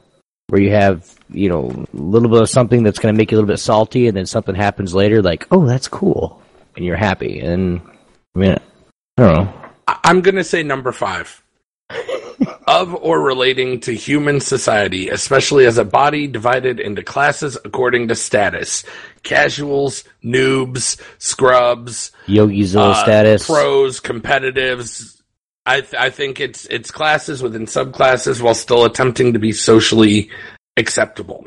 where 0.48 0.60
you 0.60 0.70
have 0.70 1.14
you 1.30 1.48
know 1.48 1.70
a 1.70 1.96
little 1.96 2.28
bit 2.28 2.42
of 2.42 2.50
something 2.50 2.82
that's 2.82 2.98
going 2.98 3.14
to 3.14 3.18
make 3.18 3.30
you 3.30 3.36
a 3.36 3.38
little 3.38 3.52
bit 3.52 3.58
salty, 3.58 4.06
and 4.08 4.16
then 4.16 4.26
something 4.26 4.54
happens 4.54 4.94
later, 4.94 5.22
like 5.22 5.46
oh 5.50 5.66
that's 5.66 5.88
cool, 5.88 6.42
and 6.76 6.84
you're 6.84 6.96
happy, 6.96 7.40
and 7.40 7.80
I 8.34 8.38
mean, 8.38 8.56
I 9.18 9.22
don't 9.22 9.34
know. 9.34 9.54
I'm 9.86 10.20
going 10.20 10.36
to 10.36 10.44
say 10.44 10.62
number 10.62 10.92
five. 10.92 11.42
of 12.66 12.94
or 12.94 13.20
relating 13.20 13.80
to 13.80 13.92
human 13.92 14.40
society, 14.40 15.08
especially 15.08 15.66
as 15.66 15.78
a 15.78 15.84
body 15.84 16.26
divided 16.26 16.80
into 16.80 17.02
classes 17.02 17.58
according 17.64 18.08
to 18.08 18.14
status. 18.14 18.84
Casuals, 19.22 20.04
noobs, 20.24 21.00
scrubs, 21.18 22.12
Yogi's 22.26 22.74
uh, 22.74 22.94
status. 22.94 23.46
pros, 23.46 24.00
competitives. 24.00 25.20
I 25.66 25.80
th- 25.80 25.94
I 25.94 26.10
think 26.10 26.40
it's 26.40 26.66
it's 26.66 26.90
classes 26.90 27.42
within 27.42 27.66
subclasses 27.66 28.40
while 28.42 28.54
still 28.54 28.84
attempting 28.84 29.32
to 29.32 29.38
be 29.38 29.52
socially 29.52 30.30
acceptable. 30.76 31.44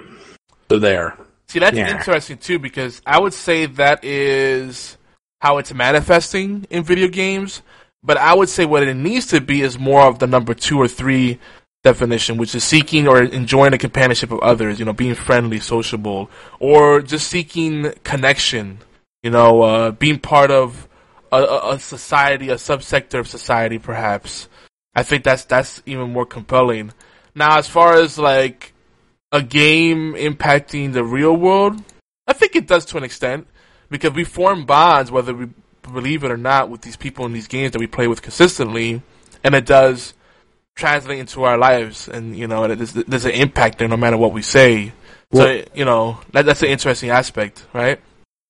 So 0.70 0.80
there. 0.80 1.16
See, 1.48 1.60
that's 1.60 1.78
Yeah. 1.78 1.92
interesting 1.98 2.38
too 2.38 2.60
because 2.60 3.02
I 3.06 3.20
would 3.20 3.34
say 3.34 3.66
that 3.68 4.04
is 4.04 4.98
how 5.42 5.60
it's 5.60 5.74
manifesting 5.74 6.66
in 6.70 6.84
video 6.84 7.08
games. 7.08 7.62
But 8.04 8.18
I 8.18 8.34
would 8.34 8.50
say 8.50 8.66
what 8.66 8.84
it 8.84 8.94
needs 8.96 9.28
to 9.28 9.42
be 9.42 9.62
is 9.62 9.78
more 9.78 10.02
of 10.02 10.20
the 10.20 10.28
number 10.28 10.54
two 10.54 10.80
or 10.80 10.88
three 10.88 11.40
definition, 11.84 12.38
which 12.38 12.56
is 12.56 12.64
seeking 12.64 13.08
or 13.08 13.22
enjoying 13.24 13.72
the 13.72 13.78
companionship 13.78 14.32
of 14.32 14.40
others. 14.40 14.80
You 14.80 14.86
know, 14.86 14.94
being 14.94 15.16
friendly, 15.16 15.60
sociable, 15.60 16.30
or 16.60 17.02
just 17.02 17.28
seeking 17.28 17.92
connection. 18.04 18.80
You 19.24 19.32
know, 19.32 19.62
uh, 19.62 19.92
being 19.92 20.20
part 20.20 20.52
of 20.52 20.88
a, 21.32 21.38
a, 21.38 21.76
a 21.76 21.80
society, 21.80 22.50
a 22.50 22.56
subsector 22.56 23.20
of 23.20 23.28
society, 23.28 23.80
perhaps. 23.80 24.48
I 24.96 25.04
think 25.04 25.24
that's 25.24 25.46
that's 25.46 25.82
even 25.86 26.12
more 26.12 26.26
compelling. 26.26 26.92
Now, 27.36 27.58
as 27.58 27.68
far 27.68 27.96
as 27.96 28.18
like 28.18 28.74
a 29.32 29.42
game 29.42 30.14
impacting 30.16 30.94
the 30.94 31.04
real 31.04 31.36
world, 31.36 31.82
I 32.28 32.34
think 32.34 32.56
it 32.56 32.68
does 32.68 32.86
to 32.86 32.98
an 32.98 33.04
extent 33.04 33.48
because 33.90 34.14
we 34.14 34.24
form 34.24 34.66
bonds, 34.66 35.12
whether 35.12 35.34
we 35.34 35.50
believe 35.82 36.24
it 36.24 36.32
or 36.32 36.38
not, 36.38 36.70
with 36.70 36.82
these 36.82 36.98
people 36.98 37.26
in 37.26 37.34
these 37.34 37.48
games 37.48 37.72
that 37.72 37.80
we 37.80 37.88
play 37.88 38.08
with 38.08 38.22
consistently, 38.22 39.02
and 39.44 39.56
it 39.56 39.66
does 39.66 40.14
translate 40.76 41.20
into 41.20 41.44
our 41.44 41.58
lives, 41.58 42.08
and 42.08 42.36
you 42.36 42.48
know, 42.48 42.68
there's, 42.74 42.94
there's 42.94 43.26
an 43.26 43.32
impact 43.32 43.80
there 43.80 43.88
no 43.88 43.98
matter 43.98 44.18
what 44.18 44.34
we 44.34 44.42
say. 44.42 44.94
Well- 45.32 45.44
so 45.44 45.66
you 45.74 45.86
know, 45.86 46.20
that, 46.32 46.46
that's 46.46 46.62
an 46.62 46.70
interesting 46.70 47.10
aspect, 47.10 47.66
right? 47.74 48.00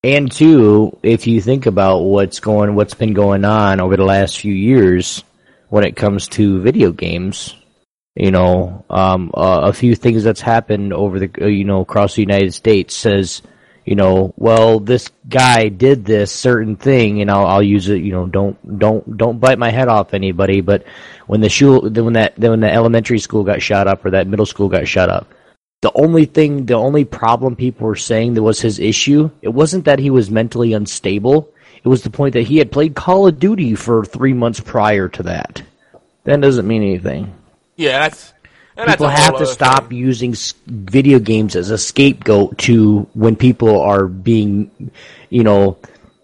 And 0.04 0.32
two, 0.32 0.98
if 1.02 1.26
you 1.26 1.42
think 1.42 1.66
about 1.66 2.00
what's 2.00 2.40
going, 2.40 2.76
what's 2.76 2.94
been 2.94 3.14
going 3.14 3.46
on 3.46 3.82
over 3.82 3.98
the 3.98 4.06
last 4.06 4.40
few 4.40 4.54
years 4.54 5.24
when 5.70 5.84
it 5.84 5.96
comes 5.96 6.28
to 6.30 6.62
video 6.62 6.92
games, 6.92 7.56
you 8.16 8.32
know, 8.32 8.86
um, 8.90 9.32
uh, 9.34 9.62
a 9.64 9.74
few 9.74 9.96
things 9.96 10.24
that's 10.24 10.42
happened 10.42 10.94
over 10.94 11.20
the, 11.20 11.32
uh, 11.42 11.48
you 11.48 11.64
know, 11.64 11.82
across 11.82 12.16
the 12.16 12.22
United 12.22 12.54
States 12.54 12.96
says, 12.96 13.42
you 13.86 13.96
know, 13.96 14.34
well, 14.38 14.80
this 14.80 15.10
guy 15.28 15.70
did 15.70 16.04
this 16.04 16.32
certain 16.32 16.76
thing, 16.76 17.22
and 17.22 17.32
I'll, 17.32 17.46
I'll 17.46 17.64
use 17.64 17.88
it. 17.88 18.02
You 18.02 18.12
know, 18.12 18.26
don't, 18.28 18.80
don't, 18.80 19.18
don't 19.18 19.40
bite 19.40 19.58
my 19.58 19.72
head 19.72 19.88
off, 19.88 20.14
anybody. 20.14 20.60
But 20.62 20.86
when 21.26 21.40
the 21.40 21.48
shul, 21.48 21.90
when 21.90 22.14
that, 22.14 22.38
when 22.38 22.60
the 22.60 22.72
elementary 22.72 23.20
school 23.20 23.46
got 23.46 23.62
shot 23.62 23.88
up 23.88 24.04
or 24.04 24.12
that 24.12 24.28
middle 24.28 24.46
school 24.46 24.68
got 24.68 24.88
shot 24.88 25.10
up, 25.10 25.34
the 25.82 25.92
only 25.94 26.26
thing, 26.26 26.66
the 26.66 26.74
only 26.74 27.06
problem 27.06 27.56
people 27.56 27.88
were 27.88 27.96
saying 27.96 28.34
that 28.34 28.44
was 28.44 28.60
his 28.60 28.80
issue, 28.80 29.30
it 29.42 29.50
wasn't 29.50 29.86
that 29.86 30.00
he 30.00 30.10
was 30.10 30.32
mentally 30.32 30.74
unstable. 30.74 31.54
It 31.84 31.88
was 31.88 32.02
the 32.02 32.10
point 32.10 32.34
that 32.34 32.48
he 32.48 32.58
had 32.58 32.72
played 32.72 32.96
Call 32.96 33.28
of 33.28 33.40
Duty 33.40 33.76
for 33.76 34.04
three 34.04 34.34
months 34.34 34.60
prior 34.60 35.08
to 35.10 35.24
that. 35.24 35.62
That 36.24 36.42
doesn't 36.42 36.68
mean 36.68 36.82
anything. 36.82 37.34
Yeah, 37.76 38.00
that's. 38.00 38.34
And 38.76 38.88
People 38.90 39.08
that's 39.08 39.22
have 39.22 39.38
to 39.38 39.46
stop 39.48 39.92
using 39.92 40.36
video 40.68 41.18
games 41.18 41.56
as 41.56 41.72
a 41.72 41.80
scapegoat 41.80 42.60
to 42.60 43.08
when 43.14 43.36
people 43.36 43.82
are 43.82 44.08
being, 44.08 44.92
you 45.30 45.44
know, 45.44 45.80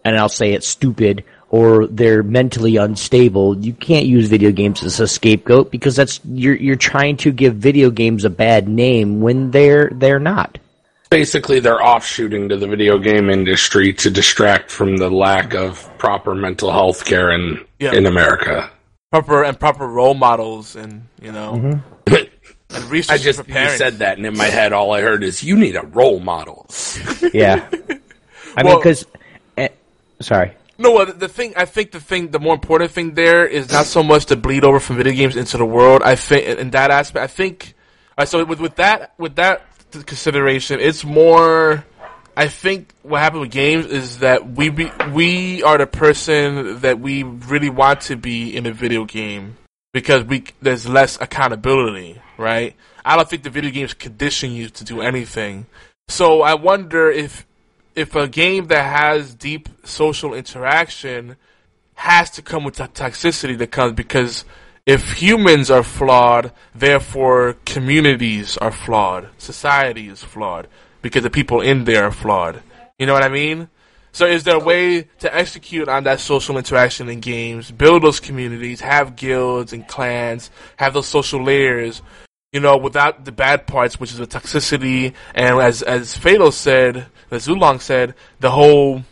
and 0.06 0.18
I'll 0.18 0.30
say 0.30 0.54
it 0.54 0.64
stupid 0.64 1.24
or 1.54 1.86
they're 1.86 2.24
mentally 2.24 2.78
unstable. 2.78 3.56
You 3.64 3.74
can't 3.74 4.08
use 4.08 4.28
video 4.28 4.52
games 4.52 4.82
as 4.82 5.00
a 5.00 5.08
scapegoat 5.08 5.70
because 5.70 5.96
that's 5.96 6.20
you're 6.26 6.56
you're 6.56 6.76
trying 6.76 7.16
to 7.18 7.32
give 7.32 7.58
video 7.58 7.92
games 7.92 8.26
a 8.26 8.32
bad 8.32 8.68
name 8.68 9.22
when 9.22 9.52
they're 9.52 9.92
they're 9.94 10.20
not. 10.20 10.58
Basically, 11.12 11.60
they're 11.60 11.84
offshooting 11.84 12.50
to 12.50 12.58
the 12.58 12.66
video 12.68 12.98
game 12.98 13.30
industry 13.30 13.94
to 13.94 14.10
distract 14.10 14.72
from 14.72 14.98
the 14.98 15.12
lack 15.12 15.54
of 15.54 15.88
proper 16.00 16.34
mental 16.34 16.72
health 16.72 17.06
care 17.06 17.30
in 17.30 17.64
Yeah. 17.78 17.94
in 17.94 18.08
America. 18.08 18.72
proper 19.12 19.44
and 19.44 19.60
proper 19.60 19.88
role 19.88 20.16
models, 20.16 20.76
and 20.76 21.04
you 21.22 21.32
know, 21.32 21.54
mm-hmm. 21.54 22.16
and 22.16 22.30
I 23.12 23.20
just 23.20 23.48
you 23.48 23.70
said 23.78 24.00
that, 24.00 24.18
and 24.18 24.26
in 24.26 24.36
my 24.36 24.46
head, 24.48 24.74
all 24.74 24.92
I 24.92 25.02
heard 25.02 25.24
is, 25.24 25.44
"You 25.44 25.56
need 25.56 25.76
a 25.76 25.86
role 25.86 26.20
model." 26.20 26.66
Yeah. 27.32 27.70
I 28.58 28.64
mean, 28.64 28.74
Well- 28.74 28.78
because 28.78 29.06
eh, 29.56 29.68
sorry. 30.20 30.54
No, 30.78 31.06
the- 31.06 31.14
the 31.14 31.28
thing 31.28 31.54
I 31.56 31.66
think 31.66 31.92
the 31.92 32.00
thing, 32.00 32.30
the 32.32 32.40
more 32.40 32.54
important 32.56 32.92
thing 32.92 33.14
there 33.14 33.46
is 33.46 33.72
not 33.72 33.86
so 33.86 34.02
much 34.04 34.26
to 34.28 34.36
bleed 34.36 34.64
over 34.64 34.80
from 34.80 34.98
video 34.98 35.14
games 35.14 35.36
into 35.36 35.58
the 35.58 35.66
world. 35.66 36.02
I 36.04 36.16
think 36.16 36.60
in 36.60 36.72
that 36.72 36.92
aspect, 36.92 37.24
I 37.24 37.28
think. 37.28 37.74
Uh, 38.18 38.26
so 38.26 38.44
with 38.46 38.60
with 38.60 38.76
that 38.76 39.14
with 39.18 39.36
that 39.36 39.66
consideration, 40.06 40.80
it's 40.80 41.04
more. 41.04 41.86
I 42.36 42.48
think 42.48 42.94
what 43.04 43.22
happened 43.22 43.42
with 43.42 43.52
games 43.52 43.86
is 43.86 44.18
that 44.20 44.54
we 44.56 44.70
be, 44.70 44.92
we 45.12 45.62
are 45.62 45.78
the 45.78 45.86
person 45.86 46.80
that 46.82 47.00
we 47.00 47.22
really 47.22 47.70
want 47.70 48.02
to 48.10 48.16
be 48.16 48.56
in 48.56 48.66
a 48.66 48.72
video 48.72 49.06
game 49.06 49.58
because 49.94 50.24
we 50.24 50.46
there's 50.60 50.90
less 50.90 51.20
accountability, 51.22 52.20
right? 52.40 52.76
I 53.06 53.16
don't 53.18 53.30
think 53.30 53.44
the 53.44 53.52
video 53.52 53.70
games 53.70 53.94
condition 53.94 54.52
you 54.52 54.70
to 54.70 54.84
do 54.84 55.02
anything. 55.02 55.68
So 56.08 56.42
I 56.42 56.56
wonder 56.56 57.12
if 57.12 57.46
if 57.96 58.16
a 58.16 58.28
game 58.28 58.68
that 58.68 58.84
has 58.84 59.34
deep 59.36 59.70
social 59.84 60.34
interaction 60.34 61.36
has 61.96 62.30
to 62.32 62.42
come 62.42 62.64
with 62.64 62.76
the 62.76 62.88
toxicity 62.88 63.58
that 63.58 63.72
comes 63.72 63.94
because 63.94 64.46
if 64.86 65.14
humans 65.14 65.72
are 65.72 65.84
flawed, 65.84 66.52
therefore 66.76 67.58
communities 67.66 68.58
are 68.58 68.72
flawed, 68.72 69.30
society 69.38 70.08
is 70.10 70.24
flawed 70.24 70.68
because 71.02 71.24
the 71.24 71.30
people 71.30 71.62
in 71.62 71.86
there 71.86 72.06
are 72.06 72.12
flawed. 72.12 72.62
You 72.98 73.06
know 73.06 73.14
what 73.14 73.24
I 73.24 73.30
mean? 73.30 73.70
So 74.12 74.28
is 74.28 74.44
there 74.44 74.58
a 74.58 74.64
way 74.64 75.08
to 75.20 75.36
execute 75.36 75.88
on 75.88 76.04
that 76.04 76.20
social 76.20 76.58
interaction 76.58 77.10
in 77.10 77.20
games, 77.20 77.72
build 77.72 78.04
those 78.04 78.20
communities, 78.20 78.82
have 78.82 79.16
guilds 79.16 79.74
and 79.74 79.88
clans, 79.88 80.52
have 80.78 80.94
those 80.94 81.08
social 81.08 81.44
layers, 81.44 82.02
you 82.52 82.60
know, 82.60 82.78
without 82.78 83.26
the 83.26 83.32
bad 83.32 83.66
parts, 83.66 84.00
which 84.00 84.12
is 84.12 84.20
the 84.20 84.28
toxicity, 84.28 85.14
and 85.34 85.60
as 85.60 85.82
as 85.82 86.16
Fatal 86.16 86.52
said, 86.52 87.08
as 87.32 87.48
Oolong 87.48 87.80
said, 87.80 88.16
the 88.40 88.52
whole 88.52 89.04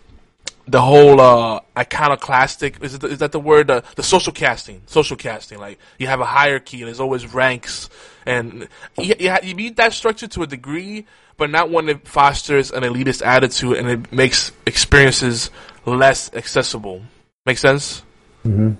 the 0.68 0.82
whole 0.82 1.20
uh, 1.20 1.60
iconoclastic 1.78 2.82
is, 2.82 2.94
it, 2.94 3.04
is 3.04 3.18
that 3.20 3.32
the 3.32 3.40
word? 3.40 3.70
Uh, 3.70 3.82
the 3.96 4.04
social 4.04 4.32
casting 4.32 4.82
social 4.86 5.18
casting. 5.18 5.60
Like 5.60 5.80
you 5.98 6.08
have 6.08 6.22
a 6.22 6.26
hierarchy 6.26 6.80
and 6.80 6.88
there's 6.88 7.00
always 7.00 7.34
ranks. 7.34 7.90
And 8.26 8.68
you, 8.98 9.16
you, 9.20 9.36
you 9.44 9.54
need 9.54 9.78
that 9.78 9.94
structure 9.94 10.28
to 10.28 10.44
a 10.44 10.48
degree 10.48 11.06
but 11.38 11.50
not 11.50 11.72
one 11.72 11.88
that 11.88 12.08
fosters 12.08 12.72
an 12.72 12.84
elitist 12.84 13.26
attitude 13.26 13.78
and 13.78 13.90
it 13.90 14.14
makes 14.14 14.52
experiences 14.68 15.50
less 15.86 16.32
accessible. 16.34 17.02
Make 17.48 17.58
sense? 17.58 18.04
Mm-hmm. 18.46 18.74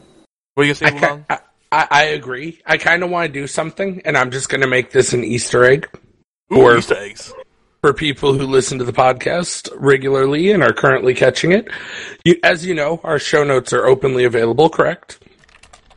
what 0.54 0.64
are 0.64 0.68
you 0.68 0.74
gonna 0.76 0.88
I, 0.88 0.90
say 0.92 1.00
ki- 1.00 1.06
Oolong? 1.06 1.26
I, 1.30 1.40
I 1.72 1.88
I 1.90 2.04
agree. 2.04 2.62
I 2.66 2.78
kind 2.78 3.04
of 3.04 3.10
want 3.10 3.34
to 3.34 3.40
do 3.40 3.48
something, 3.48 4.02
and 4.06 4.18
I'm 4.18 4.32
just 4.32 4.50
going 4.50 4.62
to 4.62 4.68
make 4.68 4.92
this 4.92 5.14
an 5.14 5.24
Easter 5.24 5.64
egg. 5.64 5.88
Ooh, 6.52 6.58
for 6.58 6.78
Easter 6.78 6.98
eggs 6.98 7.34
for 7.82 7.94
people 7.94 8.34
who 8.34 8.46
listen 8.46 8.78
to 8.78 8.86
the 8.86 8.94
podcast 8.94 9.68
regularly 9.76 10.52
and 10.52 10.62
are 10.62 10.72
currently 10.74 11.14
catching 11.16 11.52
it. 11.52 11.68
You, 12.24 12.38
as 12.44 12.64
you 12.66 12.76
know, 12.76 13.02
our 13.04 13.18
show 13.18 13.44
notes 13.44 13.74
are 13.74 13.86
openly 13.88 14.24
available. 14.24 14.70
Correct. 14.70 15.20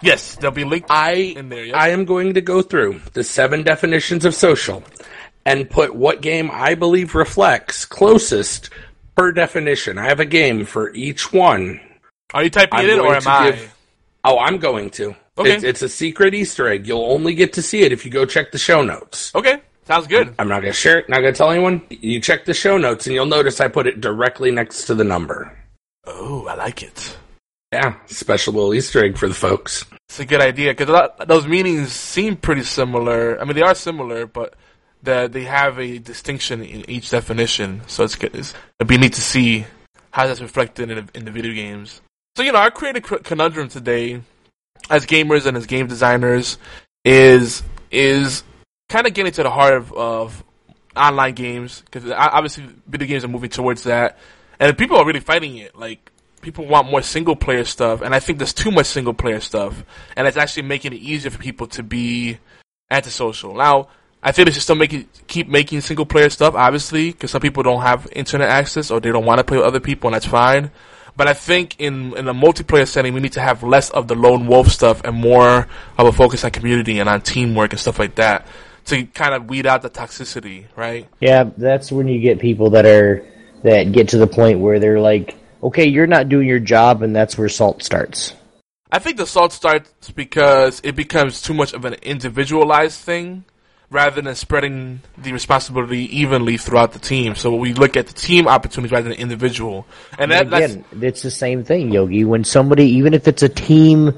yes 0.03 0.37
they'll 0.37 0.51
be 0.51 0.65
linked 0.65 0.91
I 0.91 1.13
in 1.37 1.49
there 1.51 1.65
yes. 1.67 1.75
I 1.77 1.89
am 1.91 2.05
going 2.05 2.35
to 2.35 2.41
go 2.41 2.63
through 2.63 3.01
the 3.13 3.23
seven 3.25 3.63
definitions 3.63 4.25
of 4.25 4.35
social 4.35 4.83
and 5.47 5.69
put 5.69 5.95
what 5.95 6.21
game 6.23 6.51
I 6.53 6.75
believe 6.75 7.15
reflects 7.15 7.85
closest 7.85 8.71
per 9.15 9.31
definition. 9.33 9.99
I 9.99 10.09
have 10.09 10.21
a 10.21 10.25
game 10.25 10.65
for 10.65 10.93
each 10.95 11.33
one. 11.33 11.81
are 12.33 12.43
you 12.43 12.51
typing 12.51 12.81
I'm 12.81 12.87
it 12.87 12.93
in 12.95 13.01
or 13.01 13.15
am 13.15 13.23
I 13.27 13.51
give- 13.53 13.75
Oh, 14.27 14.39
I'm 14.39 14.57
going 14.57 14.89
to. 14.93 15.15
Okay. 15.37 15.53
It's, 15.55 15.65
it's 15.65 15.83
a 15.83 15.89
secret 15.89 16.33
Easter 16.35 16.67
egg. 16.67 16.87
You'll 16.87 17.05
only 17.13 17.35
get 17.35 17.53
to 17.55 17.63
see 17.63 17.83
it 17.83 17.93
if 17.93 18.07
you 18.07 18.11
go 18.11 18.25
check 18.25 18.53
the 18.53 18.59
show 18.59 18.83
notes. 18.83 19.35
okay 19.35 19.61
sounds 19.85 20.07
good 20.07 20.35
I'm 20.39 20.49
not 20.49 20.61
going 20.63 20.73
to 20.73 20.79
share 20.79 20.99
it. 20.99 21.09
Not 21.09 21.21
going 21.21 21.33
to 21.33 21.39
tell 21.39 21.51
anyone. 21.51 21.83
You 21.91 22.21
check 22.21 22.45
the 22.45 22.55
show 22.55 22.79
notes, 22.79 23.07
and 23.07 23.15
you'll 23.15 23.27
notice 23.27 23.61
I 23.61 23.69
put 23.69 23.87
it 23.87 24.01
directly 24.01 24.51
next 24.51 24.85
to 24.87 24.95
the 24.95 25.05
number. 25.05 25.57
oh 26.07 26.47
I 26.47 26.55
like 26.55 26.83
it 26.83 27.17
Yeah, 27.73 27.97
special 28.07 28.53
little 28.55 28.75
Easter 28.75 29.05
egg 29.05 29.17
for 29.19 29.29
the 29.29 29.35
folks. 29.35 29.85
It's 30.09 30.21
a 30.21 30.25
good 30.25 30.41
idea 30.41 30.73
because 30.75 31.11
those 31.27 31.47
meanings 31.47 31.93
seem 31.93 32.37
pretty 32.37 32.63
similar. 32.63 33.41
I 33.41 33.45
mean, 33.45 33.57
they 33.57 33.63
are 33.63 33.75
similar, 33.75 34.27
but 34.27 34.55
the, 35.03 35.29
they 35.31 35.45
have 35.45 35.79
a 35.79 35.99
distinction 35.99 36.63
in 36.63 36.89
each 36.89 37.11
definition. 37.11 37.81
So 37.89 38.05
it's, 38.05 38.15
good- 38.17 38.35
it's 38.35 38.55
it'd 38.79 38.89
be 38.89 38.97
neat 38.99 39.15
to 39.15 39.21
see 39.21 39.67
how 40.13 40.27
that's 40.27 40.41
reflected 40.41 40.91
in, 40.91 41.07
the- 41.07 41.19
in 41.19 41.25
the 41.25 41.31
video 41.33 41.53
games. 41.53 42.01
So 42.37 42.43
you 42.43 42.53
know, 42.53 42.59
our 42.59 42.71
creative 42.71 43.03
conundrum 43.25 43.69
today, 43.69 44.21
as 44.91 45.05
gamers 45.07 45.47
and 45.47 45.57
as 45.57 45.67
game 45.67 45.87
designers, 45.89 46.59
is 47.05 47.63
is 47.91 48.43
kind 48.95 49.09
of 49.09 49.13
getting 49.13 49.33
to 49.33 49.43
the 49.43 49.51
heart 49.51 49.75
of, 49.75 49.93
of 49.93 50.45
online 50.97 51.35
games 51.35 51.83
because 51.85 52.09
obviously 52.13 52.65
video 52.87 53.09
games 53.09 53.25
are 53.25 53.29
moving 53.29 53.51
towards 53.51 53.83
that, 53.83 54.17
and 54.61 54.79
people 54.79 54.97
are 54.97 55.05
really 55.05 55.19
fighting 55.19 55.57
it. 55.57 55.77
Like 55.77 56.13
people 56.43 56.65
want 56.67 56.89
more 56.89 57.03
single 57.03 57.35
player 57.35 57.65
stuff, 57.65 58.03
and 58.03 58.15
I 58.15 58.21
think 58.21 58.39
there's 58.39 58.55
too 58.55 58.71
much 58.71 58.87
single 58.87 59.13
player 59.13 59.41
stuff, 59.41 59.85
and 60.17 60.29
it's 60.29 60.37
actually 60.37 60.63
making 60.63 60.93
it 60.93 61.01
easier 61.01 61.33
for 61.33 61.39
people 61.39 61.67
to 61.69 61.83
be 61.83 62.39
antisocial. 62.89 63.53
Now, 63.55 63.89
I 64.23 64.31
think 64.31 64.47
they 64.47 64.53
should 64.53 64.63
still 64.63 64.77
make 64.77 64.93
it, 64.93 65.09
keep 65.27 65.49
making 65.49 65.81
single 65.81 66.07
player 66.07 66.31
stuff, 66.31 66.55
obviously, 66.55 67.11
because 67.11 67.33
some 67.33 67.41
people 67.41 67.65
don't 67.65 67.83
have 67.83 68.07
internet 68.13 68.49
access 68.49 68.93
or 68.93 69.01
they 69.01 69.11
don't 69.11 69.27
want 69.27 69.39
to 69.39 69.45
play 69.45 69.57
with 69.57 69.67
other 69.67 69.81
people, 69.81 70.07
and 70.07 70.15
that's 70.15 70.27
fine. 70.27 70.71
But 71.17 71.27
I 71.27 71.35
think 71.35 71.81
in 71.81 72.17
in 72.17 72.29
a 72.29 72.35
multiplayer 72.35 72.87
setting, 72.87 73.13
we 73.13 73.19
need 73.19 73.33
to 73.33 73.41
have 73.41 73.65
less 73.65 73.91
of 73.91 74.07
the 74.07 74.15
lone 74.15 74.47
wolf 74.47 74.69
stuff 74.69 75.03
and 75.03 75.17
more 75.17 75.67
of 75.99 76.07
a 76.07 76.13
focus 76.13 76.45
on 76.45 76.53
community 76.53 77.01
and 77.01 77.09
on 77.09 77.23
teamwork 77.23 77.73
and 77.73 77.81
stuff 77.81 77.99
like 77.99 78.15
that 78.15 78.47
to 78.87 79.05
kind 79.07 79.35
of 79.35 79.49
weed 79.49 79.67
out 79.67 79.83
the 79.83 79.91
toxicity, 79.91 80.67
right? 80.77 81.09
Yeah, 81.21 81.51
that's 81.57 81.91
when 81.91 82.09
you 82.09 82.21
get 82.21 82.39
people 82.39 82.71
that 82.71 82.87
are 82.87 83.25
that 83.63 83.93
get 83.93 84.09
to 84.09 84.19
the 84.19 84.27
point 84.27 84.61
where 84.61 84.79
they're 84.79 85.01
like, 85.01 85.37
okay, 85.63 85.87
you're 85.87 86.07
not 86.07 86.29
doing 86.29 86.47
your 86.47 86.59
job, 86.59 87.03
and 87.03 87.17
that's 87.17 87.39
where 87.39 87.49
salt 87.49 87.83
starts. 87.83 88.35
I 88.93 88.99
think 88.99 89.17
the 89.17 89.27
salt 89.27 89.53
starts 89.53 90.11
because 90.11 90.81
it 90.85 90.95
becomes 90.95 91.43
too 91.43 91.55
much 91.55 91.73
of 91.73 91.85
an 91.85 91.95
individualized 91.95 93.01
thing 93.01 93.45
rather 93.91 94.21
than 94.21 94.35
spreading 94.35 95.01
the 95.17 95.33
responsibility 95.33 96.17
evenly 96.17 96.57
throughout 96.57 96.93
the 96.93 96.99
team. 96.99 97.35
So 97.35 97.55
we 97.55 97.73
look 97.73 97.97
at 97.97 98.07
the 98.07 98.13
team 98.13 98.47
opportunities 98.47 98.93
rather 98.93 99.09
than 99.09 99.19
individual. 99.19 99.87
And 100.19 100.31
that, 100.31 100.47
again, 100.47 100.85
it's 101.01 101.23
the 101.23 101.31
same 101.31 101.65
thing, 101.65 101.93
Yogi. 101.93 102.25
When 102.25 102.45
somebody, 102.45 102.85
even 102.91 103.15
if 103.15 103.29
it's 103.29 103.43
a 103.43 103.49
team, 103.49 104.13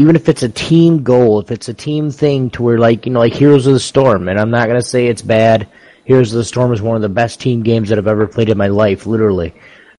even 0.00 0.16
if 0.16 0.30
it's 0.30 0.42
a 0.42 0.48
team 0.48 1.02
goal, 1.02 1.40
if 1.40 1.50
it's 1.50 1.68
a 1.68 1.74
team 1.74 2.10
thing 2.10 2.48
to 2.48 2.62
where 2.62 2.78
like, 2.78 3.04
you 3.04 3.12
know, 3.12 3.18
like 3.18 3.34
Heroes 3.34 3.66
of 3.66 3.74
the 3.74 3.80
Storm, 3.80 4.28
and 4.28 4.40
I'm 4.40 4.50
not 4.50 4.66
gonna 4.66 4.80
say 4.80 5.08
it's 5.08 5.20
bad. 5.20 5.68
Heroes 6.06 6.32
of 6.32 6.38
the 6.38 6.44
Storm 6.44 6.72
is 6.72 6.80
one 6.80 6.96
of 6.96 7.02
the 7.02 7.10
best 7.10 7.38
team 7.38 7.62
games 7.62 7.90
that 7.90 7.98
I've 7.98 8.06
ever 8.06 8.26
played 8.26 8.48
in 8.48 8.56
my 8.56 8.68
life, 8.68 9.04
literally. 9.04 9.52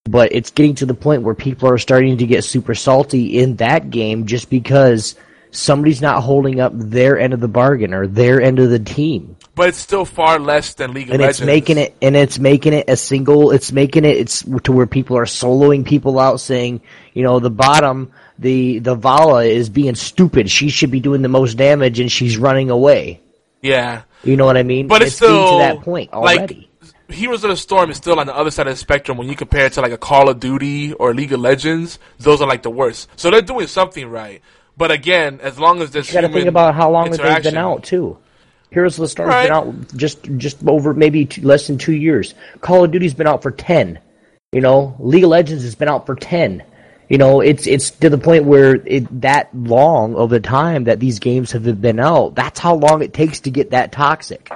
But 0.06 0.32
it's 0.32 0.50
getting 0.50 0.74
to 0.76 0.88
the 0.88 0.96
point 0.96 1.22
where 1.22 1.36
people 1.36 1.70
are 1.70 1.78
starting 1.78 2.18
to 2.18 2.26
get 2.26 2.44
super 2.44 2.74
salty 2.74 3.38
in 3.38 3.58
that 3.58 3.92
game 3.92 4.26
just 4.26 4.50
because 4.50 5.14
somebody's 5.52 6.02
not 6.02 6.24
holding 6.24 6.60
up 6.60 6.72
their 6.76 7.20
end 7.20 7.36
of 7.36 7.40
the 7.40 7.48
bargain 7.48 7.94
or 7.94 8.08
their 8.08 8.42
end 8.42 8.58
of 8.58 8.72
the 8.72 8.80
team. 8.80 9.38
But 9.54 9.70
it's 9.70 9.78
still 9.78 10.06
far 10.06 10.40
less 10.40 10.74
than 10.74 10.94
League 10.94 11.10
of 11.10 11.14
and 11.14 11.22
Legends. 11.22 11.42
it's 11.42 11.46
making 11.46 11.78
it 11.78 11.96
and 12.02 12.16
it's 12.16 12.40
making 12.40 12.74
it 12.74 12.90
a 12.90 12.98
single 12.98 13.52
it's 13.52 13.72
making 13.72 14.06
it 14.06 14.18
it's 14.18 14.44
to 14.64 14.72
where 14.72 14.88
people 14.88 15.18
are 15.18 15.26
soloing 15.26 15.86
people 15.86 16.18
out 16.18 16.40
saying 16.40 16.82
you 17.14 17.22
know 17.22 17.40
the 17.40 17.52
bottom 17.52 18.12
the 18.40 18.80
the 18.80 18.96
Valla 18.96 19.44
is 19.44 19.70
being 19.70 19.96
stupid 19.96 20.50
she 20.50 20.70
should 20.70 20.92
be 20.92 21.00
doing 21.00 21.22
the 21.22 21.30
most 21.30 21.56
damage 21.56 22.00
and 22.00 22.12
she's 22.12 22.38
running 22.38 22.70
away 22.70 23.22
yeah. 23.62 24.04
you 24.24 24.36
know 24.38 24.46
what 24.46 24.58
i 24.58 24.64
mean 24.64 24.88
But 24.88 25.02
it's, 25.02 25.20
getting 25.20 25.36
still 25.36 25.52
to 25.52 25.58
that 25.60 25.82
point 25.82 26.12
already 26.14 26.56
Like, 26.56 26.68
Heroes 27.10 27.44
of 27.44 27.50
the 27.50 27.58
Storm 27.58 27.92
is 27.92 27.98
still 27.98 28.22
on 28.22 28.26
the 28.26 28.34
other 28.34 28.52
side 28.52 28.68
of 28.68 28.74
the 28.74 28.78
spectrum 28.78 29.18
when 29.18 29.28
you 29.28 29.36
compare 29.36 29.66
it 29.66 29.74
to 29.74 29.82
like 29.82 29.92
a 29.92 29.98
Call 29.98 30.30
of 30.30 30.40
Duty 30.40 30.94
or 30.94 31.14
League 31.14 31.34
of 31.34 31.42
Legends. 31.42 32.00
Those 32.20 32.42
are 32.42 32.48
like 32.48 32.64
the 32.64 32.70
worst. 32.70 33.10
So 33.18 33.30
they're 33.30 33.42
doing 33.42 33.68
something 33.68 34.08
right. 34.08 34.42
But 34.78 34.92
again, 34.92 35.42
as 35.42 35.60
long 35.60 35.82
as 35.82 35.92
there's 35.92 36.08
you 36.08 36.14
got 36.14 36.22
to 36.22 36.34
think 36.34 36.48
about 36.48 36.74
how 36.74 36.90
long 36.90 37.12
they've 37.12 37.44
been 37.44 37.58
out 37.58 37.84
too 37.84 38.18
Heroes 38.72 38.98
of 38.98 39.02
the 39.04 39.10
Storm's 39.10 39.30
Right. 39.30 39.44
been 39.44 39.54
out 39.54 39.96
just 39.96 40.24
just 40.38 40.66
over 40.66 40.94
maybe 40.94 41.26
two, 41.26 41.42
less 41.42 41.68
than 41.68 41.78
two 41.78 41.94
years. 41.94 42.34
Call 42.62 42.86
of 42.86 42.92
Duty's 42.92 43.14
been 43.14 43.28
out 43.28 43.42
for 43.42 43.52
ten. 43.52 44.00
You 44.54 44.62
know, 44.62 44.96
League 45.00 45.24
of 45.24 45.30
Legends 45.30 45.64
has 45.64 45.76
been 45.76 45.90
out 45.90 46.06
for 46.06 46.16
ten. 46.16 46.64
You 47.12 47.18
know, 47.18 47.42
it's 47.42 47.68
it's 47.68 47.92
to 47.92 48.10
the 48.10 48.18
point 48.18 48.46
where 48.46 48.76
it 48.86 49.20
that 49.20 49.54
long 49.54 50.16
of 50.16 50.32
a 50.32 50.40
time 50.40 50.86
that 50.86 51.02
these 51.02 51.20
games 51.20 51.52
have 51.52 51.82
been 51.82 52.00
out. 52.00 52.36
That's 52.36 52.58
how 52.58 52.76
long 52.76 53.02
it 53.02 53.12
takes 53.12 53.42
to 53.42 53.52
get 53.52 53.72
that 53.72 53.92
toxic. 53.92 54.50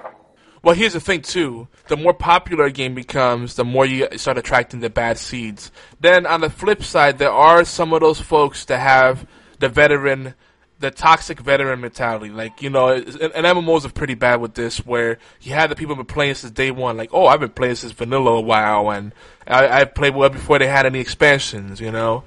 Well, 0.63 0.73
here's 0.73 0.93
the 0.93 1.01
thing 1.01 1.21
too: 1.21 1.67
the 1.89 1.97
more 1.97 2.13
popular 2.13 2.63
a 2.63 2.71
game 2.71 2.95
becomes, 2.95 3.55
the 3.55 3.65
more 3.65 3.85
you 3.85 4.07
start 4.15 4.37
attracting 4.37 4.79
the 4.79 4.89
bad 4.89 5.17
seeds. 5.17 5.69
Then 5.99 6.25
on 6.25 6.39
the 6.39 6.49
flip 6.49 6.81
side, 6.81 7.17
there 7.17 7.29
are 7.29 7.65
some 7.65 7.91
of 7.91 7.99
those 7.99 8.21
folks 8.21 8.63
that 8.65 8.79
have 8.79 9.27
the 9.59 9.67
veteran, 9.67 10.33
the 10.79 10.91
toxic 10.91 11.39
veteran 11.39 11.79
mentality. 11.81 12.29
Like 12.29 12.61
you 12.61 12.69
know, 12.69 12.89
and 12.89 13.07
MMOs 13.07 13.85
are 13.85 13.91
pretty 13.91 14.15
bad 14.15 14.41
with 14.41 14.53
this, 14.53 14.85
where 14.85 15.17
you 15.41 15.53
have 15.53 15.69
the 15.69 15.75
people 15.75 15.95
been 15.95 16.05
playing 16.05 16.35
since 16.35 16.51
day 16.51 16.71
one. 16.71 16.97
Like, 16.97 17.11
oh, 17.13 17.27
I've 17.27 17.39
been 17.39 17.49
playing 17.49 17.75
since 17.75 17.93
vanilla 17.93 18.31
a 18.31 18.41
while, 18.41 18.91
and 18.91 19.13
I, 19.47 19.81
I 19.81 19.85
played 19.85 20.15
well 20.15 20.29
before 20.29 20.59
they 20.59 20.67
had 20.67 20.85
any 20.85 20.99
expansions. 20.99 21.79
You 21.79 21.91
know. 21.91 22.23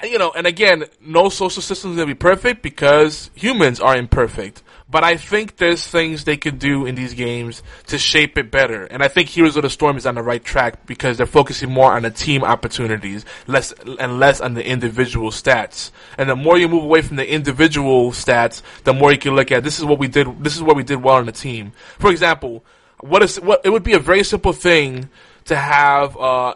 I, 0.02 0.06
you 0.06 0.18
know, 0.18 0.32
and 0.32 0.46
again, 0.46 0.84
no 1.00 1.28
social 1.28 1.62
system 1.62 1.92
is 1.92 1.96
gonna 1.96 2.06
be 2.06 2.14
perfect 2.14 2.62
because 2.62 3.30
humans 3.34 3.80
are 3.80 3.96
imperfect. 3.96 4.62
But 4.90 5.02
I 5.02 5.16
think 5.16 5.56
there's 5.56 5.86
things 5.86 6.24
they 6.24 6.36
could 6.36 6.58
do 6.58 6.86
in 6.86 6.94
these 6.94 7.14
games 7.14 7.62
to 7.86 7.98
shape 7.98 8.36
it 8.36 8.50
better. 8.50 8.84
And 8.84 9.02
I 9.02 9.08
think 9.08 9.28
Heroes 9.28 9.56
of 9.56 9.62
the 9.62 9.70
Storm 9.70 9.96
is 9.96 10.06
on 10.06 10.14
the 10.14 10.22
right 10.22 10.44
track 10.44 10.86
because 10.86 11.16
they're 11.16 11.26
focusing 11.26 11.70
more 11.70 11.92
on 11.92 12.02
the 12.02 12.10
team 12.10 12.44
opportunities, 12.44 13.24
less 13.46 13.72
and 13.98 14.18
less 14.18 14.40
on 14.40 14.54
the 14.54 14.66
individual 14.66 15.30
stats. 15.30 15.90
And 16.18 16.28
the 16.28 16.36
more 16.36 16.58
you 16.58 16.68
move 16.68 16.84
away 16.84 17.02
from 17.02 17.16
the 17.16 17.28
individual 17.28 18.12
stats, 18.12 18.62
the 18.84 18.92
more 18.92 19.10
you 19.10 19.18
can 19.18 19.34
look 19.34 19.50
at 19.50 19.64
this 19.64 19.78
is 19.78 19.84
what 19.84 19.98
we 19.98 20.06
did 20.06 20.42
this 20.44 20.54
is 20.54 20.62
what 20.62 20.76
we 20.76 20.82
did 20.84 21.02
well 21.02 21.16
on 21.16 21.26
the 21.26 21.32
team. 21.32 21.72
For 21.98 22.10
example, 22.10 22.64
what 23.00 23.22
is 23.22 23.40
what 23.40 23.62
it 23.64 23.70
would 23.70 23.84
be 23.84 23.94
a 23.94 23.98
very 23.98 24.22
simple 24.22 24.52
thing 24.52 25.08
to 25.46 25.56
have 25.56 26.16
uh 26.16 26.54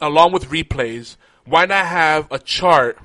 along 0.00 0.32
with 0.32 0.48
replays, 0.48 1.16
why 1.46 1.66
not 1.66 1.86
have 1.86 2.30
a 2.30 2.38
chart 2.38 2.98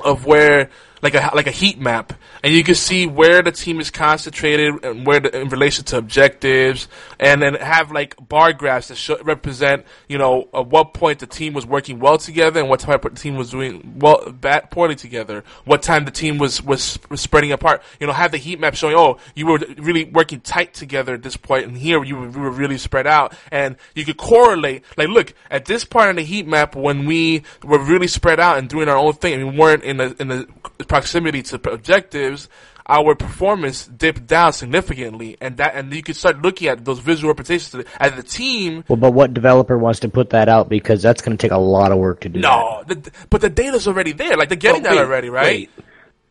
of 0.00 0.26
where 0.26 0.70
like 1.02 1.14
a 1.14 1.30
like 1.34 1.48
a 1.48 1.52
heat 1.52 1.80
map, 1.80 2.12
and 2.44 2.54
you 2.54 2.62
can 2.62 2.76
see 2.76 3.08
where 3.08 3.42
the 3.42 3.50
team 3.50 3.80
is 3.80 3.90
concentrated 3.90 4.84
and 4.84 5.04
where 5.04 5.18
the, 5.18 5.36
in 5.36 5.48
relation 5.48 5.84
to 5.86 5.98
objectives, 5.98 6.86
and 7.18 7.42
then 7.42 7.54
have 7.54 7.90
like 7.90 8.16
bar 8.28 8.52
graphs 8.52 8.88
that 8.88 8.94
show, 8.94 9.20
represent 9.22 9.84
you 10.08 10.16
know 10.16 10.48
at 10.54 10.68
what 10.68 10.94
point 10.94 11.18
the 11.18 11.26
team 11.26 11.54
was 11.54 11.66
working 11.66 11.98
well 11.98 12.18
together 12.18 12.60
and 12.60 12.68
what 12.68 12.78
time 12.78 13.00
the 13.02 13.10
team 13.10 13.34
was 13.34 13.50
doing 13.50 13.96
well 13.98 14.30
bad 14.30 14.70
poorly 14.70 14.94
together, 14.94 15.42
what 15.64 15.82
time 15.82 16.04
the 16.04 16.12
team 16.12 16.38
was 16.38 16.62
was, 16.62 17.00
was 17.10 17.20
spreading 17.20 17.50
apart. 17.50 17.82
You 17.98 18.06
know, 18.06 18.12
have 18.12 18.30
the 18.30 18.38
heat 18.38 18.60
map 18.60 18.76
showing 18.76 18.94
oh 18.94 19.18
you 19.34 19.46
were 19.46 19.58
really 19.78 20.04
working 20.04 20.40
tight 20.40 20.72
together 20.72 21.14
at 21.14 21.24
this 21.24 21.36
point, 21.36 21.66
and 21.66 21.76
here 21.76 22.04
you 22.04 22.16
were, 22.16 22.30
you 22.30 22.38
were 22.38 22.50
really 22.50 22.78
spread 22.78 23.08
out, 23.08 23.34
and 23.50 23.74
you 23.96 24.04
could 24.04 24.18
correlate 24.18 24.84
like 24.96 25.08
look 25.08 25.34
at 25.50 25.64
this 25.64 25.84
part 25.84 26.10
of 26.10 26.16
the 26.16 26.22
heat 26.22 26.46
map 26.46 26.76
when 26.76 27.06
we 27.06 27.42
were 27.64 27.82
really 27.82 28.06
spread 28.06 28.38
out 28.38 28.58
and 28.58 28.68
doing 28.68 28.88
our 28.88 28.96
own 28.96 29.14
thing, 29.14 29.34
and 29.34 29.52
we 29.52 29.58
weren't 29.58 29.82
in 29.82 29.96
the 29.96 30.14
in 30.20 30.28
the 30.28 30.46
proximity 30.92 31.42
to 31.42 31.56
objectives, 31.70 32.50
our 32.86 33.14
performance 33.14 33.86
dipped 33.86 34.26
down 34.26 34.52
significantly, 34.52 35.38
and 35.40 35.56
that 35.56 35.74
and 35.74 35.90
you 35.90 36.02
can 36.02 36.14
start 36.14 36.42
looking 36.42 36.68
at 36.68 36.84
those 36.84 36.98
visual 36.98 37.30
representations 37.32 37.86
as 37.98 38.12
the 38.14 38.22
team. 38.22 38.84
Well, 38.88 38.96
but 38.96 39.12
what 39.12 39.32
developer 39.32 39.78
wants 39.78 40.00
to 40.00 40.10
put 40.10 40.30
that 40.30 40.50
out 40.50 40.68
because 40.68 41.00
that's 41.00 41.22
going 41.22 41.34
to 41.36 41.40
take 41.40 41.52
a 41.52 41.56
lot 41.56 41.92
of 41.92 41.98
work 41.98 42.20
to 42.20 42.28
do. 42.28 42.40
No, 42.40 42.84
the, 42.86 43.10
but 43.30 43.40
the 43.40 43.48
data's 43.48 43.88
already 43.88 44.12
there. 44.12 44.36
Like 44.36 44.50
they're 44.50 44.56
getting 44.56 44.82
But 44.82 44.94
that 44.94 44.98
already, 44.98 45.30
right? 45.30 45.44
wait. 45.44 45.70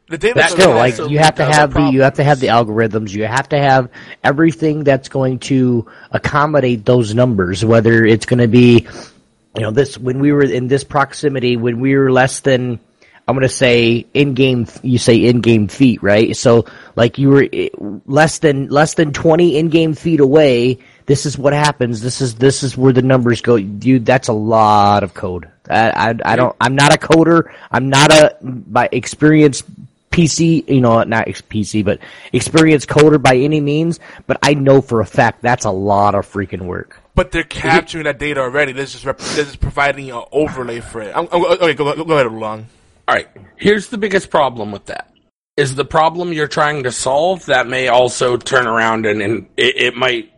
The 0.10 0.20
data's 0.20 0.44
But 0.44 0.52
still, 0.52 0.76
like 0.76 0.98
you 1.10 1.18
have 1.18 1.36
to 1.36 1.46
have 1.46 1.74
the 1.74 1.90
you 1.90 2.04
have 2.04 2.16
to 2.16 2.24
have 2.24 2.40
the 2.40 2.48
algorithms. 2.48 3.12
You 3.12 3.26
have 3.26 3.50
to 3.50 3.58
have 3.58 3.90
everything 4.24 4.84
that's 4.84 5.10
going 5.10 5.40
to 5.50 5.90
accommodate 6.12 6.86
those 6.86 7.16
numbers. 7.16 7.66
Whether 7.66 8.06
it's 8.06 8.28
going 8.28 8.42
to 8.42 8.48
be, 8.48 8.88
you 9.56 9.62
know, 9.62 9.72
this 9.72 9.98
when 9.98 10.20
we 10.20 10.34
were 10.34 10.44
in 10.44 10.68
this 10.68 10.84
proximity, 10.84 11.58
when 11.58 11.80
we 11.80 11.96
were 11.96 12.12
less 12.12 12.42
than, 12.42 12.80
I'm 13.32 13.40
to 13.42 13.50
say 13.50 14.06
in 14.14 14.34
game. 14.34 14.68
You 14.84 14.98
say 14.98 15.26
in 15.26 15.42
game 15.42 15.68
feet, 15.68 16.04
right? 16.04 16.36
So 16.36 16.66
like 16.96 17.18
you 17.18 17.30
were 17.30 17.48
eh, 17.52 17.70
less 18.06 18.40
than 18.40 18.68
less 18.68 18.96
than 18.96 19.14
20 19.14 19.58
in 19.58 19.70
game 19.70 19.94
feet 19.94 20.20
away. 20.20 20.80
This 21.06 21.26
is 21.26 21.38
what 21.38 21.54
happens. 21.54 22.02
This 22.02 22.22
is 22.22 22.36
this 22.36 22.64
is 22.64 22.78
where 22.78 22.94
the 22.94 23.02
numbers 23.02 23.42
go. 23.42 23.58
Dude, 23.60 24.06
that's 24.06 24.28
a 24.28 24.34
lot 24.34 25.04
of 25.04 25.14
code. 25.14 25.50
I 25.70 25.90
I, 26.10 26.16
I 26.26 26.36
don't. 26.36 26.56
I'm 26.60 26.76
not 26.76 26.94
a 26.94 26.98
coder. 26.98 27.54
I'm 27.72 27.90
not 27.90 28.12
a 28.12 28.38
by 28.42 28.90
experience 28.92 29.64
PC, 30.12 30.68
you 30.68 30.82
know, 30.82 31.02
not 31.04 31.26
PC, 31.28 31.84
but 31.84 32.00
experienced 32.34 32.90
coder 32.90 33.22
by 33.22 33.38
any 33.38 33.62
means. 33.62 34.00
But 34.28 34.40
I 34.44 34.54
know 34.54 34.82
for 34.82 35.00
a 35.00 35.06
fact 35.06 35.42
that's 35.42 35.66
a 35.66 35.72
lot 35.72 36.16
of 36.16 36.30
freaking 36.30 36.66
work. 36.66 37.02
But 37.16 37.32
they're 37.32 37.44
capturing 37.44 38.06
that 38.06 38.20
data 38.20 38.42
already. 38.42 38.74
This 38.74 38.96
is 38.96 39.06
rep- 39.06 39.18
they're 39.18 39.46
just 39.46 39.60
providing 39.60 40.12
an 40.12 40.24
overlay 40.32 40.82
for 40.82 41.02
it. 41.02 41.16
I'm, 41.16 41.28
I'm, 41.32 41.46
okay, 41.46 41.74
go, 41.74 41.96
go, 41.96 42.04
go 42.04 42.14
ahead, 42.14 42.32
Long. 42.32 42.68
All 43.08 43.16
right. 43.16 43.28
Here's 43.58 43.88
the 43.88 43.98
biggest 43.98 44.30
problem 44.30 44.72
with 44.72 44.86
that. 44.86 45.12
Is 45.58 45.76
the 45.76 45.86
problem 45.86 46.34
you're 46.34 46.48
trying 46.48 46.84
to 46.84 46.92
solve 46.92 47.46
that 47.48 47.68
may 47.68 47.88
also 47.88 48.38
turn 48.38 48.68
around 48.68 49.06
and, 49.06 49.22
and 49.22 49.50
it, 49.58 49.76
it 49.78 49.96
might 49.96 50.32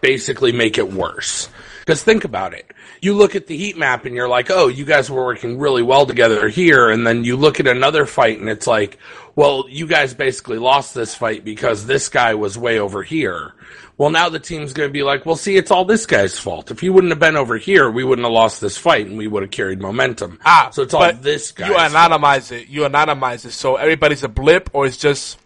basically 0.00 0.52
make 0.52 0.78
it 0.78 0.92
worse. 0.92 1.48
Because 1.88 2.02
think 2.02 2.24
about 2.24 2.52
it. 2.52 2.70
You 3.00 3.14
look 3.14 3.34
at 3.34 3.46
the 3.46 3.56
heat 3.56 3.78
map 3.78 4.04
and 4.04 4.14
you're 4.14 4.28
like, 4.28 4.50
oh, 4.50 4.68
you 4.68 4.84
guys 4.84 5.10
were 5.10 5.24
working 5.24 5.58
really 5.58 5.82
well 5.82 6.04
together 6.04 6.46
here. 6.46 6.90
And 6.90 7.06
then 7.06 7.24
you 7.24 7.34
look 7.34 7.60
at 7.60 7.66
another 7.66 8.04
fight 8.04 8.38
and 8.38 8.50
it's 8.50 8.66
like, 8.66 8.98
well, 9.36 9.64
you 9.70 9.86
guys 9.86 10.12
basically 10.12 10.58
lost 10.58 10.94
this 10.94 11.14
fight 11.14 11.46
because 11.46 11.86
this 11.86 12.10
guy 12.10 12.34
was 12.34 12.58
way 12.58 12.78
over 12.78 13.02
here. 13.02 13.54
Well, 13.96 14.10
now 14.10 14.28
the 14.28 14.38
team's 14.38 14.74
going 14.74 14.90
to 14.90 14.92
be 14.92 15.02
like, 15.02 15.24
well, 15.24 15.34
see, 15.34 15.56
it's 15.56 15.70
all 15.70 15.86
this 15.86 16.04
guy's 16.04 16.38
fault. 16.38 16.70
If 16.70 16.80
he 16.80 16.90
wouldn't 16.90 17.10
have 17.10 17.20
been 17.20 17.38
over 17.38 17.56
here, 17.56 17.90
we 17.90 18.04
wouldn't 18.04 18.26
have 18.26 18.34
lost 18.34 18.60
this 18.60 18.76
fight 18.76 19.06
and 19.06 19.16
we 19.16 19.26
would 19.26 19.42
have 19.42 19.50
carried 19.50 19.80
momentum. 19.80 20.40
Ah, 20.44 20.68
so 20.70 20.82
it's 20.82 20.92
all 20.92 21.10
this 21.14 21.52
guy. 21.52 21.68
You 21.68 21.74
anonymize 21.74 22.52
it. 22.52 22.68
You 22.68 22.82
anonymize 22.82 23.46
it, 23.46 23.52
so 23.52 23.76
everybody's 23.76 24.24
a 24.24 24.28
blip, 24.28 24.68
or 24.74 24.84
it's 24.84 24.98
just 24.98 25.38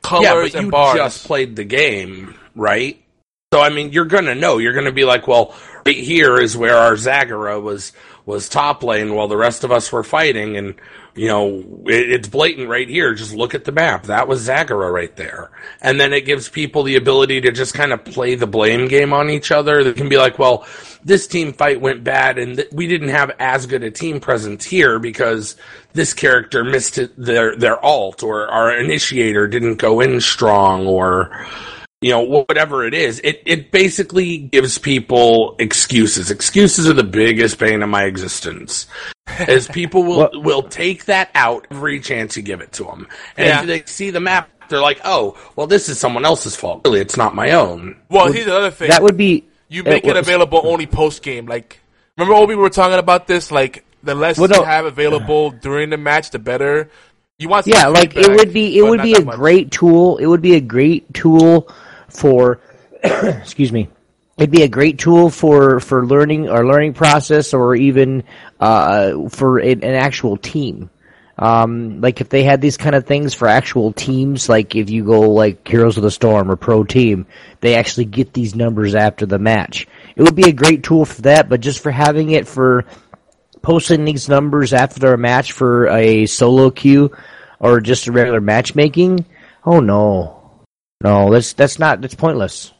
colors 0.00 0.24
yeah, 0.24 0.34
but 0.34 0.54
and 0.54 0.64
you 0.64 0.70
bars. 0.70 0.96
just 0.96 1.26
played 1.26 1.56
the 1.56 1.64
game, 1.64 2.36
right? 2.54 3.04
So 3.52 3.60
I 3.60 3.68
mean, 3.68 3.92
you're 3.92 4.04
gonna 4.04 4.36
know. 4.36 4.58
You're 4.58 4.74
gonna 4.74 4.92
be 4.92 5.04
like, 5.04 5.26
well, 5.26 5.56
right 5.86 5.96
here 5.96 6.40
is 6.40 6.56
where 6.56 6.76
our 6.76 6.94
Zagara 6.94 7.60
was 7.62 7.92
was 8.26 8.48
top 8.48 8.82
lane 8.82 9.14
while 9.14 9.28
the 9.28 9.36
rest 9.36 9.64
of 9.64 9.72
us 9.72 9.90
were 9.90 10.04
fighting, 10.04 10.56
and 10.56 10.74
you 11.14 11.26
know 11.26 11.58
it, 11.86 12.10
it's 12.10 12.28
blatant 12.28 12.68
right 12.68 12.88
here. 12.88 13.14
Just 13.14 13.34
look 13.34 13.54
at 13.54 13.64
the 13.64 13.72
map. 13.72 14.04
That 14.04 14.28
was 14.28 14.46
Zagara 14.46 14.92
right 14.92 15.14
there, 15.16 15.50
and 15.80 16.00
then 16.00 16.12
it 16.12 16.26
gives 16.26 16.48
people 16.48 16.82
the 16.82 16.96
ability 16.96 17.40
to 17.42 17.50
just 17.50 17.74
kind 17.74 17.92
of 17.92 18.04
play 18.04 18.34
the 18.34 18.46
blame 18.46 18.88
game 18.88 19.12
on 19.12 19.30
each 19.30 19.50
other. 19.50 19.82
They 19.82 19.92
can 19.92 20.08
be 20.08 20.18
like, 20.18 20.38
well, 20.38 20.66
this 21.04 21.26
team 21.26 21.52
fight 21.52 21.80
went 21.80 22.04
bad, 22.04 22.38
and 22.38 22.56
th- 22.56 22.68
we 22.72 22.86
didn't 22.86 23.08
have 23.08 23.32
as 23.38 23.66
good 23.66 23.82
a 23.82 23.90
team 23.90 24.20
presence 24.20 24.64
here 24.64 24.98
because 24.98 25.56
this 25.92 26.14
character 26.14 26.62
missed 26.62 26.98
it, 26.98 27.12
their 27.16 27.56
their 27.56 27.84
ult, 27.84 28.22
or 28.22 28.48
our 28.48 28.76
initiator 28.76 29.48
didn't 29.48 29.76
go 29.76 30.00
in 30.00 30.20
strong, 30.20 30.86
or 30.86 31.46
you 32.00 32.10
know, 32.10 32.20
whatever 32.22 32.84
it 32.84 32.94
is, 32.94 33.20
it, 33.22 33.42
it 33.44 33.70
basically 33.70 34.38
gives 34.38 34.78
people 34.78 35.54
excuses. 35.58 36.30
Excuses 36.30 36.88
are 36.88 36.94
the 36.94 37.04
biggest 37.04 37.58
pain 37.58 37.82
in 37.82 37.90
my 37.90 38.04
existence. 38.04 38.86
As 39.26 39.68
people 39.68 40.02
will, 40.04 40.30
will 40.42 40.62
take 40.62 41.04
that 41.06 41.30
out 41.34 41.66
every 41.70 42.00
chance 42.00 42.36
you 42.36 42.42
give 42.42 42.62
it 42.62 42.72
to 42.72 42.84
them. 42.84 43.06
And 43.36 43.46
Yeah. 43.48 43.60
if 43.60 43.66
they 43.66 43.82
see 43.92 44.10
the 44.10 44.20
map, 44.20 44.48
they're 44.70 44.80
like, 44.80 45.00
oh, 45.04 45.36
well, 45.56 45.66
this 45.66 45.88
is 45.90 45.98
someone 46.00 46.24
else's 46.24 46.56
fault. 46.56 46.82
Really, 46.86 47.00
it's 47.00 47.16
not 47.18 47.34
my 47.34 47.50
own. 47.52 47.96
Well, 48.08 48.32
here's 48.32 48.46
another 48.46 48.70
thing. 48.70 48.88
That 48.88 49.02
would 49.02 49.16
be 49.18 49.44
you 49.68 49.82
make 49.82 50.04
it 50.04 50.14
was- 50.14 50.26
available 50.26 50.62
only 50.64 50.86
post 50.86 51.22
game. 51.22 51.44
Like, 51.46 51.80
remember 52.16 52.34
Obi 52.34 52.54
we 52.54 52.62
were 52.62 52.70
talking 52.70 52.98
about 52.98 53.26
this? 53.26 53.50
Like, 53.50 53.84
the 54.02 54.14
less 54.14 54.38
Well, 54.38 54.48
you 54.48 54.56
no. 54.56 54.64
have 54.64 54.86
available 54.86 55.50
during 55.50 55.90
the 55.90 55.98
match, 55.98 56.30
the 56.30 56.38
better. 56.38 56.88
You 57.38 57.48
want 57.50 57.64
some 57.66 57.72
yeah, 57.74 57.86
like 57.88 58.16
it 58.16 58.28
would 58.30 58.52
be 58.54 58.78
it 58.78 58.82
would 58.82 59.02
be 59.02 59.14
a 59.14 59.20
much. 59.22 59.36
great 59.36 59.70
tool. 59.70 60.16
It 60.18 60.26
would 60.26 60.42
be 60.42 60.54
a 60.56 60.60
great 60.60 61.12
tool 61.14 61.68
for 62.12 62.60
excuse 63.02 63.72
me. 63.72 63.88
It'd 64.36 64.50
be 64.50 64.62
a 64.62 64.68
great 64.68 64.98
tool 64.98 65.28
for 65.28 65.80
for 65.80 66.06
learning 66.06 66.48
or 66.48 66.66
learning 66.66 66.94
process 66.94 67.52
or 67.52 67.74
even 67.74 68.24
uh, 68.58 69.28
for 69.28 69.58
an, 69.58 69.84
an 69.84 69.94
actual 69.94 70.36
team. 70.36 70.90
Um, 71.40 72.02
like 72.02 72.20
if 72.20 72.28
they 72.28 72.42
had 72.42 72.60
these 72.60 72.76
kind 72.76 72.94
of 72.94 73.06
things 73.06 73.32
for 73.32 73.48
actual 73.48 73.92
teams, 73.92 74.48
like 74.48 74.76
if 74.76 74.90
you 74.90 75.04
go 75.04 75.30
like 75.30 75.66
Heroes 75.66 75.96
of 75.96 76.02
the 76.02 76.10
Storm 76.10 76.50
or 76.50 76.56
Pro 76.56 76.84
Team, 76.84 77.26
they 77.60 77.76
actually 77.76 78.04
get 78.04 78.34
these 78.34 78.54
numbers 78.54 78.94
after 78.94 79.24
the 79.24 79.38
match. 79.38 79.86
It 80.16 80.22
would 80.22 80.34
be 80.34 80.48
a 80.48 80.52
great 80.52 80.82
tool 80.82 81.06
for 81.06 81.22
that, 81.22 81.48
but 81.48 81.62
just 81.62 81.82
for 81.82 81.90
having 81.90 82.30
it 82.30 82.46
for 82.46 82.84
posting 83.62 84.04
these 84.04 84.28
numbers 84.28 84.74
after 84.74 85.14
a 85.14 85.18
match 85.18 85.52
for 85.52 85.88
a 85.88 86.26
solo 86.26 86.70
queue 86.70 87.16
or 87.58 87.80
just 87.80 88.06
a 88.06 88.12
regular 88.12 88.42
matchmaking, 88.42 89.24
oh 89.64 89.80
no, 89.80 90.39
no, 91.02 91.30
that's 91.30 91.54
that's 91.54 91.78
not 91.78 92.00
that's 92.00 92.14
pointless. 92.14 92.72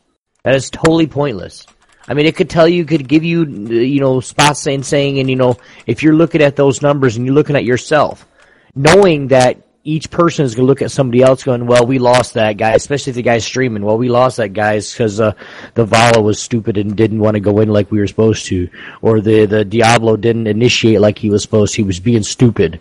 That 0.44 0.55
is 0.55 0.70
totally 0.70 1.06
pointless. 1.06 1.66
I 2.09 2.14
mean, 2.14 2.26
it 2.26 2.34
could 2.34 2.51
tell 2.51 2.66
you, 2.66 2.84
could 2.84 3.06
give 3.06 3.22
you, 3.22 3.44
you 3.44 4.01
know, 4.01 4.20
spots 4.20 4.60
saying, 4.60 4.82
saying, 4.82 5.18
and 5.20 5.30
you 5.30 5.36
know, 5.36 5.59
if 5.86 6.02
you're 6.02 6.14
looking 6.14 6.42
at 6.42 6.56
those 6.56 6.82
numbers 6.82 7.16
and 7.16 7.24
you're 7.24 7.34
looking 7.34 7.56
at 7.56 7.64
yourself, 7.64 8.26
knowing 8.74 9.28
that 9.28 9.62
each 9.84 10.10
person 10.10 10.44
is 10.44 10.55
going 10.55 10.66
to 10.66 10.68
look 10.68 10.82
at 10.82 10.90
somebody 10.90 11.22
else 11.22 11.42
going, 11.42 11.66
well, 11.66 11.86
we 11.86 11.98
lost 11.98 12.34
that 12.34 12.56
guy, 12.56 12.72
especially 12.72 13.10
if 13.10 13.16
the 13.16 13.22
guy's 13.22 13.44
streaming. 13.44 13.82
Well, 13.82 13.97
we 13.97 14.09
lost 14.09 14.36
that 14.36 14.52
guy 14.52 14.78
because 14.78 15.20
uh, 15.20 15.32
the 15.74 15.84
Valla 15.84 16.20
was 16.20 16.40
stupid 16.40 16.76
and 16.76 16.97
didn't 16.97 17.20
want 17.20 17.34
to 17.34 17.40
go 17.40 17.60
in 17.60 17.68
like 17.68 17.90
we 17.90 18.01
were 18.01 18.06
supposed 18.06 18.47
to, 18.47 18.68
or 19.02 19.20
the 19.20 19.47
the 19.47 19.64
Diablo 19.64 20.16
didn't 20.16 20.47
initiate 20.47 21.01
like 21.01 21.18
he 21.18 21.30
was 21.30 21.42
supposed. 21.42 21.74
to. 21.74 21.82
He 21.82 21.86
was 21.86 22.01
being 22.01 22.22
stupid. 22.22 22.80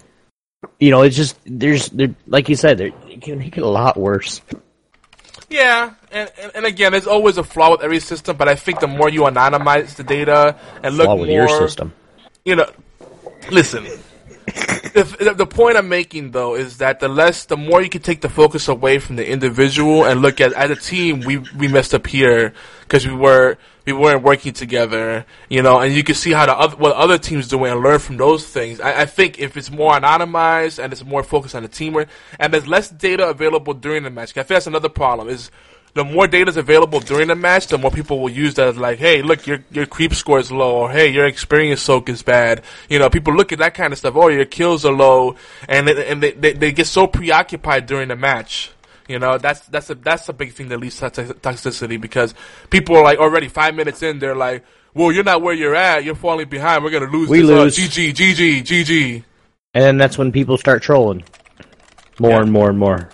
You 0.79 0.91
know, 0.91 1.03
it's 1.03 1.15
just 1.15 1.37
there's 1.45 1.89
there, 1.89 2.15
like 2.27 2.49
you 2.49 2.55
said, 2.55 2.77
there, 2.77 2.91
it 3.07 3.21
can 3.21 3.39
make 3.39 3.57
it 3.57 3.63
a 3.63 3.67
lot 3.67 3.95
worse. 3.95 4.41
Yeah, 5.49 5.93
and, 6.11 6.31
and 6.41 6.51
and 6.55 6.65
again, 6.65 6.91
there's 6.91 7.07
always 7.07 7.37
a 7.37 7.43
flaw 7.43 7.71
with 7.71 7.81
every 7.81 7.99
system, 7.99 8.37
but 8.37 8.47
I 8.47 8.55
think 8.55 8.79
the 8.79 8.87
more 8.87 9.09
you 9.09 9.21
anonymize 9.21 9.95
the 9.95 10.03
data 10.03 10.55
and 10.83 10.95
look 10.95 11.05
Flaw 11.05 11.15
more, 11.15 11.25
with 11.25 11.29
your 11.29 11.47
system. 11.49 11.93
you 12.45 12.55
know, 12.55 12.69
listen. 13.49 13.87
The, 14.93 15.33
the- 15.37 15.45
point 15.49 15.77
I'm 15.77 15.89
making 15.89 16.31
though 16.31 16.55
is 16.55 16.77
that 16.77 16.99
the 16.99 17.07
less, 17.07 17.45
the 17.45 17.57
more 17.57 17.81
you 17.81 17.89
can 17.89 18.01
take 18.01 18.21
the 18.21 18.29
focus 18.29 18.67
away 18.67 18.99
from 18.99 19.15
the 19.15 19.29
individual 19.29 20.05
and 20.05 20.21
look 20.21 20.39
at 20.39 20.53
as 20.53 20.69
a 20.71 20.75
team, 20.75 21.21
we 21.21 21.37
we 21.57 21.67
messed 21.67 21.93
up 21.93 22.07
here 22.07 22.53
because 22.81 23.05
we 23.07 23.13
were 23.13 23.57
we 23.85 23.93
weren't 23.93 24.21
working 24.23 24.53
together, 24.53 25.25
you 25.49 25.63
know, 25.63 25.79
and 25.79 25.93
you 25.95 26.03
can 26.03 26.15
see 26.15 26.31
how 26.31 26.45
the 26.45 26.55
other 26.57 26.75
what 26.77 26.95
other 26.95 27.17
teams 27.17 27.47
doing 27.47 27.71
and 27.71 27.81
learn 27.81 27.99
from 27.99 28.17
those 28.17 28.45
things. 28.47 28.79
I, 28.79 29.01
I 29.01 29.05
think 29.05 29.39
if 29.39 29.57
it's 29.57 29.71
more 29.71 29.93
anonymized 29.93 30.81
and 30.81 30.93
it's 30.93 31.03
more 31.03 31.23
focused 31.23 31.55
on 31.55 31.63
the 31.63 31.69
teamwork 31.69 32.07
and 32.39 32.53
there's 32.53 32.67
less 32.67 32.89
data 32.89 33.27
available 33.27 33.73
during 33.73 34.03
the 34.03 34.09
match, 34.11 34.31
I 34.31 34.43
think 34.43 34.47
that's 34.49 34.67
another 34.67 34.89
problem 34.89 35.29
is 35.29 35.49
the 35.93 36.03
more 36.03 36.27
data 36.27 36.49
is 36.49 36.57
available 36.57 36.99
during 36.99 37.27
the 37.27 37.35
match, 37.35 37.67
the 37.67 37.77
more 37.77 37.91
people 37.91 38.19
will 38.19 38.29
use 38.29 38.55
that 38.55 38.67
as 38.67 38.77
like, 38.77 38.99
hey, 38.99 39.21
look, 39.21 39.47
your 39.47 39.63
your 39.71 39.85
creep 39.85 40.13
score 40.13 40.39
is 40.39 40.51
low, 40.51 40.77
or 40.77 40.91
hey, 40.91 41.07
your 41.09 41.25
experience 41.25 41.81
soak 41.81 42.09
is 42.09 42.21
bad. 42.21 42.63
You 42.89 42.99
know, 42.99 43.09
people 43.09 43.33
look 43.35 43.51
at 43.51 43.59
that 43.59 43.73
kind 43.73 43.91
of 43.91 43.99
stuff. 43.99 44.15
Oh, 44.15 44.27
your 44.27 44.45
kills 44.45 44.85
are 44.85 44.93
low, 44.93 45.35
and 45.67 45.87
they, 45.87 46.07
and 46.07 46.21
they, 46.21 46.31
they 46.31 46.53
they 46.53 46.71
get 46.71 46.87
so 46.87 47.07
preoccupied 47.07 47.85
during 47.85 48.09
the 48.09 48.15
match. 48.15 48.71
You 49.07 49.17
know, 49.17 49.39
that's 49.39 49.61
that's 49.61 49.89
a 49.89 49.95
that's 49.95 50.29
a 50.29 50.33
big 50.33 50.53
thing 50.53 50.69
that 50.69 50.79
leads 50.79 50.97
to 50.99 51.09
toxicity 51.09 51.99
because 51.99 52.35
people 52.69 52.95
are 52.95 53.03
like 53.03 53.17
already 53.17 53.47
five 53.47 53.73
minutes 53.73 54.03
in, 54.03 54.19
they're 54.19 54.35
like, 54.35 54.63
well, 54.93 55.11
you're 55.11 55.23
not 55.23 55.41
where 55.41 55.53
you're 55.55 55.75
at, 55.75 56.03
you're 56.03 56.15
falling 56.15 56.47
behind, 56.47 56.83
we're 56.83 56.91
gonna 56.91 57.09
lose. 57.11 57.27
We 57.27 57.41
this. 57.41 57.49
lose. 57.49 57.79
Uh, 57.79 57.81
GG, 57.81 58.13
GG, 58.13 58.61
GG. 58.61 59.23
And 59.73 59.83
then 59.83 59.97
that's 59.97 60.17
when 60.17 60.31
people 60.31 60.57
start 60.57 60.83
trolling 60.83 61.23
more 62.19 62.41
and 62.41 62.51
more 62.51 62.69
and 62.69 62.77
more. 62.77 63.09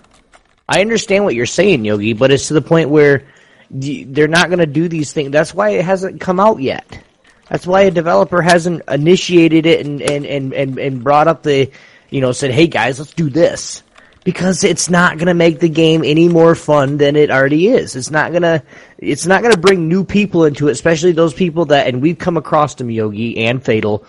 I 0.68 0.80
understand 0.80 1.24
what 1.24 1.34
you're 1.34 1.46
saying, 1.46 1.84
Yogi, 1.84 2.12
but 2.12 2.30
it's 2.30 2.48
to 2.48 2.54
the 2.54 2.62
point 2.62 2.90
where 2.90 3.26
they're 3.70 4.28
not 4.28 4.48
going 4.48 4.58
to 4.58 4.66
do 4.66 4.88
these 4.88 5.12
things. 5.12 5.30
That's 5.30 5.54
why 5.54 5.70
it 5.70 5.84
hasn't 5.84 6.20
come 6.20 6.40
out 6.40 6.60
yet. 6.60 7.02
That's 7.48 7.66
why 7.66 7.82
a 7.82 7.90
developer 7.90 8.42
hasn't 8.42 8.82
initiated 8.88 9.66
it 9.66 9.86
and, 9.86 10.02
and, 10.02 10.26
and, 10.26 10.52
and, 10.52 10.78
and 10.78 11.04
brought 11.04 11.28
up 11.28 11.42
the, 11.42 11.70
you 12.10 12.20
know, 12.20 12.32
said, 12.32 12.50
hey 12.50 12.66
guys, 12.66 12.98
let's 12.98 13.14
do 13.14 13.30
this. 13.30 13.82
Because 14.24 14.64
it's 14.64 14.90
not 14.90 15.18
going 15.18 15.28
to 15.28 15.34
make 15.34 15.60
the 15.60 15.68
game 15.68 16.02
any 16.02 16.28
more 16.28 16.56
fun 16.56 16.96
than 16.96 17.14
it 17.14 17.30
already 17.30 17.68
is. 17.68 17.94
It's 17.94 18.10
not 18.10 18.30
to, 18.30 18.60
it's 18.98 19.24
not 19.24 19.42
to 19.42 19.56
bring 19.56 19.86
new 19.86 20.02
people 20.02 20.44
into 20.44 20.66
it, 20.66 20.72
especially 20.72 21.12
those 21.12 21.32
people 21.32 21.66
that, 21.66 21.86
and 21.86 22.02
we've 22.02 22.18
come 22.18 22.36
across 22.36 22.74
them, 22.74 22.90
Yogi 22.90 23.46
and 23.46 23.64
Fatal, 23.64 24.04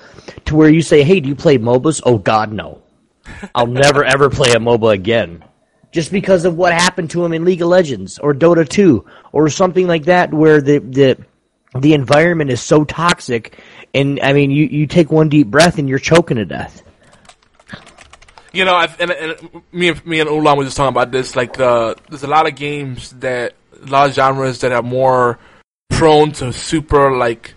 to 0.45 0.55
where 0.55 0.69
you 0.69 0.81
say, 0.81 1.03
hey, 1.03 1.19
do 1.19 1.29
you 1.29 1.35
play 1.35 1.59
MOBAs? 1.59 2.01
Oh 2.03 2.17
god, 2.17 2.51
no. 2.51 2.81
I'll 3.53 3.67
never 3.67 4.03
ever 4.03 4.31
play 4.31 4.53
a 4.53 4.55
MOBA 4.55 4.93
again. 4.93 5.43
Just 5.91 6.11
because 6.11 6.45
of 6.45 6.55
what 6.55 6.73
happened 6.73 7.09
to 7.11 7.23
him 7.23 7.33
in 7.33 7.45
League 7.45 7.61
of 7.61 7.69
Legends 7.69 8.19
or 8.19 8.33
Dota 8.33 8.67
2 8.67 9.05
or 9.31 9.49
something 9.49 9.87
like 9.87 10.05
that 10.05 10.33
where 10.33 10.61
the, 10.61 10.79
the, 10.79 11.17
the 11.79 11.93
environment 11.93 12.51
is 12.51 12.61
so 12.61 12.83
toxic 12.83 13.57
and 13.93 14.19
I 14.21 14.33
mean 14.33 14.51
you, 14.51 14.65
you 14.65 14.85
take 14.87 15.11
one 15.11 15.29
deep 15.29 15.47
breath 15.47 15.77
and 15.77 15.89
you're 15.89 15.99
choking 15.99 16.37
to 16.37 16.45
death. 16.45 16.83
You 18.53 18.65
know, 18.65 18.75
I've, 18.75 18.99
and, 18.99 19.11
and 19.11 19.61
me 19.71 19.89
and 19.89 20.05
me 20.05 20.19
and 20.19 20.29
Oolong 20.29 20.57
were 20.57 20.63
just 20.63 20.77
talking 20.77 20.89
about 20.89 21.11
this. 21.11 21.35
Like, 21.35 21.59
uh, 21.59 21.95
there's 22.09 22.23
a 22.23 22.27
lot 22.27 22.47
of 22.47 22.55
games 22.55 23.11
that 23.19 23.53
a 23.83 23.85
lot 23.85 24.09
of 24.09 24.15
genres 24.15 24.61
that 24.61 24.71
are 24.71 24.81
more 24.81 25.37
prone 25.89 26.31
to 26.33 26.51
super 26.53 27.15
like 27.15 27.55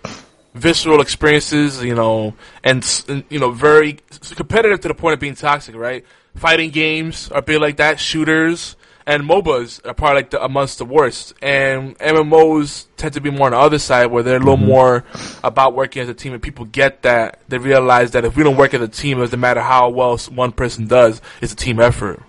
visceral 0.53 1.01
experiences. 1.01 1.83
You 1.83 1.95
know, 1.95 2.35
and, 2.63 2.85
and 3.07 3.23
you 3.29 3.39
know, 3.39 3.51
very 3.51 3.99
competitive 4.35 4.81
to 4.81 4.89
the 4.89 4.93
point 4.93 5.13
of 5.13 5.19
being 5.19 5.33
toxic. 5.33 5.75
Right? 5.75 6.05
Fighting 6.35 6.71
games 6.71 7.29
are 7.31 7.39
a 7.39 7.41
bit 7.41 7.59
like 7.59 7.77
that. 7.77 7.99
Shooters 7.99 8.75
and 9.05 9.23
MOBAs 9.23 9.85
are 9.85 9.93
probably 9.93 10.15
like 10.15 10.29
the, 10.29 10.43
amongst 10.43 10.77
the 10.77 10.85
worst. 10.85 11.33
And 11.41 11.97
MMOs 11.99 12.85
tend 12.97 13.13
to 13.13 13.21
be 13.21 13.29
more 13.29 13.47
on 13.47 13.51
the 13.51 13.57
other 13.57 13.79
side 13.79 14.07
where 14.07 14.23
they're 14.23 14.37
a 14.37 14.39
little 14.39 14.57
more 14.57 15.03
about 15.43 15.75
working 15.75 16.01
as 16.01 16.09
a 16.09 16.13
team. 16.13 16.33
And 16.33 16.41
people 16.41 16.65
get 16.65 17.01
that. 17.01 17.39
They 17.49 17.57
realize 17.57 18.11
that 18.11 18.25
if 18.25 18.35
we 18.35 18.43
don't 18.43 18.57
work 18.57 18.73
as 18.73 18.81
a 18.81 18.87
team, 18.87 19.17
it 19.17 19.21
doesn't 19.21 19.39
matter 19.39 19.61
how 19.61 19.89
well 19.89 20.17
one 20.17 20.51
person 20.51 20.87
does. 20.87 21.21
It's 21.41 21.53
a 21.53 21.55
team 21.55 21.79
effort. 21.79 22.21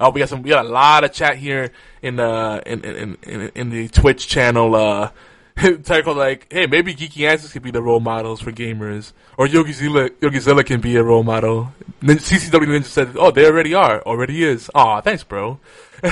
Oh, 0.00 0.10
we 0.10 0.18
got 0.18 0.28
some. 0.28 0.42
We 0.42 0.50
got 0.50 0.66
a 0.66 0.68
lot 0.68 1.04
of 1.04 1.12
chat 1.12 1.36
here 1.36 1.70
in 2.00 2.16
the 2.16 2.62
in 2.66 2.84
in 2.84 3.18
in, 3.22 3.50
in 3.54 3.70
the 3.70 3.88
Twitch 3.88 4.26
channel. 4.26 4.74
Uh, 4.74 5.10
title 5.84 6.14
like, 6.14 6.52
hey, 6.52 6.66
maybe 6.66 6.94
Geeky 6.94 7.28
Antics 7.28 7.52
could 7.52 7.62
be 7.62 7.70
the 7.70 7.82
role 7.82 8.00
models 8.00 8.40
for 8.40 8.52
gamers, 8.52 9.12
or 9.36 9.46
Yogizilla 9.46 10.10
Yogizilla 10.20 10.64
can 10.64 10.80
be 10.80 10.96
a 10.96 11.02
role 11.02 11.22
model. 11.22 11.72
Then 12.00 12.18
CCW 12.18 12.66
Ninja 12.66 12.84
said, 12.84 13.16
oh, 13.16 13.30
they 13.30 13.46
already 13.46 13.74
are, 13.74 14.00
already 14.02 14.42
is. 14.42 14.70
Aw, 14.74 15.00
thanks, 15.02 15.24
bro. 15.24 15.60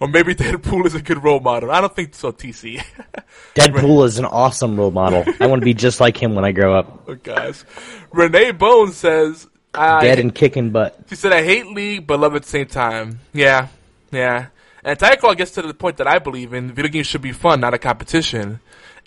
or 0.00 0.08
maybe 0.08 0.34
Deadpool 0.34 0.86
is 0.86 0.94
a 0.94 1.02
good 1.02 1.22
role 1.24 1.40
model. 1.40 1.70
I 1.70 1.80
don't 1.80 1.94
think 1.94 2.14
so, 2.14 2.32
TC. 2.32 2.82
Deadpool 3.54 4.04
is 4.06 4.18
an 4.18 4.24
awesome 4.24 4.76
role 4.76 4.90
model. 4.90 5.24
I 5.40 5.46
want 5.46 5.60
to 5.62 5.64
be 5.64 5.74
just 5.74 6.00
like 6.00 6.16
him 6.16 6.34
when 6.34 6.44
I 6.44 6.52
grow 6.52 6.78
up. 6.78 7.04
oh, 7.08 7.14
guys. 7.16 7.64
Renaye 8.12 8.56
Bones 8.56 8.96
says, 8.96 9.48
I, 9.74 10.02
Dead 10.02 10.18
and 10.18 10.34
kicking 10.34 10.70
butt. 10.70 10.98
She 11.08 11.16
said, 11.16 11.32
I 11.32 11.42
hate 11.42 11.66
League, 11.66 12.06
but 12.06 12.20
love 12.20 12.34
at 12.34 12.42
the 12.42 12.48
same 12.48 12.66
time. 12.66 13.20
Yeah, 13.32 13.68
yeah. 14.12 14.46
And 14.84 14.98
Tyclaw 14.98 15.36
gets 15.36 15.52
to 15.52 15.62
the 15.62 15.74
point 15.74 15.96
that 15.98 16.06
I 16.06 16.18
believe 16.18 16.52
in. 16.52 16.72
Video 16.72 16.90
games 16.90 17.06
should 17.06 17.22
be 17.22 17.32
fun, 17.32 17.60
not 17.60 17.74
a 17.74 17.78
competition. 17.78 18.60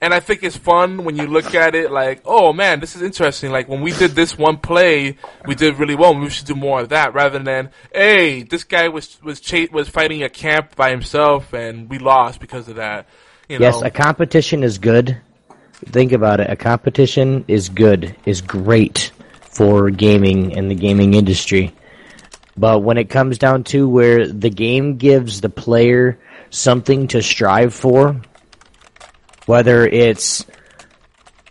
And 0.03 0.15
I 0.15 0.19
think 0.19 0.41
it's 0.41 0.57
fun 0.57 1.03
when 1.03 1.15
you 1.15 1.27
look 1.27 1.53
at 1.53 1.75
it 1.75 1.91
like, 1.91 2.21
oh 2.25 2.53
man, 2.53 2.79
this 2.79 2.95
is 2.95 3.03
interesting. 3.03 3.51
Like 3.51 3.69
when 3.69 3.81
we 3.81 3.91
did 3.91 4.11
this 4.11 4.35
one 4.35 4.57
play, 4.57 5.17
we 5.45 5.53
did 5.53 5.77
really 5.77 5.93
well. 5.93 6.15
We 6.15 6.29
should 6.31 6.47
do 6.47 6.55
more 6.55 6.81
of 6.81 6.89
that 6.89 7.13
rather 7.13 7.37
than, 7.37 7.69
hey, 7.93 8.41
this 8.41 8.63
guy 8.63 8.87
was 8.87 9.21
was 9.21 9.39
was 9.71 9.89
fighting 9.89 10.23
a 10.23 10.29
camp 10.29 10.75
by 10.75 10.89
himself 10.89 11.53
and 11.53 11.87
we 11.87 11.99
lost 11.99 12.39
because 12.39 12.67
of 12.67 12.77
that. 12.77 13.07
You 13.47 13.59
know? 13.59 13.65
Yes, 13.65 13.83
a 13.83 13.91
competition 13.91 14.63
is 14.63 14.79
good, 14.79 15.21
think 15.85 16.13
about 16.13 16.39
it. 16.39 16.49
A 16.49 16.55
competition 16.55 17.45
is 17.47 17.69
good, 17.69 18.15
is 18.25 18.41
great 18.41 19.11
for 19.51 19.91
gaming 19.91 20.57
and 20.57 20.71
the 20.71 20.75
gaming 20.75 21.13
industry. 21.13 21.75
But 22.61 22.83
when 22.83 22.99
it 22.99 23.09
comes 23.09 23.39
down 23.39 23.63
to 23.73 23.89
where 23.89 24.27
the 24.27 24.51
game 24.51 24.97
gives 24.97 25.41
the 25.41 25.49
player 25.49 26.19
something 26.51 27.07
to 27.07 27.23
strive 27.23 27.73
for, 27.73 28.21
whether 29.47 29.83
it's 29.83 30.45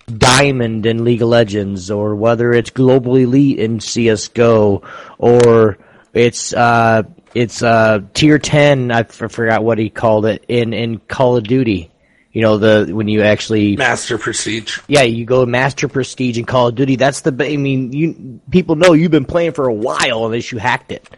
Diamond 0.07 0.87
in 0.87 1.03
League 1.03 1.21
of 1.21 1.29
Legends, 1.29 1.91
or 1.91 2.15
whether 2.15 2.53
it's 2.53 2.71
Global 2.71 3.17
Elite 3.17 3.59
in 3.59 3.81
CS:GO, 3.81 4.83
or 5.19 5.79
it's 6.15 6.55
uh, 6.55 7.03
it's 7.35 7.61
uh, 7.61 8.03
Tier 8.15 8.39
Ten. 8.39 8.93
I 8.93 9.01
f- 9.01 9.33
forgot 9.33 9.65
what 9.65 9.79
he 9.79 9.91
called 9.91 10.27
it 10.27 10.45
in 10.47 10.73
in 10.73 10.99
Call 10.99 11.37
of 11.37 11.43
Duty. 11.43 11.91
You 12.33 12.43
know 12.43 12.59
the 12.59 12.95
when 12.95 13.09
you 13.09 13.23
actually 13.23 13.77
Master 13.77 14.17
Prestige. 14.17 14.79
yeah, 14.87 15.03
you 15.03 15.25
go 15.25 15.45
Master 15.47 15.89
Prestige 15.89 16.39
in 16.39 16.45
Call 16.45 16.69
of 16.69 16.77
Duty. 16.77 16.95
That's 16.97 17.23
the. 17.23 17.33
I 17.45 17.57
mean, 17.57 17.93
you 17.93 18.41
people 18.51 18.77
know 18.77 18.93
you've 18.93 19.11
been 19.11 19.25
playing 19.25 19.53
for 19.53 19.67
a 19.67 19.73
while 19.75 20.27
unless 20.27 20.53
you 20.53 20.59
hacked 20.59 20.93
it. 20.93 21.09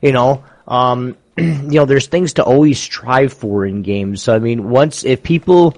You 0.00 0.12
know, 0.12 0.44
um, 0.66 1.16
you 1.36 1.62
know, 1.62 1.84
there's 1.84 2.06
things 2.06 2.34
to 2.34 2.44
always 2.44 2.78
strive 2.80 3.34
for 3.34 3.66
in 3.66 3.82
games. 3.82 4.22
So 4.22 4.34
I 4.34 4.38
mean, 4.38 4.70
once 4.70 5.04
if 5.04 5.22
people 5.22 5.76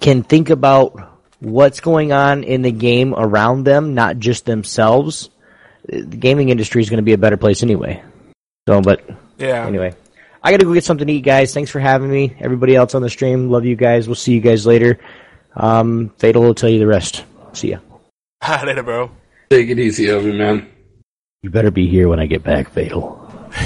can 0.00 0.22
think 0.22 0.50
about 0.50 1.12
what's 1.40 1.80
going 1.80 2.12
on 2.12 2.44
in 2.44 2.60
the 2.60 2.72
game 2.72 3.14
around 3.14 3.64
them, 3.64 3.94
not 3.94 4.18
just 4.18 4.44
themselves, 4.44 5.30
the 5.88 6.02
gaming 6.04 6.50
industry 6.50 6.82
is 6.82 6.90
going 6.90 6.98
to 6.98 7.02
be 7.02 7.12
a 7.14 7.18
better 7.18 7.36
place 7.38 7.62
anyway. 7.62 8.02
So, 8.68 8.80
but 8.82 9.02
Yeah. 9.38 9.66
anyway. 9.66 9.94
I 10.46 10.50
gotta 10.50 10.64
go 10.66 10.74
get 10.74 10.84
something 10.84 11.06
to 11.06 11.12
eat, 11.12 11.22
guys. 11.22 11.54
Thanks 11.54 11.70
for 11.70 11.80
having 11.80 12.10
me. 12.10 12.36
Everybody 12.38 12.76
else 12.76 12.94
on 12.94 13.00
the 13.02 13.08
stream, 13.08 13.48
love 13.50 13.64
you 13.64 13.76
guys. 13.76 14.06
We'll 14.06 14.14
see 14.14 14.34
you 14.34 14.40
guys 14.40 14.66
later. 14.66 14.98
Um, 15.56 16.10
Fatal 16.18 16.42
will 16.42 16.54
tell 16.54 16.68
you 16.68 16.78
the 16.78 16.86
rest. 16.86 17.24
See 17.54 17.70
ya. 17.70 17.78
Later, 18.64 18.82
bro. 18.82 19.10
Take 19.48 19.70
it 19.70 19.78
easy, 19.78 20.10
Obi 20.10 20.36
man. 20.36 20.68
You 21.42 21.48
better 21.50 21.70
be 21.70 21.88
here 21.88 22.08
when 22.08 22.20
I 22.20 22.26
get 22.26 22.42
back, 22.42 22.70
Fatal. 22.70 23.20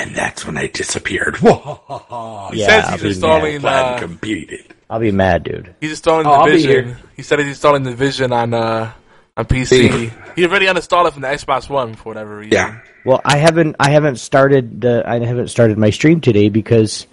And 0.00 0.14
that's 0.14 0.46
when 0.46 0.56
I 0.56 0.68
disappeared. 0.68 1.36
He 1.40 1.46
Yeah, 1.48 2.66
says 2.68 2.84
I'll 2.84 2.92
he's 2.92 3.02
be 3.02 3.08
installing. 3.08 3.60
Plan 3.60 3.84
Uh, 3.94 3.98
completed. 3.98 4.74
I'll 4.88 5.00
be 5.00 5.10
mad, 5.10 5.42
dude. 5.42 5.74
he's 5.80 5.90
installing 5.90 6.24
Oh, 6.26 6.30
I'll 6.30 6.46
Vision. 6.46 6.96
He 7.16 7.22
said 7.22 7.40
he's 7.40 7.48
installing 7.48 7.82
the 7.82 7.90
Division 7.90 8.32
on 8.32 8.54
uh 8.54 8.92
on 9.38 9.46
PC. 9.46 10.12
he 10.34 10.44
already 10.44 10.66
uninstalled 10.66 11.06
it 11.06 11.12
from 11.12 11.22
the 11.22 11.28
Xbox 11.28 11.70
One 11.70 11.94
for 11.94 12.10
whatever 12.10 12.36
reason. 12.38 12.52
Yeah. 12.52 12.80
Well, 13.04 13.20
I 13.24 13.38
haven't, 13.38 13.76
I 13.78 13.90
haven't 13.90 14.16
started 14.16 14.80
the, 14.80 15.04
I 15.06 15.24
haven't 15.24 15.48
started 15.48 15.78
my 15.78 15.90
stream 15.90 16.20
today 16.20 16.48
because 16.48 17.06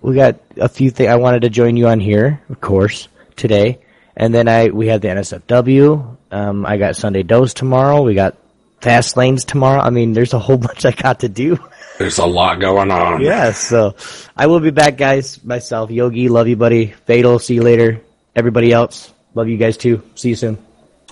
we 0.00 0.14
got 0.14 0.40
a 0.56 0.68
few 0.68 0.90
things. 0.90 1.10
I 1.10 1.16
wanted 1.16 1.42
to 1.42 1.50
join 1.50 1.76
you 1.76 1.88
on 1.88 2.00
here, 2.00 2.40
of 2.48 2.60
course, 2.60 3.08
today, 3.36 3.78
and 4.16 4.34
then 4.34 4.48
I 4.48 4.70
we 4.70 4.86
had 4.86 5.02
the 5.02 5.08
NSFW. 5.08 6.16
Um, 6.30 6.64
I 6.64 6.78
got 6.78 6.96
Sunday 6.96 7.22
Dose 7.22 7.52
tomorrow. 7.52 8.02
We 8.02 8.14
got 8.14 8.36
Fast 8.80 9.18
Lanes 9.18 9.44
tomorrow. 9.44 9.80
I 9.80 9.90
mean, 9.90 10.14
there's 10.14 10.32
a 10.32 10.38
whole 10.38 10.56
bunch 10.66 10.86
I 10.86 10.92
got 10.92 11.20
to 11.20 11.28
do. 11.28 11.58
There's 11.98 12.18
a 12.18 12.26
lot 12.26 12.58
going 12.58 12.90
on. 12.90 13.20
Yeah, 13.20 13.52
so 13.52 13.94
I 14.34 14.46
will 14.46 14.60
be 14.60 14.70
back, 14.70 14.96
guys. 14.96 15.44
Myself, 15.44 15.90
Yogi, 15.90 16.30
love 16.30 16.48
you, 16.48 16.56
buddy. 16.56 16.86
Fatal, 16.86 17.38
see 17.38 17.54
you 17.54 17.62
later. 17.62 18.00
Everybody 18.34 18.72
else, 18.72 19.12
love 19.34 19.48
you 19.48 19.58
guys 19.58 19.76
too. 19.76 20.02
See 20.14 20.30
you 20.30 20.36
soon. 20.36 20.58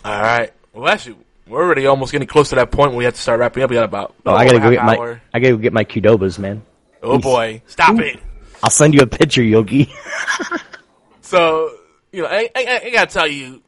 All 0.05 0.21
right. 0.23 0.53
Well, 0.73 0.89
actually, 0.89 1.17
we're 1.47 1.63
already 1.63 1.87
almost 1.87 2.13
getting 2.13 2.29
close 2.29 2.49
to 2.51 2.55
that 2.57 2.71
point 2.71 2.91
where 2.93 2.99
we 2.99 3.05
have 3.05 3.15
to 3.15 3.21
start 3.21 3.41
wrapping 3.41 3.63
up. 3.63 3.71
We 3.71 3.77
got 3.77 3.85
about 3.85 4.15
Oh, 4.25 4.33
I 4.35 4.45
gotta 4.45 4.61
go 4.61 4.71
get 4.71 4.79
half 4.79 4.87
my, 4.87 4.97
hour. 4.97 5.23
I 5.35 5.41
gotta 5.41 5.55
go 5.55 5.59
get 5.59 5.73
my 5.73 5.85
Qdobas, 5.85 6.39
man. 6.39 6.63
Oh 7.03 7.19
boy, 7.19 7.63
stop 7.67 7.99
it. 7.99 8.21
I'll 8.63 8.71
send 8.71 8.95
you 8.95 9.01
a 9.01 9.07
picture, 9.07 9.43
Yogi. 9.43 9.93
So, 11.31 11.71
you 12.11 12.23
know, 12.23 12.29
I, 12.29 12.51
I, 12.57 12.81
I 12.87 12.91
gotta 12.91 13.13
tell 13.13 13.29
you, 13.29 13.63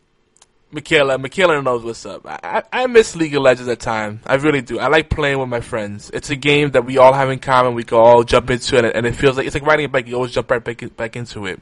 Michaela, 0.72 1.16
Michaela 1.16 1.62
knows 1.62 1.84
what's 1.84 2.04
up. 2.04 2.26
I, 2.26 2.40
I 2.42 2.62
I 2.72 2.86
miss 2.88 3.14
League 3.14 3.36
of 3.36 3.42
Legends 3.42 3.68
at 3.68 3.78
times. 3.78 4.20
I 4.26 4.34
really 4.34 4.62
do. 4.62 4.80
I 4.80 4.88
like 4.88 5.10
playing 5.10 5.38
with 5.38 5.48
my 5.48 5.60
friends. 5.60 6.10
It's 6.12 6.30
a 6.30 6.34
game 6.34 6.72
that 6.72 6.84
we 6.84 6.98
all 6.98 7.12
have 7.12 7.30
in 7.30 7.38
common. 7.38 7.74
We 7.74 7.84
can 7.84 7.98
all 7.98 8.24
jump 8.24 8.50
into 8.50 8.78
it, 8.78 8.96
and 8.96 9.06
it 9.06 9.14
feels 9.14 9.36
like 9.36 9.46
it's 9.46 9.54
like 9.54 9.64
riding 9.64 9.84
a 9.84 9.88
bike. 9.88 10.08
You 10.08 10.16
always 10.16 10.32
jump 10.32 10.50
right 10.50 10.64
back, 10.64 10.82
back 10.96 11.14
into 11.14 11.46
it. 11.46 11.60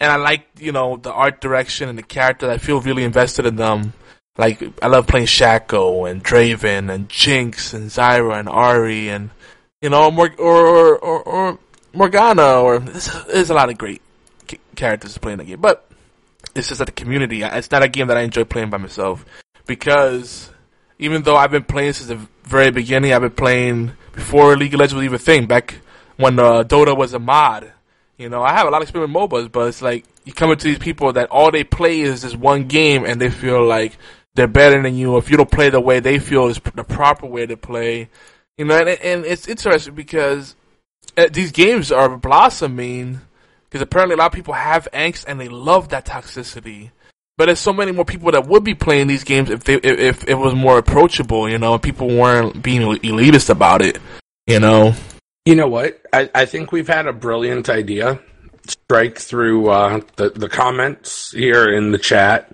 And 0.00 0.12
I 0.12 0.16
like, 0.16 0.46
you 0.58 0.70
know, 0.70 0.98
the 0.98 1.14
art 1.14 1.40
direction 1.40 1.88
and 1.88 1.96
the 1.96 2.02
character. 2.02 2.50
I 2.50 2.58
feel 2.58 2.82
really 2.82 3.04
invested 3.04 3.46
in 3.46 3.56
them. 3.56 3.94
Like, 4.38 4.62
I 4.82 4.86
love 4.86 5.06
playing 5.06 5.26
Shaco 5.26 6.10
and 6.10 6.24
Draven 6.24 6.90
and 6.90 7.08
Jinx 7.08 7.74
and 7.74 7.90
Zyra 7.90 8.38
and 8.38 8.48
Ahri 8.48 9.08
and, 9.08 9.30
you 9.82 9.90
know, 9.90 10.10
Mor- 10.10 10.34
or, 10.38 10.96
or, 10.96 11.22
or 11.22 11.58
Morgana 11.92 12.60
or, 12.60 12.78
there's, 12.78 13.10
there's 13.24 13.50
a 13.50 13.54
lot 13.54 13.68
of 13.68 13.76
great 13.76 14.00
characters 14.76 15.14
to 15.14 15.20
play 15.20 15.32
in 15.32 15.38
the 15.38 15.44
game. 15.44 15.60
But, 15.60 15.88
it's 16.54 16.68
just 16.68 16.78
that 16.78 16.86
the 16.86 16.92
community. 16.92 17.42
It's 17.42 17.70
not 17.70 17.82
a 17.82 17.88
game 17.88 18.08
that 18.08 18.16
I 18.16 18.22
enjoy 18.22 18.44
playing 18.44 18.70
by 18.70 18.78
myself 18.78 19.24
because 19.66 20.50
even 20.98 21.22
though 21.22 21.36
I've 21.36 21.50
been 21.50 21.64
playing 21.64 21.94
since 21.94 22.08
the 22.08 22.20
very 22.44 22.70
beginning, 22.70 23.12
I've 23.12 23.22
been 23.22 23.30
playing 23.30 23.92
before 24.12 24.56
League 24.56 24.74
of 24.74 24.80
Legends 24.80 24.94
was 24.94 25.04
even 25.04 25.16
a 25.16 25.18
thing. 25.18 25.46
Back 25.46 25.76
when 26.16 26.38
uh, 26.38 26.64
Dota 26.64 26.96
was 26.96 27.14
a 27.14 27.18
mod, 27.18 27.72
you 28.16 28.28
know, 28.28 28.42
I 28.42 28.52
have 28.52 28.66
a 28.66 28.70
lot 28.70 28.78
of 28.78 28.82
experience 28.82 29.14
with 29.14 29.30
MOBAs, 29.30 29.52
but 29.52 29.68
it's 29.68 29.82
like 29.82 30.04
you 30.24 30.32
come 30.32 30.50
into 30.50 30.66
these 30.66 30.78
people 30.78 31.12
that 31.12 31.30
all 31.30 31.50
they 31.50 31.64
play 31.64 32.00
is 32.00 32.22
this 32.22 32.34
one 32.34 32.66
game, 32.66 33.04
and 33.04 33.20
they 33.20 33.30
feel 33.30 33.64
like 33.64 33.96
they're 34.38 34.46
better 34.46 34.80
than 34.80 34.96
you. 34.96 35.16
If 35.16 35.30
you 35.30 35.36
don't 35.36 35.50
play 35.50 35.68
the 35.68 35.80
way 35.80 36.00
they 36.00 36.18
feel 36.18 36.46
is 36.46 36.60
the 36.74 36.84
proper 36.84 37.26
way 37.26 37.46
to 37.46 37.56
play, 37.56 38.08
you 38.56 38.64
know, 38.64 38.78
and, 38.78 38.88
and 38.88 39.24
it's 39.24 39.48
interesting 39.48 39.94
because 39.94 40.54
uh, 41.16 41.28
these 41.30 41.52
games 41.52 41.92
are 41.92 42.16
blossoming 42.16 43.20
because 43.64 43.82
apparently 43.82 44.14
a 44.14 44.16
lot 44.16 44.26
of 44.26 44.32
people 44.32 44.54
have 44.54 44.88
angst 44.94 45.24
and 45.28 45.38
they 45.38 45.48
love 45.48 45.90
that 45.90 46.06
toxicity. 46.06 46.90
But 47.36 47.46
there's 47.46 47.60
so 47.60 47.72
many 47.72 47.92
more 47.92 48.04
people 48.04 48.32
that 48.32 48.48
would 48.48 48.64
be 48.64 48.74
playing 48.74 49.06
these 49.06 49.24
games 49.24 49.50
if 49.50 49.64
they 49.64 49.74
if, 49.74 50.24
if 50.24 50.28
it 50.28 50.34
was 50.34 50.54
more 50.54 50.78
approachable, 50.78 51.48
you 51.48 51.58
know, 51.58 51.74
and 51.74 51.82
people 51.82 52.08
weren't 52.08 52.62
being 52.62 52.80
elitist 52.80 53.50
about 53.50 53.82
it, 53.82 53.98
you 54.46 54.58
know. 54.58 54.94
You 55.44 55.54
know 55.54 55.68
what? 55.68 56.00
I, 56.12 56.30
I 56.34 56.44
think 56.46 56.72
we've 56.72 56.88
had 56.88 57.06
a 57.06 57.12
brilliant 57.12 57.68
idea 57.68 58.20
strike 58.66 59.18
through 59.18 59.70
uh, 59.70 60.00
the, 60.16 60.30
the 60.30 60.48
comments 60.48 61.30
here 61.32 61.66
in 61.72 61.90
the 61.90 61.98
chat 61.98 62.52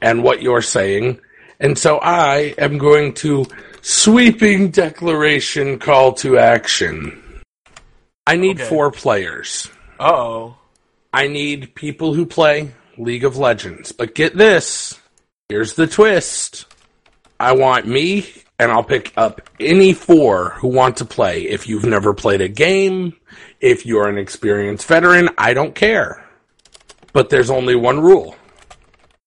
and 0.00 0.22
what 0.22 0.42
you're 0.42 0.62
saying. 0.62 1.20
And 1.60 1.78
so 1.78 1.98
I 1.98 2.54
am 2.58 2.78
going 2.78 3.14
to 3.14 3.46
sweeping 3.82 4.70
declaration 4.70 5.78
call 5.78 6.12
to 6.14 6.38
action. 6.38 7.22
I 8.26 8.36
need 8.36 8.60
Okay. 8.60 8.68
four 8.68 8.90
players. 8.90 9.68
Oh. 9.98 10.56
I 11.12 11.28
need 11.28 11.74
people 11.74 12.12
who 12.12 12.26
play 12.26 12.72
League 12.98 13.24
of 13.24 13.36
Legends. 13.38 13.92
But 13.92 14.14
get 14.14 14.36
this 14.36 14.98
here's 15.48 15.74
the 15.74 15.86
twist. 15.86 16.66
I 17.38 17.52
want 17.52 17.86
me, 17.86 18.26
and 18.58 18.72
I'll 18.72 18.82
pick 18.82 19.12
up 19.16 19.48
any 19.60 19.92
four 19.92 20.50
who 20.56 20.68
want 20.68 20.96
to 20.98 21.04
play. 21.04 21.42
If 21.42 21.68
you've 21.68 21.84
never 21.84 22.12
played 22.14 22.40
a 22.40 22.48
game, 22.48 23.14
if 23.60 23.86
you're 23.86 24.08
an 24.08 24.18
experienced 24.18 24.86
veteran, 24.88 25.28
I 25.38 25.54
don't 25.54 25.74
care. 25.74 26.24
But 27.12 27.28
there's 27.30 27.50
only 27.50 27.76
one 27.76 28.00
rule. 28.00 28.34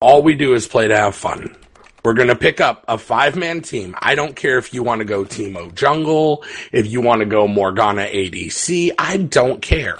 All 0.01 0.21
we 0.23 0.35
do 0.35 0.53
is 0.55 0.67
play 0.67 0.87
to 0.87 0.97
have 0.97 1.15
fun. 1.15 1.55
We're 2.03 2.13
going 2.13 2.29
to 2.29 2.35
pick 2.35 2.61
up 2.61 2.85
a 2.87 2.97
five 2.97 3.35
man 3.35 3.61
team. 3.61 3.95
I 3.99 4.15
don't 4.15 4.35
care 4.35 4.57
if 4.57 4.73
you 4.73 4.83
want 4.83 4.99
to 4.99 5.05
go 5.05 5.23
Teemo 5.25 5.73
Jungle, 5.73 6.43
if 6.71 6.87
you 6.87 7.01
want 7.01 7.19
to 7.19 7.25
go 7.25 7.47
Morgana 7.47 8.03
ADC. 8.05 8.91
I 8.97 9.17
don't 9.17 9.61
care. 9.61 9.99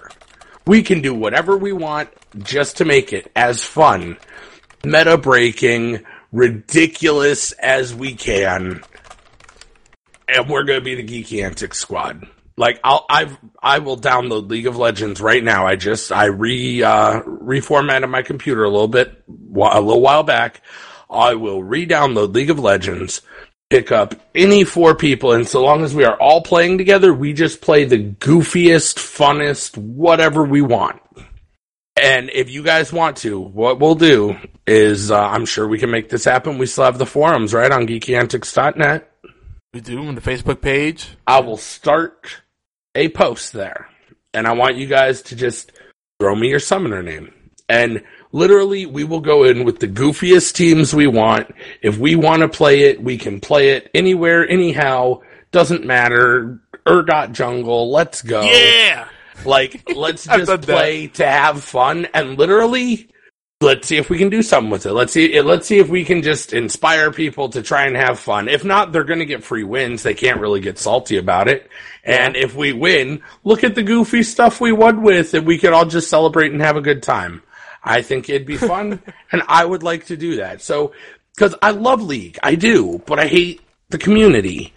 We 0.66 0.84
can 0.84 1.02
do 1.02 1.14
whatever 1.14 1.58
we 1.58 1.74
want 1.74 2.10
just 2.38 2.78
to 2.78 2.86
make 2.86 3.12
it 3.12 3.32
as 3.36 3.64
fun, 3.64 4.18
meta 4.84 5.18
breaking, 5.18 6.06
ridiculous 6.32 7.52
as 7.54 7.94
we 7.94 8.14
can. 8.14 8.84
And 10.28 10.50
we're 10.50 10.64
going 10.64 10.80
to 10.80 10.86
be 10.86 10.96
the 10.96 11.04
Geeky 11.04 11.44
Antics 11.44 11.80
squad. 11.80 12.28
Like 12.56 12.82
I'll 12.84 13.06
I've 13.10 13.38
I 13.64 13.80
will 13.80 13.98
download 13.98 14.50
League 14.50 14.68
of 14.68 14.76
Legends 14.76 15.22
right 15.22 15.42
now. 15.42 15.66
I 15.66 15.78
just 15.78 16.12
I 16.12 16.26
re 16.26 16.84
uh, 16.84 17.22
reformatted 17.22 18.10
my 18.10 18.22
computer 18.22 18.66
a 18.66 18.70
little 18.70 18.90
bit 18.90 19.24
a 19.30 19.80
little 19.80 20.02
while 20.02 20.24
back. 20.24 20.62
I 21.10 21.36
will 21.36 21.64
re-download 21.64 22.34
League 22.34 22.50
of 22.50 22.60
Legends, 22.60 23.22
pick 23.70 23.92
up 23.92 24.16
any 24.36 24.64
four 24.64 24.96
people, 24.96 25.34
and 25.34 25.48
so 25.48 25.64
long 25.64 25.84
as 25.84 25.96
we 25.96 26.04
are 26.04 26.20
all 26.20 26.42
playing 26.42 26.78
together, 26.78 27.14
we 27.14 27.34
just 27.34 27.62
play 27.62 27.86
the 27.86 28.04
goofiest, 28.04 28.98
funnest, 28.98 29.78
whatever 29.78 30.44
we 30.44 30.62
want. 30.62 31.02
And 32.02 32.30
if 32.30 32.50
you 32.50 32.64
guys 32.64 32.94
want 32.94 33.18
to, 33.18 33.40
what 33.40 33.80
we'll 33.80 33.96
do 33.96 34.38
is, 34.66 35.12
uh, 35.12 35.20
I'm 35.20 35.46
sure 35.46 35.68
we 35.68 35.80
can 35.80 35.92
make 35.92 36.10
this 36.10 36.24
happen. 36.24 36.58
We 36.58 36.66
still 36.66 36.86
have 36.86 36.98
the 36.98 37.06
forums, 37.06 37.54
right, 37.54 37.72
on 37.72 37.88
geekyantics.net. 37.88 39.12
We 39.74 39.82
do 39.82 40.06
on 40.06 40.16
the 40.16 40.22
Facebook 40.22 40.62
page. 40.62 41.10
I 41.28 41.42
will 41.42 41.58
start 41.58 42.42
a 42.96 43.10
post 43.10 43.54
there. 43.54 43.90
And 44.34 44.48
I 44.48 44.54
want 44.54 44.78
you 44.78 44.88
guys 44.88 45.22
to 45.24 45.36
just 45.36 45.74
throw 46.20 46.36
me 46.36 46.50
your 46.50 46.60
summoner 46.60 47.04
name. 47.04 47.34
And 47.68 48.04
literally, 48.32 48.86
we 48.86 49.04
will 49.04 49.20
go 49.20 49.44
in 49.44 49.64
with 49.64 49.80
the 49.80 49.88
goofiest 49.88 50.54
teams 50.54 50.94
we 50.94 51.08
want. 51.08 51.54
If 51.82 51.98
we 51.98 52.16
want 52.16 52.42
to 52.42 52.50
play 52.50 52.82
it, 52.82 53.02
we 53.02 53.18
can 53.18 53.40
play 53.40 53.72
it 53.72 53.90
anywhere, 53.94 54.48
anyhow. 54.48 55.22
Doesn't 55.52 55.86
matter. 55.86 56.60
Urgot 56.86 57.32
Jungle, 57.32 57.92
let's 57.92 58.22
go. 58.22 58.42
Yeah. 58.42 59.08
Like, 59.46 59.90
let's 59.96 60.26
just 60.26 60.48
done 60.48 60.62
that. 60.62 60.66
play 60.66 61.08
to 61.08 61.26
have 61.26 61.64
fun. 61.64 62.08
And 62.14 62.38
literally, 62.38 63.10
let's 63.62 63.88
see 63.88 63.98
if 63.98 64.10
we 64.10 64.18
can 64.18 64.30
do 64.30 64.42
something 64.42 64.70
with 64.70 64.86
it. 64.86 64.94
Let's 64.94 65.14
see. 65.14 65.42
Let's 65.42 65.68
see 65.68 65.80
if 65.80 65.90
we 65.90 66.06
can 66.06 66.22
just 66.22 66.54
inspire 66.54 67.12
people 67.12 67.50
to 67.50 67.62
try 67.62 67.86
and 67.86 67.96
have 67.96 68.20
fun. 68.20 68.48
If 68.48 68.64
not, 68.64 68.92
they're 68.92 69.04
going 69.04 69.20
to 69.20 69.26
get 69.26 69.44
free 69.44 69.64
wins. 69.64 70.04
They 70.04 70.14
can't 70.14 70.40
really 70.40 70.60
get 70.60 70.78
salty 70.78 71.18
about 71.18 71.48
it. 71.48 71.70
And 72.04 72.36
if 72.36 72.56
we 72.56 72.74
win, 72.74 73.22
look 73.44 73.64
at 73.64 73.76
the 73.76 73.84
goofy 73.84 74.24
stuff 74.24 74.62
we 74.62 74.72
won 74.72 75.04
with, 75.04 75.34
and 75.34 75.46
we 75.46 75.58
could 75.58 75.74
all 75.74 75.86
just 75.86 76.10
celebrate 76.10 76.52
and 76.52 76.62
have 76.62 76.78
a 76.78 76.82
good 76.82 77.04
time. 77.04 77.44
I 77.84 78.02
think 78.02 78.30
it'd 78.30 78.48
be 78.48 78.58
fun, 78.58 79.02
and 79.32 79.42
I 79.48 79.66
would 79.66 79.84
like 79.84 80.08
to 80.08 80.18
do 80.18 80.38
that. 80.38 80.62
So, 80.62 80.94
because 81.36 81.56
I 81.62 81.72
love 81.72 82.02
League, 82.02 82.38
I 82.44 82.56
do, 82.56 83.02
but 83.06 83.20
I 83.20 83.28
hate 83.28 83.62
the 83.90 83.98
community. 83.98 84.74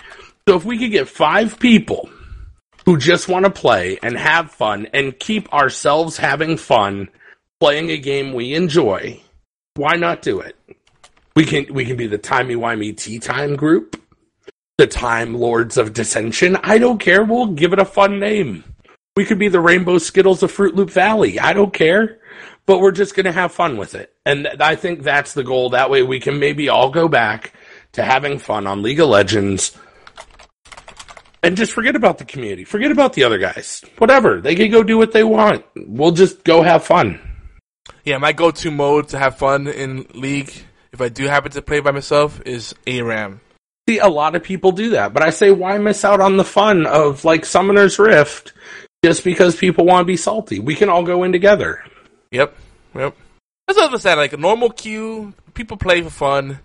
So 0.48 0.56
if 0.56 0.64
we 0.64 0.78
could 0.78 0.90
get 0.90 1.08
five 1.08 1.58
people 1.58 2.08
who 2.84 2.96
just 2.98 3.28
want 3.28 3.44
to 3.44 3.50
play 3.50 3.98
and 4.02 4.16
have 4.16 4.50
fun 4.50 4.86
and 4.92 5.18
keep 5.18 5.52
ourselves 5.52 6.16
having 6.16 6.56
fun 6.56 7.08
playing 7.60 7.90
a 7.90 7.98
game 7.98 8.32
we 8.32 8.54
enjoy, 8.54 9.20
why 9.74 9.94
not 9.94 10.22
do 10.22 10.40
it? 10.40 10.56
We 11.34 11.44
can 11.44 11.72
we 11.72 11.84
can 11.84 11.96
be 11.96 12.06
the 12.06 12.18
timey 12.18 12.56
wimey 12.56 12.96
tea 12.96 13.18
time 13.18 13.56
group, 13.56 14.00
the 14.78 14.86
Time 14.86 15.34
Lords 15.34 15.78
of 15.78 15.92
Dissension. 15.92 16.56
I 16.62 16.78
don't 16.78 16.98
care. 16.98 17.24
We'll 17.24 17.46
give 17.46 17.72
it 17.72 17.78
a 17.78 17.84
fun 17.84 18.18
name. 18.18 18.64
We 19.16 19.24
could 19.24 19.38
be 19.38 19.48
the 19.48 19.60
Rainbow 19.60 19.98
Skittles 19.98 20.42
of 20.42 20.50
Fruit 20.50 20.74
Loop 20.74 20.90
Valley. 20.90 21.38
I 21.38 21.52
don't 21.52 21.72
care. 21.72 22.18
But 22.64 22.78
we're 22.78 22.92
just 22.92 23.14
going 23.14 23.26
to 23.26 23.32
have 23.32 23.52
fun 23.52 23.76
with 23.76 23.94
it. 23.94 24.14
And 24.24 24.44
th- 24.44 24.60
I 24.60 24.76
think 24.76 25.02
that's 25.02 25.34
the 25.34 25.42
goal. 25.42 25.70
That 25.70 25.90
way 25.90 26.02
we 26.02 26.20
can 26.20 26.38
maybe 26.38 26.68
all 26.68 26.90
go 26.90 27.08
back 27.08 27.54
to 27.92 28.02
having 28.02 28.38
fun 28.38 28.66
on 28.66 28.82
League 28.82 29.00
of 29.00 29.08
Legends 29.08 29.76
and 31.42 31.56
just 31.56 31.72
forget 31.72 31.96
about 31.96 32.18
the 32.18 32.24
community. 32.24 32.64
Forget 32.64 32.92
about 32.92 33.14
the 33.14 33.24
other 33.24 33.38
guys. 33.38 33.84
Whatever. 33.98 34.40
They 34.40 34.54
can 34.54 34.70
go 34.70 34.82
do 34.82 34.96
what 34.96 35.12
they 35.12 35.24
want. 35.24 35.64
We'll 35.74 36.12
just 36.12 36.44
go 36.44 36.62
have 36.62 36.84
fun. 36.84 37.20
Yeah, 38.04 38.18
my 38.18 38.32
go-to 38.32 38.70
mode 38.70 39.08
to 39.08 39.18
have 39.18 39.38
fun 39.38 39.66
in 39.66 40.06
League, 40.14 40.52
if 40.92 41.00
I 41.00 41.08
do 41.08 41.26
happen 41.26 41.50
to 41.52 41.62
play 41.62 41.80
by 41.80 41.90
myself, 41.90 42.40
is 42.46 42.74
ARAM. 42.86 43.40
See, 43.88 43.98
a 43.98 44.08
lot 44.08 44.36
of 44.36 44.44
people 44.44 44.70
do 44.70 44.90
that, 44.90 45.12
but 45.12 45.24
I 45.24 45.30
say, 45.30 45.50
why 45.50 45.76
miss 45.78 46.04
out 46.04 46.20
on 46.20 46.36
the 46.36 46.44
fun 46.44 46.86
of 46.86 47.24
like 47.24 47.44
Summoner's 47.44 47.98
Rift 47.98 48.52
just 49.04 49.24
because 49.24 49.56
people 49.56 49.84
want 49.84 50.02
to 50.02 50.06
be 50.06 50.16
salty? 50.16 50.60
We 50.60 50.76
can 50.76 50.88
all 50.88 51.02
go 51.02 51.24
in 51.24 51.32
together. 51.32 51.82
Yep, 52.32 52.56
yep. 52.94 53.16
That's 53.66 53.78
what 53.78 53.90
I 53.90 53.92
was 53.92 54.02
saying. 54.02 54.16
Like 54.16 54.32
a 54.32 54.38
normal 54.38 54.70
queue, 54.70 55.34
people 55.54 55.76
play 55.76 56.02
for 56.02 56.10
fun. 56.10 56.58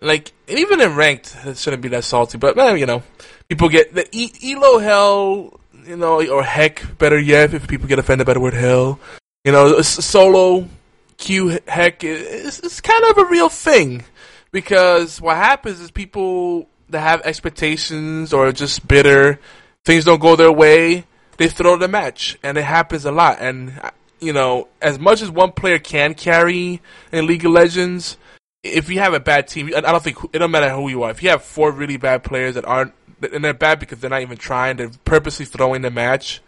Like 0.00 0.32
even 0.46 0.80
in 0.80 0.94
ranked, 0.94 1.36
it 1.44 1.58
shouldn't 1.58 1.82
be 1.82 1.88
that 1.88 2.04
salty. 2.04 2.38
But 2.38 2.56
man, 2.56 2.78
you 2.78 2.86
know, 2.86 3.02
people 3.48 3.68
get 3.68 3.92
the 3.92 4.08
e- 4.12 4.54
elo 4.54 4.78
hell, 4.78 5.60
you 5.84 5.96
know, 5.96 6.24
or 6.26 6.42
heck, 6.44 6.98
better 6.98 7.18
yet, 7.18 7.52
if 7.52 7.66
people 7.66 7.88
get 7.88 7.98
offended 7.98 8.26
by 8.26 8.34
the 8.34 8.40
word 8.40 8.54
hell. 8.54 9.00
You 9.44 9.52
know, 9.52 9.82
solo 9.82 10.68
queue 11.16 11.58
heck 11.66 12.04
is, 12.04 12.60
is 12.60 12.80
kind 12.80 13.04
of 13.10 13.18
a 13.18 13.24
real 13.24 13.48
thing 13.48 14.04
because 14.52 15.20
what 15.20 15.36
happens 15.36 15.80
is 15.80 15.90
people 15.90 16.68
that 16.90 17.00
have 17.00 17.22
expectations 17.22 18.32
or 18.32 18.52
just 18.52 18.86
bitter, 18.86 19.40
things 19.84 20.04
don't 20.04 20.20
go 20.20 20.36
their 20.36 20.52
way, 20.52 21.04
they 21.38 21.48
throw 21.48 21.76
the 21.76 21.88
match, 21.88 22.38
and 22.42 22.56
it 22.56 22.64
happens 22.64 23.04
a 23.04 23.12
lot. 23.12 23.38
And 23.40 23.80
you 24.20 24.32
know, 24.32 24.68
as 24.80 24.98
much 24.98 25.22
as 25.22 25.30
one 25.30 25.52
player 25.52 25.78
can 25.78 26.14
carry 26.14 26.80
in 27.12 27.26
League 27.26 27.44
of 27.44 27.52
Legends, 27.52 28.16
if 28.62 28.88
you 28.88 28.98
have 28.98 29.14
a 29.14 29.20
bad 29.20 29.48
team, 29.48 29.70
I 29.74 29.80
don't 29.80 30.02
think 30.02 30.18
it 30.32 30.38
don't 30.38 30.50
matter 30.50 30.70
who 30.70 30.88
you 30.88 31.02
are. 31.04 31.10
If 31.10 31.22
you 31.22 31.30
have 31.30 31.42
four 31.42 31.70
really 31.70 31.96
bad 31.96 32.24
players 32.24 32.54
that 32.54 32.64
aren't, 32.64 32.92
and 33.32 33.44
they're 33.44 33.54
bad 33.54 33.78
because 33.78 33.98
they're 33.98 34.10
not 34.10 34.22
even 34.22 34.36
trying, 34.36 34.76
they're 34.76 34.90
purposely 35.04 35.44
throwing 35.44 35.82
the 35.82 35.90
match. 35.90 36.40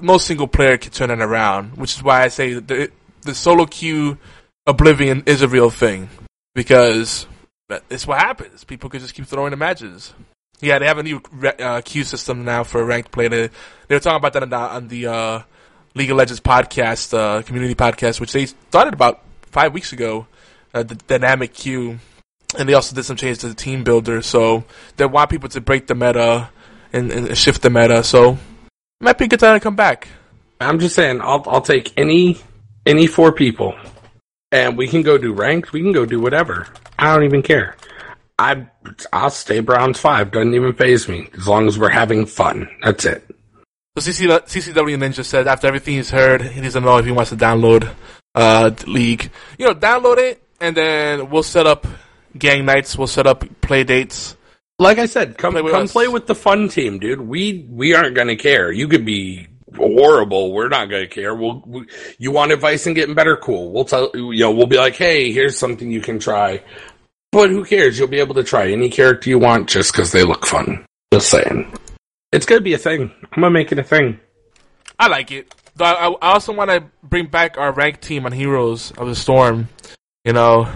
Most 0.00 0.26
single 0.26 0.48
player 0.48 0.76
can 0.76 0.92
turn 0.92 1.10
it 1.10 1.20
around, 1.20 1.76
which 1.76 1.94
is 1.96 2.02
why 2.02 2.22
I 2.22 2.28
say 2.28 2.54
the 2.54 2.90
the 3.22 3.34
solo 3.34 3.66
queue 3.66 4.18
oblivion 4.66 5.22
is 5.26 5.42
a 5.42 5.48
real 5.48 5.70
thing 5.70 6.08
because 6.54 7.26
it's 7.90 8.06
what 8.06 8.18
happens. 8.18 8.64
People 8.64 8.90
could 8.90 9.00
just 9.00 9.14
keep 9.14 9.26
throwing 9.26 9.50
the 9.50 9.56
matches. 9.56 10.14
Yeah, 10.60 10.78
they 10.78 10.86
have 10.86 10.98
a 10.98 11.02
new 11.02 11.22
uh, 11.42 11.80
queue 11.84 12.04
system 12.04 12.44
now 12.44 12.64
for 12.64 12.84
ranked 12.84 13.12
play. 13.12 13.28
They, 13.28 13.50
they 13.86 13.94
were 13.94 14.00
talking 14.00 14.16
about 14.16 14.32
that 14.32 14.42
on 14.42 14.50
the, 14.50 14.56
on 14.56 14.88
the 14.88 15.06
uh, 15.06 15.42
League 15.94 16.10
of 16.10 16.16
Legends 16.16 16.40
podcast, 16.40 17.16
uh, 17.16 17.42
community 17.42 17.74
podcast, 17.74 18.20
which 18.20 18.32
they 18.32 18.46
started 18.46 18.94
about 18.94 19.22
five 19.42 19.72
weeks 19.72 19.92
ago. 19.92 20.26
Uh, 20.74 20.82
the 20.82 20.94
dynamic 20.94 21.54
queue, 21.54 21.98
and 22.58 22.68
they 22.68 22.74
also 22.74 22.94
did 22.94 23.02
some 23.04 23.16
changes 23.16 23.38
to 23.38 23.48
the 23.48 23.54
team 23.54 23.84
builder. 23.84 24.20
So 24.20 24.64
they 24.96 25.06
want 25.06 25.30
people 25.30 25.48
to 25.48 25.60
break 25.62 25.86
the 25.86 25.94
meta 25.94 26.50
and, 26.92 27.10
and 27.10 27.36
shift 27.36 27.62
the 27.62 27.70
meta. 27.70 28.04
So 28.04 28.32
it 28.32 28.38
might 29.00 29.16
be 29.16 29.24
a 29.24 29.28
good 29.28 29.40
time 29.40 29.58
to 29.58 29.60
come 29.60 29.76
back. 29.76 30.08
I'm 30.60 30.78
just 30.78 30.94
saying, 30.94 31.20
I'll 31.22 31.42
I'll 31.46 31.62
take 31.62 31.92
any 31.96 32.38
any 32.84 33.06
four 33.06 33.32
people, 33.32 33.74
and 34.52 34.76
we 34.76 34.88
can 34.88 35.02
go 35.02 35.16
do 35.16 35.32
ranked. 35.32 35.72
We 35.72 35.80
can 35.80 35.92
go 35.92 36.04
do 36.04 36.20
whatever. 36.20 36.66
I 36.98 37.14
don't 37.14 37.24
even 37.24 37.42
care. 37.42 37.76
I 38.38 38.66
I'll 39.12 39.30
stay 39.30 39.60
bronze 39.60 39.98
five. 39.98 40.30
Doesn't 40.30 40.54
even 40.54 40.74
faze 40.74 41.08
me 41.08 41.28
as 41.36 41.48
long 41.48 41.66
as 41.66 41.78
we're 41.78 41.90
having 41.90 42.26
fun. 42.26 42.68
That's 42.82 43.04
it. 43.04 43.24
So 44.00 44.12
CC, 44.12 44.28
CCW 44.28 44.96
Ninja 44.96 45.24
said 45.24 45.48
after 45.48 45.66
everything 45.66 45.94
he's 45.94 46.10
heard, 46.10 46.40
he 46.42 46.60
doesn't 46.60 46.84
know 46.84 46.98
if 46.98 47.04
he 47.04 47.10
wants 47.10 47.30
to 47.30 47.36
download 47.36 47.92
uh, 48.32 48.70
League. 48.86 49.28
You 49.58 49.66
know, 49.66 49.74
download 49.74 50.18
it, 50.18 50.40
and 50.60 50.76
then 50.76 51.30
we'll 51.30 51.42
set 51.42 51.66
up 51.66 51.84
gang 52.36 52.64
nights. 52.64 52.96
We'll 52.96 53.08
set 53.08 53.26
up 53.26 53.44
play 53.60 53.82
dates. 53.82 54.36
Like 54.78 54.98
I 54.98 55.06
said, 55.06 55.36
come 55.36 55.54
Play 55.54 55.62
with 55.62 55.72
come 55.72 55.82
us. 55.82 55.92
play 55.92 56.06
with 56.06 56.28
the 56.28 56.36
fun 56.36 56.68
team, 56.68 57.00
dude. 57.00 57.20
We 57.20 57.66
we 57.68 57.92
aren't 57.96 58.14
gonna 58.14 58.36
care. 58.36 58.70
You 58.70 58.86
could 58.86 59.04
be 59.04 59.48
horrible. 59.76 60.52
We're 60.52 60.68
not 60.68 60.88
gonna 60.88 61.08
care. 61.08 61.34
We'll 61.34 61.60
we, 61.66 61.86
you 62.18 62.30
want 62.30 62.52
advice 62.52 62.86
and 62.86 62.94
getting 62.94 63.16
better. 63.16 63.36
Cool. 63.36 63.72
We'll 63.72 63.84
tell 63.84 64.12
you 64.14 64.38
know 64.38 64.52
we'll 64.52 64.68
be 64.68 64.76
like, 64.76 64.94
hey, 64.94 65.32
here's 65.32 65.58
something 65.58 65.90
you 65.90 66.02
can 66.02 66.20
try. 66.20 66.62
But 67.32 67.50
who 67.50 67.64
cares? 67.64 67.98
You'll 67.98 68.06
be 68.06 68.20
able 68.20 68.36
to 68.36 68.44
try 68.44 68.70
any 68.70 68.90
character 68.90 69.28
you 69.28 69.40
want 69.40 69.68
just 69.68 69.90
because 69.90 70.12
they 70.12 70.22
look 70.22 70.46
fun. 70.46 70.86
Just 71.12 71.30
saying. 71.30 71.74
It's 72.32 72.46
gonna 72.46 72.60
be 72.60 72.74
a 72.74 72.78
thing. 72.78 73.10
I'm 73.32 73.42
gonna 73.42 73.50
make 73.50 73.72
it 73.72 73.78
a 73.78 73.82
thing. 73.82 74.20
I 74.98 75.08
like 75.08 75.30
it. 75.32 75.54
Though 75.76 75.84
I, 75.84 76.08
I 76.10 76.32
also 76.32 76.52
want 76.52 76.70
to 76.70 76.84
bring 77.02 77.26
back 77.26 77.56
our 77.56 77.72
ranked 77.72 78.02
team 78.02 78.26
on 78.26 78.32
Heroes 78.32 78.90
of 78.92 79.06
the 79.08 79.14
Storm. 79.14 79.68
You 80.24 80.32
know, 80.32 80.68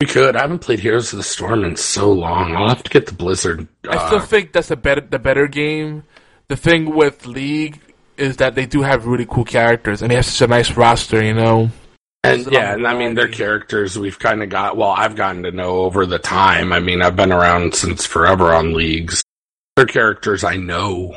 We 0.00 0.06
could. 0.06 0.34
I 0.34 0.40
haven't 0.40 0.60
played 0.60 0.80
Heroes 0.80 1.12
of 1.12 1.18
the 1.18 1.22
Storm 1.22 1.62
in 1.64 1.76
so 1.76 2.10
long. 2.10 2.56
I'll 2.56 2.68
have 2.68 2.82
to 2.82 2.90
get 2.90 3.06
the 3.06 3.12
Blizzard. 3.14 3.68
I 3.88 4.06
still 4.06 4.18
Uh, 4.18 4.26
think 4.26 4.52
that's 4.52 4.68
the 4.68 4.76
better 4.76 5.00
the 5.02 5.18
better 5.18 5.46
game. 5.46 6.04
The 6.48 6.56
thing 6.56 6.94
with 6.94 7.26
League 7.26 7.80
is 8.16 8.36
that 8.38 8.54
they 8.54 8.66
do 8.66 8.82
have 8.82 9.06
really 9.06 9.26
cool 9.26 9.44
characters 9.44 10.00
and 10.00 10.10
they 10.10 10.14
have 10.16 10.24
such 10.24 10.44
a 10.44 10.50
nice 10.50 10.72
roster. 10.76 11.22
You 11.22 11.34
know, 11.34 11.70
and 12.24 12.44
There's 12.44 12.52
yeah, 12.52 12.72
and 12.74 12.86
I 12.86 12.96
mean 12.98 13.14
their 13.14 13.28
characters 13.28 13.96
we've 13.98 14.18
kind 14.18 14.42
of 14.42 14.48
got. 14.48 14.76
Well, 14.76 14.90
I've 14.90 15.14
gotten 15.14 15.44
to 15.44 15.52
know 15.52 15.82
over 15.84 16.04
the 16.06 16.18
time. 16.18 16.72
I 16.72 16.80
mean, 16.80 17.00
I've 17.02 17.14
been 17.16 17.32
around 17.32 17.74
since 17.76 18.04
forever 18.06 18.52
on 18.54 18.72
leagues. 18.74 19.22
Their 19.76 19.86
characters 19.86 20.42
I 20.42 20.56
know. 20.56 21.14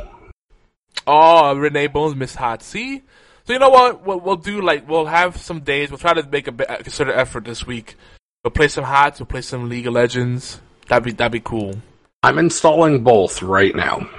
Oh, 1.07 1.53
Renaye 1.55 1.91
Bones, 1.91 2.15
Miss 2.15 2.35
Hot. 2.35 2.61
See? 2.61 3.01
So 3.45 3.53
you 3.53 3.59
know 3.59 3.69
what? 3.69 4.05
We'll, 4.05 4.19
we'll 4.19 4.35
do 4.35 4.61
like 4.61 4.87
we'll 4.87 5.05
have 5.05 5.37
some 5.37 5.61
days. 5.61 5.89
We'll 5.89 5.97
try 5.97 6.13
to 6.13 6.27
make 6.27 6.47
a, 6.47 6.51
concerted 6.51 7.15
effort 7.15 7.45
this 7.45 7.65
week. 7.65 7.95
We'll 8.43 8.51
play 8.51 8.67
some 8.67 8.83
Hots. 8.83 9.19
We'll 9.19 9.27
play 9.27 9.41
some 9.41 9.69
League 9.69 9.87
of 9.87 9.93
Legends. 9.93 10.61
That'd 10.87 11.05
be 11.05 11.11
that'd 11.13 11.31
be 11.31 11.39
cool. 11.39 11.75
I'm 12.21 12.37
installing 12.37 13.03
both 13.03 13.41
right 13.41 13.73
now. 13.73 14.09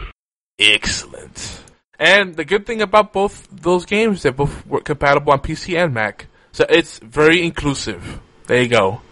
Excellent. 0.59 1.63
And 1.99 2.35
the 2.35 2.47
good 2.47 2.65
thing 2.65 2.81
about 2.81 3.13
both 3.13 3.47
those 3.53 3.85
games, 3.85 4.23
they're 4.23 4.33
both 4.33 4.67
work 4.67 4.85
compatible 4.85 5.33
on 5.33 5.41
PC 5.41 5.77
and 5.77 5.93
Mac. 5.93 6.27
So 6.53 6.65
it's 6.69 6.99
very 6.99 7.45
inclusive. 7.45 8.21
There 8.47 8.63
you 8.63 8.69
go. 8.69 9.03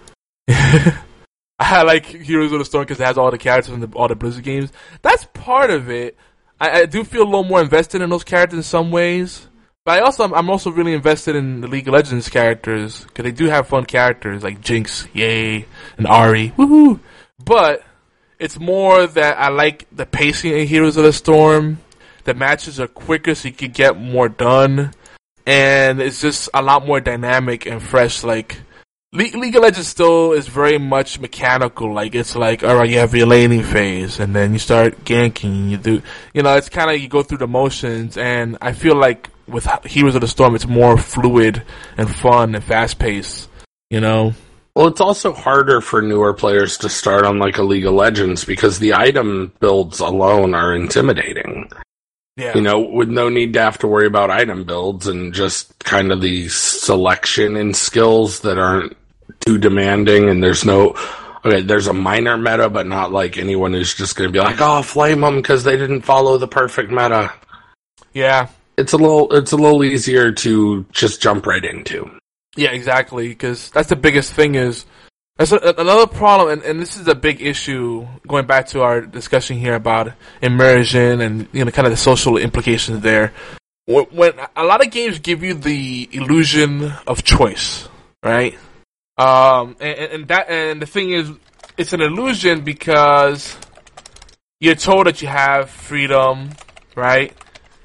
I 1.61 1.83
like 1.83 2.07
Heroes 2.07 2.53
of 2.53 2.61
the 2.61 2.65
Storm 2.65 2.85
because 2.85 3.01
it 3.01 3.05
has 3.05 3.19
all 3.19 3.31
the 3.31 3.39
characters 3.39 3.75
in 3.75 3.81
the, 3.81 3.89
all 3.95 4.09
the 4.09 4.15
Blizzard 4.15 4.45
games. 4.45 4.73
That's 5.03 5.25
part 5.35 5.71
of 5.71 5.91
it. 5.91 6.17
I, 6.61 6.83
I 6.83 6.87
do 6.87 7.03
feel 7.05 7.23
a 7.23 7.25
little 7.25 7.45
more 7.45 7.61
invested 7.61 8.01
in 8.01 8.11
those 8.11 8.25
characters 8.25 8.59
in 8.59 8.63
some 8.63 8.91
ways. 8.91 9.49
But 9.85 9.99
I 9.99 10.03
also, 10.03 10.33
I'm, 10.33 10.51
also 10.51 10.71
really 10.71 10.93
invested 10.93 11.35
in 11.35 11.63
the 11.63 11.67
League 11.67 11.89
of 11.89 11.95
Legends 11.95 12.29
characters 12.29 13.05
because 13.05 13.25
they 13.25 13.33
do 13.33 13.47
have 13.47 13.69
fun 13.69 13.87
characters 13.87 14.43
like 14.43 14.61
Jinx, 14.61 15.09
yay, 15.15 15.65
and 15.97 16.07
Ahri, 16.07 16.53
woohoo. 16.57 17.01
But 17.43 17.83
it's 18.39 18.61
more 18.61 19.07
that 19.07 19.39
I 19.39 19.49
like 19.49 19.87
the 19.91 20.05
pacing 20.05 20.53
in 20.53 20.67
Heroes 20.67 20.97
of 20.97 21.05
the 21.05 21.13
Storm. 21.13 21.79
The 22.25 22.35
matches 22.35 22.79
are 22.79 22.87
quicker, 22.87 23.35
so 23.35 23.49
you 23.49 23.55
can 23.55 23.71
get 23.71 23.99
more 23.99 24.29
done, 24.29 24.93
and 25.47 26.03
it's 26.03 26.21
just 26.21 26.51
a 26.53 26.61
lot 26.61 26.87
more 26.87 27.01
dynamic 27.01 27.65
and 27.65 27.83
fresh. 27.83 28.23
Like 28.23 28.61
League 29.13 29.57
of 29.57 29.63
Legends 29.63 29.89
still 29.89 30.33
is 30.33 30.49
very 30.49 30.77
much 30.77 31.19
mechanical. 31.19 31.93
Like 31.95 32.15
it's 32.15 32.37
like, 32.37 32.63
all 32.63 32.77
right, 32.77 32.91
you 32.91 32.99
have 32.99 33.15
your 33.15 33.27
laning 33.27 33.63
phase, 33.63 34.21
and 34.21 34.37
then 34.37 34.53
you 34.53 34.59
start 34.59 35.05
ganking. 35.05 35.71
You 35.71 35.79
do, 35.79 36.03
you 36.35 36.43
know, 36.43 36.57
it's 36.57 36.69
kind 36.69 36.91
of 36.91 37.01
you 37.01 37.09
go 37.09 37.23
through 37.23 37.39
the 37.39 37.49
motions, 37.49 38.19
and 38.19 38.59
I 38.61 38.73
feel 38.73 38.97
like 38.97 39.31
with 39.47 39.67
Heroes 39.87 40.15
of 40.15 40.21
the 40.21 40.29
Storm, 40.29 40.55
it's 40.55 40.67
more 40.67 40.99
fluid 40.99 41.63
and 41.97 42.15
fun 42.15 42.55
and 42.55 42.63
fast 42.63 42.99
paced. 42.99 43.49
You 43.89 44.01
know, 44.01 44.35
Well, 44.77 44.89
it's 44.89 45.01
also 45.01 45.33
harder 45.33 45.81
for 45.81 46.03
newer 46.03 46.35
players 46.35 46.77
to 46.79 46.91
start 46.91 47.25
on 47.25 47.39
like 47.39 47.57
a 47.57 47.63
League 47.63 47.87
of 47.87 47.95
Legends 47.95 48.45
because 48.45 48.79
the 48.79 48.93
item 48.93 49.53
builds 49.59 50.01
alone 50.01 50.55
are 50.55 50.75
intimidating. 50.75 51.71
Yeah. 52.37 52.55
You 52.55 52.61
know, 52.61 52.79
with 52.79 53.09
no 53.09 53.31
need 53.31 53.55
to 53.55 53.61
have 53.61 53.79
to 53.79 53.89
worry 53.89 54.07
about 54.07 54.31
item 54.31 54.65
builds 54.65 55.09
and 55.09 55.33
just 55.33 55.77
kind 55.81 56.13
of 56.13 56.21
the 56.21 56.49
selection 56.49 57.57
and 57.57 57.75
skills 57.75 58.41
that 58.41 58.59
aren't 58.59 58.98
too 59.49 59.59
demanding. 59.59 60.29
And 60.29 60.43
there's 60.43 60.65
no, 60.65 60.95
okay, 61.45 61.63
there's 61.63 61.87
a 61.87 61.95
minor 61.95 62.37
meta, 62.37 62.69
but 62.69 62.87
not 62.87 63.13
like 63.13 63.39
anyone 63.39 63.73
who's 63.73 63.95
just 63.95 64.15
going 64.15 64.29
to 64.29 64.33
be 64.33 64.41
like, 64.41 64.61
oh, 64.61 64.83
flame 64.83 65.23
them 65.23 65.37
because 65.37 65.65
they 65.65 65.77
didn't 65.77 66.03
follow 66.03 66.37
the 66.37 66.49
perfect 66.49 66.91
meta. 66.91 67.33
Yeah. 68.13 68.49
It's 68.77 68.93
a 68.93 68.99
little, 68.99 69.35
it's 69.35 69.53
a 69.53 69.57
little 69.57 69.83
easier 69.83 70.33
to 70.33 70.85
just 70.93 71.23
jump 71.23 71.47
right 71.47 71.65
into. 71.65 72.11
Yeah, 72.57 72.73
exactly. 72.73 73.29
Because 73.29 73.71
that's 73.71 73.89
the 73.89 73.97
biggest 73.97 74.35
thing 74.35 74.55
is 74.55 74.85
that's 75.39 75.53
a, 75.53 75.75
another 75.79 76.07
problem, 76.07 76.51
and, 76.51 76.63
and 76.63 76.81
this 76.81 76.97
is 76.97 77.07
a 77.07 77.15
big 77.15 77.41
issue. 77.41 78.07
Going 78.27 78.47
back 78.47 78.67
to 78.69 78.83
our 78.83 79.01
discussion 79.01 79.57
here 79.57 79.75
about 79.75 80.13
immersion 80.43 81.21
and 81.21 81.49
you 81.53 81.65
know 81.65 81.71
kind 81.71 81.87
of 81.87 81.93
the 81.93 81.97
social 81.97 82.37
implications 82.37 83.01
there. 83.03 83.33
When, 83.87 84.05
when 84.07 84.33
a 84.57 84.65
lot 84.65 84.85
of 84.85 84.91
games 84.91 85.21
give 85.21 85.45
you 85.45 85.55
the 85.55 86.09
illusion 86.13 86.93
of 87.07 87.23
choice, 87.23 87.89
right? 88.23 88.59
Um, 89.19 89.77
and, 89.81 89.99
and 89.99 90.29
that 90.29 90.49
and 90.49 90.81
the 90.81 90.87
thing 90.87 91.11
is, 91.11 91.31
it's 91.77 91.93
an 91.93 92.01
illusion 92.01 92.63
because 92.63 93.57
you're 94.61 94.75
told 94.75 95.07
that 95.07 95.21
you 95.23 95.29
have 95.29 95.71
freedom, 95.71 96.51
right? 96.95 97.35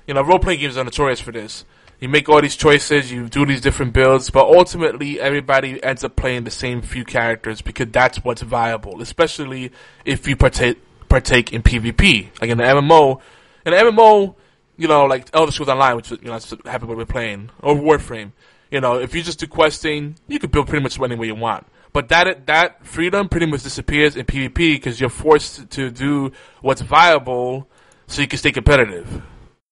You 0.07 0.13
know, 0.13 0.21
role 0.21 0.39
playing 0.39 0.59
games 0.59 0.77
are 0.77 0.83
notorious 0.83 1.19
for 1.19 1.31
this 1.31 1.65
you 2.03 2.09
make 2.09 2.27
all 2.27 2.41
these 2.41 2.57
choices, 2.57 3.09
you 3.09 3.29
do 3.29 3.45
these 3.45 3.61
different 3.61 3.93
builds, 3.93 4.29
but 4.29 4.45
ultimately 4.45 5.21
everybody 5.21 5.81
ends 5.81 6.03
up 6.03 6.17
playing 6.17 6.43
the 6.43 6.51
same 6.51 6.81
few 6.81 7.05
characters 7.05 7.61
because 7.61 7.87
that's 7.91 8.17
what's 8.25 8.41
viable, 8.41 9.01
especially 9.01 9.71
if 10.03 10.27
you 10.27 10.35
partake 10.35 10.81
partake 11.07 11.53
in 11.53 11.63
PvP. 11.63 12.27
Like 12.41 12.49
in 12.49 12.57
the 12.57 12.65
MMO, 12.65 13.21
in 13.65 13.71
the 13.71 13.77
MMO, 13.77 14.35
you 14.75 14.89
know, 14.89 15.05
like 15.05 15.29
Elder 15.33 15.53
Scrolls 15.53 15.69
Online, 15.69 15.95
which 15.95 16.11
you 16.11 16.17
know 16.23 16.33
that's 16.33 16.53
happen 16.65 16.89
what 16.89 16.97
we're 16.97 17.05
playing, 17.05 17.51
or 17.61 17.73
Warframe. 17.73 18.33
You 18.73 18.81
know, 18.81 18.99
if 18.99 19.13
you 19.13 19.21
just 19.21 19.37
do 19.37 19.45
questing, 19.45 20.15
you 20.27 20.39
can 20.39 20.49
build 20.49 20.67
pretty 20.67 20.81
much 20.81 20.99
any 20.99 21.15
way 21.15 21.27
you 21.27 21.35
want. 21.35 21.67
But 21.93 22.09
that 22.09 22.47
that 22.47 22.83
freedom 22.83 23.29
pretty 23.29 23.45
much 23.45 23.61
disappears 23.61 24.15
in 24.15 24.25
PvP 24.25 24.55
because 24.55 24.99
you're 24.99 25.11
forced 25.11 25.69
to 25.69 25.91
do 25.91 26.31
what's 26.61 26.81
viable 26.81 27.69
so 28.07 28.23
you 28.23 28.27
can 28.27 28.39
stay 28.39 28.51
competitive, 28.51 29.21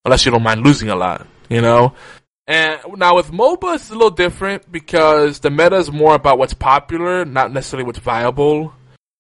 unless 0.06 0.23
you 0.23 0.32
don't 0.32 0.44
mind 0.44 0.64
losing 0.64 0.90
a 0.90 0.95
lot. 0.95 1.26
You 1.49 1.61
know, 1.61 1.95
and 2.45 2.80
now 2.95 3.15
with 3.15 3.32
MOBA, 3.32 3.73
it's 3.73 3.90
a 3.90 3.94
little 3.94 4.11
different 4.11 4.72
because 4.72 5.40
the 5.40 5.49
meta 5.49 5.78
is 5.78 5.91
more 5.91 6.14
about 6.14 6.38
what's 6.38 6.53
popular, 6.53 7.26
not 7.26 7.52
necessarily 7.52 7.88
what's 7.88 7.98
viable. 7.98 8.72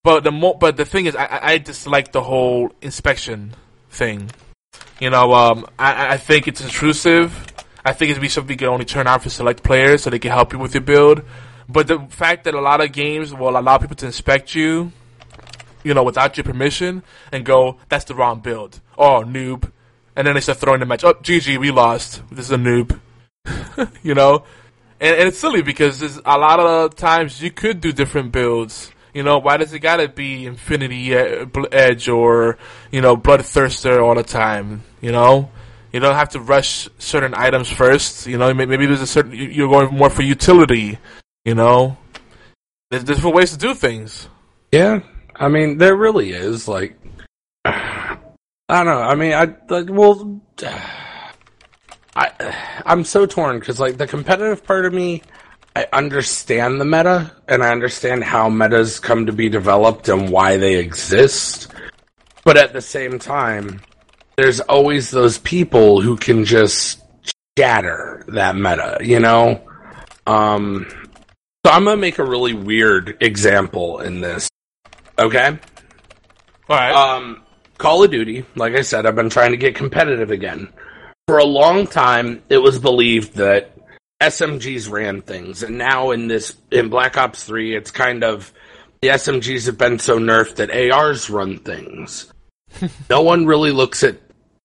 But 0.03 0.23
the 0.23 0.31
mo- 0.31 0.53
but 0.53 0.77
the 0.77 0.85
thing 0.85 1.07
is, 1.07 1.15
I, 1.15 1.39
I 1.41 1.57
dislike 1.57 2.11
the 2.11 2.21
whole 2.21 2.71
inspection 2.83 3.55
thing. 3.89 4.29
You 4.99 5.09
know, 5.09 5.33
um, 5.33 5.65
I, 5.79 6.13
I 6.13 6.17
think 6.17 6.47
it's 6.47 6.61
intrusive. 6.61 7.47
I 7.83 7.93
think 7.93 8.11
it'd 8.11 8.21
be 8.21 8.29
something 8.29 8.53
you 8.53 8.57
can 8.57 8.67
only 8.67 8.85
turn 8.85 9.07
on 9.07 9.19
for 9.19 9.29
select 9.29 9.63
players 9.63 10.03
so 10.03 10.09
they 10.09 10.19
can 10.19 10.31
help 10.31 10.53
you 10.53 10.59
with 10.59 10.73
your 10.73 10.81
build. 10.81 11.23
But 11.67 11.87
the 11.87 11.99
fact 12.09 12.43
that 12.43 12.53
a 12.53 12.61
lot 12.61 12.81
of 12.81 12.91
games 12.91 13.33
will 13.33 13.57
allow 13.57 13.77
people 13.77 13.95
to 13.97 14.05
inspect 14.05 14.53
you, 14.53 14.91
you 15.83 15.93
know, 15.93 16.03
without 16.03 16.37
your 16.37 16.43
permission 16.43 17.03
and 17.31 17.45
go, 17.45 17.77
that's 17.89 18.05
the 18.05 18.15
wrong 18.15 18.39
build. 18.39 18.79
Oh, 18.97 19.23
noob. 19.25 19.71
And 20.15 20.27
then 20.27 20.35
they 20.35 20.41
start 20.41 20.57
throwing 20.57 20.81
the 20.81 20.85
match. 20.85 21.03
Oh, 21.03 21.13
GG, 21.13 21.57
we 21.57 21.71
lost. 21.71 22.21
This 22.29 22.45
is 22.45 22.51
a 22.51 22.57
noob. 22.57 22.99
you 24.03 24.13
know, 24.13 24.43
and, 24.99 25.17
and, 25.17 25.27
it's 25.29 25.39
silly 25.39 25.61
because 25.61 26.01
a 26.23 26.37
lot 26.37 26.59
of 26.59 26.95
times 26.95 27.41
you 27.41 27.49
could 27.49 27.81
do 27.81 27.91
different 27.91 28.31
builds. 28.31 28.91
You 29.13 29.23
know, 29.23 29.39
why 29.39 29.57
does 29.57 29.73
it 29.73 29.79
gotta 29.79 30.07
be 30.07 30.45
Infinity 30.45 31.15
uh, 31.15 31.47
Edge 31.71 32.07
or 32.07 32.57
you 32.91 33.01
know 33.01 33.17
Bloodthirster 33.17 34.01
all 34.01 34.15
the 34.15 34.23
time? 34.23 34.83
You 35.01 35.11
know, 35.11 35.49
you 35.91 35.99
don't 35.99 36.15
have 36.15 36.29
to 36.29 36.39
rush 36.39 36.87
certain 36.97 37.33
items 37.33 37.69
first. 37.69 38.27
You 38.27 38.37
know, 38.37 38.53
maybe 38.53 38.85
there's 38.85 39.01
a 39.01 39.07
certain 39.07 39.33
you're 39.33 39.69
going 39.69 39.95
more 39.95 40.09
for 40.09 40.21
utility. 40.21 40.97
You 41.45 41.55
know, 41.55 41.97
there's 42.89 43.03
different 43.03 43.35
ways 43.35 43.51
to 43.51 43.57
do 43.57 43.73
things. 43.73 44.27
Yeah, 44.71 45.01
I 45.35 45.49
mean, 45.49 45.77
there 45.77 45.95
really 45.95 46.31
is. 46.31 46.67
Like, 46.67 46.97
I 47.65 48.17
don't 48.69 48.85
know. 48.85 49.01
I 49.01 49.15
mean, 49.15 49.33
I 49.33 49.55
like, 49.69 49.87
well. 49.89 50.41
I 52.13 52.53
I'm 52.85 53.05
so 53.05 53.25
torn 53.25 53.59
because 53.59 53.79
like 53.79 53.97
the 53.97 54.05
competitive 54.05 54.65
part 54.65 54.85
of 54.85 54.93
me, 54.93 55.21
I 55.75 55.87
understand 55.93 56.81
the 56.81 56.85
meta 56.85 57.31
and 57.47 57.63
I 57.63 57.71
understand 57.71 58.25
how 58.25 58.49
metas 58.49 58.99
come 58.99 59.27
to 59.27 59.31
be 59.31 59.47
developed 59.47 60.09
and 60.09 60.29
why 60.29 60.57
they 60.57 60.75
exist, 60.75 61.73
but 62.43 62.57
at 62.57 62.73
the 62.73 62.81
same 62.81 63.17
time, 63.17 63.81
there's 64.41 64.59
always 64.59 65.11
those 65.11 65.37
people 65.37 66.01
who 66.01 66.17
can 66.17 66.45
just 66.45 67.01
shatter 67.57 68.25
that 68.29 68.55
meta, 68.55 68.97
you 69.01 69.19
know. 69.19 69.61
Um, 70.25 70.87
so 71.65 71.71
I'm 71.71 71.85
gonna 71.85 71.97
make 71.97 72.19
a 72.19 72.25
really 72.25 72.53
weird 72.53 73.17
example 73.21 73.99
in 73.99 74.21
this. 74.21 74.49
Okay. 75.19 75.57
All 76.69 76.75
right. 76.75 76.93
Um, 76.93 77.43
Call 77.77 78.03
of 78.03 78.11
Duty, 78.11 78.45
like 78.55 78.75
I 78.75 78.81
said, 78.81 79.05
I've 79.05 79.15
been 79.15 79.29
trying 79.29 79.51
to 79.51 79.57
get 79.57 79.75
competitive 79.75 80.31
again 80.31 80.71
for 81.31 81.37
a 81.37 81.45
long 81.45 81.87
time, 81.87 82.43
it 82.49 82.57
was 82.57 82.77
believed 82.77 83.35
that 83.35 83.71
SMGs 84.21 84.91
ran 84.91 85.21
things, 85.21 85.63
and 85.63 85.77
now 85.77 86.11
in 86.11 86.27
this 86.27 86.57
in 86.71 86.89
Black 86.89 87.17
Ops 87.17 87.45
Three, 87.45 87.73
it's 87.73 87.89
kind 87.89 88.25
of 88.25 88.51
the 89.01 89.07
SMGs 89.07 89.65
have 89.67 89.77
been 89.77 89.97
so 89.97 90.19
nerfed 90.19 90.55
that 90.55 90.91
ARs 90.91 91.29
run 91.29 91.59
things. 91.59 92.33
no 93.09 93.21
one 93.21 93.45
really 93.45 93.71
looks 93.71 94.03
at 94.03 94.17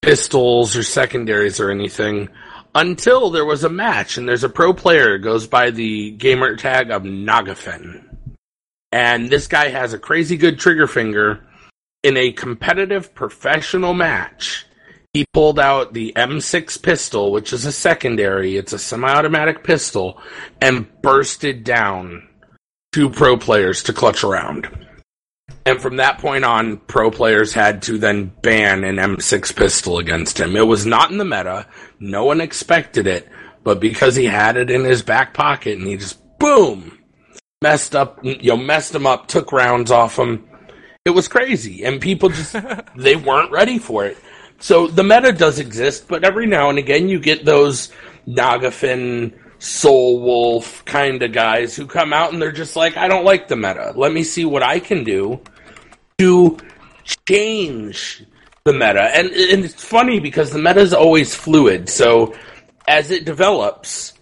pistols 0.07 0.77
or 0.77 0.85
secondaries 0.85 1.59
or 1.59 1.69
anything 1.69 2.29
until 2.77 3.31
there 3.31 3.45
was 3.45 3.65
a 3.65 3.69
match, 3.69 4.17
and 4.17 4.29
there's 4.29 4.45
a 4.45 4.49
pro 4.49 4.73
player 4.73 5.19
goes 5.19 5.49
by 5.49 5.73
the 5.73 6.13
gamer 6.13 6.55
tag 6.55 6.93
of 6.93 7.03
Nagafen, 7.03 8.05
and 8.93 9.29
this 9.29 9.49
guy 9.49 9.69
has 9.69 9.93
a 9.93 9.99
crazy 9.99 10.37
good 10.37 10.61
trigger 10.61 10.87
finger 10.87 11.45
in 12.05 12.17
a 12.17 12.31
competitive 12.31 13.17
professional 13.17 13.95
match 13.95 14.67
he 15.17 15.25
pulled 15.33 15.59
out 15.59 15.93
the 15.95 16.13
M6 16.15 16.83
pistol, 16.83 17.33
which 17.33 17.55
is 17.55 17.65
a 17.65 17.73
secondary, 17.73 18.59
it's 18.59 18.75
a 18.75 18.79
semi 18.79 19.09
automatic 19.09 19.65
pistol, 19.65 20.21
and 20.61 20.87
bursted 21.01 21.65
down 21.65 22.29
two 22.93 23.09
pro 23.09 23.39
players 23.39 23.83
to 23.85 23.95
clutch 23.95 24.23
around. 24.23 24.86
And 25.67 25.83
from 25.83 25.97
that 25.97 26.19
point 26.19 26.45
on, 26.45 26.77
pro 26.77 27.11
players 27.11 27.53
had 27.53 27.83
to 27.83 27.99
then 27.99 28.31
ban 28.41 28.85
an 28.85 28.97
M6 28.97 29.57
pistol 29.57 29.99
against 29.99 30.39
him. 30.39 30.55
It 30.55 30.69
was 30.69 30.87
not 30.87 31.11
in 31.11 31.19
the 31.19 31.25
meta, 31.25 31.67
no 31.99 32.25
one 32.25 32.41
expected 32.41 33.09
it, 33.09 33.29
but 33.65 33.81
because 33.81 34.15
he 34.15 34.27
had 34.27 34.57
it 34.57 34.71
in 34.71 34.85
his 34.85 35.03
back 35.03 35.35
pocket 35.35 35.77
and 35.77 35.89
he 35.89 35.97
just 35.97 36.21
boom 36.39 36.97
messed 37.63 37.97
up 37.97 38.23
you 38.23 38.51
know 38.51 38.57
messed 38.57 38.95
him 38.95 39.07
up 39.07 39.27
took 39.27 39.51
rounds 39.51 39.91
off 39.91 40.21
him. 40.21 40.49
It 41.05 41.11
was 41.11 41.27
crazy. 41.27 41.85
And 41.85 42.01
people 42.01 42.29
just 42.29 42.55
they 42.97 43.17
weren't 43.17 43.51
ready 43.51 43.81
for 43.81 44.05
it. 44.05 44.19
So 44.61 44.87
the 44.87 45.03
meta 45.03 45.33
does 45.33 45.59
exist, 45.59 46.07
but 46.07 46.23
every 46.23 46.47
now 46.47 46.71
and 46.71 46.79
again 46.79 47.09
you 47.09 47.19
get 47.19 47.45
those 47.45 47.91
Nagafin, 48.29 49.37
Soul 49.59 50.21
Wolf 50.21 50.85
kind 50.85 51.21
of 51.25 51.33
guys 51.33 51.75
who 51.75 51.89
come 51.89 52.13
out 52.13 52.33
and 52.33 52.41
they're 52.41 52.53
just 52.53 52.77
like, 52.77 52.97
I 52.97 53.09
don't 53.09 53.25
like 53.25 53.49
the 53.49 53.57
meta. 53.57 53.95
Let 53.97 54.13
me 54.13 54.23
see 54.23 54.45
what 54.45 54.63
I 54.63 54.79
can 54.79 55.03
do 55.03 55.41
to 56.19 56.59
change 57.27 58.25
the 58.65 58.73
meta. 58.73 59.03
And, 59.15 59.29
and 59.29 59.65
it's 59.65 59.83
funny 59.83 60.21
because 60.21 60.51
the 60.51 60.59
meta 60.59 60.81
is 60.81 60.93
always 60.93 61.35
fluid. 61.35 61.89
So 61.89 62.35
as 62.89 63.11
it 63.11 63.25
develops, 63.25 64.15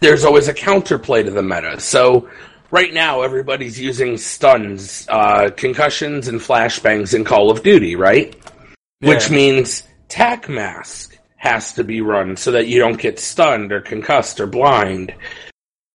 there's 0.00 0.24
always 0.24 0.48
a 0.48 0.54
counterplay 0.54 1.24
to 1.24 1.30
the 1.30 1.42
meta. 1.42 1.80
So 1.80 2.28
right 2.70 2.92
now 2.92 3.22
everybody's 3.22 3.78
using 3.78 4.16
stuns, 4.16 5.06
uh, 5.08 5.50
concussions, 5.56 6.28
and 6.28 6.40
flashbangs 6.40 7.14
in 7.14 7.24
Call 7.24 7.50
of 7.50 7.62
Duty, 7.62 7.96
right? 7.96 8.34
yeah. 9.00 9.08
which 9.10 9.30
means 9.30 9.82
tac 10.08 10.48
mask 10.48 11.18
has 11.36 11.72
to 11.74 11.84
be 11.84 12.00
run 12.00 12.36
so 12.36 12.52
that 12.52 12.66
you 12.66 12.78
don't 12.78 13.00
get 13.00 13.18
stunned 13.18 13.72
or 13.72 13.80
concussed 13.80 14.40
or 14.40 14.46
blind. 14.46 15.14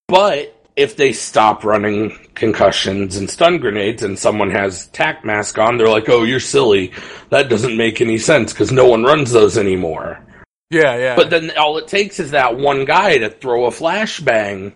But 0.08 0.53
if 0.76 0.96
they 0.96 1.12
stop 1.12 1.64
running 1.64 2.18
concussions 2.34 3.16
and 3.16 3.30
stun 3.30 3.58
grenades 3.58 4.02
and 4.02 4.18
someone 4.18 4.50
has 4.50 4.86
tac 4.86 5.24
mask 5.24 5.58
on, 5.58 5.76
they're 5.76 5.88
like, 5.88 6.08
"Oh, 6.08 6.24
you're 6.24 6.40
silly. 6.40 6.92
That 7.30 7.48
doesn't 7.48 7.76
make 7.76 8.00
any 8.00 8.18
sense 8.18 8.52
because 8.52 8.72
no 8.72 8.86
one 8.86 9.04
runs 9.04 9.30
those 9.30 9.56
anymore." 9.56 10.20
Yeah, 10.70 10.96
yeah. 10.96 11.16
But 11.16 11.30
then 11.30 11.52
all 11.56 11.78
it 11.78 11.86
takes 11.88 12.18
is 12.18 12.32
that 12.32 12.56
one 12.56 12.84
guy 12.84 13.18
to 13.18 13.30
throw 13.30 13.66
a 13.66 13.70
flashbang 13.70 14.74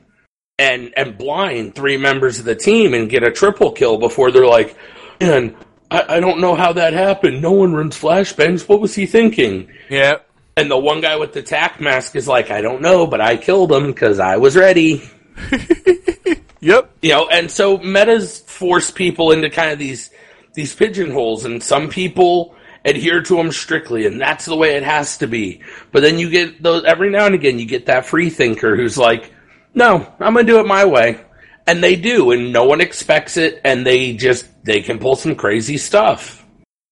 and 0.59 0.93
and 0.97 1.19
blind 1.19 1.75
three 1.75 1.97
members 1.97 2.39
of 2.39 2.45
the 2.45 2.55
team 2.55 2.95
and 2.95 3.11
get 3.11 3.25
a 3.25 3.33
triple 3.33 3.73
kill 3.73 3.99
before 3.99 4.31
they're 4.31 4.47
like, 4.47 4.77
"Man, 5.21 5.57
I, 5.91 6.17
I 6.17 6.21
don't 6.21 6.41
know 6.41 6.55
how 6.55 6.73
that 6.75 6.93
happened. 6.93 7.43
No 7.43 7.53
one 7.53 7.73
runs 7.73 7.99
flashbangs. 7.99 8.69
What 8.69 8.81
was 8.81 8.95
he 8.95 9.07
thinking? 9.07 9.71
Yeah. 9.89 10.19
And 10.57 10.71
the 10.71 10.79
one 10.79 11.01
guy 11.01 11.17
with 11.17 11.33
the 11.33 11.43
tac 11.43 11.81
mask 11.81 12.17
is 12.17 12.27
like, 12.27 12.51
I 12.51 12.61
don't 12.61 12.83
know, 12.83 13.07
but 13.07 13.21
I 13.21 13.37
killed 13.37 13.71
him 13.71 13.87
because 13.87 14.19
I 14.19 14.37
was 14.39 14.57
ready. 14.57 15.09
yep. 16.61 16.91
You 17.03 17.11
know, 17.11 17.29
and 17.29 17.51
so 17.51 17.79
metas 17.79 18.41
force 18.41 18.91
people 18.91 19.33
into 19.33 19.51
kind 19.51 19.73
of 19.73 19.79
these 19.79 20.11
these 20.55 20.75
pigeonholes, 20.75 21.45
and 21.45 21.63
some 21.63 21.89
people 21.89 22.55
adhere 22.85 23.23
to 23.23 23.37
them 23.37 23.53
strictly, 23.53 24.07
and 24.07 24.21
that's 24.21 24.47
the 24.47 24.57
way 24.57 24.77
it 24.77 24.83
has 24.83 25.19
to 25.19 25.27
be. 25.27 25.63
But 25.93 26.03
then 26.03 26.19
you 26.19 26.31
get 26.31 26.63
those 26.63 26.85
every 26.85 27.11
now 27.11 27.27
and 27.27 27.35
again, 27.35 27.59
you 27.59 27.67
get 27.67 27.87
that 27.87 28.07
free 28.07 28.31
thinker 28.31 28.77
who's 28.77 28.99
like, 28.99 29.33
"No, 29.75 30.13
I'm 30.21 30.35
gonna 30.35 30.45
do 30.45 30.61
it 30.61 30.67
my 30.67 30.85
way," 30.85 31.21
and 31.67 31.83
they 31.83 31.97
do, 31.97 32.31
and 32.31 32.53
no 32.53 32.65
one 32.65 32.81
expects 32.81 33.37
it, 33.37 33.61
and 33.65 33.87
they 33.87 34.15
just 34.15 34.47
they 34.65 34.81
can 34.81 34.99
pull 34.99 35.17
some 35.17 35.37
crazy 35.37 35.77
stuff. 35.77 36.45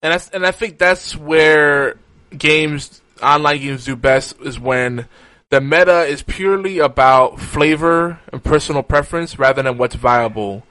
And 0.03 0.13
that's, 0.13 0.29
and 0.29 0.47
I 0.47 0.51
think 0.51 0.79
that's 0.79 1.17
where 1.17 1.97
games, 2.37 3.01
online 3.23 3.61
games, 3.61 3.87
do 3.87 3.97
best 3.97 4.37
is 4.43 4.61
when 4.61 5.07
the 5.51 5.61
meta 5.61 6.03
is 6.03 6.23
purely 6.23 6.79
about 6.79 7.39
flavor 7.39 8.19
and 8.33 8.43
personal 8.43 8.83
preference 8.83 9.39
rather 9.39 9.63
than 9.63 9.79
what's 9.79 9.95
viable. 9.95 10.65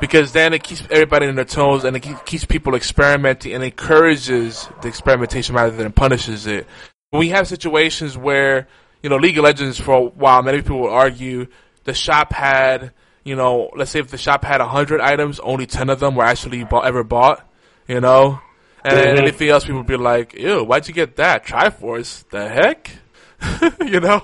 Because 0.00 0.32
then 0.32 0.54
it 0.54 0.62
keeps 0.62 0.82
everybody 0.90 1.26
in 1.26 1.34
their 1.34 1.44
toes 1.44 1.84
and 1.84 1.96
it 1.96 2.00
keeps 2.24 2.44
people 2.44 2.74
experimenting 2.74 3.52
and 3.52 3.62
encourages 3.62 4.68
the 4.80 4.88
experimentation 4.88 5.54
rather 5.54 5.76
than 5.76 5.92
punishes 5.92 6.46
it. 6.46 6.66
When 7.10 7.20
we 7.20 7.30
have 7.30 7.48
situations 7.48 8.16
where, 8.16 8.68
you 9.02 9.10
know, 9.10 9.16
League 9.16 9.36
of 9.36 9.44
Legends 9.44 9.78
for 9.78 9.94
a 9.94 10.02
while, 10.02 10.42
many 10.42 10.62
people 10.62 10.80
would 10.82 10.92
argue 10.92 11.48
the 11.84 11.92
shop 11.92 12.32
had, 12.32 12.92
you 13.24 13.36
know, 13.36 13.68
let's 13.76 13.90
say 13.90 13.98
if 13.98 14.08
the 14.08 14.16
shop 14.16 14.44
had 14.44 14.60
100 14.60 15.00
items, 15.00 15.38
only 15.40 15.66
10 15.66 15.90
of 15.90 16.00
them 16.00 16.14
were 16.14 16.24
actually 16.24 16.64
bought, 16.64 16.86
ever 16.86 17.04
bought, 17.04 17.46
you 17.86 18.00
know? 18.00 18.40
And 18.82 18.94
mm-hmm. 18.94 19.18
anything 19.18 19.50
else, 19.50 19.64
people 19.64 19.78
would 19.78 19.86
be 19.86 19.96
like, 19.96 20.34
ew, 20.34 20.64
why'd 20.64 20.88
you 20.88 20.94
get 20.94 21.16
that? 21.16 21.44
Triforce? 21.44 22.26
The 22.30 22.48
heck? 22.48 22.90
you 23.86 24.00
know? 24.00 24.22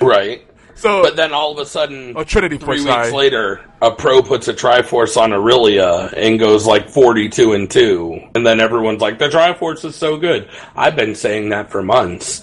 Right. 0.00 0.46
So, 0.80 1.02
but 1.02 1.14
then 1.14 1.34
all 1.34 1.52
of 1.52 1.58
a 1.58 1.66
sudden, 1.66 2.14
oh, 2.16 2.24
Trinity 2.24 2.56
three 2.56 2.78
weeks 2.78 2.84
sorry. 2.84 3.12
later, 3.12 3.60
a 3.82 3.90
pro 3.90 4.22
puts 4.22 4.48
a 4.48 4.54
Triforce 4.54 5.20
on 5.20 5.30
Irelia 5.30 6.10
and 6.16 6.38
goes 6.38 6.66
like 6.66 6.88
forty-two 6.88 7.52
and 7.52 7.70
two, 7.70 8.18
and 8.34 8.46
then 8.46 8.60
everyone's 8.60 9.02
like, 9.02 9.18
"The 9.18 9.28
Triforce 9.28 9.84
is 9.84 9.94
so 9.94 10.16
good." 10.16 10.48
I've 10.74 10.96
been 10.96 11.14
saying 11.14 11.50
that 11.50 11.70
for 11.70 11.82
months. 11.82 12.42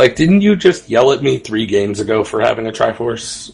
Like, 0.00 0.16
didn't 0.16 0.40
you 0.40 0.56
just 0.56 0.90
yell 0.90 1.12
at 1.12 1.22
me 1.22 1.38
three 1.38 1.66
games 1.66 2.00
ago 2.00 2.24
for 2.24 2.40
having 2.40 2.66
a 2.66 2.72
Triforce? 2.72 3.52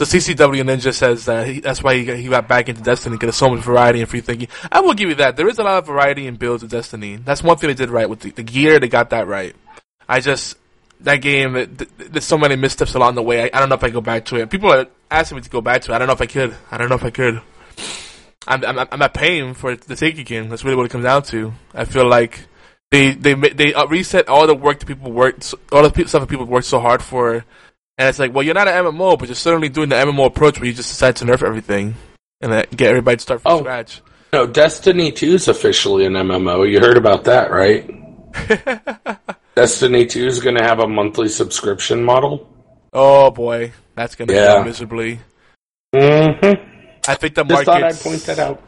The 0.00 0.06
CCW 0.06 0.62
Ninja 0.62 0.94
says 0.94 1.26
that 1.26 1.46
he, 1.46 1.60
that's 1.60 1.82
why 1.82 1.94
he 1.94 2.06
got, 2.06 2.16
he 2.16 2.28
got 2.28 2.48
back 2.48 2.70
into 2.70 2.80
Destiny 2.80 3.16
because 3.16 3.26
there's 3.26 3.36
so 3.36 3.50
much 3.50 3.62
variety 3.62 4.00
and 4.00 4.08
free 4.08 4.22
thinking. 4.22 4.48
I 4.72 4.80
will 4.80 4.94
give 4.94 5.10
you 5.10 5.16
that. 5.16 5.36
There 5.36 5.46
is 5.46 5.58
a 5.58 5.62
lot 5.62 5.76
of 5.76 5.86
variety 5.86 6.26
in 6.26 6.36
builds 6.36 6.62
of 6.62 6.70
Destiny. 6.70 7.16
That's 7.16 7.42
one 7.42 7.58
thing 7.58 7.68
they 7.68 7.74
did 7.74 7.90
right 7.90 8.08
with 8.08 8.20
the, 8.20 8.30
the 8.30 8.42
gear. 8.42 8.78
They 8.78 8.88
got 8.88 9.10
that 9.10 9.26
right. 9.26 9.54
I 10.10 10.18
just 10.18 10.56
that 11.02 11.22
game, 11.22 11.52
there's 11.98 12.24
so 12.24 12.36
many 12.36 12.56
missteps 12.56 12.94
along 12.94 13.14
the 13.14 13.22
way. 13.22 13.44
I, 13.44 13.50
I, 13.54 13.60
don't 13.60 13.68
know 13.68 13.76
if 13.76 13.84
I 13.84 13.90
go 13.90 14.00
back 14.00 14.24
to 14.26 14.36
it. 14.36 14.50
People 14.50 14.72
are 14.72 14.86
asking 15.08 15.36
me 15.36 15.42
to 15.42 15.48
go 15.48 15.60
back 15.60 15.82
to 15.82 15.92
it. 15.92 15.94
I 15.94 15.98
don't 15.98 16.08
know 16.08 16.14
if 16.14 16.20
I 16.20 16.26
could. 16.26 16.54
I 16.68 16.76
don't 16.76 16.88
know 16.88 16.96
if 16.96 17.04
I 17.04 17.10
could. 17.10 17.40
I'm 18.48 18.64
I'm, 18.64 18.88
I'm 18.90 18.98
not 18.98 19.14
paying 19.14 19.54
for 19.54 19.76
the 19.76 19.94
take 19.94 20.18
again. 20.18 20.48
That's 20.48 20.64
really 20.64 20.76
what 20.76 20.84
it 20.86 20.90
comes 20.90 21.04
down 21.04 21.22
to. 21.24 21.52
I 21.72 21.84
feel 21.84 22.08
like 22.08 22.40
they 22.90 23.12
they 23.12 23.34
they 23.34 23.72
uh, 23.72 23.86
reset 23.86 24.28
all 24.28 24.48
the 24.48 24.54
work 24.54 24.80
that 24.80 24.86
people 24.86 25.12
worked, 25.12 25.54
all 25.70 25.88
the 25.88 26.06
stuff 26.08 26.22
that 26.22 26.28
people 26.28 26.44
worked 26.44 26.66
so 26.66 26.80
hard 26.80 27.02
for, 27.02 27.34
and 27.34 28.08
it's 28.08 28.18
like, 28.18 28.34
well, 28.34 28.42
you're 28.42 28.54
not 28.54 28.66
an 28.66 28.84
MMO, 28.84 29.16
but 29.16 29.28
you're 29.28 29.36
certainly 29.36 29.68
doing 29.68 29.90
the 29.90 29.96
MMO 29.96 30.26
approach 30.26 30.58
where 30.58 30.66
you 30.66 30.74
just 30.74 30.88
decide 30.88 31.14
to 31.16 31.24
nerf 31.24 31.46
everything 31.46 31.94
and 32.40 32.50
get 32.76 32.88
everybody 32.88 33.18
to 33.18 33.22
start 33.22 33.42
from 33.42 33.52
oh, 33.52 33.58
scratch. 33.60 34.02
No, 34.32 34.46
Destiny 34.46 35.12
2 35.12 35.34
is 35.34 35.48
officially 35.48 36.04
an 36.04 36.14
MMO. 36.14 36.68
You 36.68 36.80
heard 36.80 36.96
about 36.96 37.24
that, 37.24 37.50
right? 37.50 37.88
Destiny 39.54 40.06
2 40.06 40.26
is 40.26 40.40
going 40.40 40.56
to 40.56 40.62
have 40.62 40.78
a 40.78 40.86
monthly 40.88 41.28
subscription 41.28 42.04
model. 42.04 42.48
Oh 42.92 43.30
boy, 43.30 43.72
that's 43.94 44.14
going 44.14 44.28
to 44.28 44.34
yeah. 44.34 44.54
go 44.54 44.64
miserably. 44.64 45.20
Mm-hmm. 45.94 46.70
I 47.08 47.14
think 47.14 47.34
the 47.34 47.44
market. 47.44 47.64
thought 47.64 47.82
I'd 47.82 47.98
point 47.98 48.22
that 48.22 48.38
out. 48.38 48.62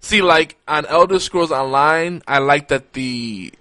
See, 0.00 0.22
like 0.22 0.56
on 0.66 0.86
Elder 0.86 1.18
Scrolls 1.18 1.52
Online, 1.52 2.22
I 2.26 2.38
like 2.38 2.68
that 2.68 2.92
the 2.92 3.52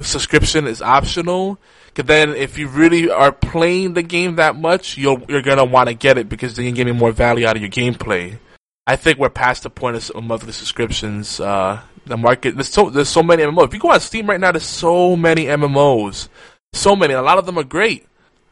subscription 0.00 0.66
is 0.66 0.82
optional. 0.82 1.58
Because 1.86 2.06
then, 2.06 2.34
if 2.34 2.58
you 2.58 2.68
really 2.68 3.10
are 3.10 3.32
playing 3.32 3.94
the 3.94 4.02
game 4.02 4.36
that 4.36 4.56
much, 4.56 4.96
you'll 4.96 5.22
you're 5.28 5.42
gonna 5.42 5.64
want 5.64 5.88
to 5.88 5.94
get 5.94 6.18
it 6.18 6.28
because 6.28 6.54
then 6.54 6.66
you 6.66 6.72
get 6.72 6.94
more 6.94 7.12
value 7.12 7.46
out 7.46 7.56
of 7.56 7.62
your 7.62 7.70
gameplay. 7.70 8.38
I 8.86 8.96
think 8.96 9.18
we're 9.18 9.30
past 9.30 9.64
the 9.64 9.70
point 9.70 9.96
of 9.96 10.24
monthly 10.24 10.52
subscriptions. 10.52 11.40
Uh, 11.40 11.80
the 12.08 12.16
market 12.16 12.54
there's 12.54 12.68
so 12.68 12.90
there's 12.90 13.08
so 13.08 13.22
many 13.22 13.42
MMOs. 13.42 13.68
If 13.68 13.74
you 13.74 13.80
go 13.80 13.90
on 13.90 14.00
Steam 14.00 14.28
right 14.28 14.40
now, 14.40 14.52
there's 14.52 14.64
so 14.64 15.16
many 15.16 15.44
MMOs, 15.44 16.28
so 16.72 16.96
many. 16.96 17.14
A 17.14 17.22
lot 17.22 17.38
of 17.38 17.46
them 17.46 17.58
are 17.58 17.64
great. 17.64 18.06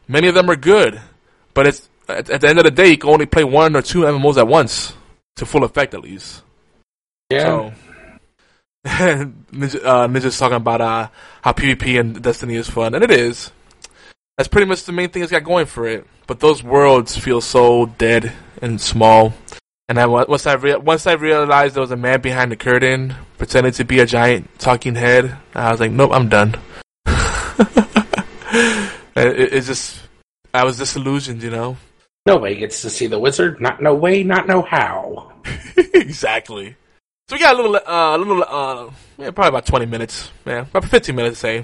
Many 0.07 0.27
of 0.27 0.35
them 0.35 0.49
are 0.49 0.55
good, 0.55 1.01
but 1.53 1.67
it's 1.67 1.89
at, 2.07 2.29
at 2.29 2.41
the 2.41 2.47
end 2.47 2.59
of 2.59 2.65
the 2.65 2.71
day, 2.71 2.89
you 2.89 2.97
can 2.97 3.09
only 3.09 3.25
play 3.25 3.43
one 3.43 3.75
or 3.75 3.81
two 3.81 4.01
MMOs 4.01 4.37
at 4.37 4.47
once 4.47 4.93
to 5.35 5.45
full 5.45 5.63
effect, 5.63 5.93
at 5.93 6.01
least. 6.01 6.41
Yeah. 7.29 7.43
So, 7.43 7.73
Ninja, 8.85 9.83
uh, 9.83 10.07
Ninja's 10.07 10.39
talking 10.39 10.57
about 10.57 10.81
uh, 10.81 11.09
how 11.41 11.51
PvP 11.51 11.99
and 11.99 12.21
Destiny 12.21 12.55
is 12.55 12.69
fun, 12.69 12.95
and 12.95 13.03
it 13.03 13.11
is. 13.11 13.51
That's 14.37 14.47
pretty 14.47 14.67
much 14.67 14.83
the 14.83 14.91
main 14.91 15.09
thing 15.09 15.23
it's 15.23 15.31
got 15.31 15.43
going 15.43 15.65
for 15.65 15.87
it. 15.87 16.05
But 16.27 16.39
those 16.39 16.61
worlds 16.63 17.17
feel 17.17 17.41
so 17.41 17.87
dead 17.97 18.33
and 18.61 18.79
small. 18.79 19.33
And 19.89 19.97
then 19.97 20.11
once 20.11 20.45
I 20.45 20.55
rea- 20.55 20.75
once 20.75 21.07
I 21.07 21.13
realized 21.13 21.75
there 21.75 21.81
was 21.81 21.91
a 21.91 21.97
man 21.97 22.19
behind 22.19 22.51
the 22.51 22.57
curtain 22.57 23.15
pretending 23.37 23.71
to 23.73 23.85
be 23.85 23.99
a 23.99 24.05
giant 24.05 24.59
talking 24.59 24.95
head, 24.95 25.37
I 25.55 25.71
was 25.71 25.79
like, 25.79 25.91
nope, 25.91 26.11
I'm 26.13 26.27
done. 26.27 26.55
it, 27.05 28.83
it's 29.15 29.67
just 29.67 30.01
I 30.53 30.65
was 30.65 30.77
disillusioned, 30.77 31.41
you 31.41 31.51
know. 31.51 31.77
Nobody 32.25 32.55
gets 32.55 32.81
to 32.81 32.89
see 32.89 33.07
the 33.07 33.17
wizard. 33.17 33.61
Not 33.61 33.81
no 33.81 33.95
way, 33.95 34.23
not 34.23 34.45
no 34.45 34.61
how. 34.61 35.31
exactly. 35.77 36.75
So 37.29 37.37
we 37.37 37.39
got 37.39 37.53
a 37.53 37.57
little, 37.57 37.75
uh, 37.75 38.15
a 38.15 38.17
little, 38.17 38.43
uh, 38.43 38.91
yeah, 39.17 39.31
probably 39.31 39.49
about 39.49 39.65
twenty 39.65 39.85
minutes, 39.85 40.31
yeah, 40.45 40.61
about 40.61 40.83
fifteen 40.85 41.15
minutes, 41.15 41.39
say. 41.39 41.63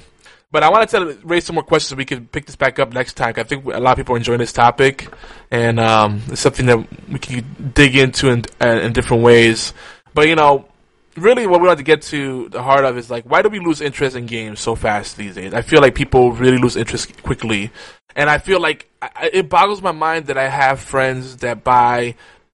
But 0.53 0.61
I 0.61 0.69
wanted 0.69 0.89
to 0.89 1.17
raise 1.23 1.45
some 1.45 1.55
more 1.55 1.63
questions 1.63 1.89
so 1.89 1.95
we 1.95 2.05
can 2.05 2.27
pick 2.27 2.45
this 2.45 2.55
back 2.55 2.77
up 2.77 2.93
next 2.93 3.13
time. 3.13 3.33
I 3.37 3.41
think 3.41 3.65
a 3.65 3.79
lot 3.79 3.93
of 3.93 3.97
people 3.97 4.13
are 4.13 4.19
enjoying 4.19 4.37
this 4.37 4.53
topic, 4.53 5.11
and 5.49 5.79
um, 5.79 6.21
it's 6.27 6.41
something 6.41 6.67
that 6.67 7.09
we 7.09 7.17
can 7.17 7.71
dig 7.73 7.95
into 7.95 8.29
in, 8.29 8.43
in 8.61 8.93
different 8.93 9.23
ways. 9.23 9.73
But 10.13 10.27
you 10.27 10.35
know, 10.35 10.65
really, 11.17 11.47
what 11.47 11.59
we 11.59 11.65
want 11.65 11.79
to 11.79 11.83
get 11.83 12.03
to 12.03 12.49
the 12.49 12.61
heart 12.61 12.85
of 12.85 12.99
is 12.99 13.09
like, 13.09 13.25
why 13.25 13.41
do 13.41 13.49
we 13.49 13.61
lose 13.61 13.81
interest 13.81 14.15
in 14.15 14.27
games 14.27 14.59
so 14.59 14.75
fast 14.75 15.17
these 15.17 15.33
days? 15.33 15.55
I 15.55 15.63
feel 15.63 15.81
like 15.81 15.95
people 15.95 16.31
really 16.33 16.59
lose 16.59 16.75
interest 16.75 17.23
quickly, 17.23 17.71
and 18.15 18.29
I 18.29 18.37
feel 18.37 18.61
like 18.61 18.87
I, 19.01 19.31
it 19.33 19.49
boggles 19.49 19.81
my 19.81 19.91
mind 19.91 20.27
that 20.27 20.37
I 20.37 20.49
have 20.49 20.79
friends 20.79 21.37
that 21.37 21.63
buy 21.63 22.13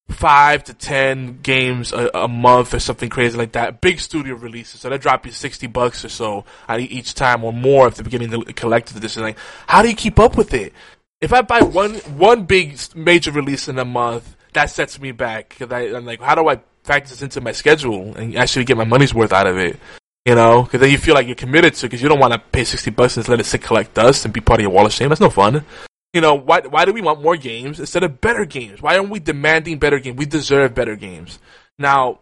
five 0.10 0.64
to 0.66 0.74
ten 0.74 1.40
games 1.42 1.94
a, 1.94 2.10
a, 2.14 2.28
month 2.28 2.74
or 2.74 2.80
something 2.80 3.10
crazy 3.10 3.38
like 3.38 3.54
that. 3.54 3.82
Big 3.82 4.00
studio 4.00 4.36
releases, 4.36 4.82
so 4.82 4.90
they 4.90 4.98
drop 4.98 5.26
you 5.26 5.32
sixty 5.32 5.68
bucks 5.68 6.04
or 6.04 6.10
so 6.10 6.46
each 6.78 7.14
time 7.14 7.44
or 7.44 7.54
more 7.54 7.88
at 7.88 7.96
the 7.96 8.04
beginning 8.04 8.30
the 8.30 8.54
collector's 8.54 8.98
edition. 8.98 9.24
Like, 9.24 9.38
how 9.68 9.82
do 9.82 9.90
you 9.90 9.96
keep 9.96 10.20
up 10.20 10.38
with 10.38 10.54
it? 10.54 10.74
If 11.22 11.34
I 11.34 11.42
buy 11.42 11.62
one 11.62 11.96
one 11.96 12.46
big 12.46 12.78
major 12.96 13.32
release 13.32 13.68
in 13.68 13.78
a 13.80 13.86
month, 13.86 14.36
that 14.54 14.70
sets 14.70 15.00
me 15.00 15.12
back 15.12 15.50
because 15.50 15.72
I'm 15.72 16.06
like, 16.06 16.22
how 16.22 16.36
do 16.36 16.48
I 16.48 16.60
factor 16.84 17.10
this 17.10 17.22
into 17.22 17.42
my 17.42 17.52
schedule 17.52 18.16
and 18.16 18.36
actually 18.38 18.66
get 18.66 18.78
my 18.78 18.86
money's 18.86 19.14
worth 19.14 19.34
out 19.34 19.48
of 19.48 19.58
it? 19.58 19.80
You 20.26 20.36
know, 20.36 20.64
because 20.64 20.82
then 20.82 20.92
you 20.92 20.98
feel 20.98 21.16
like 21.16 21.28
you're 21.28 21.36
committed 21.36 21.74
to 21.76 21.88
because 21.88 22.02
you 22.02 22.10
don't 22.10 22.20
want 22.20 22.34
to 22.34 22.40
pay 22.40 22.64
sixty 22.64 22.92
bucks 22.92 23.18
and 23.18 23.28
let 23.30 23.40
it 23.40 23.46
sit 23.46 23.62
collect 23.62 23.94
dust 23.94 24.26
and 24.26 24.34
be 24.34 24.42
part 24.42 24.60
of 24.60 24.64
your 24.64 24.72
wall 24.72 24.86
of 24.86 24.94
shame. 24.94 25.10
That's 25.10 25.22
no 25.22 25.30
fun. 25.30 25.66
You 26.14 26.22
know, 26.22 26.34
why, 26.34 26.62
why 26.62 26.86
do 26.86 26.94
we 26.94 27.02
want 27.02 27.22
more 27.22 27.38
games 27.38 27.80
instead 27.80 28.04
of 28.04 28.20
better 28.20 28.46
games? 28.46 28.82
Why 28.82 28.98
aren't 28.98 29.12
we 29.12 29.20
demanding 29.20 29.78
better 29.78 30.00
games? 30.00 30.18
We 30.18 30.26
deserve 30.26 30.74
better 30.74 30.96
games. 30.96 31.38
Now, 31.78 32.20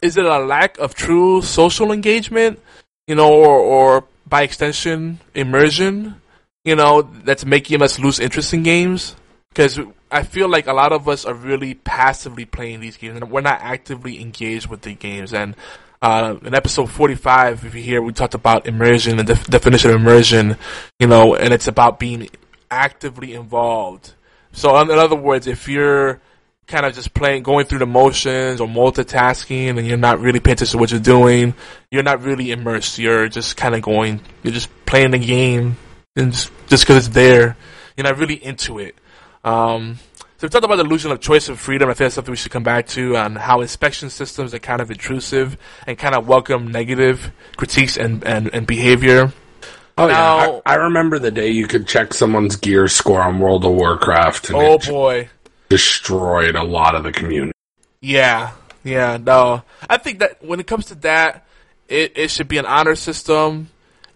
is 0.00 0.16
it 0.16 0.24
a 0.24 0.38
lack 0.38 0.78
of 0.78 0.94
true 0.94 1.42
social 1.42 1.90
engagement, 1.90 2.60
you 3.08 3.14
know, 3.16 3.32
or, 3.32 3.58
or 3.58 4.04
by 4.26 4.42
extension, 4.42 5.18
immersion, 5.34 6.20
you 6.64 6.76
know, 6.76 7.02
that's 7.02 7.44
making 7.44 7.82
us 7.82 7.98
lose 7.98 8.20
interest 8.20 8.54
in 8.54 8.62
games? 8.62 9.16
Because 9.48 9.80
I 10.10 10.22
feel 10.22 10.48
like 10.48 10.66
a 10.68 10.72
lot 10.72 10.92
of 10.92 11.08
us 11.08 11.24
are 11.24 11.34
really 11.34 11.74
passively 11.74 12.44
playing 12.44 12.80
these 12.80 12.96
games, 12.96 13.16
and 13.16 13.30
we're 13.30 13.40
not 13.40 13.60
actively 13.60 14.20
engaged 14.20 14.68
with 14.68 14.82
the 14.82 14.94
games. 14.94 15.34
And 15.34 15.56
uh, 16.00 16.36
in 16.44 16.54
episode 16.54 16.90
45, 16.90 17.64
if 17.64 17.74
you 17.74 17.82
hear, 17.82 18.02
we 18.02 18.12
talked 18.12 18.34
about 18.34 18.66
immersion, 18.66 19.16
the 19.16 19.24
def- 19.24 19.46
definition 19.46 19.90
of 19.90 19.96
immersion, 19.96 20.56
you 21.00 21.06
know, 21.06 21.34
and 21.34 21.52
it's 21.52 21.66
about 21.66 21.98
being 21.98 22.28
actively 22.74 23.34
involved. 23.34 24.14
So, 24.52 24.78
in 24.80 24.90
other 24.90 25.16
words, 25.16 25.46
if 25.46 25.68
you're 25.68 26.20
kind 26.66 26.86
of 26.86 26.94
just 26.94 27.12
playing, 27.14 27.42
going 27.42 27.66
through 27.66 27.80
the 27.80 27.86
motions 27.86 28.60
or 28.60 28.68
multitasking, 28.68 29.78
and 29.78 29.86
you're 29.86 29.96
not 29.96 30.20
really 30.20 30.40
paying 30.40 30.54
attention 30.54 30.78
to 30.78 30.78
what 30.78 30.90
you're 30.90 31.00
doing, 31.00 31.54
you're 31.90 32.02
not 32.02 32.22
really 32.22 32.50
immersed. 32.50 32.98
You're 32.98 33.28
just 33.28 33.56
kind 33.56 33.74
of 33.74 33.82
going, 33.82 34.20
you're 34.42 34.52
just 34.52 34.70
playing 34.86 35.10
the 35.12 35.18
game, 35.18 35.76
and 36.16 36.32
just 36.32 36.52
because 36.68 37.06
it's 37.06 37.14
there, 37.14 37.56
you're 37.96 38.04
not 38.04 38.18
really 38.18 38.42
into 38.42 38.78
it. 38.78 38.94
Um, 39.44 39.98
so 40.38 40.46
we 40.46 40.48
talked 40.48 40.64
about 40.64 40.76
the 40.76 40.84
illusion 40.84 41.10
of 41.12 41.20
choice 41.20 41.48
and 41.48 41.58
freedom. 41.58 41.88
I 41.88 41.92
think 41.92 42.06
that's 42.06 42.16
something 42.16 42.32
we 42.32 42.36
should 42.36 42.52
come 42.52 42.64
back 42.64 42.86
to 42.88 43.16
on 43.16 43.36
how 43.36 43.60
inspection 43.60 44.10
systems 44.10 44.52
are 44.52 44.58
kind 44.58 44.80
of 44.80 44.90
intrusive 44.90 45.56
and 45.86 45.96
kind 45.96 46.14
of 46.14 46.26
welcome 46.26 46.68
negative 46.68 47.30
critiques 47.56 47.96
and, 47.96 48.24
and, 48.24 48.52
and 48.52 48.66
behavior. 48.66 49.32
Oh 49.96 50.08
now, 50.08 50.38
yeah, 50.38 50.60
I, 50.66 50.72
I, 50.72 50.74
remember 50.76 51.20
the 51.20 51.30
day 51.30 51.50
you 51.50 51.68
could 51.68 51.86
check 51.86 52.14
someone's 52.14 52.56
gear 52.56 52.88
score 52.88 53.22
on 53.22 53.38
World 53.38 53.64
of 53.64 53.72
Warcraft. 53.72 54.50
oh 54.52 54.78
boy, 54.78 55.28
destroyed 55.68 56.56
a 56.56 56.64
lot 56.64 56.96
of 56.96 57.04
the 57.04 57.12
community. 57.12 57.52
Yeah, 58.00 58.52
yeah, 58.82 59.18
no. 59.18 59.62
I 59.88 59.98
think 59.98 60.18
that 60.18 60.44
when 60.44 60.58
it 60.58 60.66
comes 60.66 60.86
to 60.86 60.96
that, 60.96 61.46
it, 61.88 62.12
it 62.16 62.30
should 62.30 62.48
be 62.48 62.58
an 62.58 62.66
honor 62.66 62.96
system. 62.96 63.70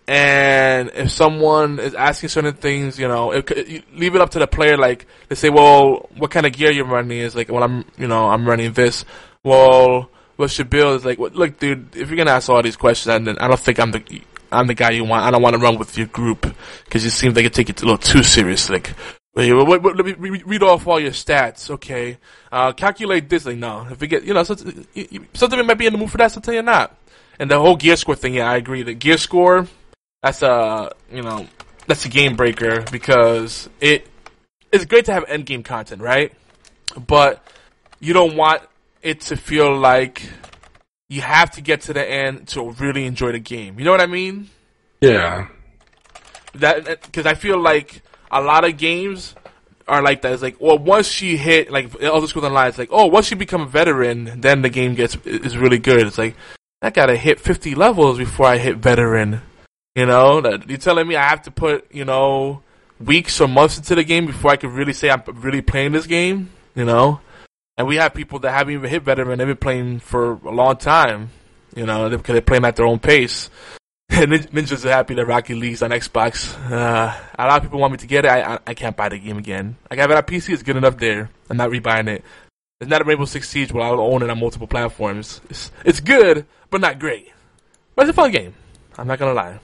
And 0.09 0.91
if 0.95 1.11
someone 1.11 1.79
is 1.79 1.95
asking 1.95 2.31
certain 2.31 2.55
things, 2.55 2.99
you 2.99 3.07
know, 3.07 3.33
it, 3.33 3.51
it, 3.51 3.95
leave 3.95 4.15
it 4.15 4.21
up 4.21 4.31
to 4.31 4.39
the 4.39 4.47
player. 4.47 4.77
Like 4.77 5.07
they 5.29 5.35
say, 5.35 5.51
well, 5.51 6.09
what 6.17 6.31
kind 6.31 6.47
of 6.47 6.53
gear 6.53 6.73
you're 6.73 6.87
running 6.87 7.19
is 7.19 7.37
like, 7.37 7.51
well, 7.51 7.63
I'm, 7.63 7.85
you 7.99 8.09
know, 8.09 8.27
I'm 8.29 8.49
running 8.49 8.73
this. 8.73 9.05
Well, 9.45 10.11
what's 10.37 10.57
your 10.59 10.65
build? 10.65 10.97
Is 10.97 11.05
like, 11.05 11.19
look, 11.19 11.59
dude, 11.59 11.95
if 11.95 12.09
you're 12.09 12.17
gonna 12.17 12.31
ask 12.31 12.49
all 12.49 12.63
these 12.63 12.77
questions, 12.77 13.25
then 13.25 13.39
I 13.39 13.49
don't 13.49 13.61
think 13.61 13.79
I'm 13.79 13.93
the, 13.93 14.23
I'm 14.51 14.67
the 14.67 14.75
guy 14.75 14.91
you 14.91 15.05
want. 15.05 15.25
I 15.25 15.31
don't 15.31 15.43
want 15.43 15.55
to 15.55 15.61
run 15.61 15.79
with 15.79 15.97
your 15.97 16.07
group 16.07 16.47
because 16.85 17.05
you 17.05 17.11
seem 17.11 17.35
like 17.35 17.45
you 17.45 17.51
take 17.51 17.69
it 17.71 17.83
a 17.83 17.85
little 17.85 17.99
too 17.99 18.23
serious. 18.23 18.71
Like, 18.71 18.95
let 19.35 20.05
me 20.05 20.43
read 20.45 20.63
off 20.63 20.87
all 20.87 20.99
your 20.99 21.13
stats, 21.13 21.71
okay? 21.71 22.19
Uh, 22.51 22.73
calculate 22.73 23.29
this. 23.29 23.47
Like, 23.47 23.59
no, 23.59 23.87
if 23.91 24.01
you 24.01 24.09
get, 24.09 24.25
you 24.25 24.35
know, 24.35 24.43
something, 24.43 24.87
something 25.35 25.67
might 25.67 25.79
be 25.79 25.87
in 25.87 25.93
the 25.93 25.99
mood 25.99 26.11
for 26.11 26.19
that, 26.19 26.33
something 26.33 26.53
you're 26.53 26.63
not. 26.63 26.97
And 27.39 27.51
the 27.51 27.59
whole 27.59 27.77
gear 27.77 27.97
score 27.97 28.17
thing, 28.17 28.35
yeah, 28.35 28.51
I 28.51 28.57
agree. 28.57 28.83
The 28.83 28.95
gear 28.95 29.17
score, 29.17 29.69
that's 30.23 30.43
a, 30.43 30.93
you 31.13 31.23
know, 31.23 31.47
that's 31.87 32.05
a 32.05 32.09
game 32.09 32.35
breaker 32.35 32.83
because 32.91 33.69
it, 33.81 34.09
it's 34.73 34.85
great 34.87 35.05
to 35.05 35.13
have 35.13 35.25
end 35.29 35.47
game 35.47 35.63
content, 35.63 36.03
right? 36.03 36.33
But 37.07 37.47
you 38.01 38.13
don't 38.13 38.37
want 38.37 38.63
it 39.03 39.21
to 39.23 39.37
feel 39.37 39.77
like 39.77 40.29
you 41.09 41.21
have 41.23 41.51
to 41.53 41.61
get 41.61 41.83
to 41.83 41.93
the 41.93 42.09
end 42.09 42.49
to 42.49 42.71
really 42.73 43.07
enjoy 43.07 43.33
the 43.33 43.39
game. 43.39 43.79
You 43.79 43.85
know 43.85 43.91
what 43.91 44.01
I 44.01 44.07
mean? 44.07 44.51
Yeah. 45.01 45.49
That 46.55 47.03
because 47.03 47.27
I 47.27 47.35
feel 47.35 47.59
like 47.59 48.03
a 48.31 48.41
lot 48.41 48.65
of 48.65 48.77
games 48.77 49.35
are 49.87 50.03
like 50.03 50.23
that. 50.23 50.33
It's 50.33 50.43
like, 50.43 50.61
well, 50.61 50.79
once 50.79 51.09
she 51.09 51.37
hit 51.37 51.71
like 51.71 51.91
Elder 52.01 52.27
Scrolls 52.27 52.47
Online, 52.47 52.69
it's 52.69 52.79
like, 52.79 52.91
oh, 52.93 53.07
once 53.07 53.31
you 53.31 53.37
become 53.37 53.63
a 53.63 53.67
veteran, 53.67 54.41
then 54.41 54.63
the 54.63 54.69
game 54.69 54.95
gets 54.95 55.17
is 55.25 55.57
really 55.57 55.79
good. 55.79 56.07
It's 56.07 56.19
like 56.19 56.37
I 56.83 56.91
gotta 56.91 57.17
hit 57.17 57.41
fifty 57.41 57.75
levels 57.75 58.19
before 58.19 58.47
I 58.47 58.59
hit 58.59 58.77
veteran. 58.77 59.41
You 59.95 60.07
know, 60.07 60.41
you're 60.69 60.79
telling 60.79 61.09
me 61.09 61.17
I 61.17 61.29
have 61.29 61.43
to 61.43 61.51
put 61.51 61.93
you 61.93 62.05
know 62.05 62.63
weeks 63.01 63.41
or 63.41 63.49
months 63.49 63.79
into 63.79 63.95
the 63.95 64.05
game 64.05 64.27
before 64.27 64.51
I 64.51 64.57
can 64.57 64.73
really 64.73 64.93
say 64.93 65.11
I'm 65.11 65.23
really 65.27 65.63
playing 65.63 65.93
this 65.93 66.07
game. 66.07 66.51
You 66.75 66.85
know, 66.85 67.21
and 67.79 67.87
we 67.87 67.97
have 67.97 68.13
people 68.13 68.41
that 68.41 68.51
haven't 68.51 68.75
even 68.75 68.91
hit 68.91 69.05
veteran; 69.05 69.39
they've 69.39 69.47
been 69.47 69.57
playing 69.57 70.01
for 70.01 70.33
a 70.33 70.51
long 70.51 70.77
time. 70.77 71.31
You 71.75 71.87
know, 71.87 72.11
because 72.11 72.33
they're 72.33 72.43
playing 72.43 72.65
at 72.65 72.77
their 72.77 72.87
own 72.87 72.99
pace. 72.99 73.49
And 74.11 74.33
Ninjas 74.33 74.87
are 74.87 74.91
happy 74.91 75.15
that 75.15 75.27
Rocket 75.27 75.55
League's 75.57 75.83
on 75.83 75.91
Xbox. 75.91 76.57
Uh, 76.73 77.15
a 77.39 77.47
lot 77.47 77.59
of 77.59 77.63
people 77.63 77.79
want 77.79 77.93
me 77.93 77.99
to 77.99 78.07
get 78.07 78.25
it. 78.25 78.29
I, 78.29 78.55
I, 78.55 78.59
I 78.69 78.75
can't 78.75 78.97
buy 78.97 79.11
the 79.11 79.19
game 79.19 79.37
again. 79.37 79.77
I 79.91 79.97
got 79.97 80.11
it 80.11 80.17
on 80.17 80.23
PC. 80.23 80.55
It's 80.55 80.63
good 80.63 80.79
enough 80.79 80.97
there. 80.97 81.31
I'm 81.51 81.59
not 81.59 81.69
rebuying 81.69 82.09
it. 82.09 82.25
It's 82.81 82.89
not 82.89 83.03
a 83.03 83.05
Rainbow 83.05 83.27
Six 83.27 83.51
Siege 83.51 83.71
where 83.71 83.85
I'll 83.85 84.01
own 84.01 84.23
it 84.23 84.31
on 84.31 84.41
multiple 84.41 84.67
platforms. 84.67 85.43
It's, 85.51 85.71
it's 85.85 86.01
good, 86.01 86.47
but 86.71 86.81
not 86.81 86.99
great. 86.99 87.31
But 87.95 88.09
it's 88.09 88.17
a 88.17 88.21
fun 88.21 88.31
game. 88.31 88.55
I'm 88.97 89.07
not 89.07 89.19
gonna 89.19 89.35
lie. 89.35 89.59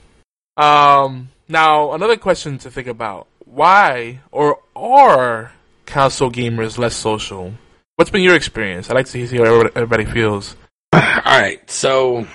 Um, 0.57 1.29
now 1.49 1.93
another 1.93 2.15
question 2.15 2.59
to 2.59 2.71
think 2.71 2.87
about: 2.87 3.27
Why 3.45 4.19
or 4.31 4.59
are 4.75 5.53
console 5.87 6.31
gamers 6.31 6.77
less 6.77 6.95
social? 6.95 7.55
What's 7.95 8.11
been 8.11 8.21
your 8.23 8.35
experience? 8.35 8.89
I'd 8.89 8.95
like 8.95 9.05
to 9.07 9.27
see 9.27 9.37
how 9.37 9.43
everybody 9.43 10.05
feels. 10.05 10.55
All 10.93 11.01
right, 11.25 11.69
so 11.69 12.27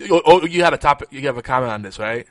Oh, 0.00 0.22
oh, 0.24 0.46
you 0.46 0.62
had 0.62 0.74
a 0.74 0.78
topic. 0.78 1.08
You 1.10 1.22
have 1.22 1.38
a 1.38 1.42
comment 1.42 1.72
on 1.72 1.82
this, 1.82 1.98
right? 1.98 2.26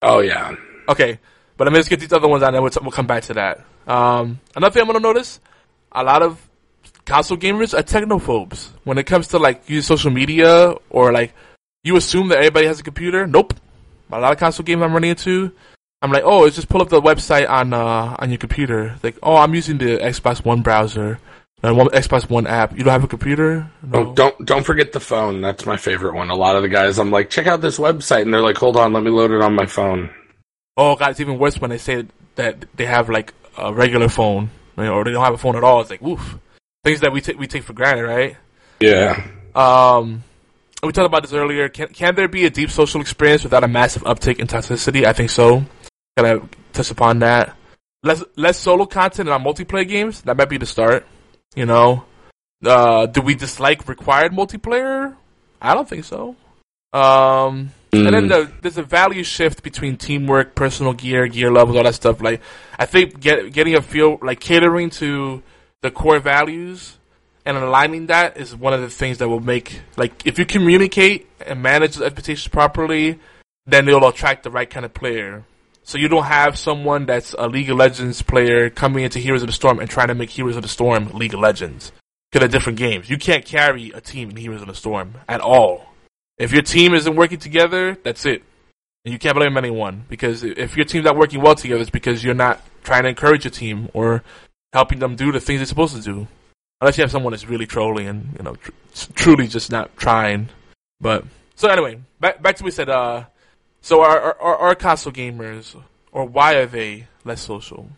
Oh 0.00 0.20
yeah. 0.20 0.54
Okay, 0.88 1.18
but 1.56 1.64
let 1.64 1.72
me 1.72 1.78
just 1.78 1.90
get 1.90 2.00
these 2.00 2.12
other 2.12 2.28
ones 2.28 2.42
on, 2.42 2.54
and 2.54 2.62
we'll, 2.62 2.72
we'll 2.80 2.90
come 2.90 3.06
back 3.06 3.24
to 3.24 3.34
that. 3.34 3.64
Um, 3.86 4.40
another 4.56 4.72
thing 4.72 4.80
I'm 4.80 4.86
gonna 4.86 5.00
notice: 5.00 5.38
a 5.92 6.02
lot 6.02 6.22
of 6.22 6.48
console 7.04 7.36
gamers 7.36 7.78
are 7.78 7.82
technophobes 7.82 8.70
when 8.84 8.96
it 8.96 9.04
comes 9.04 9.28
to 9.28 9.38
like 9.38 9.68
using 9.68 9.86
social 9.86 10.10
media 10.10 10.74
or 10.88 11.12
like 11.12 11.34
you 11.84 11.96
assume 11.96 12.28
that 12.28 12.38
everybody 12.38 12.66
has 12.66 12.80
a 12.80 12.82
computer. 12.82 13.26
Nope. 13.26 13.54
A 14.10 14.18
lot 14.18 14.32
of 14.32 14.38
console 14.38 14.64
games 14.64 14.82
I'm 14.82 14.92
running 14.92 15.10
into, 15.10 15.52
I'm 16.02 16.12
like, 16.12 16.24
oh, 16.24 16.44
it's 16.44 16.56
just 16.56 16.68
pull 16.68 16.82
up 16.82 16.88
the 16.88 17.00
website 17.00 17.48
on 17.48 17.74
uh, 17.74 18.16
on 18.18 18.30
your 18.30 18.38
computer. 18.38 18.96
Like, 19.02 19.18
oh, 19.22 19.36
I'm 19.36 19.54
using 19.54 19.76
the 19.78 19.98
Xbox 19.98 20.44
One 20.44 20.62
browser. 20.62 21.18
And 21.62 21.76
one 21.76 21.88
Xbox 21.88 22.28
One 22.28 22.46
app. 22.46 22.76
You 22.76 22.82
don't 22.82 22.92
have 22.92 23.04
a 23.04 23.08
computer? 23.08 23.70
No. 23.82 23.98
Oh, 23.98 24.14
don't 24.14 24.46
don't 24.46 24.64
forget 24.64 24.92
the 24.92 25.00
phone. 25.00 25.40
That's 25.40 25.64
my 25.64 25.76
favorite 25.76 26.14
one. 26.14 26.30
A 26.30 26.34
lot 26.34 26.56
of 26.56 26.62
the 26.62 26.68
guys, 26.68 26.98
I'm 26.98 27.10
like, 27.10 27.30
check 27.30 27.46
out 27.46 27.60
this 27.60 27.78
website, 27.78 28.22
and 28.22 28.34
they're 28.34 28.40
like, 28.40 28.56
hold 28.56 28.76
on, 28.76 28.92
let 28.92 29.02
me 29.02 29.10
load 29.10 29.30
it 29.30 29.40
on 29.42 29.54
my 29.54 29.66
phone. 29.66 30.10
Oh 30.76 30.96
god, 30.96 31.12
it's 31.12 31.20
even 31.20 31.38
worse 31.38 31.60
when 31.60 31.70
they 31.70 31.78
say 31.78 32.06
that 32.34 32.64
they 32.74 32.86
have 32.86 33.08
like 33.08 33.32
a 33.56 33.72
regular 33.72 34.08
phone, 34.08 34.50
or 34.76 35.04
they 35.04 35.12
don't 35.12 35.24
have 35.24 35.34
a 35.34 35.38
phone 35.38 35.56
at 35.56 35.62
all. 35.62 35.80
It's 35.80 35.90
like, 35.90 36.02
woof. 36.02 36.38
Things 36.82 37.00
that 37.00 37.12
we 37.12 37.20
take 37.20 37.38
we 37.38 37.46
take 37.46 37.62
for 37.62 37.74
granted, 37.74 38.04
right? 38.04 38.36
Yeah. 38.80 39.24
Um, 39.54 40.24
we 40.82 40.90
talked 40.90 41.06
about 41.06 41.22
this 41.22 41.32
earlier. 41.32 41.68
Can 41.68 41.88
can 41.88 42.16
there 42.16 42.26
be 42.26 42.44
a 42.44 42.50
deep 42.50 42.70
social 42.70 43.00
experience 43.00 43.44
without 43.44 43.62
a 43.62 43.68
massive 43.68 44.02
uptick 44.02 44.40
in 44.40 44.48
toxicity? 44.48 45.04
I 45.04 45.12
think 45.12 45.30
so. 45.30 45.64
Can 46.16 46.26
I 46.26 46.40
touch 46.72 46.90
upon 46.90 47.20
that. 47.20 47.56
Less 48.02 48.24
less 48.36 48.58
solo 48.58 48.86
content 48.86 49.28
in 49.28 49.32
our 49.32 49.38
multiplayer 49.38 49.86
games. 49.86 50.22
That 50.22 50.36
might 50.36 50.48
be 50.48 50.56
the 50.58 50.66
start. 50.66 51.06
You 51.54 51.66
know, 51.66 52.04
uh, 52.64 53.06
do 53.06 53.20
we 53.20 53.34
dislike 53.34 53.88
required 53.88 54.32
multiplayer? 54.32 55.14
I 55.60 55.74
don't 55.74 55.88
think 55.88 56.04
so. 56.04 56.36
Um, 56.92 57.72
mm. 57.92 58.06
and 58.06 58.14
then 58.14 58.28
the, 58.28 58.52
there's 58.60 58.78
a 58.78 58.82
value 58.82 59.22
shift 59.22 59.62
between 59.62 59.96
teamwork, 59.96 60.54
personal 60.54 60.92
gear, 60.92 61.26
gear 61.26 61.50
levels, 61.50 61.76
all 61.76 61.84
that 61.84 61.94
stuff. 61.94 62.20
Like, 62.20 62.40
I 62.78 62.86
think 62.86 63.20
get, 63.20 63.52
getting 63.52 63.74
a 63.74 63.82
feel, 63.82 64.18
like 64.22 64.40
catering 64.40 64.90
to 64.90 65.42
the 65.82 65.90
core 65.90 66.20
values 66.20 66.96
and 67.44 67.56
aligning 67.56 68.06
that 68.06 68.36
is 68.36 68.54
one 68.54 68.72
of 68.72 68.80
the 68.80 68.90
things 68.90 69.18
that 69.18 69.28
will 69.28 69.40
make, 69.40 69.80
like, 69.96 70.26
if 70.26 70.38
you 70.38 70.46
communicate 70.46 71.28
and 71.44 71.62
manage 71.62 71.96
the 71.96 72.04
expectations 72.04 72.48
properly, 72.48 73.18
then 73.66 73.88
it'll 73.88 74.08
attract 74.08 74.44
the 74.44 74.50
right 74.50 74.70
kind 74.70 74.84
of 74.84 74.94
player. 74.94 75.44
So 75.84 75.98
you 75.98 76.08
don't 76.08 76.24
have 76.24 76.56
someone 76.56 77.06
that's 77.06 77.34
a 77.36 77.48
League 77.48 77.70
of 77.70 77.76
Legends 77.76 78.22
player 78.22 78.70
coming 78.70 79.04
into 79.04 79.18
Heroes 79.18 79.42
of 79.42 79.48
the 79.48 79.52
Storm 79.52 79.80
and 79.80 79.90
trying 79.90 80.08
to 80.08 80.14
make 80.14 80.30
Heroes 80.30 80.56
of 80.56 80.62
the 80.62 80.68
Storm 80.68 81.08
League 81.10 81.34
of 81.34 81.40
Legends. 81.40 81.92
Because 82.30 82.40
they're 82.40 82.58
different 82.58 82.78
games. 82.78 83.10
You 83.10 83.18
can't 83.18 83.44
carry 83.44 83.90
a 83.90 84.00
team 84.00 84.30
in 84.30 84.36
Heroes 84.36 84.62
of 84.62 84.68
the 84.68 84.74
Storm 84.74 85.16
at 85.28 85.40
all. 85.40 85.86
If 86.38 86.52
your 86.52 86.62
team 86.62 86.94
isn't 86.94 87.16
working 87.16 87.38
together, 87.38 87.96
that's 88.02 88.24
it. 88.24 88.42
And 89.04 89.12
you 89.12 89.18
can't 89.18 89.36
blame 89.36 89.56
anyone. 89.56 90.04
Because 90.08 90.42
if 90.42 90.76
your 90.76 90.86
team's 90.86 91.04
not 91.04 91.16
working 91.16 91.42
well 91.42 91.54
together, 91.54 91.80
it's 91.80 91.90
because 91.90 92.24
you're 92.24 92.34
not 92.34 92.62
trying 92.84 93.02
to 93.02 93.08
encourage 93.08 93.44
your 93.44 93.50
team 93.50 93.90
or 93.92 94.22
helping 94.72 94.98
them 94.98 95.16
do 95.16 95.30
the 95.32 95.40
things 95.40 95.58
they're 95.58 95.66
supposed 95.66 95.96
to 95.96 96.02
do. 96.02 96.26
Unless 96.80 96.96
you 96.96 97.02
have 97.02 97.10
someone 97.10 97.32
that's 97.32 97.46
really 97.46 97.66
trolling 97.66 98.06
and, 98.06 98.34
you 98.38 98.44
know, 98.44 98.54
tr- 98.54 98.70
truly 99.14 99.46
just 99.46 99.70
not 99.70 99.96
trying. 99.96 100.48
But, 101.00 101.24
so 101.54 101.68
anyway, 101.68 102.00
back, 102.18 102.40
back 102.40 102.56
to 102.56 102.62
what 102.62 102.66
we 102.66 102.70
said, 102.70 102.88
uh, 102.88 103.24
so 103.82 104.00
are, 104.00 104.40
are, 104.40 104.56
are 104.56 104.74
console 104.76 105.12
gamers, 105.12 105.76
or 106.12 106.24
why 106.24 106.54
are 106.54 106.66
they 106.66 107.08
less 107.24 107.42
social? 107.42 107.88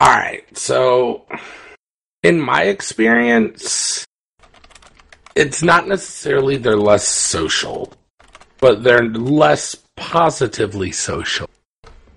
All 0.00 0.08
right. 0.08 0.42
So, 0.56 1.26
in 2.22 2.40
my 2.40 2.62
experience, 2.64 4.06
it's 5.36 5.62
not 5.62 5.86
necessarily 5.86 6.56
they're 6.56 6.76
less 6.76 7.06
social, 7.06 7.92
but 8.60 8.82
they're 8.82 9.04
less 9.04 9.76
positively 9.94 10.90
social. 10.90 11.50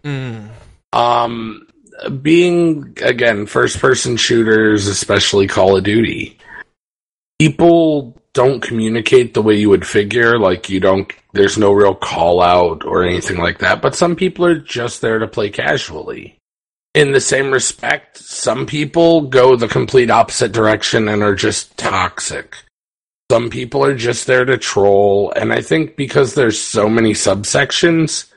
Mm. 0.05 0.49
Um, 0.93 1.67
being 2.21 2.97
again 3.01 3.45
first 3.47 3.79
person 3.79 4.15
shooters, 4.15 4.87
especially 4.87 5.47
Call 5.47 5.75
of 5.75 5.83
Duty, 5.83 6.37
people 7.37 8.17
don't 8.33 8.61
communicate 8.61 9.33
the 9.33 9.41
way 9.41 9.55
you 9.55 9.69
would 9.69 9.85
figure. 9.85 10.39
Like 10.39 10.69
you 10.69 10.79
don't, 10.79 11.11
there's 11.33 11.57
no 11.57 11.71
real 11.71 11.95
call 11.95 12.41
out 12.41 12.83
or 12.83 13.03
anything 13.03 13.37
like 13.37 13.59
that. 13.59 13.81
But 13.81 13.95
some 13.95 14.15
people 14.15 14.45
are 14.45 14.59
just 14.59 15.01
there 15.01 15.19
to 15.19 15.27
play 15.27 15.49
casually. 15.49 16.37
In 16.93 17.11
the 17.11 17.21
same 17.21 17.51
respect, 17.51 18.17
some 18.17 18.65
people 18.65 19.21
go 19.21 19.55
the 19.55 19.67
complete 19.67 20.11
opposite 20.11 20.51
direction 20.51 21.07
and 21.07 21.23
are 21.23 21.35
just 21.35 21.75
toxic. 21.77 22.55
Some 23.31 23.49
people 23.49 23.83
are 23.83 23.95
just 23.95 24.27
there 24.27 24.45
to 24.45 24.57
troll. 24.57 25.31
And 25.35 25.53
I 25.53 25.61
think 25.61 25.95
because 25.95 26.35
there's 26.35 26.59
so 26.59 26.89
many 26.89 27.13
subsections, 27.13 28.31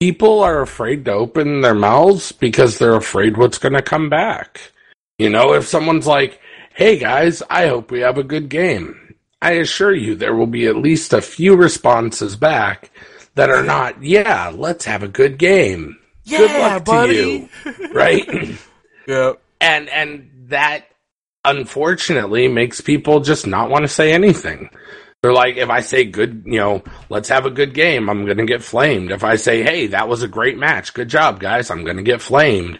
people 0.00 0.42
are 0.42 0.62
afraid 0.62 1.04
to 1.06 1.12
open 1.12 1.60
their 1.60 1.74
mouths 1.74 2.32
because 2.32 2.78
they're 2.78 2.96
afraid 2.96 3.36
what's 3.36 3.58
going 3.58 3.74
to 3.74 3.82
come 3.82 4.08
back. 4.08 4.72
You 5.18 5.28
know, 5.28 5.52
if 5.52 5.66
someone's 5.66 6.06
like, 6.06 6.40
hey 6.74 6.98
guys, 6.98 7.42
I 7.50 7.66
hope 7.66 7.90
we 7.90 8.00
have 8.00 8.18
a 8.18 8.22
good 8.22 8.48
game 8.48 9.07
I 9.40 9.52
assure 9.52 9.94
you 9.94 10.14
there 10.14 10.34
will 10.34 10.46
be 10.46 10.66
at 10.66 10.76
least 10.76 11.12
a 11.12 11.22
few 11.22 11.56
responses 11.56 12.36
back 12.36 12.90
that 13.34 13.50
are 13.50 13.62
not, 13.62 14.02
yeah, 14.02 14.52
let's 14.54 14.84
have 14.84 15.02
a 15.02 15.08
good 15.08 15.38
game. 15.38 15.96
Yeah, 16.24 16.38
good 16.38 16.60
luck 16.60 16.84
buddy. 16.84 17.14
to 17.14 17.70
you. 17.70 17.88
Right? 17.94 18.58
yeah. 19.06 19.32
And 19.60 19.88
and 19.88 20.30
that 20.48 20.86
unfortunately 21.44 22.48
makes 22.48 22.80
people 22.80 23.20
just 23.20 23.46
not 23.46 23.70
want 23.70 23.82
to 23.84 23.88
say 23.88 24.12
anything. 24.12 24.70
They're 25.22 25.32
like, 25.32 25.56
if 25.56 25.68
I 25.68 25.80
say 25.80 26.04
good, 26.04 26.44
you 26.46 26.58
know, 26.58 26.82
let's 27.08 27.28
have 27.28 27.44
a 27.44 27.50
good 27.50 27.74
game, 27.74 28.08
I'm 28.08 28.24
going 28.24 28.36
to 28.38 28.46
get 28.46 28.62
flamed. 28.62 29.10
If 29.10 29.24
I 29.24 29.34
say, 29.34 29.64
hey, 29.64 29.88
that 29.88 30.08
was 30.08 30.22
a 30.22 30.28
great 30.28 30.56
match, 30.56 30.94
good 30.94 31.08
job, 31.08 31.40
guys, 31.40 31.70
I'm 31.70 31.82
going 31.82 31.96
to 31.96 32.04
get 32.04 32.22
flamed. 32.22 32.78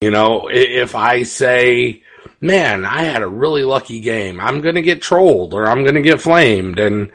You 0.00 0.10
know, 0.10 0.48
if 0.50 0.96
I 0.96 1.22
say, 1.22 2.02
man, 2.40 2.84
I 2.84 3.04
had 3.04 3.22
a 3.22 3.28
really 3.28 3.64
lucky 3.64 4.00
game. 4.00 4.40
I'm 4.40 4.60
going 4.60 4.74
to 4.74 4.82
get 4.82 5.02
trolled 5.02 5.54
or 5.54 5.66
I'm 5.66 5.82
going 5.82 5.94
to 5.94 6.02
get 6.02 6.20
flamed. 6.20 6.78
And 6.78 7.10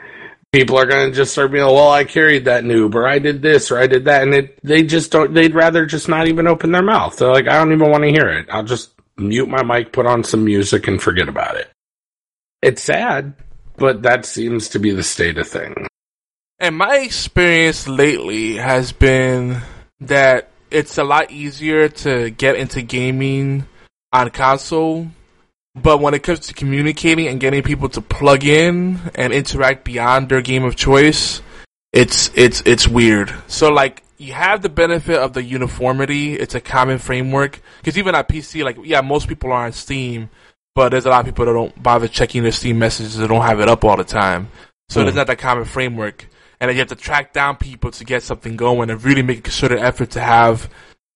people 0.55 0.77
are 0.77 0.85
going 0.85 1.09
to 1.09 1.15
just 1.15 1.33
start 1.33 1.51
being, 1.51 1.65
well, 1.65 1.91
I 1.91 2.05
carried 2.05 2.45
that 2.45 2.63
noob, 2.63 2.95
or 2.95 3.05
I 3.07 3.19
did 3.19 3.41
this, 3.41 3.71
or 3.71 3.77
I 3.77 3.87
did 3.87 4.05
that, 4.05 4.23
and 4.23 4.33
it, 4.33 4.59
they 4.63 4.83
just 4.83 5.11
don't. 5.11 5.33
They'd 5.33 5.53
rather 5.53 5.85
just 5.85 6.07
not 6.07 6.27
even 6.27 6.47
open 6.47 6.71
their 6.71 6.81
mouth. 6.81 7.17
They're 7.17 7.31
like, 7.31 7.47
I 7.47 7.53
don't 7.53 7.73
even 7.73 7.91
want 7.91 8.03
to 8.03 8.11
hear 8.11 8.29
it. 8.29 8.47
I'll 8.49 8.63
just 8.63 8.91
mute 9.17 9.49
my 9.49 9.63
mic, 9.63 9.91
put 9.91 10.05
on 10.05 10.23
some 10.23 10.45
music, 10.45 10.87
and 10.87 11.01
forget 11.01 11.27
about 11.27 11.57
it. 11.57 11.69
It's 12.61 12.81
sad, 12.81 13.33
but 13.75 14.03
that 14.03 14.25
seems 14.25 14.69
to 14.69 14.79
be 14.79 14.91
the 14.91 15.03
state 15.03 15.37
of 15.37 15.47
things. 15.47 15.87
And 16.57 16.77
my 16.77 16.99
experience 16.99 17.87
lately 17.87 18.55
has 18.55 18.93
been 18.93 19.61
that 19.99 20.51
it's 20.71 20.97
a 20.97 21.03
lot 21.03 21.31
easier 21.31 21.89
to 21.89 22.29
get 22.29 22.55
into 22.55 22.81
gaming 22.81 23.67
on 24.21 24.29
console. 24.31 25.07
But 25.75 25.99
when 25.99 26.13
it 26.13 26.23
comes 26.23 26.39
to 26.41 26.53
communicating 26.53 27.27
and 27.27 27.39
getting 27.39 27.61
people 27.61 27.89
to 27.89 28.01
plug 28.01 28.45
in 28.45 28.99
and 29.13 29.33
interact 29.33 29.83
beyond 29.83 30.29
their 30.29 30.41
game 30.41 30.63
of 30.63 30.75
choice, 30.77 31.41
it's 31.91 32.31
it's 32.35 32.61
it's 32.65 32.87
weird. 32.87 33.33
So 33.47 33.69
like 33.71 34.03
you 34.17 34.31
have 34.31 34.61
the 34.61 34.69
benefit 34.69 35.17
of 35.17 35.33
the 35.33 35.43
uniformity. 35.43 36.35
It's 36.35 36.55
a 36.55 36.61
common 36.61 36.97
framework 36.97 37.59
because 37.79 37.97
even 37.97 38.15
on 38.15 38.23
PC, 38.23 38.63
like 38.63 38.77
yeah, 38.83 39.01
most 39.01 39.27
people 39.27 39.51
are 39.51 39.65
on 39.65 39.73
Steam, 39.73 40.29
but 40.75 40.89
there's 40.89 41.05
a 41.05 41.09
lot 41.09 41.19
of 41.19 41.25
people 41.25 41.45
that 41.45 41.51
don't 41.51 41.83
bother 41.83 42.07
checking 42.07 42.43
their 42.43 42.53
Steam 42.53 42.79
messages. 42.79 43.17
They 43.17 43.27
don't 43.27 43.41
have 43.41 43.59
it 43.59 43.67
up 43.67 43.83
all 43.83 43.97
the 43.97 44.05
time, 44.05 44.47
so 44.87 45.01
Mm. 45.01 45.03
there's 45.03 45.15
not 45.15 45.27
that 45.27 45.39
common 45.39 45.65
framework. 45.65 46.29
And 46.61 46.69
then 46.69 46.77
you 46.77 46.79
have 46.79 46.87
to 46.87 46.95
track 46.95 47.33
down 47.33 47.57
people 47.57 47.91
to 47.91 48.05
get 48.05 48.23
something 48.23 48.55
going 48.55 48.89
and 48.89 49.03
really 49.03 49.21
make 49.21 49.39
a 49.39 49.41
concerted 49.41 49.79
effort 49.79 50.11
to 50.11 50.21
have 50.21 50.69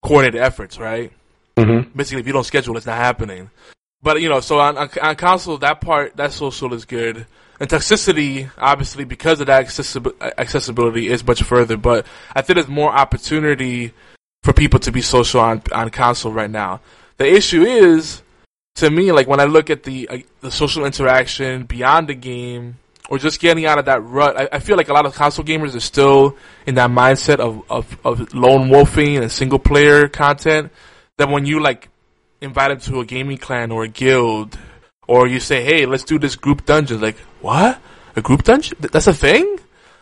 coordinated 0.03 0.41
efforts, 0.41 0.77
right? 0.77 1.13
Mm-hmm. 1.55 1.97
Basically, 1.97 2.21
if 2.21 2.27
you 2.27 2.33
don't 2.33 2.43
schedule, 2.45 2.77
it's 2.77 2.85
not 2.85 2.97
happening. 2.97 3.49
But 4.01 4.21
you 4.21 4.29
know, 4.29 4.39
so 4.39 4.59
on, 4.59 4.77
on, 4.77 4.89
on 5.01 5.15
console, 5.15 5.57
that 5.57 5.81
part, 5.81 6.15
that 6.17 6.31
social 6.31 6.73
is 6.73 6.85
good. 6.85 7.25
And 7.59 7.69
toxicity, 7.69 8.49
obviously, 8.57 9.03
because 9.03 9.41
of 9.41 9.47
that 9.47 9.65
accessib- 9.65 10.33
accessibility, 10.37 11.09
is 11.09 11.25
much 11.25 11.43
further. 11.43 11.75
But 11.75 12.05
I 12.33 12.41
think 12.41 12.55
there's 12.55 12.69
more 12.69 12.91
opportunity 12.91 13.91
for 14.43 14.53
people 14.53 14.79
to 14.81 14.91
be 14.91 15.01
social 15.01 15.41
on 15.41 15.61
on 15.73 15.89
console 15.89 16.31
right 16.31 16.49
now. 16.49 16.79
The 17.17 17.27
issue 17.27 17.63
is, 17.63 18.21
to 18.75 18.89
me, 18.89 19.11
like 19.11 19.27
when 19.27 19.41
I 19.41 19.45
look 19.45 19.69
at 19.69 19.83
the 19.83 20.07
uh, 20.07 20.17
the 20.39 20.51
social 20.51 20.85
interaction 20.85 21.63
beyond 21.63 22.07
the 22.07 22.13
game, 22.13 22.77
or 23.09 23.17
just 23.17 23.41
getting 23.41 23.65
out 23.65 23.77
of 23.77 23.85
that 23.85 24.01
rut, 24.05 24.37
I, 24.37 24.49
I 24.53 24.59
feel 24.59 24.77
like 24.77 24.87
a 24.87 24.93
lot 24.93 25.05
of 25.05 25.13
console 25.13 25.43
gamers 25.43 25.75
are 25.75 25.81
still 25.81 26.37
in 26.65 26.75
that 26.75 26.89
mindset 26.89 27.39
of 27.39 27.69
of, 27.69 27.97
of 28.05 28.33
lone 28.33 28.69
wolfing 28.69 29.17
and 29.17 29.29
single 29.29 29.59
player 29.59 30.07
content. 30.07 30.71
That 31.19 31.29
when 31.29 31.45
you 31.45 31.59
like 31.59 31.89
invite 32.41 32.69
them 32.69 32.79
to 32.91 33.01
a 33.01 33.05
gaming 33.05 33.37
clan 33.37 33.71
or 33.71 33.83
a 33.83 33.87
guild, 33.89 34.57
or 35.05 35.27
you 35.27 35.39
say, 35.39 35.63
"Hey, 35.63 35.85
let's 35.85 36.05
do 36.05 36.17
this 36.17 36.35
group 36.35 36.65
dungeon," 36.65 37.01
like 37.01 37.17
what? 37.41 37.79
A 38.15 38.21
group 38.21 38.43
dungeon? 38.43 38.77
Th- 38.79 38.91
That's 38.91 39.07
a 39.07 39.13
thing? 39.13 39.59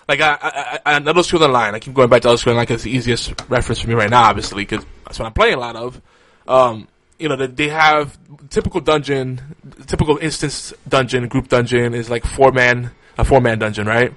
Like 0.08 0.22
I, 0.22 0.38
I, 0.40 0.80
I, 0.86 0.94
I 0.94 1.04
Elder 1.04 1.24
Scrolls 1.24 1.44
Online. 1.44 1.76
I 1.76 1.80
keep 1.80 1.94
going 1.96 2.08
back 2.08 2.22
to 2.22 2.28
Elder 2.30 2.38
Scrolls 2.38 2.54
Online 2.54 2.64
because 2.64 2.76
it's 2.76 2.84
the 2.84 2.92
easiest 2.92 3.50
reference 3.50 3.82
for 3.82 3.90
me 3.90 3.96
right 3.96 4.10
now, 4.10 4.24
obviously, 4.30 4.62
because 4.64 4.86
that's 5.06 5.18
what 5.20 5.26
I'm 5.26 5.34
playing 5.34 5.56
a 5.56 5.60
lot 5.60 5.76
of. 5.76 6.02
Um, 6.48 6.88
you 7.20 7.28
know, 7.28 7.36
they, 7.36 7.48
they 7.48 7.70
have 7.70 8.18
typical 8.50 8.80
dungeon, 8.80 9.42
typical 9.88 10.18
instance 10.18 10.72
dungeon, 10.88 11.28
group 11.28 11.48
dungeon 11.50 11.94
is 11.94 12.10
like 12.10 12.26
four 12.26 12.52
man, 12.52 12.92
a 13.18 13.26
four 13.26 13.42
man 13.42 13.60
dungeon, 13.60 13.88
right? 13.88 14.14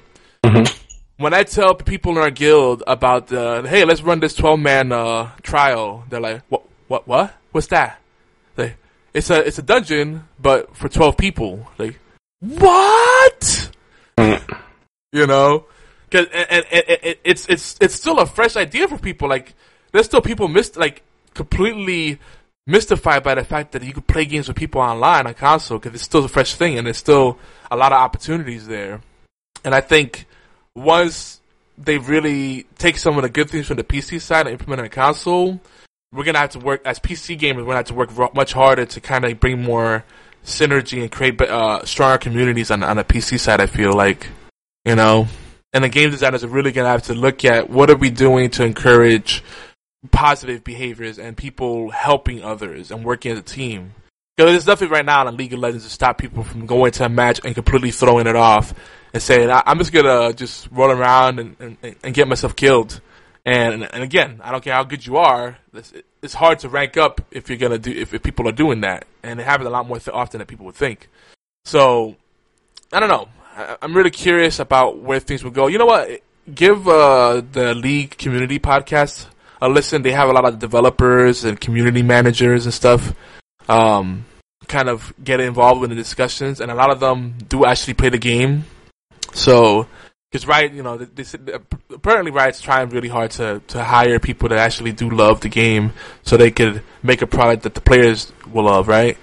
When 1.16 1.35
I 1.35 1.43
tell 1.44 1.74
people 1.74 2.12
in 2.12 2.18
our 2.18 2.31
guild 2.31 2.82
about 2.86 3.27
the, 3.28 3.66
hey, 3.68 3.85
let's 3.85 4.02
run 4.02 4.20
this 4.20 4.35
twelve 4.35 4.60
man 4.60 4.93
uh, 4.93 5.31
trial, 5.43 6.05
they're 6.09 6.20
like, 6.20 6.43
what, 6.48 6.62
what, 6.91 7.07
what? 7.07 7.33
What's 7.53 7.69
that? 7.69 8.01
Like, 8.57 8.77
it's 9.15 9.31
a, 9.31 9.47
it's 9.47 9.59
a 9.59 9.62
dungeon, 9.62 10.25
but 10.41 10.77
for 10.77 10.89
twelve 10.89 11.17
people. 11.17 11.69
Like, 11.79 12.01
what? 12.41 13.71
you 14.19 15.27
know, 15.27 15.67
Cause, 16.11 16.27
and, 16.33 16.47
and, 16.51 16.65
and, 16.73 17.17
it's 17.23 17.49
it's 17.49 17.77
it's 17.81 17.95
still 17.95 18.19
a 18.19 18.27
fresh 18.27 18.57
idea 18.57 18.89
for 18.89 18.99
people. 18.99 19.29
Like 19.29 19.55
there's 19.93 20.07
still 20.07 20.21
people 20.21 20.49
missed 20.49 20.77
like 20.77 21.03
completely 21.33 22.19
mystified 22.67 23.23
by 23.23 23.37
the 23.37 23.45
fact 23.45 23.71
that 23.73 23.85
you 23.85 23.93
could 23.93 24.09
play 24.09 24.25
games 24.25 24.49
with 24.49 24.57
people 24.57 24.81
online 24.81 25.29
on 25.29 25.35
console 25.35 25.79
because 25.79 25.95
it's 25.95 26.03
still 26.03 26.25
a 26.25 26.29
fresh 26.29 26.57
thing 26.57 26.77
and 26.77 26.89
there's 26.89 26.99
still 26.99 27.39
a 27.71 27.77
lot 27.77 27.93
of 27.93 27.99
opportunities 27.99 28.67
there. 28.67 29.01
And 29.65 29.77
I 29.77 29.81
think 29.81 30.27
once 30.75 31.41
they 31.79 31.99
really 31.99 32.67
take 32.79 32.97
some 32.97 33.17
of 33.17 33.23
the 33.23 33.29
good 33.29 33.49
things 33.49 33.69
from 33.69 33.77
the 33.77 33.85
PC 33.85 34.21
side 34.21 34.49
and 34.49 34.53
implement 34.55 34.83
on 34.83 34.89
console, 34.89 35.61
we're 36.12 36.24
gonna 36.24 36.39
have 36.39 36.51
to 36.51 36.59
work 36.59 36.82
as 36.85 36.99
PC 36.99 37.39
gamers. 37.39 37.59
We're 37.59 37.65
gonna 37.65 37.77
have 37.77 37.87
to 37.87 37.95
work 37.95 38.35
much 38.35 38.53
harder 38.53 38.87
to 38.87 39.01
kind 39.01 39.24
of 39.24 39.39
bring 39.39 39.62
more 39.62 40.05
synergy 40.45 41.03
and 41.03 41.11
create 41.11 41.41
uh, 41.41 41.85
stronger 41.85 42.19
communities 42.19 42.70
on 42.70 42.82
on 42.82 42.97
the 42.97 43.05
PC 43.05 43.39
side. 43.39 43.61
I 43.61 43.66
feel 43.66 43.93
like, 43.93 44.27
you 44.85 44.97
know, 44.97 45.28
and 45.73 45.85
the 45.85 45.89
game 45.89 46.11
designers 46.11 46.43
are 46.43 46.49
really 46.49 46.73
gonna 46.73 46.89
have 46.89 47.05
to 47.05 47.15
look 47.15 47.45
at 47.45 47.70
what 47.70 47.91
are 47.91 47.97
we 47.97 48.11
doing 48.11 48.51
to 48.51 48.65
encourage 48.65 49.45
positive 50.11 50.65
behaviors 50.65 51.19
and 51.19 51.37
people 51.37 51.91
helping 51.91 52.43
others 52.43 52.91
and 52.91 53.05
working 53.05 53.32
as 53.32 53.39
a 53.39 53.43
team. 53.43 53.95
Because 54.37 54.53
there's 54.53 54.66
nothing 54.66 54.89
right 54.89 55.05
now 55.05 55.27
in 55.28 55.37
League 55.37 55.53
of 55.53 55.59
Legends 55.59 55.85
to 55.85 55.91
stop 55.91 56.16
people 56.16 56.43
from 56.43 56.65
going 56.65 56.93
to 56.93 57.05
a 57.05 57.09
match 57.09 57.41
and 57.45 57.55
completely 57.55 57.91
throwing 57.91 58.27
it 58.27 58.37
off 58.37 58.73
and 59.12 59.23
saying, 59.23 59.51
I'm 59.51 59.78
just 59.78 59.93
gonna 59.93 60.32
just 60.32 60.69
roll 60.73 60.91
around 60.91 61.39
and, 61.39 61.57
and, 61.61 61.97
and 62.03 62.15
get 62.15 62.27
myself 62.27 62.57
killed. 62.57 63.01
And 63.45 63.85
and 63.85 64.03
again, 64.03 64.41
I 64.43 64.51
don't 64.51 64.62
care 64.62 64.75
how 64.75 64.85
good 64.85 65.07
you 65.07 65.17
are. 65.17 65.59
It's, 66.23 66.35
hard 66.35 66.59
to 66.61 66.69
rank 66.69 66.97
up 66.97 67.23
if 67.31 67.49
you're 67.49 67.59
gonna 67.59 67.79
do 67.79 67.91
if, 67.91 68.12
if 68.12 68.23
people 68.23 68.47
are 68.49 68.53
doing 68.53 68.83
that, 68.83 69.07
and 69.23 69.41
it 69.41 69.45
happens 69.45 69.67
a 69.67 69.71
lot 69.71 69.89
more 69.89 69.99
th- 69.99 70.15
often 70.15 70.39
than 70.39 70.47
people 70.47 70.67
would 70.67 70.75
think. 70.75 71.09
So 71.65 72.17
I 72.93 73.01
don't 73.01 73.09
know. 73.09 73.29
I, 73.57 73.77
I'm 73.81 73.97
really 73.97 74.11
curious 74.11 74.59
about 74.59 74.99
where 74.99 75.21
things 75.21 75.43
will 75.43 75.51
go. 75.51 75.69
You 75.69 75.79
know 75.79 75.87
what? 75.87 76.21
Give 76.55 76.87
uh, 76.87 77.43
the 77.53 77.75
League 77.75 78.19
Community 78.19 78.59
Podcast 78.59 79.27
a 79.62 79.69
listen. 79.69 80.03
They 80.03 80.12
have 80.12 80.29
a 80.29 80.33
lot 80.33 80.45
of 80.45 80.59
developers 80.59 81.45
and 81.45 81.61
community 81.61 82.03
managers 82.03 82.67
and 82.67 82.75
stuff. 82.75 83.15
Um, 83.69 84.25
kind 84.69 84.89
of 84.89 85.12
get 85.23 85.41
involved 85.41 85.83
in 85.85 85.91
the 85.91 85.97
discussions, 85.97 86.61
and 86.61 86.71
a 86.71 86.75
lot 86.75 86.91
of 86.91 87.01
them 87.01 87.35
do 87.49 87.65
actually 87.65 87.95
play 87.95 88.09
the 88.09 88.19
game. 88.19 88.65
So, 89.33 89.87
because 90.31 90.47
Riot, 90.47 90.73
you 90.73 90.82
know, 90.82 90.97
they, 90.97 91.23
they, 91.23 91.52
uh, 91.52 91.59
apparently 91.93 92.31
Riot's 92.31 92.61
trying 92.61 92.89
really 92.90 93.09
hard 93.09 93.32
to 93.32 93.61
to 93.69 93.82
hire 93.82 94.19
people 94.19 94.48
that 94.51 94.59
actually 94.59 94.93
do 94.93 95.11
love 95.11 95.40
the 95.40 95.48
game, 95.48 95.93
so 96.23 96.36
they 96.36 96.51
could 96.51 96.82
make 97.02 97.23
a 97.23 97.27
product 97.27 97.65
that 97.65 97.74
the 97.74 97.81
players 97.81 98.32
will 98.51 98.65
love, 98.65 98.86
right? 98.86 99.19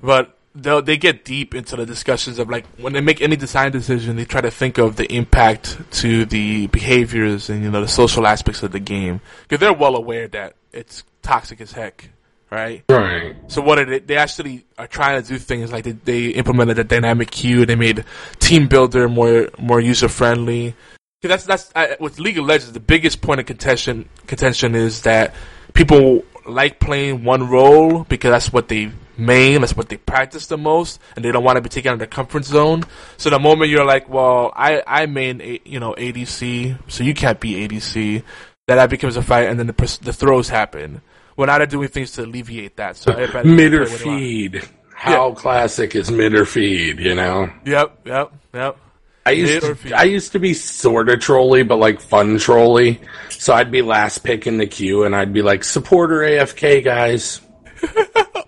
But 0.00 0.36
they 0.54 0.80
they 0.80 0.96
get 0.96 1.24
deep 1.24 1.54
into 1.54 1.76
the 1.76 1.86
discussions 1.86 2.38
of 2.38 2.50
like 2.50 2.66
when 2.78 2.92
they 2.92 3.00
make 3.00 3.20
any 3.20 3.36
design 3.36 3.70
decision, 3.70 4.16
they 4.16 4.24
try 4.24 4.40
to 4.40 4.50
think 4.50 4.78
of 4.78 4.96
the 4.96 5.10
impact 5.12 5.78
to 5.92 6.24
the 6.24 6.66
behaviors 6.68 7.48
and 7.48 7.62
you 7.62 7.70
know 7.70 7.80
the 7.80 7.88
social 7.88 8.26
aspects 8.26 8.62
of 8.62 8.72
the 8.72 8.80
game 8.80 9.20
because 9.42 9.60
they're 9.60 9.72
well 9.72 9.94
aware 9.94 10.26
that 10.28 10.54
it's 10.72 11.04
toxic 11.22 11.60
as 11.60 11.72
heck, 11.72 12.10
right? 12.50 12.84
Right. 12.88 13.36
So 13.48 13.62
what 13.62 13.78
are 13.78 13.84
they? 13.84 13.98
They 14.00 14.16
actually 14.16 14.66
are 14.78 14.86
trying 14.86 15.22
to 15.22 15.28
do 15.28 15.38
things 15.38 15.72
like 15.72 15.84
they, 15.84 15.92
they 15.92 16.28
implemented 16.28 16.78
a 16.78 16.84
dynamic 16.84 17.30
queue. 17.30 17.66
They 17.66 17.76
made 17.76 18.04
team 18.38 18.68
builder 18.68 19.08
more 19.08 19.48
more 19.58 19.80
user 19.80 20.08
friendly. 20.08 20.74
That's 21.22 21.44
that's 21.44 21.70
I, 21.76 21.96
with 22.00 22.18
League 22.18 22.38
of 22.38 22.46
Legends. 22.46 22.72
The 22.72 22.80
biggest 22.80 23.20
point 23.20 23.40
of 23.40 23.46
contention 23.46 24.08
contention 24.26 24.74
is 24.74 25.02
that 25.02 25.34
people 25.74 26.24
like 26.46 26.80
playing 26.80 27.24
one 27.24 27.48
role 27.48 28.04
because 28.04 28.30
that's 28.30 28.52
what 28.52 28.68
they 28.68 28.90
main, 29.16 29.60
that's 29.60 29.76
what 29.76 29.88
they 29.88 29.98
practice 29.98 30.46
the 30.46 30.56
most, 30.56 30.98
and 31.14 31.24
they 31.24 31.30
don't 31.30 31.44
want 31.44 31.56
to 31.56 31.60
be 31.60 31.68
taken 31.68 31.90
out 31.90 31.94
of 31.94 31.98
their 31.98 32.08
comfort 32.08 32.44
zone. 32.44 32.84
So 33.18 33.30
the 33.30 33.38
moment 33.38 33.70
you're 33.70 33.84
like, 33.84 34.08
well, 34.08 34.52
I 34.56 34.82
I 34.86 35.06
main 35.06 35.40
a, 35.40 35.60
you 35.64 35.78
know 35.78 35.94
ADC, 35.94 36.78
so 36.90 37.04
you 37.04 37.14
can't 37.14 37.38
be 37.38 37.68
ADC, 37.68 38.22
that 38.66 38.76
that 38.76 38.90
becomes 38.90 39.16
a 39.16 39.22
fight, 39.22 39.48
and 39.48 39.58
then 39.58 39.66
the 39.66 39.98
the 40.02 40.12
throws 40.12 40.48
happen. 40.48 41.02
Well, 41.40 41.46
now 41.46 41.56
they're 41.56 41.66
doing 41.66 41.88
things 41.88 42.12
to 42.12 42.24
alleviate 42.24 42.76
that. 42.76 42.98
So 42.98 43.12
everybody 43.12 43.48
can 43.48 43.56
Mid 43.56 43.72
or 43.72 43.86
play 43.86 43.92
what 43.94 43.98
they 44.00 44.04
want. 44.06 44.20
feed. 44.20 44.68
How 44.94 45.32
classic 45.32 45.94
is 45.94 46.10
mid 46.10 46.34
or 46.34 46.44
feed, 46.44 46.98
you 46.98 47.14
know? 47.14 47.50
Yep, 47.64 48.00
yep, 48.04 48.32
yep. 48.52 48.76
I 49.24 49.30
used 49.30 49.62
to, 49.62 49.74
feed. 49.74 49.92
I 49.94 50.02
used 50.02 50.32
to 50.32 50.38
be 50.38 50.52
sort 50.52 51.08
of 51.08 51.20
trolly, 51.20 51.62
but 51.62 51.76
like 51.76 52.02
fun 52.02 52.38
trolly. 52.38 53.00
So 53.30 53.54
I'd 53.54 53.70
be 53.70 53.80
last 53.80 54.18
pick 54.18 54.46
in 54.46 54.58
the 54.58 54.66
queue, 54.66 55.04
and 55.04 55.16
I'd 55.16 55.32
be 55.32 55.40
like 55.40 55.64
supporter 55.64 56.18
AFK 56.18 56.84
guys. 56.84 57.40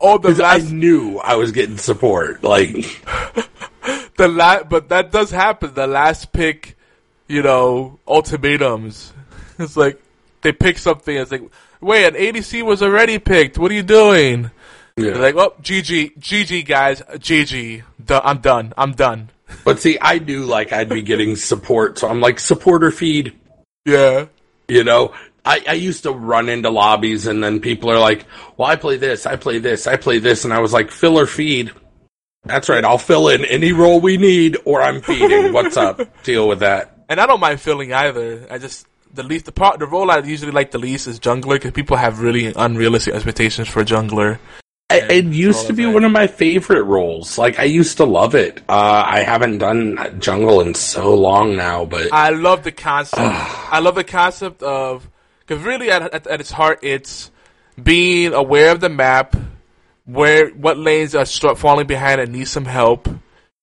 Oh, 0.05 0.19
the 0.19 0.31
'Cause 0.31 0.40
I 0.40 0.59
knew 0.59 1.19
I 1.19 1.36
was 1.36 1.52
getting 1.52 1.78
support. 1.78 2.43
Like, 2.43 2.73
the 4.16 4.27
la- 4.28 4.64
but 4.64 4.89
that 4.89 5.12
does 5.12 5.31
happen. 5.31 5.74
The 5.74 5.86
last 5.86 6.32
pick, 6.32 6.77
you 7.28 7.40
know, 7.43 8.01
ultimatums. 8.09 9.12
It's 9.60 9.77
like 9.77 10.02
they 10.40 10.51
pick 10.51 10.77
something. 10.78 11.16
It's 11.16 11.31
like, 11.31 11.43
wait, 11.82 12.06
an 12.06 12.14
ADC 12.14 12.62
was 12.64 12.82
already 12.82 13.18
picked. 13.18 13.59
What 13.59 13.70
are 13.70 13.74
you 13.74 13.82
doing? 13.82 14.50
yeah. 14.96 15.12
They're 15.12 15.32
like, 15.32 15.36
oh, 15.36 15.54
GG, 15.62 16.18
GG, 16.18 16.66
guys, 16.66 17.00
GG. 17.00 17.82
I'm 18.09 18.38
done. 18.38 18.72
I'm 18.76 18.92
done. 18.92 19.30
but 19.64 19.80
see, 19.80 19.98
I 20.00 20.18
knew 20.18 20.44
like 20.44 20.72
I'd 20.72 20.88
be 20.88 21.02
getting 21.02 21.36
support, 21.36 21.98
so 21.98 22.09
I'm 22.09 22.20
like 22.20 22.38
supporter 22.38 22.90
feed. 22.90 23.38
Yeah. 23.84 24.26
You 24.68 24.84
know, 24.84 25.14
I, 25.44 25.62
I 25.68 25.72
used 25.74 26.04
to 26.04 26.12
run 26.12 26.48
into 26.48 26.70
lobbies, 26.70 27.26
and 27.26 27.42
then 27.42 27.60
people 27.60 27.90
are 27.90 27.98
like, 27.98 28.26
"Well, 28.56 28.68
I 28.68 28.76
play 28.76 28.96
this, 28.96 29.26
I 29.26 29.36
play 29.36 29.59
this, 29.59 29.86
I 29.86 29.96
play 29.96 30.18
this," 30.18 30.44
and 30.44 30.52
I 30.54 30.60
was 30.60 30.72
like, 30.72 30.90
"Filler 30.90 31.26
feed." 31.26 31.72
That's 32.44 32.68
right. 32.68 32.84
I'll 32.84 32.98
fill 32.98 33.28
in 33.28 33.44
any 33.44 33.72
role 33.72 34.00
we 34.00 34.16
need, 34.16 34.56
or 34.64 34.82
I'm 34.82 35.00
feeding. 35.00 35.52
What's 35.52 35.76
up? 35.76 36.00
Deal 36.22 36.48
with 36.48 36.60
that. 36.60 36.96
And 37.09 37.20
I 37.20 37.26
don't 37.26 37.40
mind 37.40 37.60
filling 37.60 37.92
either. 37.92 38.46
I 38.50 38.59
just 38.59 38.86
the 39.12 39.22
least 39.22 39.44
the 39.44 39.52
part 39.52 39.78
the 39.78 39.86
role 39.86 40.10
I 40.10 40.18
usually 40.18 40.52
like 40.52 40.70
the 40.70 40.78
least 40.78 41.06
is 41.06 41.20
jungler 41.20 41.55
because 41.55 41.72
people 41.72 41.97
have 41.97 42.20
really 42.20 42.52
unrealistic 42.55 43.14
expectations 43.14 43.68
for 43.68 43.80
a 43.80 43.84
jungler. 43.84 44.39
It, 44.90 45.10
it 45.10 45.24
used 45.24 45.68
to 45.68 45.72
be 45.72 45.86
one 45.86 46.05
of 46.05 46.12
my 46.12 46.26
favorite 46.26 46.82
roles. 46.82 47.39
Like 47.39 47.59
I 47.59 47.64
used 47.64 47.97
to 47.97 48.05
love 48.05 48.34
it. 48.34 48.62
Uh, 48.68 49.05
I 49.06 49.20
haven't 49.20 49.59
done 49.59 50.20
jungle 50.20 50.60
in 50.60 50.74
so 50.74 51.14
long 51.14 51.56
now, 51.56 51.84
but 51.84 52.12
I 52.12 52.30
love 52.30 52.62
the 52.62 52.72
concept. 52.72 53.20
I 53.22 53.78
love 53.78 53.94
the 53.94 54.05
concept 54.05 54.62
of 54.62 55.09
because 55.40 55.62
really 55.62 55.90
at, 55.90 56.02
at, 56.02 56.26
at 56.26 56.40
its 56.40 56.51
heart, 56.51 56.80
it's 56.82 57.30
being 57.82 58.34
aware 58.34 58.70
of 58.70 58.80
the 58.80 58.90
map, 58.90 59.34
where 60.05 60.51
what 60.51 60.76
lanes 60.76 61.14
are 61.14 61.24
start 61.24 61.59
falling 61.59 61.86
behind 61.86 62.20
and 62.20 62.32
need 62.32 62.48
some 62.48 62.66
help, 62.66 63.09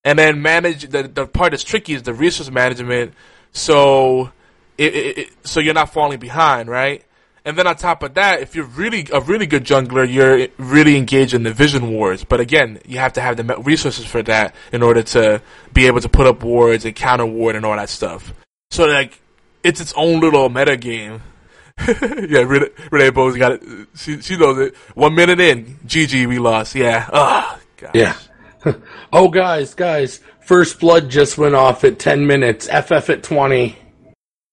and 0.04 0.18
then 0.18 0.42
manage 0.42 0.88
the 0.88 1.04
the 1.04 1.26
part 1.26 1.52
that's 1.52 1.64
tricky 1.64 1.94
is 1.94 2.02
the 2.02 2.14
resource 2.14 2.50
management. 2.50 3.14
So 3.52 4.32
it, 4.80 4.94
it, 4.94 5.18
it, 5.18 5.28
so 5.46 5.60
you're 5.60 5.74
not 5.74 5.92
falling 5.92 6.18
behind, 6.18 6.70
right? 6.70 7.04
And 7.44 7.56
then 7.56 7.66
on 7.66 7.76
top 7.76 8.02
of 8.02 8.14
that, 8.14 8.40
if 8.40 8.54
you're 8.54 8.64
really 8.64 9.06
a 9.12 9.20
really 9.20 9.46
good 9.46 9.64
jungler, 9.64 10.10
you're 10.10 10.48
really 10.56 10.96
engaged 10.96 11.34
in 11.34 11.42
the 11.42 11.52
vision 11.52 11.90
wars. 11.90 12.24
But 12.24 12.40
again, 12.40 12.80
you 12.86 12.98
have 12.98 13.12
to 13.14 13.20
have 13.20 13.36
the 13.36 13.44
resources 13.58 14.06
for 14.06 14.22
that 14.22 14.54
in 14.72 14.82
order 14.82 15.02
to 15.02 15.42
be 15.74 15.86
able 15.86 16.00
to 16.00 16.08
put 16.08 16.26
up 16.26 16.42
wards 16.42 16.86
and 16.86 16.94
counter 16.94 17.26
ward 17.26 17.56
and 17.56 17.66
all 17.66 17.76
that 17.76 17.90
stuff. 17.90 18.32
So 18.70 18.86
like, 18.86 19.20
it's 19.62 19.80
its 19.80 19.92
own 19.96 20.20
little 20.20 20.48
meta 20.48 20.78
game. 20.78 21.22
yeah, 21.78 22.44
Renaye, 22.44 22.72
Renaye 22.88 23.14
Bones 23.14 23.36
got 23.36 23.52
it. 23.52 23.62
She, 23.96 24.20
she 24.22 24.36
knows 24.38 24.58
it. 24.58 24.76
One 24.94 25.14
minute 25.14 25.40
in, 25.40 25.78
GG, 25.86 26.26
we 26.26 26.38
lost. 26.38 26.74
Yeah. 26.74 27.08
Oh, 27.12 27.58
gosh. 27.76 27.90
Yeah. 27.94 28.16
oh, 29.12 29.28
guys, 29.28 29.74
guys. 29.74 30.20
First 30.40 30.80
blood 30.80 31.10
just 31.10 31.36
went 31.36 31.54
off 31.54 31.84
at 31.84 31.98
10 31.98 32.26
minutes. 32.26 32.66
FF 32.66 33.10
at 33.10 33.22
20. 33.22 33.76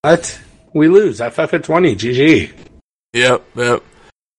What? 0.02 0.40
We 0.74 0.88
lose. 0.88 1.19
FF 1.19 1.53
at 1.53 1.64
20. 1.64 1.95
GG. 1.95 2.52
Yep, 3.14 3.44
yep. 3.56 3.84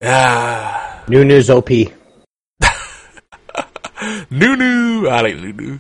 Ah. 0.02 1.04
Nunu 1.08 1.40
OP. 1.48 1.70
Nunu. 4.30 5.08
I 5.08 5.20
like 5.22 5.36
Nunu. 5.36 5.78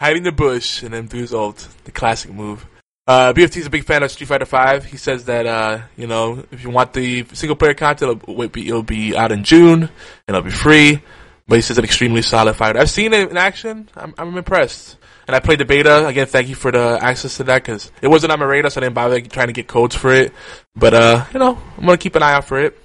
Hiding 0.00 0.22
the 0.22 0.32
bush 0.32 0.82
and 0.82 0.94
then 0.94 1.08
through 1.08 1.22
his 1.22 1.34
ult. 1.34 1.68
The 1.84 1.90
classic 1.90 2.32
move. 2.32 2.64
Uh, 3.06 3.32
BFT 3.32 3.56
is 3.56 3.66
a 3.66 3.70
big 3.70 3.84
fan 3.84 4.02
of 4.02 4.10
Street 4.10 4.26
Fighter 4.26 4.44
Five. 4.44 4.84
He 4.84 4.98
says 4.98 5.24
that 5.24 5.46
uh, 5.46 5.80
you 5.96 6.06
know 6.06 6.44
if 6.52 6.62
you 6.62 6.70
want 6.70 6.92
the 6.92 7.26
single 7.32 7.56
player 7.56 7.74
content, 7.74 8.22
it'll 8.22 8.48
be, 8.48 8.68
it'll 8.68 8.82
be 8.82 9.16
out 9.16 9.32
in 9.32 9.44
June 9.44 9.82
and 9.82 9.90
it'll 10.28 10.42
be 10.42 10.50
free. 10.50 11.02
But 11.46 11.56
he 11.56 11.62
says 11.62 11.70
it's 11.70 11.78
an 11.78 11.84
extremely 11.84 12.22
solid 12.22 12.54
fighter. 12.54 12.78
I've 12.78 12.90
seen 12.90 13.14
it 13.14 13.30
in 13.30 13.38
action. 13.38 13.88
I'm, 13.96 14.14
I'm 14.18 14.36
impressed. 14.36 14.98
And 15.28 15.36
I 15.36 15.40
played 15.40 15.60
the 15.60 15.66
beta 15.66 16.06
again. 16.06 16.26
Thank 16.26 16.48
you 16.48 16.54
for 16.54 16.72
the 16.72 16.98
access 17.02 17.36
to 17.36 17.44
that 17.44 17.62
because 17.62 17.92
it 18.00 18.08
wasn't 18.08 18.32
on 18.32 18.38
my 18.38 18.46
radar, 18.46 18.70
so 18.70 18.80
I 18.80 18.84
didn't 18.84 18.94
bother 18.94 19.20
trying 19.20 19.48
to 19.48 19.52
get 19.52 19.68
codes 19.68 19.94
for 19.94 20.10
it. 20.10 20.32
But 20.74 20.94
uh, 20.94 21.26
you 21.34 21.38
know, 21.38 21.58
I'm 21.76 21.84
gonna 21.84 21.98
keep 21.98 22.16
an 22.16 22.22
eye 22.22 22.32
out 22.32 22.46
for 22.46 22.58
it. 22.58 22.78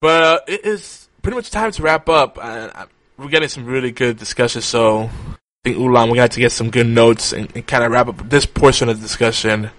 But 0.00 0.22
uh, 0.22 0.40
it 0.48 0.64
is 0.64 1.06
pretty 1.20 1.36
much 1.36 1.50
time 1.50 1.70
to 1.70 1.82
wrap 1.82 2.08
up. 2.08 2.38
I, 2.42 2.68
I, 2.68 2.86
we're 3.18 3.28
getting 3.28 3.50
some 3.50 3.66
really 3.66 3.92
good 3.92 4.16
discussions, 4.16 4.64
so 4.64 5.02
I 5.02 5.36
think 5.64 5.76
Oolong, 5.76 6.08
we're 6.08 6.14
gonna 6.14 6.22
have 6.22 6.30
to 6.30 6.40
get 6.40 6.50
some 6.50 6.70
good 6.70 6.86
notes 6.86 7.34
and, 7.34 7.54
and 7.54 7.66
kind 7.66 7.84
of 7.84 7.92
wrap 7.92 8.08
up 8.08 8.30
this 8.30 8.46
portion 8.46 8.88
of 8.88 8.96
the 8.98 9.06
discussion. 9.06 9.70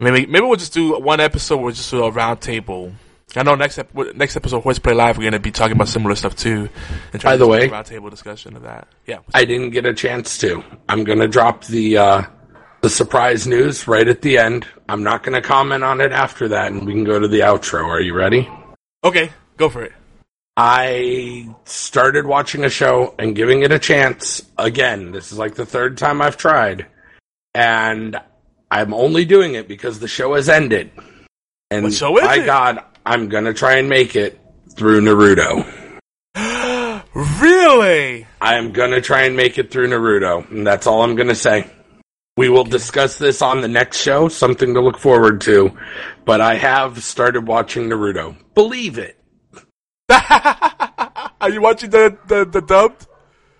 Maybe 0.00 0.26
maybe 0.26 0.44
we'll 0.44 0.56
just 0.56 0.74
do 0.74 0.98
one 0.98 1.20
episode 1.20 1.56
where 1.56 1.64
we'll 1.66 1.74
just 1.74 1.90
do 1.90 2.04
a 2.04 2.12
roundtable. 2.12 2.92
I 3.36 3.42
know 3.42 3.54
next 3.54 3.78
ep- 3.78 3.94
next 4.14 4.36
episode 4.36 4.58
of 4.58 4.62
Horseplay 4.62 4.94
Live 4.94 5.18
we're 5.18 5.24
gonna 5.24 5.38
be 5.38 5.50
talking 5.50 5.76
about 5.76 5.88
similar 5.88 6.14
stuff 6.14 6.36
too. 6.36 6.68
And 7.12 7.22
By 7.22 7.36
the 7.36 7.46
way, 7.46 7.68
roundtable 7.68 8.10
discussion 8.10 8.56
of 8.56 8.62
that. 8.62 8.88
Yeah, 9.06 9.18
I 9.32 9.44
didn't 9.44 9.70
get 9.70 9.86
a 9.86 9.94
chance 9.94 10.38
to. 10.38 10.62
I'm 10.88 11.04
gonna 11.04 11.28
drop 11.28 11.64
the 11.64 11.98
uh, 11.98 12.22
the 12.80 12.90
surprise 12.90 13.46
news 13.46 13.88
right 13.88 14.06
at 14.06 14.22
the 14.22 14.38
end. 14.38 14.66
I'm 14.88 15.02
not 15.02 15.22
gonna 15.22 15.42
comment 15.42 15.84
on 15.84 16.00
it 16.00 16.12
after 16.12 16.48
that, 16.48 16.72
and 16.72 16.86
we 16.86 16.92
can 16.92 17.04
go 17.04 17.18
to 17.18 17.28
the 17.28 17.40
outro. 17.40 17.86
Are 17.86 18.00
you 18.00 18.14
ready? 18.14 18.48
Okay, 19.02 19.30
go 19.56 19.68
for 19.68 19.82
it. 19.82 19.92
I 20.56 21.48
started 21.64 22.26
watching 22.26 22.64
a 22.64 22.70
show 22.70 23.14
and 23.18 23.34
giving 23.34 23.62
it 23.62 23.72
a 23.72 23.78
chance 23.78 24.42
again. 24.56 25.10
This 25.10 25.32
is 25.32 25.38
like 25.38 25.56
the 25.56 25.66
third 25.66 25.98
time 25.98 26.22
I've 26.22 26.36
tried. 26.36 26.86
And 27.54 28.16
I'm 28.70 28.94
only 28.94 29.24
doing 29.24 29.54
it 29.54 29.66
because 29.66 29.98
the 29.98 30.08
show 30.08 30.34
has 30.34 30.48
ended. 30.48 30.92
And 31.70 31.84
what 31.84 31.92
show 31.92 32.16
is 32.18 32.24
by 32.24 32.36
it? 32.36 32.46
God, 32.46 32.84
I'm 33.06 33.28
gonna 33.28 33.52
try 33.52 33.76
and 33.76 33.88
make 33.88 34.16
it 34.16 34.40
through 34.76 35.02
Naruto. 35.02 35.66
really? 37.14 38.26
I 38.40 38.54
am 38.54 38.72
gonna 38.72 39.00
try 39.02 39.22
and 39.24 39.36
make 39.36 39.58
it 39.58 39.70
through 39.70 39.88
Naruto, 39.88 40.50
and 40.50 40.66
that's 40.66 40.86
all 40.86 41.02
I'm 41.02 41.14
gonna 41.14 41.34
say. 41.34 41.70
We 42.36 42.48
will 42.48 42.64
discuss 42.64 43.18
this 43.18 43.42
on 43.42 43.60
the 43.60 43.68
next 43.68 43.98
show, 43.98 44.28
something 44.28 44.74
to 44.74 44.80
look 44.80 44.98
forward 44.98 45.42
to. 45.42 45.76
But 46.24 46.40
I 46.40 46.54
have 46.54 47.04
started 47.04 47.46
watching 47.46 47.88
Naruto. 47.88 48.36
Believe 48.54 48.98
it. 48.98 49.18
Are 50.08 51.50
you 51.50 51.60
watching 51.60 51.90
the 51.90 52.16
the, 52.26 52.46
the 52.46 52.62
dubbed? 52.62 53.06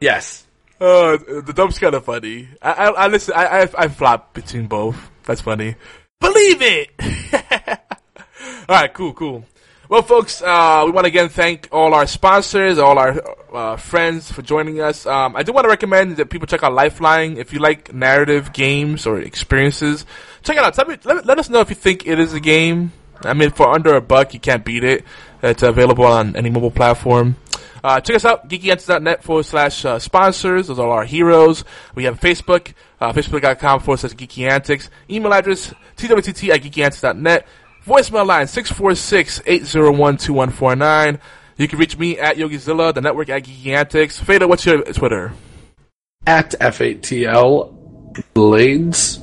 Yes. 0.00 0.46
Uh, 0.80 1.18
the 1.18 1.52
dubbed's 1.54 1.78
kind 1.78 1.94
of 1.94 2.04
funny. 2.04 2.48
I, 2.62 2.72
I, 2.72 2.86
I 2.88 3.06
listen. 3.08 3.34
I, 3.36 3.46
I 3.46 3.68
I 3.76 3.88
flop 3.88 4.32
between 4.32 4.68
both. 4.68 5.10
That's 5.24 5.42
funny. 5.42 5.76
Believe 6.20 6.62
it. 6.62 6.90
all 8.68 8.76
right, 8.76 8.92
cool, 8.92 9.12
cool. 9.12 9.44
Well, 9.86 10.00
folks, 10.00 10.40
uh, 10.40 10.82
we 10.86 10.92
want 10.92 11.04
to 11.04 11.08
again 11.08 11.28
thank 11.28 11.68
all 11.70 11.92
our 11.92 12.06
sponsors, 12.06 12.78
all 12.78 12.98
our 12.98 13.22
uh, 13.52 13.76
friends 13.76 14.32
for 14.32 14.40
joining 14.40 14.80
us. 14.80 15.04
Um, 15.04 15.36
I 15.36 15.42
do 15.42 15.52
want 15.52 15.66
to 15.66 15.68
recommend 15.68 16.16
that 16.16 16.30
people 16.30 16.46
check 16.46 16.62
out 16.62 16.72
Lifeline. 16.72 17.36
If 17.36 17.52
you 17.52 17.58
like 17.58 17.92
narrative 17.92 18.54
games 18.54 19.06
or 19.06 19.20
experiences, 19.20 20.06
check 20.42 20.56
it 20.56 20.62
out. 20.62 20.72
Tell 20.72 20.86
me, 20.86 20.96
let, 21.04 21.26
let 21.26 21.38
us 21.38 21.50
know 21.50 21.60
if 21.60 21.68
you 21.68 21.76
think 21.76 22.06
it 22.06 22.18
is 22.18 22.32
a 22.32 22.40
game. 22.40 22.92
I 23.20 23.34
mean, 23.34 23.50
for 23.50 23.68
under 23.68 23.94
a 23.94 24.00
buck, 24.00 24.32
you 24.32 24.40
can't 24.40 24.64
beat 24.64 24.84
it. 24.84 25.04
It's 25.42 25.62
available 25.62 26.06
on 26.06 26.34
any 26.34 26.48
mobile 26.48 26.70
platform. 26.70 27.36
Uh, 27.84 28.00
check 28.00 28.16
us 28.16 28.24
out, 28.24 28.48
geekyantics.net 28.48 29.22
forward 29.22 29.44
slash 29.44 29.84
uh, 29.84 29.98
sponsors. 29.98 30.68
Those 30.68 30.78
are 30.78 30.88
our 30.88 31.04
heroes. 31.04 31.64
We 31.94 32.04
have 32.04 32.18
Facebook, 32.18 32.72
uh, 32.98 33.12
facebook.com 33.12 33.80
forward 33.80 33.98
slash 33.98 34.14
geekyantics. 34.14 34.88
Email 35.10 35.34
address, 35.34 35.74
twtt 35.98 36.48
at 36.48 36.62
geekyantics.net. 36.62 37.46
Voicemail 37.86 38.26
line, 38.26 38.46
646-801-2149. 38.46 41.20
You 41.56 41.68
can 41.68 41.78
reach 41.78 41.96
me 41.98 42.18
at 42.18 42.36
Yogizilla, 42.36 42.92
the 42.94 43.00
network 43.00 43.28
at 43.28 43.44
Geekyantics. 43.44 44.20
Fada, 44.20 44.48
what's 44.48 44.66
your 44.66 44.82
Twitter? 44.82 45.32
At 46.26 46.50
F8TL 46.52 48.24
Blades. 48.32 49.18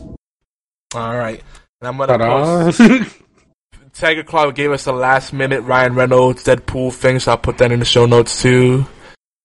All 0.93 1.17
right. 1.17 1.41
And 1.81 1.87
I'm 1.87 1.97
going 1.97 2.09
to 2.09 2.19
post... 2.19 2.81
Tiger 3.93 4.23
Claw 4.23 4.51
gave 4.51 4.71
us 4.71 4.87
a 4.87 4.93
last 4.93 5.33
minute 5.33 5.59
Ryan 5.61 5.95
Reynolds 5.95 6.45
Deadpool 6.45 6.93
thing, 6.93 7.19
so 7.19 7.31
I'll 7.31 7.37
put 7.37 7.57
that 7.57 7.73
in 7.73 7.79
the 7.79 7.85
show 7.85 8.05
notes 8.05 8.41
too. 8.41 8.85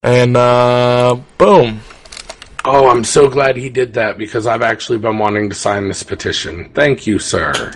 And 0.03 0.37
uh, 0.37 1.17
boom. 1.37 1.81
Oh, 2.63 2.89
I'm 2.89 3.03
so 3.03 3.29
glad 3.29 3.57
he 3.57 3.69
did 3.69 3.95
that 3.95 4.17
because 4.17 4.47
I've 4.47 4.61
actually 4.61 4.99
been 4.99 5.17
wanting 5.17 5.49
to 5.49 5.55
sign 5.55 5.87
this 5.87 6.03
petition. 6.03 6.69
Thank 6.73 7.05
you, 7.05 7.19
sir. 7.19 7.73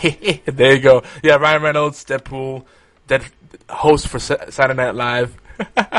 there 0.46 0.74
you 0.74 0.80
go. 0.80 1.02
Yeah, 1.22 1.36
Ryan 1.36 1.62
Reynolds, 1.62 2.04
Deadpool, 2.04 2.64
Dead 3.06 3.24
host 3.68 4.08
for 4.08 4.18
Saturday 4.18 4.74
Night 4.74 4.94
Live. 4.94 5.36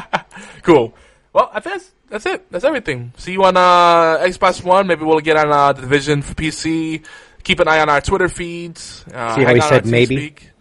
cool. 0.63 0.93
Well, 1.33 1.49
I 1.53 1.59
think 1.59 1.75
that's, 1.75 1.91
that's 2.09 2.25
it. 2.25 2.51
That's 2.51 2.65
everything. 2.65 3.13
See 3.17 3.33
you 3.33 3.43
on 3.43 3.57
uh, 3.57 4.17
Xbox 4.19 4.63
One. 4.63 4.87
Maybe 4.87 5.03
we'll 5.03 5.19
get 5.19 5.37
on 5.37 5.51
uh, 5.51 5.73
the 5.73 5.81
Division 5.81 6.21
for 6.21 6.33
PC 6.33 7.03
keep 7.43 7.59
an 7.59 7.67
eye 7.67 7.79
on 7.79 7.89
our 7.89 8.01
Twitter 8.01 8.29
feeds. 8.29 9.03
Uh, 9.11 9.35
See 9.35 9.43
how 9.43 9.55
he 9.55 9.61
said 9.61 9.85
maybe. 9.85 10.17
Speak. 10.17 10.51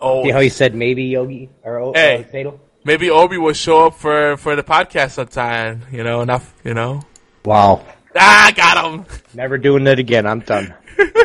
Oh, 0.00 0.22
See 0.22 0.30
how 0.30 0.40
he 0.40 0.48
said 0.48 0.74
maybe 0.74 1.04
Yogi 1.04 1.50
or 1.62 1.80
uh, 1.80 1.92
hey, 1.94 2.26
Fatal. 2.30 2.60
Maybe 2.84 3.10
Obi 3.10 3.38
will 3.38 3.54
show 3.54 3.86
up 3.86 3.94
for 3.94 4.36
for 4.36 4.56
the 4.56 4.62
podcast 4.62 5.12
sometime. 5.12 5.82
You 5.90 6.04
know, 6.04 6.20
enough. 6.20 6.54
You 6.64 6.74
know. 6.74 7.02
Wow. 7.44 7.84
Ah, 8.14 8.52
got 8.54 8.84
him. 8.84 9.06
Never 9.34 9.58
doing 9.58 9.86
it 9.86 9.98
again. 9.98 10.26
I'm 10.26 10.40
done. 10.40 10.74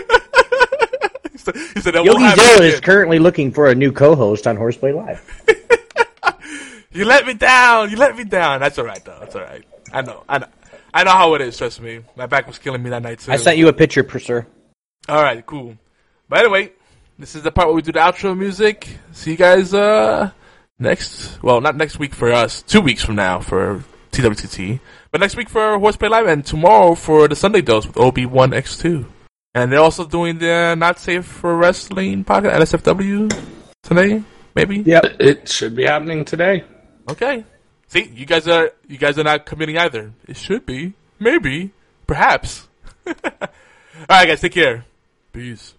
he 1.73 1.81
said, 1.81 1.93
Yogizilla 1.93 2.61
is 2.61 2.79
currently 2.79 3.19
looking 3.19 3.51
for 3.51 3.67
a 3.67 3.75
new 3.75 3.91
co-host 3.91 4.47
on 4.47 4.57
Horseplay 4.57 4.91
Live. 4.91 5.43
you 6.91 7.05
let 7.05 7.25
me 7.25 7.33
down. 7.33 7.89
You 7.89 7.97
let 7.97 8.15
me 8.17 8.23
down. 8.23 8.59
That's 8.59 8.77
all 8.77 8.85
right, 8.85 9.03
though. 9.03 9.17
That's 9.19 9.35
all 9.35 9.41
right. 9.41 9.63
I 9.91 10.01
know. 10.01 10.23
I 10.27 10.39
know. 10.39 10.47
I 10.93 11.03
know 11.03 11.11
how 11.11 11.35
it 11.35 11.41
is. 11.41 11.57
Trust 11.57 11.81
me. 11.81 12.01
My 12.15 12.25
back 12.25 12.47
was 12.47 12.57
killing 12.57 12.81
me 12.81 12.89
that 12.89 13.03
night 13.03 13.19
too. 13.19 13.31
I 13.31 13.37
sent 13.37 13.57
you 13.57 13.67
a 13.67 13.73
picture, 13.73 14.03
per 14.03 14.19
sir. 14.19 14.45
All 15.07 15.21
right, 15.21 15.45
cool. 15.45 15.77
But 16.27 16.39
anyway, 16.39 16.71
this 17.17 17.35
is 17.35 17.43
the 17.43 17.51
part 17.51 17.67
where 17.67 17.75
we 17.75 17.81
do 17.81 17.91
the 17.91 17.99
outro 17.99 18.37
music. 18.37 18.87
See 19.11 19.31
you 19.31 19.37
guys 19.37 19.73
uh 19.73 20.31
next. 20.79 21.41
Well, 21.43 21.61
not 21.61 21.75
next 21.75 21.99
week 21.99 22.13
for 22.13 22.31
us. 22.31 22.61
Two 22.63 22.81
weeks 22.81 23.03
from 23.03 23.15
now 23.15 23.39
for 23.39 23.83
TWTT. 24.11 24.79
But 25.11 25.21
next 25.21 25.35
week 25.35 25.49
for 25.49 25.77
Horseplay 25.79 26.09
Live, 26.09 26.27
and 26.27 26.45
tomorrow 26.45 26.95
for 26.95 27.27
the 27.27 27.35
Sunday 27.35 27.61
Dose 27.61 27.87
with 27.87 27.95
OB1X2. 27.95 29.05
And 29.59 29.73
they're 29.73 29.81
also 29.81 30.05
doing 30.05 30.37
the 30.37 30.73
Not 30.75 30.99
Safe 30.99 31.25
for 31.25 31.57
Wrestling 31.57 32.23
podcast, 32.23 32.55
NSFW, 32.61 33.27
today, 33.83 34.23
maybe? 34.55 34.77
Yeah, 34.77 35.01
it 35.19 35.49
should 35.49 35.75
be 35.75 35.83
happening 35.83 36.23
today. 36.23 36.63
Okay. 37.09 37.43
See, 37.89 38.09
you 38.15 38.25
guys 38.25 38.47
are 38.47 38.71
you 38.87 38.97
guys 38.97 39.19
are 39.19 39.25
not 39.25 39.45
committing 39.45 39.77
either. 39.77 40.13
It 40.29 40.37
should 40.37 40.65
be, 40.65 40.93
maybe, 41.19 41.71
perhaps. 42.07 42.69
All 43.05 43.13
right, 44.09 44.27
guys, 44.27 44.39
take 44.39 44.53
care. 44.53 44.85
Peace. 45.33 45.73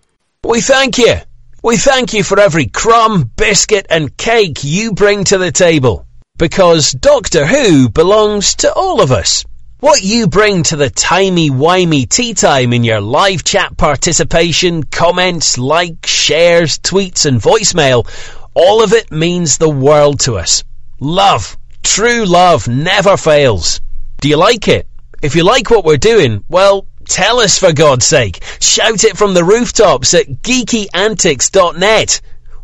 We 0.45 0.61
thank 0.61 0.99
you. 0.99 1.15
We 1.63 1.79
thank 1.79 2.13
you 2.13 2.23
for 2.23 2.39
every 2.39 2.67
crumb, 2.67 3.31
biscuit, 3.35 3.87
and 3.89 4.15
cake 4.15 4.63
you 4.63 4.93
bring 4.93 5.25
to 5.25 5.39
the 5.39 5.53
table. 5.53 6.07
Because 6.37 6.93
Doctor 6.93 7.47
Who 7.47 7.89
belongs 7.89 8.57
to 8.57 8.71
all 8.75 9.01
of 9.01 9.11
us. 9.11 9.47
What 9.81 10.03
you 10.03 10.27
bring 10.27 10.63
to 10.65 10.77
the 10.77 10.91
timey-wimey 10.91 12.07
tea 12.11 12.35
time 12.35 12.75
in 12.75 12.85
your 12.85 13.01
live 13.01 13.45
chat 13.45 13.79
participation, 13.79 14.83
comments, 14.83 15.57
likes, 15.57 16.11
shares, 16.11 16.79
tweets, 16.79 17.25
and 17.25 17.41
voicemail, 17.41 18.07
all 18.53 18.83
of 18.83 18.93
it 18.93 19.11
means 19.11 19.57
the 19.57 19.71
world 19.71 20.21
to 20.21 20.37
us. 20.37 20.65
Love. 21.01 21.57
True 21.83 22.27
love 22.27 22.69
never 22.69 23.17
fails. 23.17 23.81
Do 24.21 24.29
you 24.29 24.37
like 24.37 24.69
it? 24.69 24.87
If 25.23 25.35
you 25.35 25.45
like 25.45 25.71
what 25.71 25.87
we're 25.87 25.97
doing, 25.97 26.45
well, 26.51 26.87
tell 27.09 27.41
us 27.41 27.59
for 27.59 27.73
God's 27.73 28.05
sake. 28.05 28.45
Shout 28.61 29.05
it 29.05 29.17
from 29.17 29.33
the 29.33 29.45
rooftops 29.45 30.13
at 30.13 30.27
geekyantics.net 30.43 32.21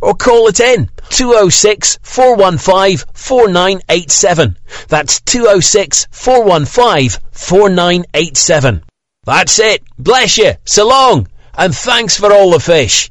or 0.07 0.15
call 0.15 0.47
it 0.47 0.61
in 0.61 0.89
206 1.11 1.99
415 2.01 2.99
4987. 3.13 4.57
That's 4.89 5.21
206 5.23 6.07
415 6.13 7.21
4987. 7.33 8.85
That's 9.25 9.59
it. 9.59 9.83
Bless 9.99 10.39
you. 10.39 10.53
So 10.65 10.87
long. 10.87 11.27
And 11.59 11.75
thanks 11.75 12.17
for 12.17 12.33
all 12.33 12.53
the 12.53 12.61
fish. 12.61 13.11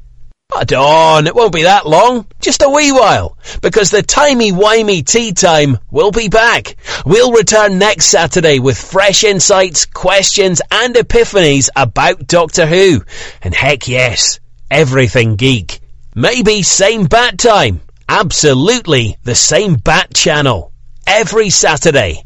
Ah, 0.52 0.58
Hold 0.58 0.72
on, 0.72 1.26
it 1.26 1.34
won't 1.34 1.52
be 1.52 1.64
that 1.64 1.86
long. 1.86 2.26
Just 2.40 2.62
a 2.62 2.70
wee 2.70 2.92
while. 2.92 3.36
Because 3.60 3.90
the 3.90 4.02
timey-wimey 4.02 5.04
tea 5.04 5.32
time 5.32 5.76
will 5.90 6.12
be 6.12 6.28
back. 6.30 6.76
We'll 7.04 7.32
return 7.32 7.78
next 7.78 8.06
Saturday 8.06 8.58
with 8.58 8.78
fresh 8.78 9.22
insights, 9.22 9.84
questions 9.84 10.62
and 10.70 10.94
epiphanies 10.94 11.68
about 11.76 12.26
Doctor 12.26 12.64
Who. 12.64 13.02
And 13.42 13.54
heck 13.54 13.86
yes, 13.86 14.40
everything 14.70 15.36
geek. 15.36 15.80
Maybe 16.18 16.62
same 16.62 17.04
bat 17.04 17.36
time. 17.36 17.82
Absolutely 18.08 19.18
the 19.24 19.34
same 19.34 19.74
bat 19.74 20.14
channel. 20.14 20.72
Every 21.06 21.50
Saturday. 21.50 22.24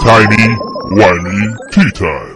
Tiny, 0.00 0.54
whiny 0.90 1.56
tea 1.70 1.90
time. 1.92 2.35